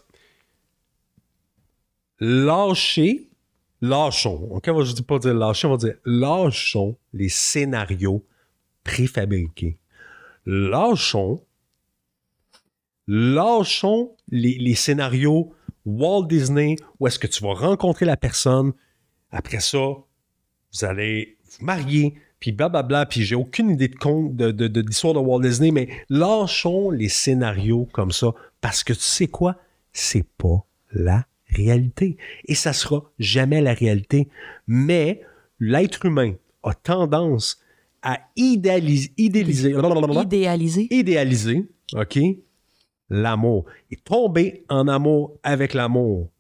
Lâcher, 2.21 3.31
lâchons. 3.81 4.49
OK, 4.51 4.65
on 4.69 4.75
va 4.79 4.85
je 4.85 4.93
dis 4.93 5.03
pas 5.03 5.19
dire 5.19 5.35
lâcher, 5.35 5.67
on 5.67 5.71
va 5.73 5.77
dire 5.79 5.95
lâchons 6.05 6.97
les 7.13 7.29
scénarios 7.31 8.25
préfabriqués. 8.85 9.79
Lâchons, 10.47 11.43
lâchons 13.07 14.17
les, 14.29 14.57
les 14.59 14.75
scénarios 14.75 15.53
Walt 15.87 16.27
Disney 16.27 16.77
où 16.99 17.07
est-ce 17.07 17.19
que 17.19 17.27
tu 17.27 17.43
vas 17.43 17.55
rencontrer 17.55 18.07
la 18.07 18.17
personne. 18.17 18.73
Après 19.31 19.61
ça, 19.61 19.79
vous 19.79 20.85
allez 20.85 21.37
vous 21.45 21.65
marier, 21.65 22.15
puis 22.39 22.53
blablabla, 22.53 23.07
puis 23.07 23.23
j'ai 23.23 23.35
aucune 23.35 23.71
idée 23.71 23.89
de 23.89 23.97
compte 23.97 24.35
de, 24.37 24.51
de, 24.51 24.69
de 24.69 24.81
l'histoire 24.81 25.15
de 25.15 25.19
Walt 25.19 25.41
Disney, 25.41 25.71
mais 25.71 25.89
lâchons 26.09 26.91
les 26.91 27.09
scénarios 27.09 27.89
comme 27.93 28.13
ça, 28.13 28.33
parce 28.61 28.83
que 28.85 28.93
tu 28.93 29.01
sais 29.01 29.27
quoi? 29.27 29.57
C'est 29.93 30.27
pas 30.39 30.65
la 30.93 31.27
réalité. 31.49 32.17
Et 32.47 32.55
ça 32.55 32.73
sera 32.73 33.03
jamais 33.19 33.61
la 33.61 33.75
réalité. 33.75 34.29
Mais 34.67 35.23
l'être 35.59 36.07
humain 36.07 36.35
a 36.63 36.75
tendance 36.75 37.61
à 38.03 38.21
idéaliser, 38.37 39.13
idéaliser, 39.19 39.75
Idéaliser. 40.23 40.87
idéaliser, 40.91 41.67
OK, 41.95 42.19
l'amour. 43.11 43.67
Et 43.91 43.97
tomber 43.97 44.65
en 44.69 44.89
amour 44.89 45.39
avec 45.43 45.75
l'amour. 45.75 46.31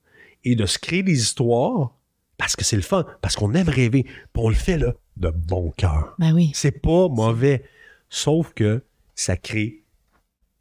Et 0.45 0.55
de 0.57 0.67
se 0.67 0.79
créer 0.79 1.03
des 1.03 1.21
histoires 1.21 1.97
parce 2.39 2.57
que 2.57 2.65
c'est 2.65 2.77
le 2.77 2.83
fun, 2.83 3.05
parce 3.21 3.37
qu'on 3.37 3.53
aime 3.53 3.69
rêver. 3.69 4.05
Puis 4.05 4.43
on 4.43 4.49
le 4.49 4.55
fait, 4.55 4.79
là, 4.79 4.95
de 5.19 5.29
bon 5.29 5.71
cœur. 5.77 6.15
Ben 6.19 6.33
oui. 6.33 6.51
C'est 6.55 6.81
pas 6.81 7.09
mauvais. 7.09 7.65
Sauf 8.09 8.55
que 8.55 8.83
ça 9.15 9.37
crée 9.37 9.85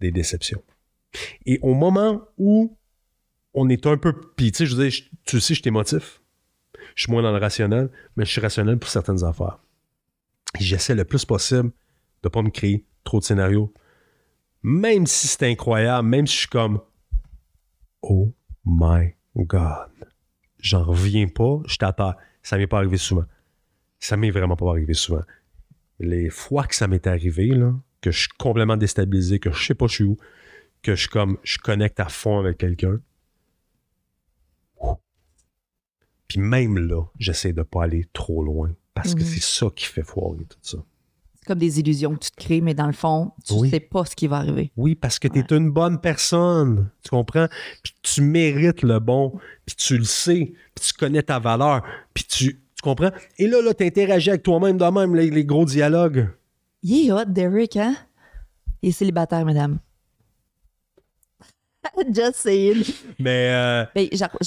des 0.02 0.12
déceptions. 0.12 0.62
Et 1.46 1.60
au 1.62 1.74
moment 1.74 2.22
où 2.38 2.76
on 3.54 3.70
est 3.70 3.86
un 3.88 3.98
peu. 3.98 4.14
Puis, 4.36 4.52
tu 4.52 4.60
sais, 4.60 4.66
je 4.66 4.76
veux 4.76 4.90
dire, 4.90 5.02
tu 5.26 5.40
sais, 5.40 5.54
je 5.54 5.62
suis 5.62 5.68
émotif. 5.68 6.22
Je 6.96 7.04
suis 7.04 7.12
moins 7.12 7.22
dans 7.22 7.32
le 7.32 7.38
rationnel, 7.38 7.90
mais 8.16 8.26
je 8.26 8.32
suis 8.32 8.42
rationnel 8.42 8.78
pour 8.78 8.90
certaines 8.90 9.24
affaires. 9.24 9.60
J'essaie 10.60 10.96
le 10.96 11.06
plus 11.06 11.26
possible 11.26 11.72
de 12.24 12.30
pas 12.30 12.42
me 12.42 12.50
créer 12.50 12.86
trop 13.04 13.20
de 13.20 13.24
scénarios. 13.24 13.74
Même 14.64 15.08
si 15.08 15.28
c'est 15.28 15.44
incroyable, 15.50 16.08
même 16.08 16.28
si 16.28 16.34
je 16.36 16.40
suis 16.42 16.48
comme 16.50 16.82
Oh 18.02 18.34
my 18.66 19.14
God. 19.36 19.90
J'en 20.60 20.84
reviens 20.84 21.28
pas, 21.28 21.60
je 21.66 21.78
t'attends. 21.78 22.14
Ça 22.44 22.58
m'est 22.58 22.68
pas 22.68 22.78
arrivé 22.78 22.98
souvent. 22.98 23.26
Ça 24.00 24.18
m'est 24.18 24.32
vraiment 24.32 24.56
pas 24.56 24.70
arrivé 24.70 24.94
souvent. 24.94 25.24
Les 26.00 26.30
fois 26.30 26.66
que 26.66 26.76
ça 26.76 26.88
m'est 26.88 27.08
arrivé, 27.08 27.48
là, 27.48 27.74
que 28.02 28.12
je 28.12 28.20
suis 28.20 28.30
complètement 28.38 28.78
déstabilisé, 28.78 29.40
que 29.40 29.52
je 29.52 29.66
sais 29.66 29.76
pas 29.76 29.88
je 29.88 29.94
suis 29.96 30.04
où, 30.06 30.18
que 30.82 30.96
je 30.96 31.02
suis 31.02 31.10
comme 31.10 31.38
je 31.44 31.58
connecte 31.58 32.00
à 32.00 32.08
fond 32.10 32.40
avec 32.40 32.58
quelqu'un. 32.58 33.00
Puis 36.28 36.40
même 36.40 36.78
là, 36.78 37.04
j'essaie 37.18 37.54
de 37.54 37.64
pas 37.64 37.84
aller 37.84 38.06
trop 38.14 38.44
loin. 38.44 38.74
Parce 38.94 39.16
que 39.16 39.22
Mhm. 39.22 39.26
c'est 39.26 39.42
ça 39.42 39.68
qui 39.76 39.86
fait 39.86 40.04
foirer 40.04 40.46
tout 40.46 40.58
ça. 40.62 40.78
Comme 41.50 41.58
des 41.58 41.80
illusions 41.80 42.14
que 42.14 42.20
tu 42.20 42.30
te 42.30 42.36
crées, 42.44 42.62
mais 42.62 42.76
dans 42.76 42.86
le 42.86 42.94
fond, 42.94 43.32
tu 43.44 43.54
Oui. 43.56 43.72
sais 43.72 43.80
pas 43.80 44.06
ce 44.06 44.16
qui 44.16 44.28
va 44.28 44.38
arriver. 44.38 44.72
Oui, 44.78 44.94
parce 44.94 45.18
que 45.18 45.28
tu 45.28 45.40
es 45.40 45.46
une 45.58 45.72
bonne 45.72 46.00
personne. 46.00 46.92
Tu 47.04 47.10
comprends? 47.10 47.48
Puis 47.82 47.94
tu 48.04 48.22
mérites 48.22 48.84
le 48.84 49.00
bon. 49.00 49.34
Puis 49.66 49.76
tu 49.76 49.98
le 49.98 50.04
sais. 50.04 50.54
Puis 50.76 50.86
tu 50.86 50.94
connais 50.94 51.24
ta 51.24 51.40
valeur. 51.40 51.82
Puis 52.14 52.24
tu, 52.26 52.54
tu 52.54 52.82
comprends? 52.84 53.10
Et 53.40 53.48
là, 53.48 53.64
là, 53.64 53.74
tu 53.74 53.84
interagis 53.84 54.30
avec 54.30 54.44
toi-même 54.44 54.78
de 54.78 54.86
même, 54.86 55.16
les, 55.16 55.32
les 55.32 55.44
gros 55.44 55.66
dialogues. 55.66 56.30
Il 56.84 57.08
est 57.08 57.12
hot, 57.12 57.26
Derek, 57.26 57.78
hein? 57.78 57.96
Il 58.84 58.90
est 58.90 58.92
célibataire, 58.92 59.44
madame. 59.44 59.80
Just 62.14 62.36
saying. 62.36 62.84
Mais 63.20 63.50
euh, 63.52 63.86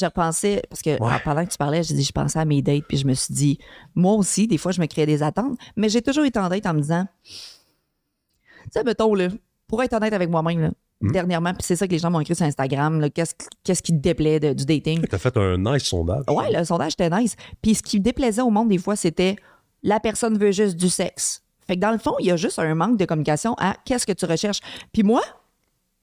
repensé, 0.06 0.62
parce 0.68 0.82
que 0.82 0.90
Ouais. 0.90 1.12
en 1.14 1.18
pendant 1.24 1.44
que 1.44 1.50
tu 1.50 1.58
parlais, 1.58 1.82
j'ai 1.82 1.94
dit, 1.94 2.02
je 2.04 2.12
pensais 2.12 2.38
à 2.38 2.44
mes 2.44 2.62
dates, 2.62 2.84
puis 2.88 2.96
je 2.96 3.06
me 3.06 3.14
suis 3.14 3.34
dit, 3.34 3.58
moi 3.94 4.14
aussi, 4.14 4.46
des 4.46 4.58
fois, 4.58 4.72
je 4.72 4.80
me 4.80 4.86
créais 4.86 5.06
des 5.06 5.22
attentes, 5.22 5.58
mais 5.76 5.88
j'ai 5.88 6.02
toujours 6.02 6.24
été 6.24 6.38
en 6.38 6.48
date 6.48 6.66
en 6.66 6.74
me 6.74 6.80
disant, 6.80 7.06
tu 7.24 7.32
sais, 8.70 8.84
mettons, 8.84 9.14
là, 9.14 9.28
pour 9.66 9.82
être 9.82 9.92
honnête 9.94 10.12
avec 10.12 10.28
moi-même, 10.30 10.60
là, 10.60 10.70
Hmm? 11.04 11.10
dernièrement, 11.10 11.52
puis 11.52 11.64
c'est 11.64 11.74
ça 11.74 11.88
que 11.88 11.92
les 11.92 11.98
gens 11.98 12.12
m'ont 12.12 12.20
écrit 12.20 12.36
sur 12.36 12.46
Instagram, 12.46 13.10
qu'est-ce 13.10 13.34
qu'est-ce 13.64 13.82
qui 13.82 13.90
te 13.92 13.98
déplaît 13.98 14.38
de- 14.38 14.52
du 14.52 14.64
dating? 14.64 15.04
tu 15.04 15.12
as 15.12 15.18
fait 15.18 15.36
un 15.36 15.56
nice 15.58 15.82
sondage. 15.82 16.22
Ouais, 16.28 16.52
le 16.56 16.64
sondage 16.64 16.92
était 16.92 17.10
nice. 17.10 17.34
Puis 17.60 17.74
ce 17.74 17.82
qui 17.82 17.98
déplaisait 17.98 18.40
au 18.42 18.50
monde, 18.50 18.68
des 18.68 18.78
fois, 18.78 18.94
c'était 18.94 19.34
la 19.82 19.98
personne 19.98 20.38
veut 20.38 20.52
juste 20.52 20.76
du 20.76 20.88
sexe. 20.88 21.42
Fait 21.66 21.74
que 21.74 21.80
dans 21.80 21.90
le 21.90 21.98
fond, 21.98 22.12
il 22.20 22.26
y 22.26 22.30
a 22.30 22.36
juste 22.36 22.60
un 22.60 22.72
manque 22.76 22.98
de 22.98 23.04
communication 23.04 23.54
à 23.58 23.74
qu'est-ce 23.84 24.06
que 24.06 24.12
tu 24.12 24.26
recherches? 24.26 24.60
Puis 24.92 25.02
moi, 25.02 25.22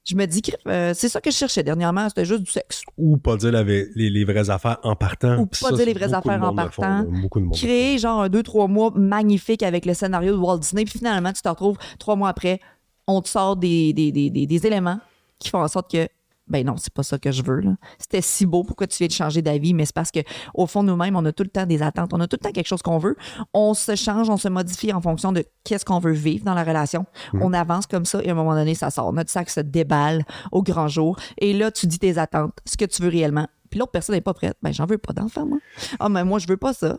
je 0.09 0.15
me 0.15 0.25
dis, 0.25 0.41
crip, 0.41 0.57
euh, 0.67 0.93
c'est 0.95 1.09
ça 1.09 1.21
que 1.21 1.29
je 1.29 1.35
cherchais 1.35 1.63
dernièrement, 1.63 2.09
c'était 2.09 2.25
juste 2.25 2.41
du 2.41 2.51
sexe. 2.51 2.83
Ou 2.97 3.17
pas 3.17 3.37
dire 3.37 3.51
la 3.51 3.63
les, 3.63 3.87
les 3.95 4.25
vraies 4.25 4.49
affaires 4.49 4.79
en 4.83 4.95
partant. 4.95 5.37
Ou 5.37 5.45
pas 5.45 5.69
ça, 5.69 5.71
dire 5.71 5.85
les 5.85 5.93
vraies 5.93 6.13
affaires 6.13 6.41
en 6.43 6.49
font, 6.49 6.55
partant. 6.55 7.03
Beaucoup 7.03 7.39
de 7.39 7.45
monde. 7.45 7.55
Créer 7.55 7.97
genre 7.97 8.21
un 8.21 8.29
deux, 8.29 8.43
trois 8.43 8.67
mois 8.67 8.91
magnifique 8.95 9.61
avec 9.63 9.85
le 9.85 9.93
scénario 9.93 10.33
de 10.33 10.37
Walt 10.37 10.59
Disney, 10.59 10.85
puis 10.85 10.97
finalement, 10.97 11.31
tu 11.31 11.41
te 11.41 11.49
retrouves 11.49 11.77
trois 11.99 12.15
mois 12.15 12.29
après, 12.29 12.59
on 13.07 13.21
te 13.21 13.29
sort 13.29 13.55
des, 13.55 13.93
des, 13.93 14.11
des, 14.11 14.29
des, 14.29 14.47
des 14.47 14.67
éléments 14.67 14.99
qui 15.37 15.49
font 15.49 15.61
en 15.61 15.67
sorte 15.67 15.91
que 15.91 16.07
ben 16.49 16.65
non, 16.65 16.75
c'est 16.77 16.93
pas 16.93 17.03
ça 17.03 17.17
que 17.17 17.31
je 17.31 17.43
veux. 17.43 17.59
là. 17.61 17.71
C'était 17.99 18.21
si 18.21 18.45
beau, 18.45 18.63
pourquoi 18.63 18.87
tu 18.87 18.97
viens 18.97 19.07
de 19.07 19.11
changer 19.11 19.41
d'avis? 19.41 19.73
Mais 19.73 19.85
c'est 19.85 19.95
parce 19.95 20.11
que 20.11 20.19
au 20.53 20.65
fond, 20.65 20.83
nous-mêmes, 20.83 21.15
on 21.15 21.23
a 21.25 21.31
tout 21.31 21.43
le 21.43 21.49
temps 21.49 21.65
des 21.65 21.81
attentes, 21.81 22.13
on 22.13 22.19
a 22.19 22.27
tout 22.27 22.37
le 22.39 22.45
temps 22.45 22.51
quelque 22.51 22.67
chose 22.67 22.81
qu'on 22.81 22.97
veut. 22.97 23.15
On 23.53 23.73
se 23.73 23.95
change, 23.95 24.29
on 24.29 24.37
se 24.37 24.47
modifie 24.47 24.91
en 24.91 25.01
fonction 25.01 25.31
de 25.31 25.45
qu'est-ce 25.63 25.85
qu'on 25.85 25.99
veut 25.99 26.11
vivre 26.11 26.43
dans 26.45 26.55
la 26.55 26.63
relation. 26.63 27.05
On 27.33 27.53
avance 27.53 27.85
comme 27.87 28.05
ça 28.05 28.21
et 28.23 28.29
à 28.29 28.31
un 28.31 28.35
moment 28.35 28.55
donné, 28.55 28.75
ça 28.75 28.89
sort. 28.89 29.13
Notre 29.13 29.29
sac 29.29 29.49
se 29.49 29.59
déballe 29.59 30.25
au 30.51 30.63
grand 30.63 30.87
jour. 30.87 31.17
Et 31.37 31.53
là, 31.53 31.71
tu 31.71 31.87
dis 31.87 31.99
tes 31.99 32.17
attentes, 32.17 32.53
ce 32.65 32.77
que 32.77 32.85
tu 32.85 33.01
veux 33.01 33.09
réellement. 33.09 33.47
Puis 33.69 33.79
l'autre 33.79 33.91
personne 33.91 34.15
n'est 34.15 34.21
pas 34.21 34.33
prête. 34.33 34.57
Ben, 34.63 34.73
j'en 34.73 34.87
veux 34.87 34.97
pas 34.97 35.13
d'enfant, 35.13 35.45
moi. 35.45 35.59
Ah, 35.99 36.09
mais 36.09 36.23
moi, 36.23 36.39
je 36.39 36.47
veux 36.47 36.57
pas 36.57 36.73
ça. 36.73 36.97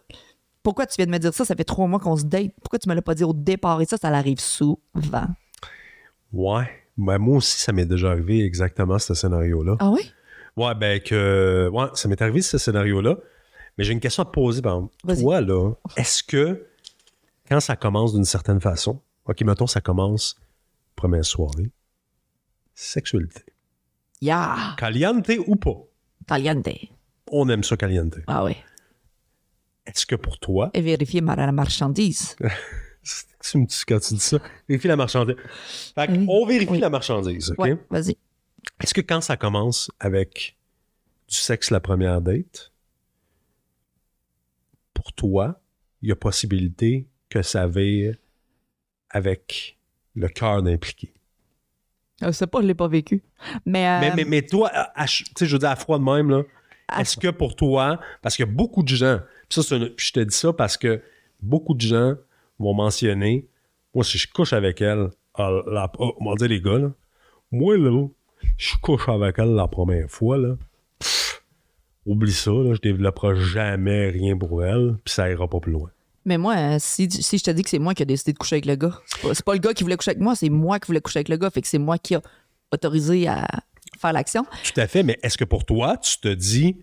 Pourquoi 0.63 0.87
tu 0.87 0.95
viens 0.97 1.07
de 1.07 1.11
me 1.11 1.19
dire 1.19 1.35
ça? 1.35 1.45
Ça 1.45 1.57
fait 1.57 1.65
trois 1.65 1.87
mois 1.89 1.99
qu'on 1.99 2.17
se 2.17 2.25
date. 2.25 2.53
Pourquoi 2.63 2.79
tu 2.79 2.89
me 2.89 2.95
l'as 2.95 3.03
pas 3.03 3.15
dit 3.15 3.25
au 3.25 3.33
départ? 3.33 3.81
Et 3.81 3.87
ça, 3.87 3.97
ça 3.97 4.09
arrive 4.09 4.39
souvent. 4.39 4.79
Ouais. 6.33 6.69
Ben, 7.03 7.19
moi 7.19 7.39
aussi, 7.39 7.59
ça 7.59 7.73
m'est 7.73 7.87
déjà 7.87 8.11
arrivé 8.11 8.45
exactement 8.45 8.99
ce 8.99 9.15
scénario-là. 9.15 9.77
Ah 9.81 9.91
oui? 9.91 10.13
Ouais, 10.57 10.75
ben 10.75 11.01
que. 11.01 11.69
Ouais, 11.73 11.87
ça 11.95 12.09
m'est 12.09 12.21
arrivé 12.21 12.43
ce 12.43 12.59
scénario-là. 12.59 13.17
Mais 13.79 13.85
j'ai 13.85 13.93
une 13.93 14.01
question 14.01 14.23
à 14.23 14.27
te 14.27 14.33
poser, 14.33 14.61
par 14.61 14.75
exemple. 15.07 15.21
Toi, 15.23 15.41
là, 15.41 15.73
est-ce 15.97 16.23
que 16.23 16.67
quand 17.49 17.61
ça 17.61 17.77
commence 17.77 18.13
d'une 18.13 18.25
certaine 18.27 18.61
façon, 18.61 19.01
OK, 19.25 19.41
mettons, 19.43 19.67
ça 19.67 19.81
commence 19.81 20.39
première 20.97 21.25
soirée, 21.25 21.71
sexualité. 22.75 23.43
Ya! 24.21 24.75
Caliente 24.77 25.31
ou 25.47 25.57
pas? 25.57 25.77
Caliente. 26.27 26.69
On 27.33 27.49
aime 27.49 27.65
ça 27.65 27.77
caliente. 27.77 28.17
Ah 28.27 28.45
oui. 28.45 28.57
est-ce 29.87 30.05
que 30.05 30.17
pour 30.17 30.39
toi, 30.39 30.71
Et 30.75 30.81
vérifier 30.83 31.21
ma- 31.23 31.37
la 31.37 31.53
marchandise. 31.53 32.37
tu 33.41 33.59
me 33.59 33.67
dis 33.67 33.83
quand 33.87 33.99
tu 34.01 34.15
dis 34.15 34.21
ça, 34.21 34.39
vérifie 34.69 34.89
la 34.89 34.97
marchandise. 34.97 35.37
Fait 35.95 36.11
Oui. 36.11 36.27
on 36.29 36.47
vérifie 36.47 36.73
Oui. 36.73 36.79
la 36.81 36.91
marchandise, 36.91 37.51
OK? 37.53 37.59
Ouais, 37.59 37.77
vas-y. 37.91 38.17
Est-ce 38.83 38.93
que 38.95 39.01
quand 39.01 39.21
ça 39.21 39.37
commence 39.37 39.91
avec 40.01 40.57
du 41.29 41.37
sexe 41.37 41.71
la 41.71 41.81
première 41.81 42.21
date, 42.21 42.73
pour 44.95 45.13
toi, 45.13 45.61
il 46.03 46.09
y 46.09 46.13
a 46.13 46.17
possibilité 46.17 47.09
que 47.29 47.43
ça 47.43 47.67
vire 47.67 48.17
avec 49.11 49.79
le 50.15 50.29
cœur 50.29 50.63
d'impliqué? 50.63 51.13
Je 52.21 52.31
sais 52.33 52.47
pas, 52.47 52.61
je 52.61 52.67
l'ai 52.67 52.75
pas 52.75 52.89
vécu. 52.89 53.23
Mais, 53.65 53.87
euh, 53.89 54.01
mais, 54.01 54.15
mais, 54.17 54.25
mais 54.25 54.43
toi, 54.43 54.71
tu 55.07 55.25
sais, 55.37 55.47
je 55.47 55.53
veux 55.53 55.59
dire, 55.59 55.71
à 55.71 55.77
froid 55.77 55.99
de 55.99 56.05
même, 56.05 56.29
là, 56.29 56.43
à- 56.89 57.01
est-ce 57.01 57.17
que 57.17 57.29
pour 57.29 57.57
toi, 57.57 57.99
parce 58.21 58.37
que 58.37 58.45
beaucoup 58.45 58.83
de 58.83 58.89
gens, 58.89 59.21
ça, 59.49 59.63
une- 59.77 59.95
je 59.97 60.13
te 60.13 60.21
dis 60.21 60.37
ça 60.37 60.53
parce 60.53 60.77
que 60.77 61.03
beaucoup 61.41 61.73
de 61.75 61.81
gens 61.81 62.15
vont 62.61 62.75
mentionner, 62.75 63.47
moi, 63.95 64.05
si 64.05 64.19
je 64.19 64.29
couche 64.33 64.53
avec 64.53 64.81
elle, 64.81 65.11
la- 65.39 65.91
oh, 65.99 66.15
on 66.21 66.31
va 66.31 66.37
dire 66.37 66.49
les 66.49 66.61
gars, 66.61 66.79
là, 66.79 66.93
moi, 67.51 67.77
là, 67.77 68.07
je 68.57 68.75
couche 68.83 69.09
avec 69.09 69.39
elle 69.39 69.55
la 69.55 69.67
première 69.67 70.09
fois, 70.11 70.39
là, 70.39 70.57
pff, 70.99 71.43
oublie 72.07 72.33
ça, 72.33 72.51
là, 72.53 72.75
je 72.75 72.81
développerai 72.81 73.35
jamais 73.41 74.09
rien 74.11 74.37
pour 74.37 74.65
elle, 74.65 74.97
puis 75.05 75.13
ça 75.15 75.31
ira 75.31 75.49
pas 75.49 75.61
plus 75.61 75.73
loin. 75.73 75.91
Mais 76.27 76.37
moi, 76.37 76.55
euh, 76.57 76.77
si, 76.79 77.11
si 77.11 77.39
je 77.39 77.45
te 77.45 77.51
dis 77.51 77.63
que 77.63 77.71
c'est 77.71 77.79
moi 77.79 77.95
qui 77.95 78.03
ai 78.03 78.07
décidé 78.07 78.33
de 78.35 78.39
coucher 78.39 78.57
avec 78.57 78.67
le 78.67 78.77
gars, 78.77 79.01
c'est 79.07 79.23
pas, 79.23 79.33
pas 79.45 79.53
le 79.55 79.59
gars 79.59 79.73
qui 79.73 79.83
voulait 79.83 79.97
coucher 79.97 80.11
avec 80.11 80.23
moi, 80.23 80.37
c'est 80.37 80.51
moi 80.51 80.79
qui 80.79 80.87
voulais 80.89 81.01
coucher 81.01 81.19
avec 81.21 81.29
le 81.31 81.39
gars. 81.39 81.49
Fait 81.51 81.63
que 81.63 81.67
c'est 81.69 81.79
moi 81.79 81.97
qui 81.99 82.15
a 82.15 82.21
autorisé 82.73 83.27
à 83.27 83.47
faire 83.99 84.13
l'action. 84.13 84.45
Tout 84.63 84.79
à 84.81 84.87
fait, 84.87 85.03
mais 85.03 85.19
est-ce 85.23 85.39
que 85.39 85.45
pour 85.45 85.65
toi, 85.65 85.97
tu 85.97 86.19
te 86.21 86.29
dis, 86.29 86.77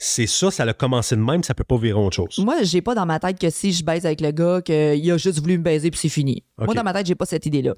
c'est 0.00 0.28
ça, 0.28 0.50
ça 0.52 0.62
a 0.62 0.72
commencé 0.72 1.16
de 1.16 1.20
même, 1.20 1.42
ça 1.42 1.54
peut 1.54 1.64
pas 1.64 1.76
virer 1.76 1.98
autre 1.98 2.14
chose? 2.14 2.38
Moi, 2.38 2.62
j'ai 2.62 2.80
pas 2.80 2.94
dans 2.94 3.04
ma 3.04 3.18
tête 3.18 3.38
que 3.38 3.50
si 3.50 3.72
je 3.72 3.84
baise 3.84 4.06
avec 4.06 4.20
le 4.20 4.30
gars, 4.30 4.62
qu'il 4.62 5.10
a 5.10 5.16
juste 5.18 5.40
voulu 5.40 5.58
me 5.58 5.62
baiser 5.64 5.90
puis 5.90 5.98
c'est 5.98 6.08
fini. 6.08 6.44
Moi, 6.56 6.72
dans 6.72 6.84
ma 6.84 6.92
tête, 6.92 7.06
j'ai 7.06 7.16
pas 7.16 7.26
cette 7.26 7.44
idée-là. 7.46 7.74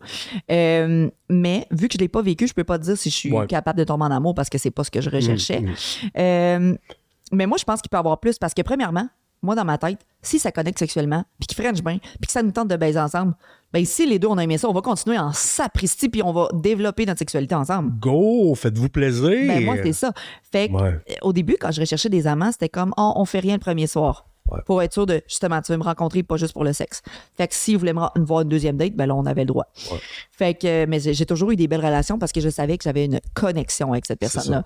Euh, 0.51 1.09
mais 1.31 1.67
vu 1.71 1.89
que 1.89 1.95
je 1.95 1.99
l'ai 1.99 2.09
pas 2.09 2.21
vécu, 2.23 2.47
je 2.47 2.53
peux 2.53 2.65
pas 2.65 2.79
te 2.79 2.85
dire 2.85 2.97
si 2.99 3.09
je 3.11 3.15
suis 3.15 3.33
Ouais. 3.33 3.47
capable 3.47 3.79
de 3.79 3.85
tomber 3.85 4.05
en 4.05 4.11
amour 4.11 4.35
parce 4.35 4.51
que 4.51 4.59
c'est 4.59 4.71
pas 4.71 4.85
ce 4.85 4.91
que 4.91 5.01
je 5.01 5.09
recherchais. 5.09 5.61
Mm, 5.61 5.67
mm. 5.71 5.75
Euh, 6.19 6.77
mais 7.33 7.47
moi, 7.47 7.57
je 7.59 7.65
pense 7.65 7.81
qu'il 7.81 7.89
peut 7.89 7.97
y 7.97 8.01
avoir 8.01 8.21
plus 8.21 8.39
parce 8.39 8.53
que, 8.55 8.63
premièrement, 8.63 9.09
moi, 9.43 9.55
dans 9.55 9.65
ma 9.65 9.79
tête, 9.79 9.99
si 10.23 10.39
ça 10.39 10.53
connecte 10.53 10.79
sexuellement, 10.79 11.25
puis 11.39 11.47
qu'il 11.47 11.63
french 11.65 11.83
bien, 11.83 11.99
puis 11.99 12.27
que 12.27 12.33
ça 12.33 12.43
nous 12.43 12.51
tente 12.53 12.69
de 12.69 12.77
baiser 12.77 12.99
ensemble, 13.01 13.35
ben 13.73 13.85
si 13.85 14.07
les 14.07 14.19
deux, 14.19 14.29
on 14.29 14.37
a 14.39 14.43
aimé 14.45 14.59
ça, 14.59 14.69
on 14.69 14.73
va 14.73 14.83
continuer 14.83 15.17
en 15.19 15.33
sapristi, 15.33 16.09
puis 16.09 16.23
on 16.23 16.33
va 16.33 16.49
développer 16.53 17.07
notre 17.07 17.21
sexualité 17.21 17.55
ensemble. 17.55 17.93
Go, 18.01 18.55
faites-vous 18.55 18.89
plaisir! 18.89 19.31
Ben 19.31 19.65
moi, 19.65 19.77
c'est 19.83 19.93
ça. 19.93 20.13
Fait 20.51 20.69
que, 20.69 20.75
Ouais. 20.75 20.89
euh, 21.11 21.15
au 21.23 21.33
début, 21.33 21.57
quand 21.59 21.71
je 21.71 21.81
recherchais 21.81 22.09
des 22.09 22.27
amants, 22.27 22.53
c'était 22.53 22.69
comme, 22.69 22.93
oh, 22.97 23.13
on 23.17 23.25
fait 23.25 23.39
rien 23.41 23.55
le 23.55 23.61
premier 23.61 23.87
soir. 23.87 24.27
Ouais. 24.51 24.59
Pour 24.67 24.83
être 24.83 24.93
sûr 24.93 25.07
de, 25.07 25.23
justement, 25.29 25.63
tu 25.63 25.71
veux 25.71 25.79
me 25.79 25.85
rencontrer 25.85 26.25
pas 26.25 26.37
juste 26.37 26.53
pour 26.55 26.65
le 26.65 26.73
sexe. 26.73 27.03
Fait 27.37 27.47
que 27.47 27.77
voulait 27.79 27.93
me 27.93 28.01
ra- 28.01 28.13
me 28.17 28.25
voir 28.25 28.41
une 28.41 28.49
deuxième 28.49 28.77
date, 28.77 28.95
ben 28.97 29.07
là, 29.07 29.15
on 29.15 29.25
avait 29.25 29.43
le 29.43 29.47
droit. 29.47 29.67
Ouais. 29.93 29.99
Fait 30.33 30.55
que, 30.55 30.67
euh, 30.67 30.87
mais 30.89 30.99
j'ai 30.99 31.25
toujours 31.27 31.53
eu 31.53 31.57
des 31.57 31.69
belles 31.69 31.85
relations 31.85 32.19
parce 32.19 32.33
que 32.33 32.41
je 32.41 32.49
savais 32.49 32.77
que 32.77 32.83
j'avais 32.83 33.05
une 33.05 33.21
connexion 33.35 33.93
avec 33.93 34.07
cette 34.07 34.19
personne-là. 34.19 34.65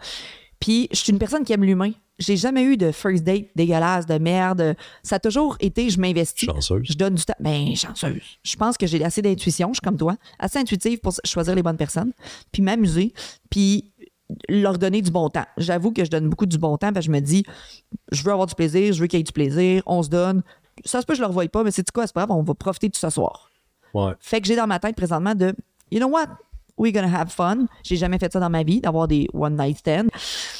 Puis, 0.58 0.88
je 0.90 0.96
suis 0.96 1.12
une 1.12 1.18
personne 1.18 1.44
qui 1.44 1.52
aime 1.52 1.64
l'humain. 1.64 1.90
J'ai 2.18 2.36
jamais 2.36 2.62
eu 2.62 2.76
de 2.76 2.92
first 2.92 3.24
date 3.24 3.46
dégueulasse, 3.56 4.06
de 4.06 4.18
merde. 4.18 4.76
Ça 5.02 5.16
a 5.16 5.18
toujours 5.18 5.56
été, 5.60 5.90
je 5.90 5.98
m'investis. 5.98 6.48
Chanceuse. 6.48 6.86
Je 6.88 6.94
donne 6.94 7.16
du 7.16 7.24
temps. 7.24 7.34
Ben, 7.40 7.74
chanceuse. 7.74 8.22
Je 8.42 8.56
pense 8.56 8.76
que 8.76 8.86
j'ai 8.86 9.04
assez 9.04 9.20
d'intuition, 9.20 9.68
je 9.68 9.74
suis 9.74 9.80
comme 9.80 9.96
toi, 9.96 10.16
assez 10.38 10.58
intuitive 10.58 11.00
pour 11.00 11.12
choisir 11.24 11.54
les 11.54 11.62
bonnes 11.62 11.76
personnes, 11.76 12.12
puis 12.52 12.62
m'amuser, 12.62 13.12
puis 13.50 13.92
leur 14.48 14.78
donner 14.78 15.02
du 15.02 15.10
bon 15.10 15.28
temps. 15.28 15.46
J'avoue 15.56 15.92
que 15.92 16.04
je 16.04 16.10
donne 16.10 16.28
beaucoup 16.28 16.46
du 16.46 16.58
bon 16.58 16.76
temps, 16.76 16.92
parce 16.92 17.06
que 17.06 17.12
je 17.12 17.16
me 17.16 17.20
dis, 17.20 17.44
je 18.12 18.22
veux 18.22 18.32
avoir 18.32 18.46
du 18.46 18.54
plaisir, 18.54 18.92
je 18.92 19.00
veux 19.00 19.06
qu'il 19.06 19.18
y 19.18 19.20
ait 19.20 19.24
du 19.24 19.32
plaisir, 19.32 19.82
on 19.86 20.02
se 20.02 20.08
donne. 20.08 20.42
Ça 20.84 21.00
se 21.00 21.06
peut, 21.06 21.14
je 21.14 21.20
le 21.20 21.26
revoie 21.26 21.46
pas, 21.48 21.64
mais 21.64 21.70
c'est 21.70 21.88
quoi, 21.90 22.06
c'est 22.06 22.14
pas 22.14 22.26
grave, 22.26 22.36
on 22.36 22.42
va 22.42 22.54
profiter 22.54 22.88
de 22.88 22.96
ce 22.96 23.10
soir. 23.10 23.50
Ouais. 23.92 24.12
Fait 24.20 24.40
que 24.40 24.46
j'ai 24.46 24.56
dans 24.56 24.66
ma 24.66 24.78
tête 24.78 24.96
présentement 24.96 25.34
de, 25.34 25.54
you 25.90 25.98
know 25.98 26.08
what? 26.08 26.28
We're 26.76 26.92
gonna 26.92 27.08
have 27.20 27.30
fun. 27.30 27.66
J'ai 27.84 27.96
jamais 27.96 28.18
fait 28.18 28.32
ça 28.32 28.40
dans 28.40 28.50
ma 28.50 28.62
vie, 28.64 28.80
d'avoir 28.80 29.06
des 29.06 29.28
one 29.32 29.56
night 29.56 29.78
stands. 29.78 30.08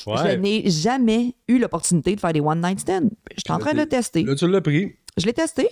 Ouais. 0.06 0.16
Je 0.32 0.36
n'ai 0.38 0.70
jamais 0.70 1.34
eu 1.48 1.58
l'opportunité 1.58 2.14
de 2.14 2.20
faire 2.20 2.32
des 2.32 2.40
one 2.40 2.60
night 2.60 2.80
stands. 2.80 3.08
Je 3.36 3.40
suis 3.44 3.52
en 3.52 3.58
train 3.58 3.72
de 3.72 3.78
le 3.78 3.86
tester. 3.86 4.22
Là, 4.22 4.34
tu 4.36 4.46
l'as 4.48 4.60
pris. 4.60 4.94
Je 5.16 5.26
l'ai 5.26 5.32
testé. 5.32 5.68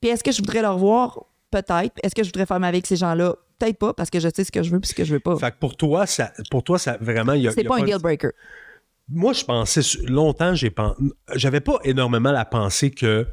Puis 0.00 0.10
est-ce 0.10 0.22
que 0.22 0.32
je 0.32 0.38
voudrais 0.38 0.60
le 0.62 0.68
revoir? 0.68 1.24
Peut-être. 1.50 1.92
Est-ce 2.02 2.14
que 2.14 2.22
je 2.22 2.28
voudrais 2.28 2.46
faire 2.46 2.60
ma 2.60 2.70
vie 2.70 2.76
avec 2.76 2.86
ces 2.86 2.96
gens-là? 2.96 3.36
Peut-être 3.58 3.78
pas, 3.78 3.94
parce 3.94 4.10
que 4.10 4.18
je 4.20 4.28
sais 4.34 4.42
ce 4.44 4.50
que 4.52 4.62
je 4.62 4.70
veux 4.70 4.80
puis 4.80 4.90
ce 4.90 4.94
que 4.94 5.04
je 5.04 5.14
veux 5.14 5.20
pas. 5.20 5.36
Fait 5.38 5.52
que 5.52 5.58
pour 5.58 5.76
toi, 5.76 6.04
ça, 6.06 6.32
pour 6.50 6.64
toi, 6.64 6.78
ça 6.78 6.98
vraiment, 7.00 7.32
il 7.34 7.42
y 7.42 7.46
a. 7.48 7.52
il 7.52 7.54
C'est 7.54 7.64
a 7.64 7.68
pas 7.68 7.78
un 7.78 7.84
deal 7.84 7.98
breaker. 7.98 8.30
Moi, 9.08 9.32
je 9.32 9.44
pensais 9.44 9.80
longtemps, 10.06 10.54
j'ai 10.54 10.70
pen- 10.70 10.94
j'avais 11.34 11.60
pas 11.60 11.78
énormément 11.84 12.32
la 12.32 12.44
pensée 12.44 12.90
que 12.90 13.26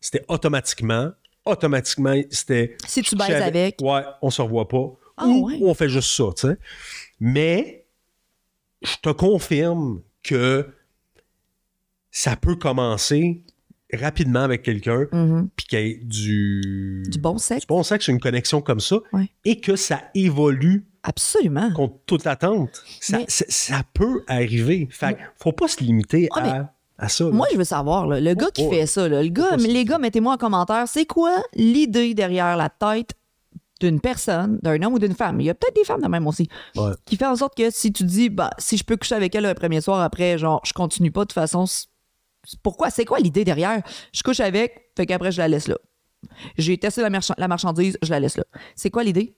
c'était 0.00 0.24
automatiquement, 0.28 1.10
automatiquement, 1.44 2.14
c'était. 2.30 2.76
Si 2.86 3.02
tu 3.02 3.14
baises 3.16 3.42
avec. 3.42 3.76
Ouais, 3.82 4.02
on 4.22 4.30
se 4.30 4.40
revoit 4.40 4.66
pas. 4.68 4.92
Ah, 5.20 5.26
ou 5.26 5.46
ouais. 5.48 5.58
on 5.62 5.74
fait 5.74 5.88
juste 5.88 6.10
ça, 6.10 6.24
tu 6.36 6.48
sais. 6.48 6.58
Mais 7.20 7.84
je 8.82 8.96
te 9.02 9.10
confirme 9.10 10.00
que 10.22 10.66
ça 12.10 12.36
peut 12.36 12.56
commencer 12.56 13.42
rapidement 13.92 14.40
avec 14.40 14.62
quelqu'un, 14.62 15.06
puis 15.56 15.66
qu'il 15.66 15.78
y 15.78 15.82
ait 15.90 16.00
du. 16.02 17.02
Du 17.08 17.18
bon 17.18 17.38
sexe. 17.38 17.62
du 17.62 17.66
bon 17.66 17.82
sexe, 17.82 18.08
une 18.08 18.20
connexion 18.20 18.60
comme 18.60 18.80
ça, 18.80 18.96
Ouais. 19.12 19.28
et 19.44 19.60
que 19.60 19.76
ça 19.76 20.00
évolue 20.14 20.86
Absolument. 21.02 21.72
contre 21.72 21.96
toute 22.06 22.26
attente. 22.26 22.82
Ça, 23.00 23.18
Mais- 23.18 23.76
peut 23.94 24.22
arriver. 24.28 24.88
Fait 24.90 25.14
que 25.14 25.20
faut 25.36 25.52
pas 25.52 25.66
se 25.68 25.82
limiter 25.82 26.28
Ah, 26.36 26.40
mais 26.42 26.60
à, 26.98 27.08
ça. 27.08 27.24
Moi, 27.30 27.46
je 27.52 27.56
veux 27.56 27.64
savoir, 27.64 28.06
là, 28.06 28.20
le 28.20 28.34
gars 28.34 28.50
qui 28.52 28.64
oh. 28.66 28.70
fait 28.70 28.86
ça, 28.86 29.08
là, 29.08 29.22
le 29.22 29.28
gars, 29.30 29.56
les 29.56 29.84
gars, 29.84 29.98
mettez-moi 29.98 30.34
en 30.34 30.38
commentaire, 30.38 30.84
c'est 30.86 31.06
quoi 31.06 31.42
l'idée 31.54 32.14
derrière 32.14 32.56
la 32.56 32.68
tête 32.68 33.12
d'une 33.80 34.00
personne, 34.00 34.58
d'un 34.62 34.80
homme 34.82 34.94
ou 34.94 34.98
d'une 34.98 35.14
femme? 35.14 35.40
Il 35.40 35.46
y 35.46 35.50
a 35.50 35.54
peut-être 35.54 35.74
des 35.74 35.84
femmes 35.84 36.02
de 36.02 36.08
même 36.08 36.26
aussi. 36.26 36.48
Ouais. 36.76 36.92
Qui 37.04 37.16
fait 37.16 37.26
en 37.26 37.36
sorte 37.36 37.56
que 37.56 37.70
si 37.70 37.92
tu 37.92 38.04
dis, 38.04 38.28
bah, 38.28 38.50
si 38.58 38.76
je 38.76 38.84
peux 38.84 38.96
coucher 38.96 39.14
avec 39.14 39.34
elle 39.34 39.46
un 39.46 39.54
premier 39.54 39.80
soir 39.80 40.00
après, 40.00 40.38
genre, 40.38 40.60
je 40.64 40.72
continue 40.72 41.10
pas, 41.10 41.20
de 41.20 41.24
toute 41.26 41.32
façon, 41.32 41.64
pourquoi? 42.62 42.90
C'est 42.90 43.04
quoi 43.04 43.18
l'idée 43.18 43.44
derrière? 43.44 43.82
Je 44.12 44.22
couche 44.22 44.40
avec, 44.40 44.90
fait 44.96 45.06
qu'après, 45.06 45.32
je 45.32 45.38
la 45.38 45.48
laisse 45.48 45.68
là. 45.68 45.76
J'ai 46.58 46.76
testé 46.78 47.00
la, 47.02 47.10
marcha- 47.10 47.34
la 47.38 47.48
marchandise, 47.48 47.98
je 48.02 48.10
la 48.10 48.20
laisse 48.20 48.36
là. 48.36 48.44
C'est 48.74 48.90
quoi 48.90 49.02
l'idée? 49.02 49.34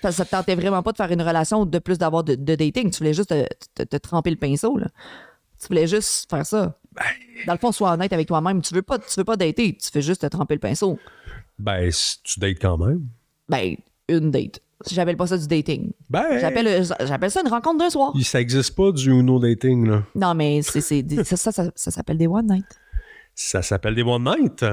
Parce 0.00 0.14
que 0.14 0.18
ça 0.18 0.24
te 0.24 0.30
tentait 0.30 0.54
vraiment 0.54 0.82
pas 0.82 0.92
de 0.92 0.96
faire 0.96 1.10
une 1.12 1.20
relation 1.22 1.66
de 1.66 1.78
plus 1.78 1.98
d'avoir 1.98 2.24
de, 2.24 2.34
de 2.34 2.54
dating? 2.54 2.90
Tu 2.90 2.98
voulais 2.98 3.12
juste 3.14 3.28
te, 3.28 3.46
te- 3.74 3.82
te 3.82 3.96
tremper 3.96 4.30
le 4.30 4.36
pinceau, 4.36 4.78
là. 4.78 4.86
Tu 5.60 5.68
voulais 5.68 5.86
juste 5.86 6.28
faire 6.28 6.44
ça. 6.44 6.78
Dans 7.46 7.52
le 7.52 7.58
fond, 7.58 7.72
sois 7.72 7.92
honnête 7.92 8.12
avec 8.12 8.26
toi-même. 8.26 8.62
Tu 8.62 8.74
veux 8.74 8.82
pas, 8.82 8.98
tu 8.98 9.14
veux 9.16 9.24
pas 9.24 9.36
dater, 9.36 9.76
tu 9.76 9.90
fais 9.90 10.02
juste 10.02 10.22
te 10.22 10.26
tremper 10.26 10.54
le 10.54 10.60
pinceau. 10.60 10.98
Ben, 11.58 11.90
si 11.90 12.20
tu 12.22 12.40
dates 12.40 12.58
quand 12.60 12.78
même. 12.78 13.06
Ben, 13.48 13.76
une 14.08 14.30
date. 14.30 14.60
J'appelle 14.90 15.16
pas 15.16 15.28
ça 15.28 15.38
du 15.38 15.46
dating. 15.46 15.92
Ben, 16.10 16.38
J'appelle, 16.40 16.84
j'appelle 17.06 17.30
ça 17.30 17.40
une 17.40 17.48
rencontre 17.48 17.78
d'un 17.78 17.90
soir. 17.90 18.12
ça 18.22 18.40
existe 18.40 18.74
pas 18.74 18.90
du 18.90 19.10
Uno 19.10 19.38
dating, 19.38 19.86
là. 19.88 20.02
Non, 20.14 20.34
mais 20.34 20.60
c'est, 20.62 20.80
c'est 20.80 21.04
ça, 21.24 21.36
ça, 21.36 21.52
ça, 21.52 21.70
ça 21.74 21.90
s'appelle 21.90 22.18
des 22.18 22.26
one 22.26 22.46
night. 22.48 22.66
Ça 23.34 23.62
s'appelle 23.62 23.94
des 23.94 24.02
one 24.02 24.24
night? 24.24 24.64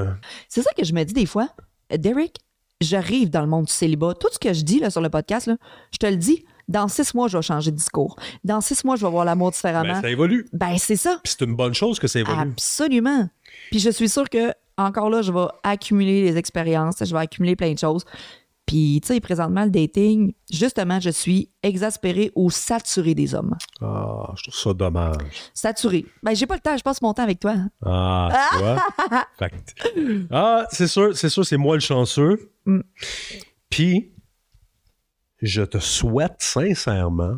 C'est 0.47 0.61
ça 0.61 0.71
que 0.75 0.83
je 0.83 0.93
me 0.93 1.03
dis 1.03 1.13
des 1.13 1.25
fois. 1.27 1.47
Euh, 1.93 1.97
Derek, 1.97 2.37
j'arrive 2.81 3.29
dans 3.29 3.41
le 3.41 3.47
monde 3.47 3.65
du 3.65 3.71
célibat. 3.71 4.15
Tout 4.15 4.27
ce 4.31 4.39
que 4.39 4.51
je 4.53 4.63
dis 4.63 4.79
là, 4.79 4.89
sur 4.89 5.01
le 5.01 5.09
podcast, 5.09 5.47
là, 5.47 5.57
je 5.91 5.97
te 5.97 6.07
le 6.07 6.15
dis, 6.17 6.43
dans 6.67 6.87
six 6.87 7.13
mois, 7.13 7.27
je 7.27 7.37
vais 7.37 7.41
changer 7.43 7.71
de 7.71 7.75
discours. 7.77 8.15
Dans 8.43 8.61
six 8.61 8.83
mois, 8.83 8.95
je 8.95 9.05
vais 9.05 9.11
voir 9.11 9.25
l'amour 9.25 9.51
différemment. 9.51 9.93
Ben, 9.93 10.01
ça 10.01 10.09
évolue. 10.09 10.47
Ben, 10.53 10.75
c'est 10.77 10.95
ça. 10.95 11.19
Puis 11.23 11.35
c'est 11.37 11.45
une 11.45 11.55
bonne 11.55 11.73
chose 11.73 11.99
que 11.99 12.07
ça 12.07 12.19
évolue. 12.19 12.39
Absolument. 12.39 13.29
Puis 13.71 13.79
je 13.79 13.89
suis 13.91 14.09
sûre 14.09 14.29
que, 14.29 14.53
encore 14.77 15.09
là, 15.09 15.21
je 15.21 15.31
vais 15.31 15.45
accumuler 15.63 16.23
les 16.23 16.37
expériences, 16.37 16.95
je 17.03 17.13
vais 17.13 17.21
accumuler 17.21 17.55
plein 17.55 17.73
de 17.73 17.79
choses. 17.79 18.05
Puis, 18.69 18.99
tu 19.01 19.07
sais, 19.07 19.19
présentement, 19.19 19.63
le 19.65 19.71
dating, 19.71 20.31
justement, 20.51 20.99
je 20.99 21.09
suis 21.09 21.49
exaspérée 21.63 22.31
ou 22.35 22.51
saturée 22.51 23.15
des 23.15 23.33
hommes. 23.33 23.57
Ah, 23.81 24.31
je 24.35 24.43
trouve 24.43 24.53
ça 24.55 24.73
dommage. 24.75 25.17
Saturée. 25.55 26.05
Ben, 26.21 26.35
j'ai 26.35 26.45
pas 26.45 26.53
le 26.53 26.59
temps, 26.59 26.77
je 26.77 26.83
passe 26.83 27.01
mon 27.01 27.11
temps 27.15 27.23
avec 27.23 27.39
toi. 27.39 27.55
Ah, 27.83 28.29
tu 28.51 28.57
vois? 28.59 28.77
Ah, 30.31 30.67
c'est 30.71 30.85
sûr, 30.85 31.17
c'est 31.17 31.29
sûr, 31.29 31.43
c'est 31.43 31.57
moi 31.57 31.77
le 31.77 31.79
chanceux. 31.79 32.51
Mm. 32.67 32.81
Puis, 33.71 34.11
je 35.41 35.63
te 35.63 35.79
souhaite 35.79 36.35
sincèrement 36.37 37.37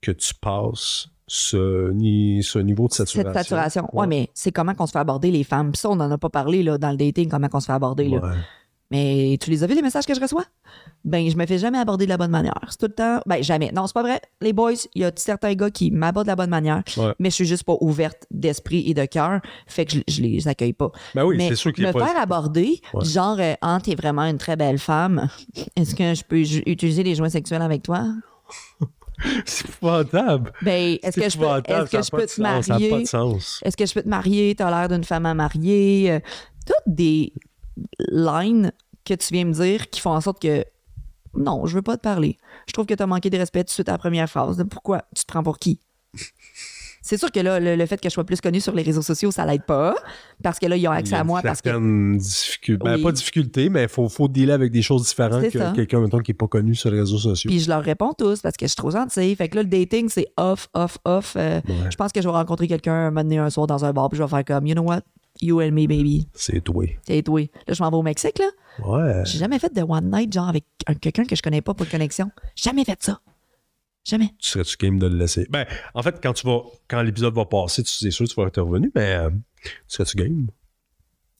que 0.00 0.10
tu 0.10 0.34
passes 0.34 1.06
ce, 1.28 1.92
ni- 1.92 2.42
ce 2.42 2.58
niveau 2.58 2.88
de 2.88 2.94
saturation. 2.94 3.32
Cette 3.32 3.42
saturation. 3.44 3.88
Ouais, 3.92 4.08
mais 4.08 4.28
c'est 4.34 4.50
comment 4.50 4.74
qu'on 4.74 4.86
se 4.86 4.92
fait 4.92 4.98
aborder 4.98 5.30
les 5.30 5.44
femmes? 5.44 5.70
Puis 5.70 5.78
ça, 5.82 5.88
on 5.88 5.94
n'en 5.94 6.10
a 6.10 6.18
pas 6.18 6.30
parlé 6.30 6.64
là, 6.64 6.78
dans 6.78 6.90
le 6.90 6.96
dating, 6.96 7.28
comment 7.28 7.48
qu'on 7.48 7.60
se 7.60 7.66
fait 7.66 7.72
aborder. 7.72 8.08
Là. 8.08 8.34
Mais 8.92 9.38
tu 9.40 9.50
les 9.50 9.64
as 9.64 9.66
vus, 9.66 9.74
les 9.74 9.82
messages 9.82 10.06
que 10.06 10.14
je 10.14 10.20
reçois? 10.20 10.44
Ben, 11.04 11.28
je 11.28 11.36
me 11.36 11.46
fais 11.46 11.58
jamais 11.58 11.78
aborder 11.78 12.04
de 12.04 12.10
la 12.10 12.16
bonne 12.18 12.30
manière. 12.30 12.60
C'est 12.68 12.78
tout 12.78 12.86
le 12.86 12.92
temps. 12.94 13.20
Ben, 13.26 13.42
jamais. 13.42 13.72
Non, 13.74 13.86
c'est 13.86 13.94
pas 13.94 14.02
vrai. 14.02 14.20
Les 14.40 14.52
boys, 14.52 14.72
il 14.94 15.02
y 15.02 15.04
a 15.04 15.10
certains 15.16 15.54
gars 15.54 15.70
qui 15.70 15.90
m'abordent 15.90 16.26
de 16.26 16.30
la 16.32 16.36
bonne 16.36 16.50
manière, 16.50 16.82
Ouais. 16.96 17.12
mais 17.18 17.30
je 17.30 17.34
suis 17.36 17.44
juste 17.46 17.64
pas 17.64 17.76
ouverte 17.80 18.26
d'esprit 18.30 18.84
et 18.88 18.94
de 18.94 19.04
cœur. 19.06 19.40
Fait 19.66 19.84
que 19.86 19.92
je, 19.94 20.00
je 20.06 20.20
les 20.22 20.46
accueille 20.46 20.74
pas. 20.74 20.92
Ben 21.14 21.24
oui, 21.24 21.36
mais 21.38 21.48
c'est 21.48 21.56
sûr 21.56 21.72
qu'il 21.72 21.86
me 21.86 21.92
pas. 21.92 22.06
faire 22.06 22.20
aborder, 22.20 22.80
Ouais. 22.94 23.04
genre, 23.04 23.38
euh, 23.40 23.54
ah, 23.62 23.78
t'es 23.82 23.94
vraiment 23.94 24.22
une 24.22 24.38
très 24.38 24.56
belle 24.56 24.78
femme. 24.78 25.28
Est-ce 25.74 25.94
que 25.94 26.14
je 26.14 26.22
peux 26.22 26.38
utiliser 26.70 27.02
les 27.02 27.14
joints 27.14 27.30
sexuels 27.30 27.62
avec 27.62 27.82
toi? 27.82 28.04
C'est 29.46 29.68
épouvantable. 29.68 30.52
Ben, 30.62 30.98
est-ce 31.02 31.20
que 31.20 31.28
je 31.30 31.38
peux, 31.38 31.44
est-ce 31.72 31.90
que 31.90 32.02
je 32.02 32.10
peux 32.10 32.26
te 32.26 32.30
sens, 32.32 32.36
Ça 32.36 32.44
n'a 32.44 32.62
pas 32.62 32.70
marier? 32.88 33.02
de 33.02 33.04
sens. 33.08 33.60
Est-ce 33.64 33.76
que 33.76 33.86
je 33.86 33.94
peux 33.94 34.02
te 34.02 34.08
marier? 34.08 34.54
T'as 34.56 34.68
l'air 34.70 34.88
d'une 34.88 35.04
femme 35.04 35.26
à 35.26 35.34
marier? 35.34 36.10
Euh, 36.12 36.20
Toutes 36.66 36.94
des 36.94 37.32
lines 38.10 38.72
que 39.04 39.14
tu 39.14 39.32
viens 39.32 39.44
me 39.44 39.52
dire 39.52 39.90
qui 39.90 40.00
font 40.00 40.10
en 40.12 40.20
sorte 40.20 40.40
que 40.40 40.64
non, 41.34 41.64
je 41.66 41.74
veux 41.74 41.82
pas 41.82 41.96
te 41.96 42.02
parler. 42.02 42.36
Je 42.66 42.72
trouve 42.72 42.86
que 42.86 42.94
t'as 42.94 43.06
manqué 43.06 43.30
de 43.30 43.38
respect 43.38 43.60
tout 43.64 43.68
de 43.68 43.70
suite 43.70 43.88
à 43.88 43.92
la 43.92 43.98
première 43.98 44.28
phrase. 44.28 44.62
Pourquoi? 44.70 45.02
Tu 45.16 45.24
te 45.24 45.32
prends 45.32 45.42
pour 45.42 45.58
qui? 45.58 45.80
C'est 47.04 47.18
sûr 47.18 47.32
que 47.32 47.40
là, 47.40 47.58
le, 47.58 47.74
le 47.74 47.86
fait 47.86 47.96
que 48.00 48.08
je 48.08 48.12
sois 48.14 48.22
plus 48.22 48.40
connue 48.40 48.60
sur 48.60 48.72
les 48.76 48.84
réseaux 48.84 49.02
sociaux, 49.02 49.32
ça 49.32 49.44
l'aide 49.44 49.64
pas. 49.64 49.96
Parce 50.40 50.60
que 50.60 50.66
là, 50.66 50.76
ils 50.76 50.86
ont 50.86 50.92
Il 50.92 50.98
accès 50.98 51.12
y 51.12 51.16
a 51.16 51.20
à 51.20 51.24
moi 51.24 51.42
parce 51.42 51.60
que. 51.60 52.16
difficulté. 52.16 52.84
Ben, 52.84 52.94
Oui. 52.94 53.02
pas 53.02 53.10
difficulté, 53.10 53.68
mais 53.70 53.82
il 53.84 53.88
faut, 53.88 54.08
faut 54.08 54.28
dealer 54.28 54.52
avec 54.52 54.70
des 54.70 54.82
choses 54.82 55.02
différentes 55.08 55.42
que 55.50 55.74
quelqu'un, 55.74 56.00
mettons, 56.00 56.20
qui 56.20 56.30
n'est 56.30 56.36
pas 56.36 56.46
connu 56.46 56.76
sur 56.76 56.92
les 56.92 57.00
réseaux 57.00 57.18
sociaux. 57.18 57.48
Puis 57.50 57.58
je 57.58 57.68
leur 57.68 57.82
réponds 57.82 58.12
tous 58.16 58.40
parce 58.40 58.56
que 58.56 58.66
je 58.66 58.68
suis 58.68 58.76
trop 58.76 58.92
gentille. 58.92 59.34
Fait 59.34 59.48
que 59.48 59.56
là, 59.56 59.62
le 59.64 59.68
dating, 59.68 60.08
c'est 60.10 60.28
off, 60.36 60.68
off, 60.74 60.98
off. 61.04 61.34
Euh, 61.36 61.60
Ouais. 61.66 61.90
Je 61.90 61.96
pense 61.96 62.12
que 62.12 62.20
je 62.22 62.28
vais 62.28 62.32
rencontrer 62.34 62.68
quelqu'un 62.68 62.92
un 62.94 63.10
moment 63.10 63.22
donné, 63.24 63.38
un 63.38 63.50
soir 63.50 63.66
dans 63.66 63.84
un 63.84 63.92
bar, 63.92 64.08
puis 64.08 64.16
je 64.18 64.22
vais 64.22 64.28
faire 64.28 64.44
comme, 64.44 64.66
you 64.68 64.74
know 64.74 64.84
what? 64.84 65.00
You 65.40 65.60
and 65.60 65.72
me, 65.72 65.86
baby. 65.86 66.28
C'est 66.34 66.60
toi. 66.62 66.84
C'est 67.06 67.22
toi. 67.22 67.40
Là, 67.66 67.74
je 67.74 67.82
m'en 67.82 67.90
vais 67.90 67.96
au 67.96 68.02
Mexique, 68.02 68.38
là. 68.38 68.86
Ouais. 68.86 69.22
J'ai 69.24 69.38
jamais 69.38 69.58
fait 69.58 69.72
de 69.74 69.82
one 69.82 70.10
night, 70.10 70.32
genre 70.32 70.48
avec 70.48 70.64
un- 70.86 70.94
quelqu'un 70.94 71.24
que 71.24 71.34
je 71.34 71.42
connais 71.42 71.62
pas 71.62 71.74
pour 71.74 71.88
connexion. 71.88 72.30
Jamais 72.54 72.84
fait 72.84 73.02
ça. 73.02 73.20
Jamais. 74.04 74.30
Tu 74.38 74.48
serais-tu 74.48 74.76
game 74.78 74.98
de 74.98 75.06
le 75.06 75.16
laisser? 75.16 75.46
Ben, 75.50 75.64
en 75.94 76.02
fait, 76.02 76.18
quand 76.22 76.32
tu 76.32 76.46
vas, 76.46 76.60
quand 76.88 77.02
l'épisode 77.02 77.34
va 77.34 77.44
passer, 77.44 77.82
tu 77.82 77.90
sais 77.90 78.10
sûr 78.10 78.26
que 78.26 78.30
tu 78.32 78.40
vas 78.40 78.48
être 78.48 78.60
revenu, 78.60 78.90
mais 78.94 79.14
euh, 79.14 79.30
serais-tu 79.86 80.16
game? 80.16 80.48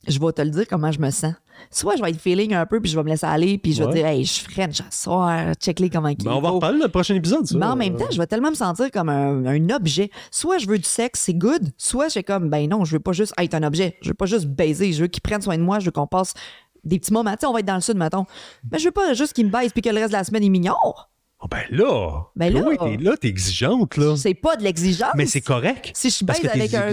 Je 0.09 0.19
vais 0.19 0.33
te 0.33 0.43
le 0.43 0.51
dire 0.51 0.67
comment 0.69 0.91
je 0.91 0.99
me 0.99 1.11
sens. 1.11 1.35
Soit 1.71 1.95
je 1.97 2.03
vais 2.03 2.11
être 2.11 2.21
feeling 2.21 2.55
un 2.55 2.67
peu, 2.67 2.81
puis 2.81 2.91
je 2.91 2.97
vais 2.97 3.05
me 3.05 3.09
laisser 3.09 3.27
aller, 3.27 3.57
puis 3.57 3.73
je 3.73 3.83
vais 3.85 3.89
Ouais. 3.89 3.95
dire, 3.95 4.07
hey, 4.07 4.25
je 4.25 4.41
French 4.41 4.81
à 4.81 4.91
soir, 4.91 5.55
check-les 5.61 5.91
comment 5.91 6.09
il 6.09 6.17
Ben, 6.17 6.33
on 6.33 6.41
va 6.41 6.49
faut. 6.49 6.55
reparler 6.57 6.79
dans 6.81 6.87
le 6.87 6.91
prochain 6.91 7.15
épisode, 7.15 7.47
ça. 7.47 7.57
Mais 7.57 7.67
en 7.67 7.77
même 7.77 7.97
temps, 7.97 8.07
je 8.11 8.19
vais 8.19 8.27
tellement 8.27 8.51
me 8.51 8.57
sentir 8.57 8.91
comme 8.91 9.09
un, 9.09 9.47
un 9.47 9.71
objet. 9.71 10.11
Soit 10.33 10.59
je 10.59 10.67
veux 10.67 10.79
du 10.79 10.85
sexe, 10.85 11.21
c'est 11.21 11.35
good. 11.35 11.71
Soit 11.79 12.09
j'ai 12.09 12.25
comme, 12.25 12.51
ben 12.51 12.69
non, 12.69 12.85
je 12.85 12.93
veux 12.97 13.01
pas 13.01 13.13
juste 13.13 13.33
être 13.39 13.55
un 13.55 13.63
objet. 13.63 13.97
Je 14.03 14.09
veux 14.09 14.15
pas 14.15 14.27
juste 14.27 14.47
baiser. 14.47 14.93
Je 14.93 15.03
veux 15.03 15.07
qu'ils 15.09 15.23
prennent 15.23 15.43
soin 15.43 15.57
de 15.57 15.63
moi. 15.63 15.79
Je 15.79 15.85
veux 15.85 15.93
qu'on 15.93 16.09
passe 16.09 16.35
des 16.83 16.99
petits 16.99 17.13
moments. 17.13 17.31
Tu 17.33 17.39
sais, 17.43 17.47
on 17.47 17.53
va 17.53 17.61
être 17.61 17.67
dans 17.67 17.77
le 17.77 17.81
sud, 17.81 17.97
mettons. 17.97 18.25
Mais 18.73 18.81
je 18.81 18.87
veux 18.87 18.91
pas 18.91 19.15
juste 19.15 19.35
qu'ils 19.35 19.47
me 19.47 19.53
baisent 19.53 19.73
puis 19.73 19.83
que 19.83 19.89
le 19.91 19.97
reste 19.97 20.09
de 20.09 20.17
la 20.17 20.25
semaine, 20.25 20.43
ils 20.43 20.51
m'ignorent. 20.51 21.11
Ah, 21.41 21.47
ben 21.49 21.63
là! 21.71 22.25
Ben 22.35 22.53
là- 22.53 22.63
Oui, 22.67 22.77
t'es 22.79 22.97
là, 23.03 23.17
t'es 23.17 23.29
exigeante, 23.29 23.97
là. 23.97 24.17
C'est 24.17 24.35
pas 24.35 24.57
de 24.57 24.63
l'exigence. 24.65 25.11
Mais 25.17 25.27
c'est 25.27 25.41
correct. 25.41 25.91
Si 25.95 26.11
je 26.11 26.25
baise 26.25 26.41
avec 26.53 26.75
un. 26.75 26.91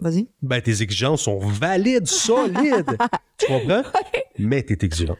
Vas-y. 0.00 0.28
Ben, 0.42 0.60
tes 0.60 0.82
exigences 0.82 1.22
sont 1.22 1.38
valides, 1.38 2.06
solides. 2.06 2.96
tu 3.38 3.46
comprends? 3.46 3.82
Mais 4.38 4.62
t'es 4.62 4.78
exigeant. 4.84 5.16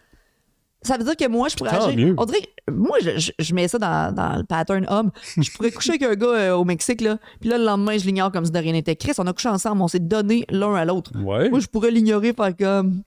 Ça 0.83 0.97
veut 0.97 1.03
dire 1.03 1.17
que 1.17 1.27
moi, 1.29 1.49
je 1.49 1.57
pourrais 1.57 1.71
Tant 1.77 1.87
agir. 1.89 1.99
mieux. 1.99 2.15
On 2.17 2.25
dirait 2.25 2.41
que 2.43 2.73
moi, 2.73 2.99
je, 3.03 3.19
je- 3.19 3.33
je 3.39 3.55
mets 3.55 3.67
ça 3.67 3.79
dans, 3.79 4.15
dans 4.15 4.37
le 4.37 4.45
pattern 4.45 4.87
homme. 4.89 5.11
Je 5.37 5.51
pourrais 5.51 5.73
coucher 5.73 5.91
avec 5.91 6.03
un 6.05 6.15
gars 6.15 6.27
euh, 6.29 6.55
au 6.55 6.65
Mexique, 6.65 7.01
là. 7.01 7.19
Puis 7.41 7.51
là, 7.51 7.59
le 7.59 7.65
lendemain, 7.65 7.99
je 7.99 8.07
l'ignore 8.07 8.31
comme 8.31 8.45
si 8.45 8.53
de 8.53 8.59
rien 8.59 8.73
n'était. 8.73 8.95
Chris, 8.95 9.13
on 9.19 9.27
a 9.27 9.33
couché 9.33 9.49
ensemble, 9.49 9.83
on 9.83 9.89
s'est 9.89 9.99
donné 9.99 10.45
l'un 10.51 10.75
à 10.77 10.85
l'autre. 10.85 11.11
Ouais. 11.17 11.51
Moi, 11.51 11.59
je 11.59 11.67
pourrais 11.67 11.91
l'ignorer, 11.91 12.33
faire 12.33 12.57
comme. 12.57 13.03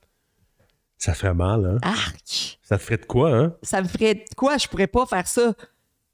Ça 0.98 1.14
ferait 1.14 1.32
mal, 1.34 1.64
hein? 1.64 1.78
Arc! 1.82 2.58
Ça 2.62 2.76
te 2.76 2.82
ferait 2.82 2.98
de 2.98 3.06
quoi, 3.06 3.34
hein? 3.36 3.54
Ça 3.62 3.80
me 3.82 3.88
ferait 3.88 4.24
quoi? 4.36 4.58
Je 4.58 4.68
pourrais 4.68 4.86
pas 4.86 5.06
faire 5.06 5.26
ça. 5.26 5.54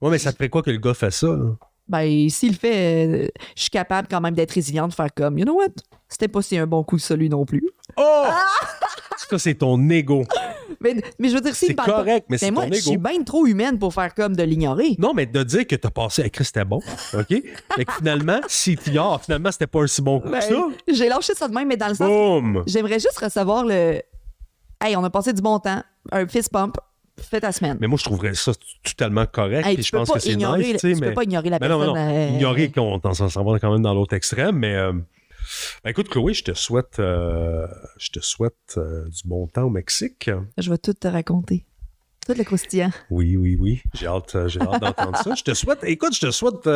Ouais, 0.00 0.10
mais 0.10 0.18
ça 0.18 0.30
te 0.32 0.36
ferait 0.38 0.48
quoi 0.48 0.62
que 0.62 0.70
le 0.70 0.78
gars 0.78 0.94
fait 0.94 1.10
ça, 1.10 1.26
là? 1.26 1.56
Ben, 1.88 2.28
s'il 2.28 2.50
le 2.52 2.58
fait, 2.58 3.06
euh, 3.06 3.28
je 3.56 3.62
suis 3.62 3.70
capable 3.70 4.08
quand 4.10 4.20
même 4.20 4.34
d'être 4.34 4.52
résiliente, 4.52 4.90
de 4.90 4.94
faire 4.94 5.12
comme, 5.14 5.38
you 5.38 5.44
know 5.44 5.54
what? 5.54 5.68
C'était 6.08 6.28
pas 6.28 6.42
si 6.42 6.56
un 6.58 6.66
bon 6.66 6.82
coup 6.84 6.96
que 6.96 7.02
celui 7.02 7.28
non 7.28 7.44
plus. 7.44 7.66
Oh! 7.96 8.24
Ça, 9.30 9.38
c'est 9.38 9.54
ton 9.54 9.90
ego. 9.90 10.24
Mais, 10.80 10.94
mais 11.18 11.28
je 11.28 11.34
veux 11.34 11.40
dire, 11.40 11.54
s'il 11.54 11.70
me 11.70 11.74
parle 11.74 11.90
pas- 11.90 11.96
correct, 11.98 12.26
mais 12.30 12.36
Ben, 12.36 12.38
c'est 12.46 12.50
moi, 12.50 12.66
ton 12.66 12.72
je 12.72 12.80
suis 12.80 12.92
ego. 12.92 13.02
bien 13.08 13.22
trop 13.24 13.46
humaine 13.46 13.78
pour 13.78 13.92
faire 13.92 14.14
comme 14.14 14.34
de 14.36 14.42
l'ignorer. 14.42 14.94
Non, 14.98 15.12
mais 15.12 15.26
de 15.26 15.42
dire 15.42 15.66
que 15.66 15.76
t'as 15.76 15.90
passé 15.90 16.22
avec 16.22 16.32
Chris, 16.34 16.44
c'était 16.46 16.64
bon, 16.64 16.80
OK? 17.12 17.30
Et 17.32 17.84
que 17.84 17.92
finalement, 17.92 18.40
si 18.48 18.76
t'ignores, 18.76 19.22
finalement, 19.22 19.50
c'était 19.52 19.66
pas 19.66 19.80
un 19.82 19.86
si 19.86 20.00
bon 20.00 20.20
coup 20.20 20.30
Ben, 20.30 20.38
que 20.38 20.44
ça. 20.46 20.54
J'ai 20.88 21.08
lâché 21.08 21.34
ça 21.34 21.48
de 21.48 21.52
même, 21.54 21.68
mais 21.68 21.76
dans 21.76 21.88
le 21.88 21.94
sens 21.94 22.08
Boum! 22.08 22.62
J'aimerais 22.66 23.00
juste 23.00 23.18
recevoir 23.18 23.64
le. 23.66 24.00
Hey, 24.80 24.96
on 24.96 25.04
a 25.04 25.10
passé 25.10 25.32
du 25.32 25.42
bon 25.42 25.58
temps, 25.58 25.82
un 26.12 26.26
fist 26.28 26.50
pump, 26.50 26.76
fais 27.22 27.40
ta 27.40 27.52
semaine. 27.52 27.76
Mais 27.80 27.86
moi, 27.86 27.98
je 27.98 28.04
trouverais 28.04 28.34
ça 28.34 28.52
totalement 28.82 29.26
correct. 29.26 29.66
Hey, 29.66 29.74
puis 29.74 29.84
tu 29.84 29.88
je 29.90 29.96
pense 29.96 30.10
que 30.10 30.18
c'est 30.18 30.32
ignorer 30.32 30.58
nice, 30.60 30.72
le- 30.74 30.78
tu 30.78 30.94
tu 30.94 31.00
mais... 31.00 31.08
peux 31.08 31.14
pas 31.14 31.24
ignorer 31.24 31.50
la 31.50 31.58
Mais 31.60 31.68
non, 31.68 31.78
personne. 31.78 31.94
non, 31.96 32.10
euh, 32.14 32.28
Ignorer 32.34 32.70
qu'on 32.70 33.00
s'en 33.14 33.44
va 33.44 33.58
quand 33.58 33.72
même 33.72 33.82
dans 33.82 33.94
l'autre 33.94 34.14
extrême, 34.14 34.56
mais... 34.56 34.74
euh, 34.74 34.92
ben, 35.82 35.90
écoute, 35.90 36.08
Chloé, 36.08 36.34
je 36.34 36.44
te 36.44 36.52
souhaite, 36.54 36.98
euh, 36.98 37.66
je 37.98 38.10
te 38.10 38.20
souhaite 38.20 38.78
du 38.78 39.20
bon 39.26 39.46
temps 39.46 39.62
au 39.64 39.70
Mexique. 39.70 40.30
Je 40.58 40.70
vais 40.70 40.78
tout 40.78 40.92
te 40.94 41.08
raconter. 41.08 41.64
Tout 42.26 42.34
le 42.36 42.44
croustillant. 42.44 42.90
Oui, 43.08 43.38
oui, 43.38 43.56
oui. 43.58 43.80
J'ai 43.94 44.06
hâte, 44.06 44.36
j'ai 44.48 44.60
hâte 44.60 44.82
d'entendre 44.82 45.16
ça. 45.16 45.34
Je 45.34 45.42
te 45.42 45.54
souhaite, 45.54 45.78
écoute, 45.84 46.14
je 46.14 46.20
te 46.26 46.30
souhaite, 46.30 46.68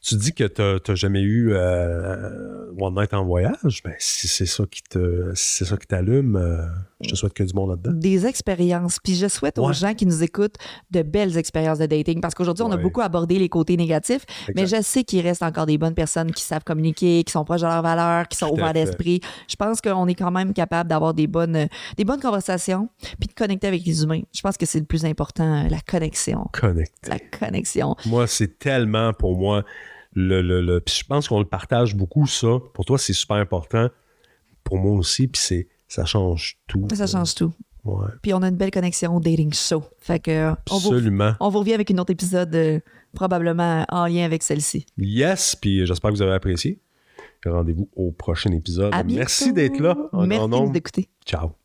tu 0.00 0.14
dis 0.14 0.32
que 0.32 0.44
t'as 0.44 0.78
t'as 0.78 0.94
jamais 0.94 1.22
eu 1.22 1.52
One 1.56 2.94
Night 2.94 3.12
en 3.12 3.24
voyage. 3.24 3.82
Ben, 3.84 3.94
si 3.98 4.28
c'est 4.28 4.46
ça 4.46 4.62
qui 4.70 4.82
te, 4.84 5.32
si 5.34 5.56
c'est 5.56 5.64
ça 5.64 5.76
qui 5.76 5.88
t'allume, 5.88 6.70
je 7.02 7.10
te 7.10 7.14
souhaite 7.14 7.32
que 7.32 7.42
du 7.42 7.54
monde 7.54 7.70
là-dedans. 7.70 7.92
Des 7.94 8.26
expériences. 8.26 8.98
Puis 9.02 9.14
je 9.14 9.26
souhaite 9.26 9.58
aux 9.58 9.72
gens 9.72 9.94
qui 9.94 10.06
nous 10.06 10.22
écoutent 10.22 10.56
de 10.90 11.02
belles 11.02 11.36
expériences 11.38 11.78
de 11.78 11.86
dating 11.86 12.20
parce 12.20 12.34
qu'aujourd'hui, 12.34 12.62
on 12.64 12.70
a 12.72 12.76
beaucoup 12.82 13.00
abordé 13.00 13.38
les 13.38 13.48
côtés 13.48 13.76
négatifs, 13.76 14.24
mais 14.54 14.66
je 14.66 14.82
sais 14.82 15.04
qu'il 15.04 15.20
reste 15.22 15.42
encore 15.42 15.66
des 15.66 15.78
bonnes 15.78 15.94
personnes 15.94 16.30
qui 16.32 16.42
savent 16.42 16.64
communiquer, 16.64 17.24
qui 17.24 17.32
sont 17.32 17.44
proches 17.44 17.62
de 17.62 17.66
leurs 17.66 17.82
valeurs, 17.82 18.28
qui 18.28 18.36
sont 18.36 18.48
ouverts 18.52 18.72
d'esprit. 18.74 19.20
Je 19.48 19.56
pense 19.56 19.80
qu'on 19.80 20.06
est 20.08 20.14
quand 20.14 20.30
même 20.30 20.52
capable 20.52 20.90
d'avoir 20.90 21.14
des 21.14 21.26
bonnes, 21.26 21.68
des 21.96 22.04
bonnes 22.04 22.20
conversations 22.20 22.88
puis 23.18 23.28
de 23.28 23.34
connecter 23.34 23.66
avec 23.66 23.84
les 23.84 24.02
humains. 24.02 24.20
Je 24.34 24.40
pense 24.42 24.56
que 24.56 24.66
c'est 24.66 24.78
le 24.80 24.84
plus 24.86 25.04
important, 25.04 25.64
euh, 25.64 25.68
la 25.68 25.80
connexion. 25.80 26.46
Connecté. 26.52 27.08
La 27.08 27.18
connexion. 27.18 27.96
Moi, 28.06 28.26
c'est 28.26 28.58
tellement 28.58 29.12
pour 29.12 29.38
moi 29.38 29.64
le. 30.12 30.42
le, 30.42 30.60
le- 30.60 30.80
puis 30.80 30.96
je 31.00 31.04
pense 31.06 31.28
qu'on 31.28 31.38
le 31.38 31.44
partage 31.46 31.94
beaucoup, 31.96 32.26
ça. 32.26 32.48
Pour 32.74 32.84
toi, 32.84 32.98
c'est 32.98 33.12
super 33.12 33.36
important. 33.36 33.88
Pour 34.64 34.78
moi 34.78 34.92
aussi, 34.96 35.26
puis 35.28 35.40
c'est 35.40 35.68
ça 35.90 36.04
change 36.06 36.56
tout. 36.66 36.86
Ça 36.94 37.06
change 37.06 37.34
tout. 37.34 37.52
Ouais. 37.84 38.08
Puis 38.22 38.32
on 38.34 38.42
a 38.42 38.48
une 38.48 38.56
belle 38.56 38.70
connexion 38.70 39.16
au 39.16 39.20
dating 39.20 39.52
show. 39.52 39.82
Fait 39.98 40.18
que 40.20 40.30
euh, 40.30 40.54
on 40.70 40.78
vous, 40.78 40.88
Absolument. 40.88 41.32
on 41.40 41.48
vous 41.48 41.58
revient 41.60 41.72
avec 41.74 41.90
une 41.90 41.98
autre 41.98 42.12
épisode 42.12 42.54
euh, 42.54 42.78
probablement 43.14 43.84
en 43.90 44.06
lien 44.06 44.24
avec 44.24 44.42
celle-ci. 44.42 44.86
Yes, 44.98 45.56
puis 45.56 45.84
j'espère 45.86 46.10
que 46.10 46.16
vous 46.16 46.22
avez 46.22 46.32
apprécié. 46.34 46.78
Rendez-vous 47.44 47.88
au 47.96 48.12
prochain 48.12 48.52
épisode. 48.52 48.92
À. 48.94 49.02
Merci 49.02 49.52
d'être 49.52 49.80
là. 49.80 49.96
en 50.12 50.26
Merci 50.26 50.38
grand 50.38 50.48
de 50.48 50.54
nous 50.54 50.60
nombre. 50.66 50.76
écouter. 50.76 51.08
Ciao. 51.26 51.59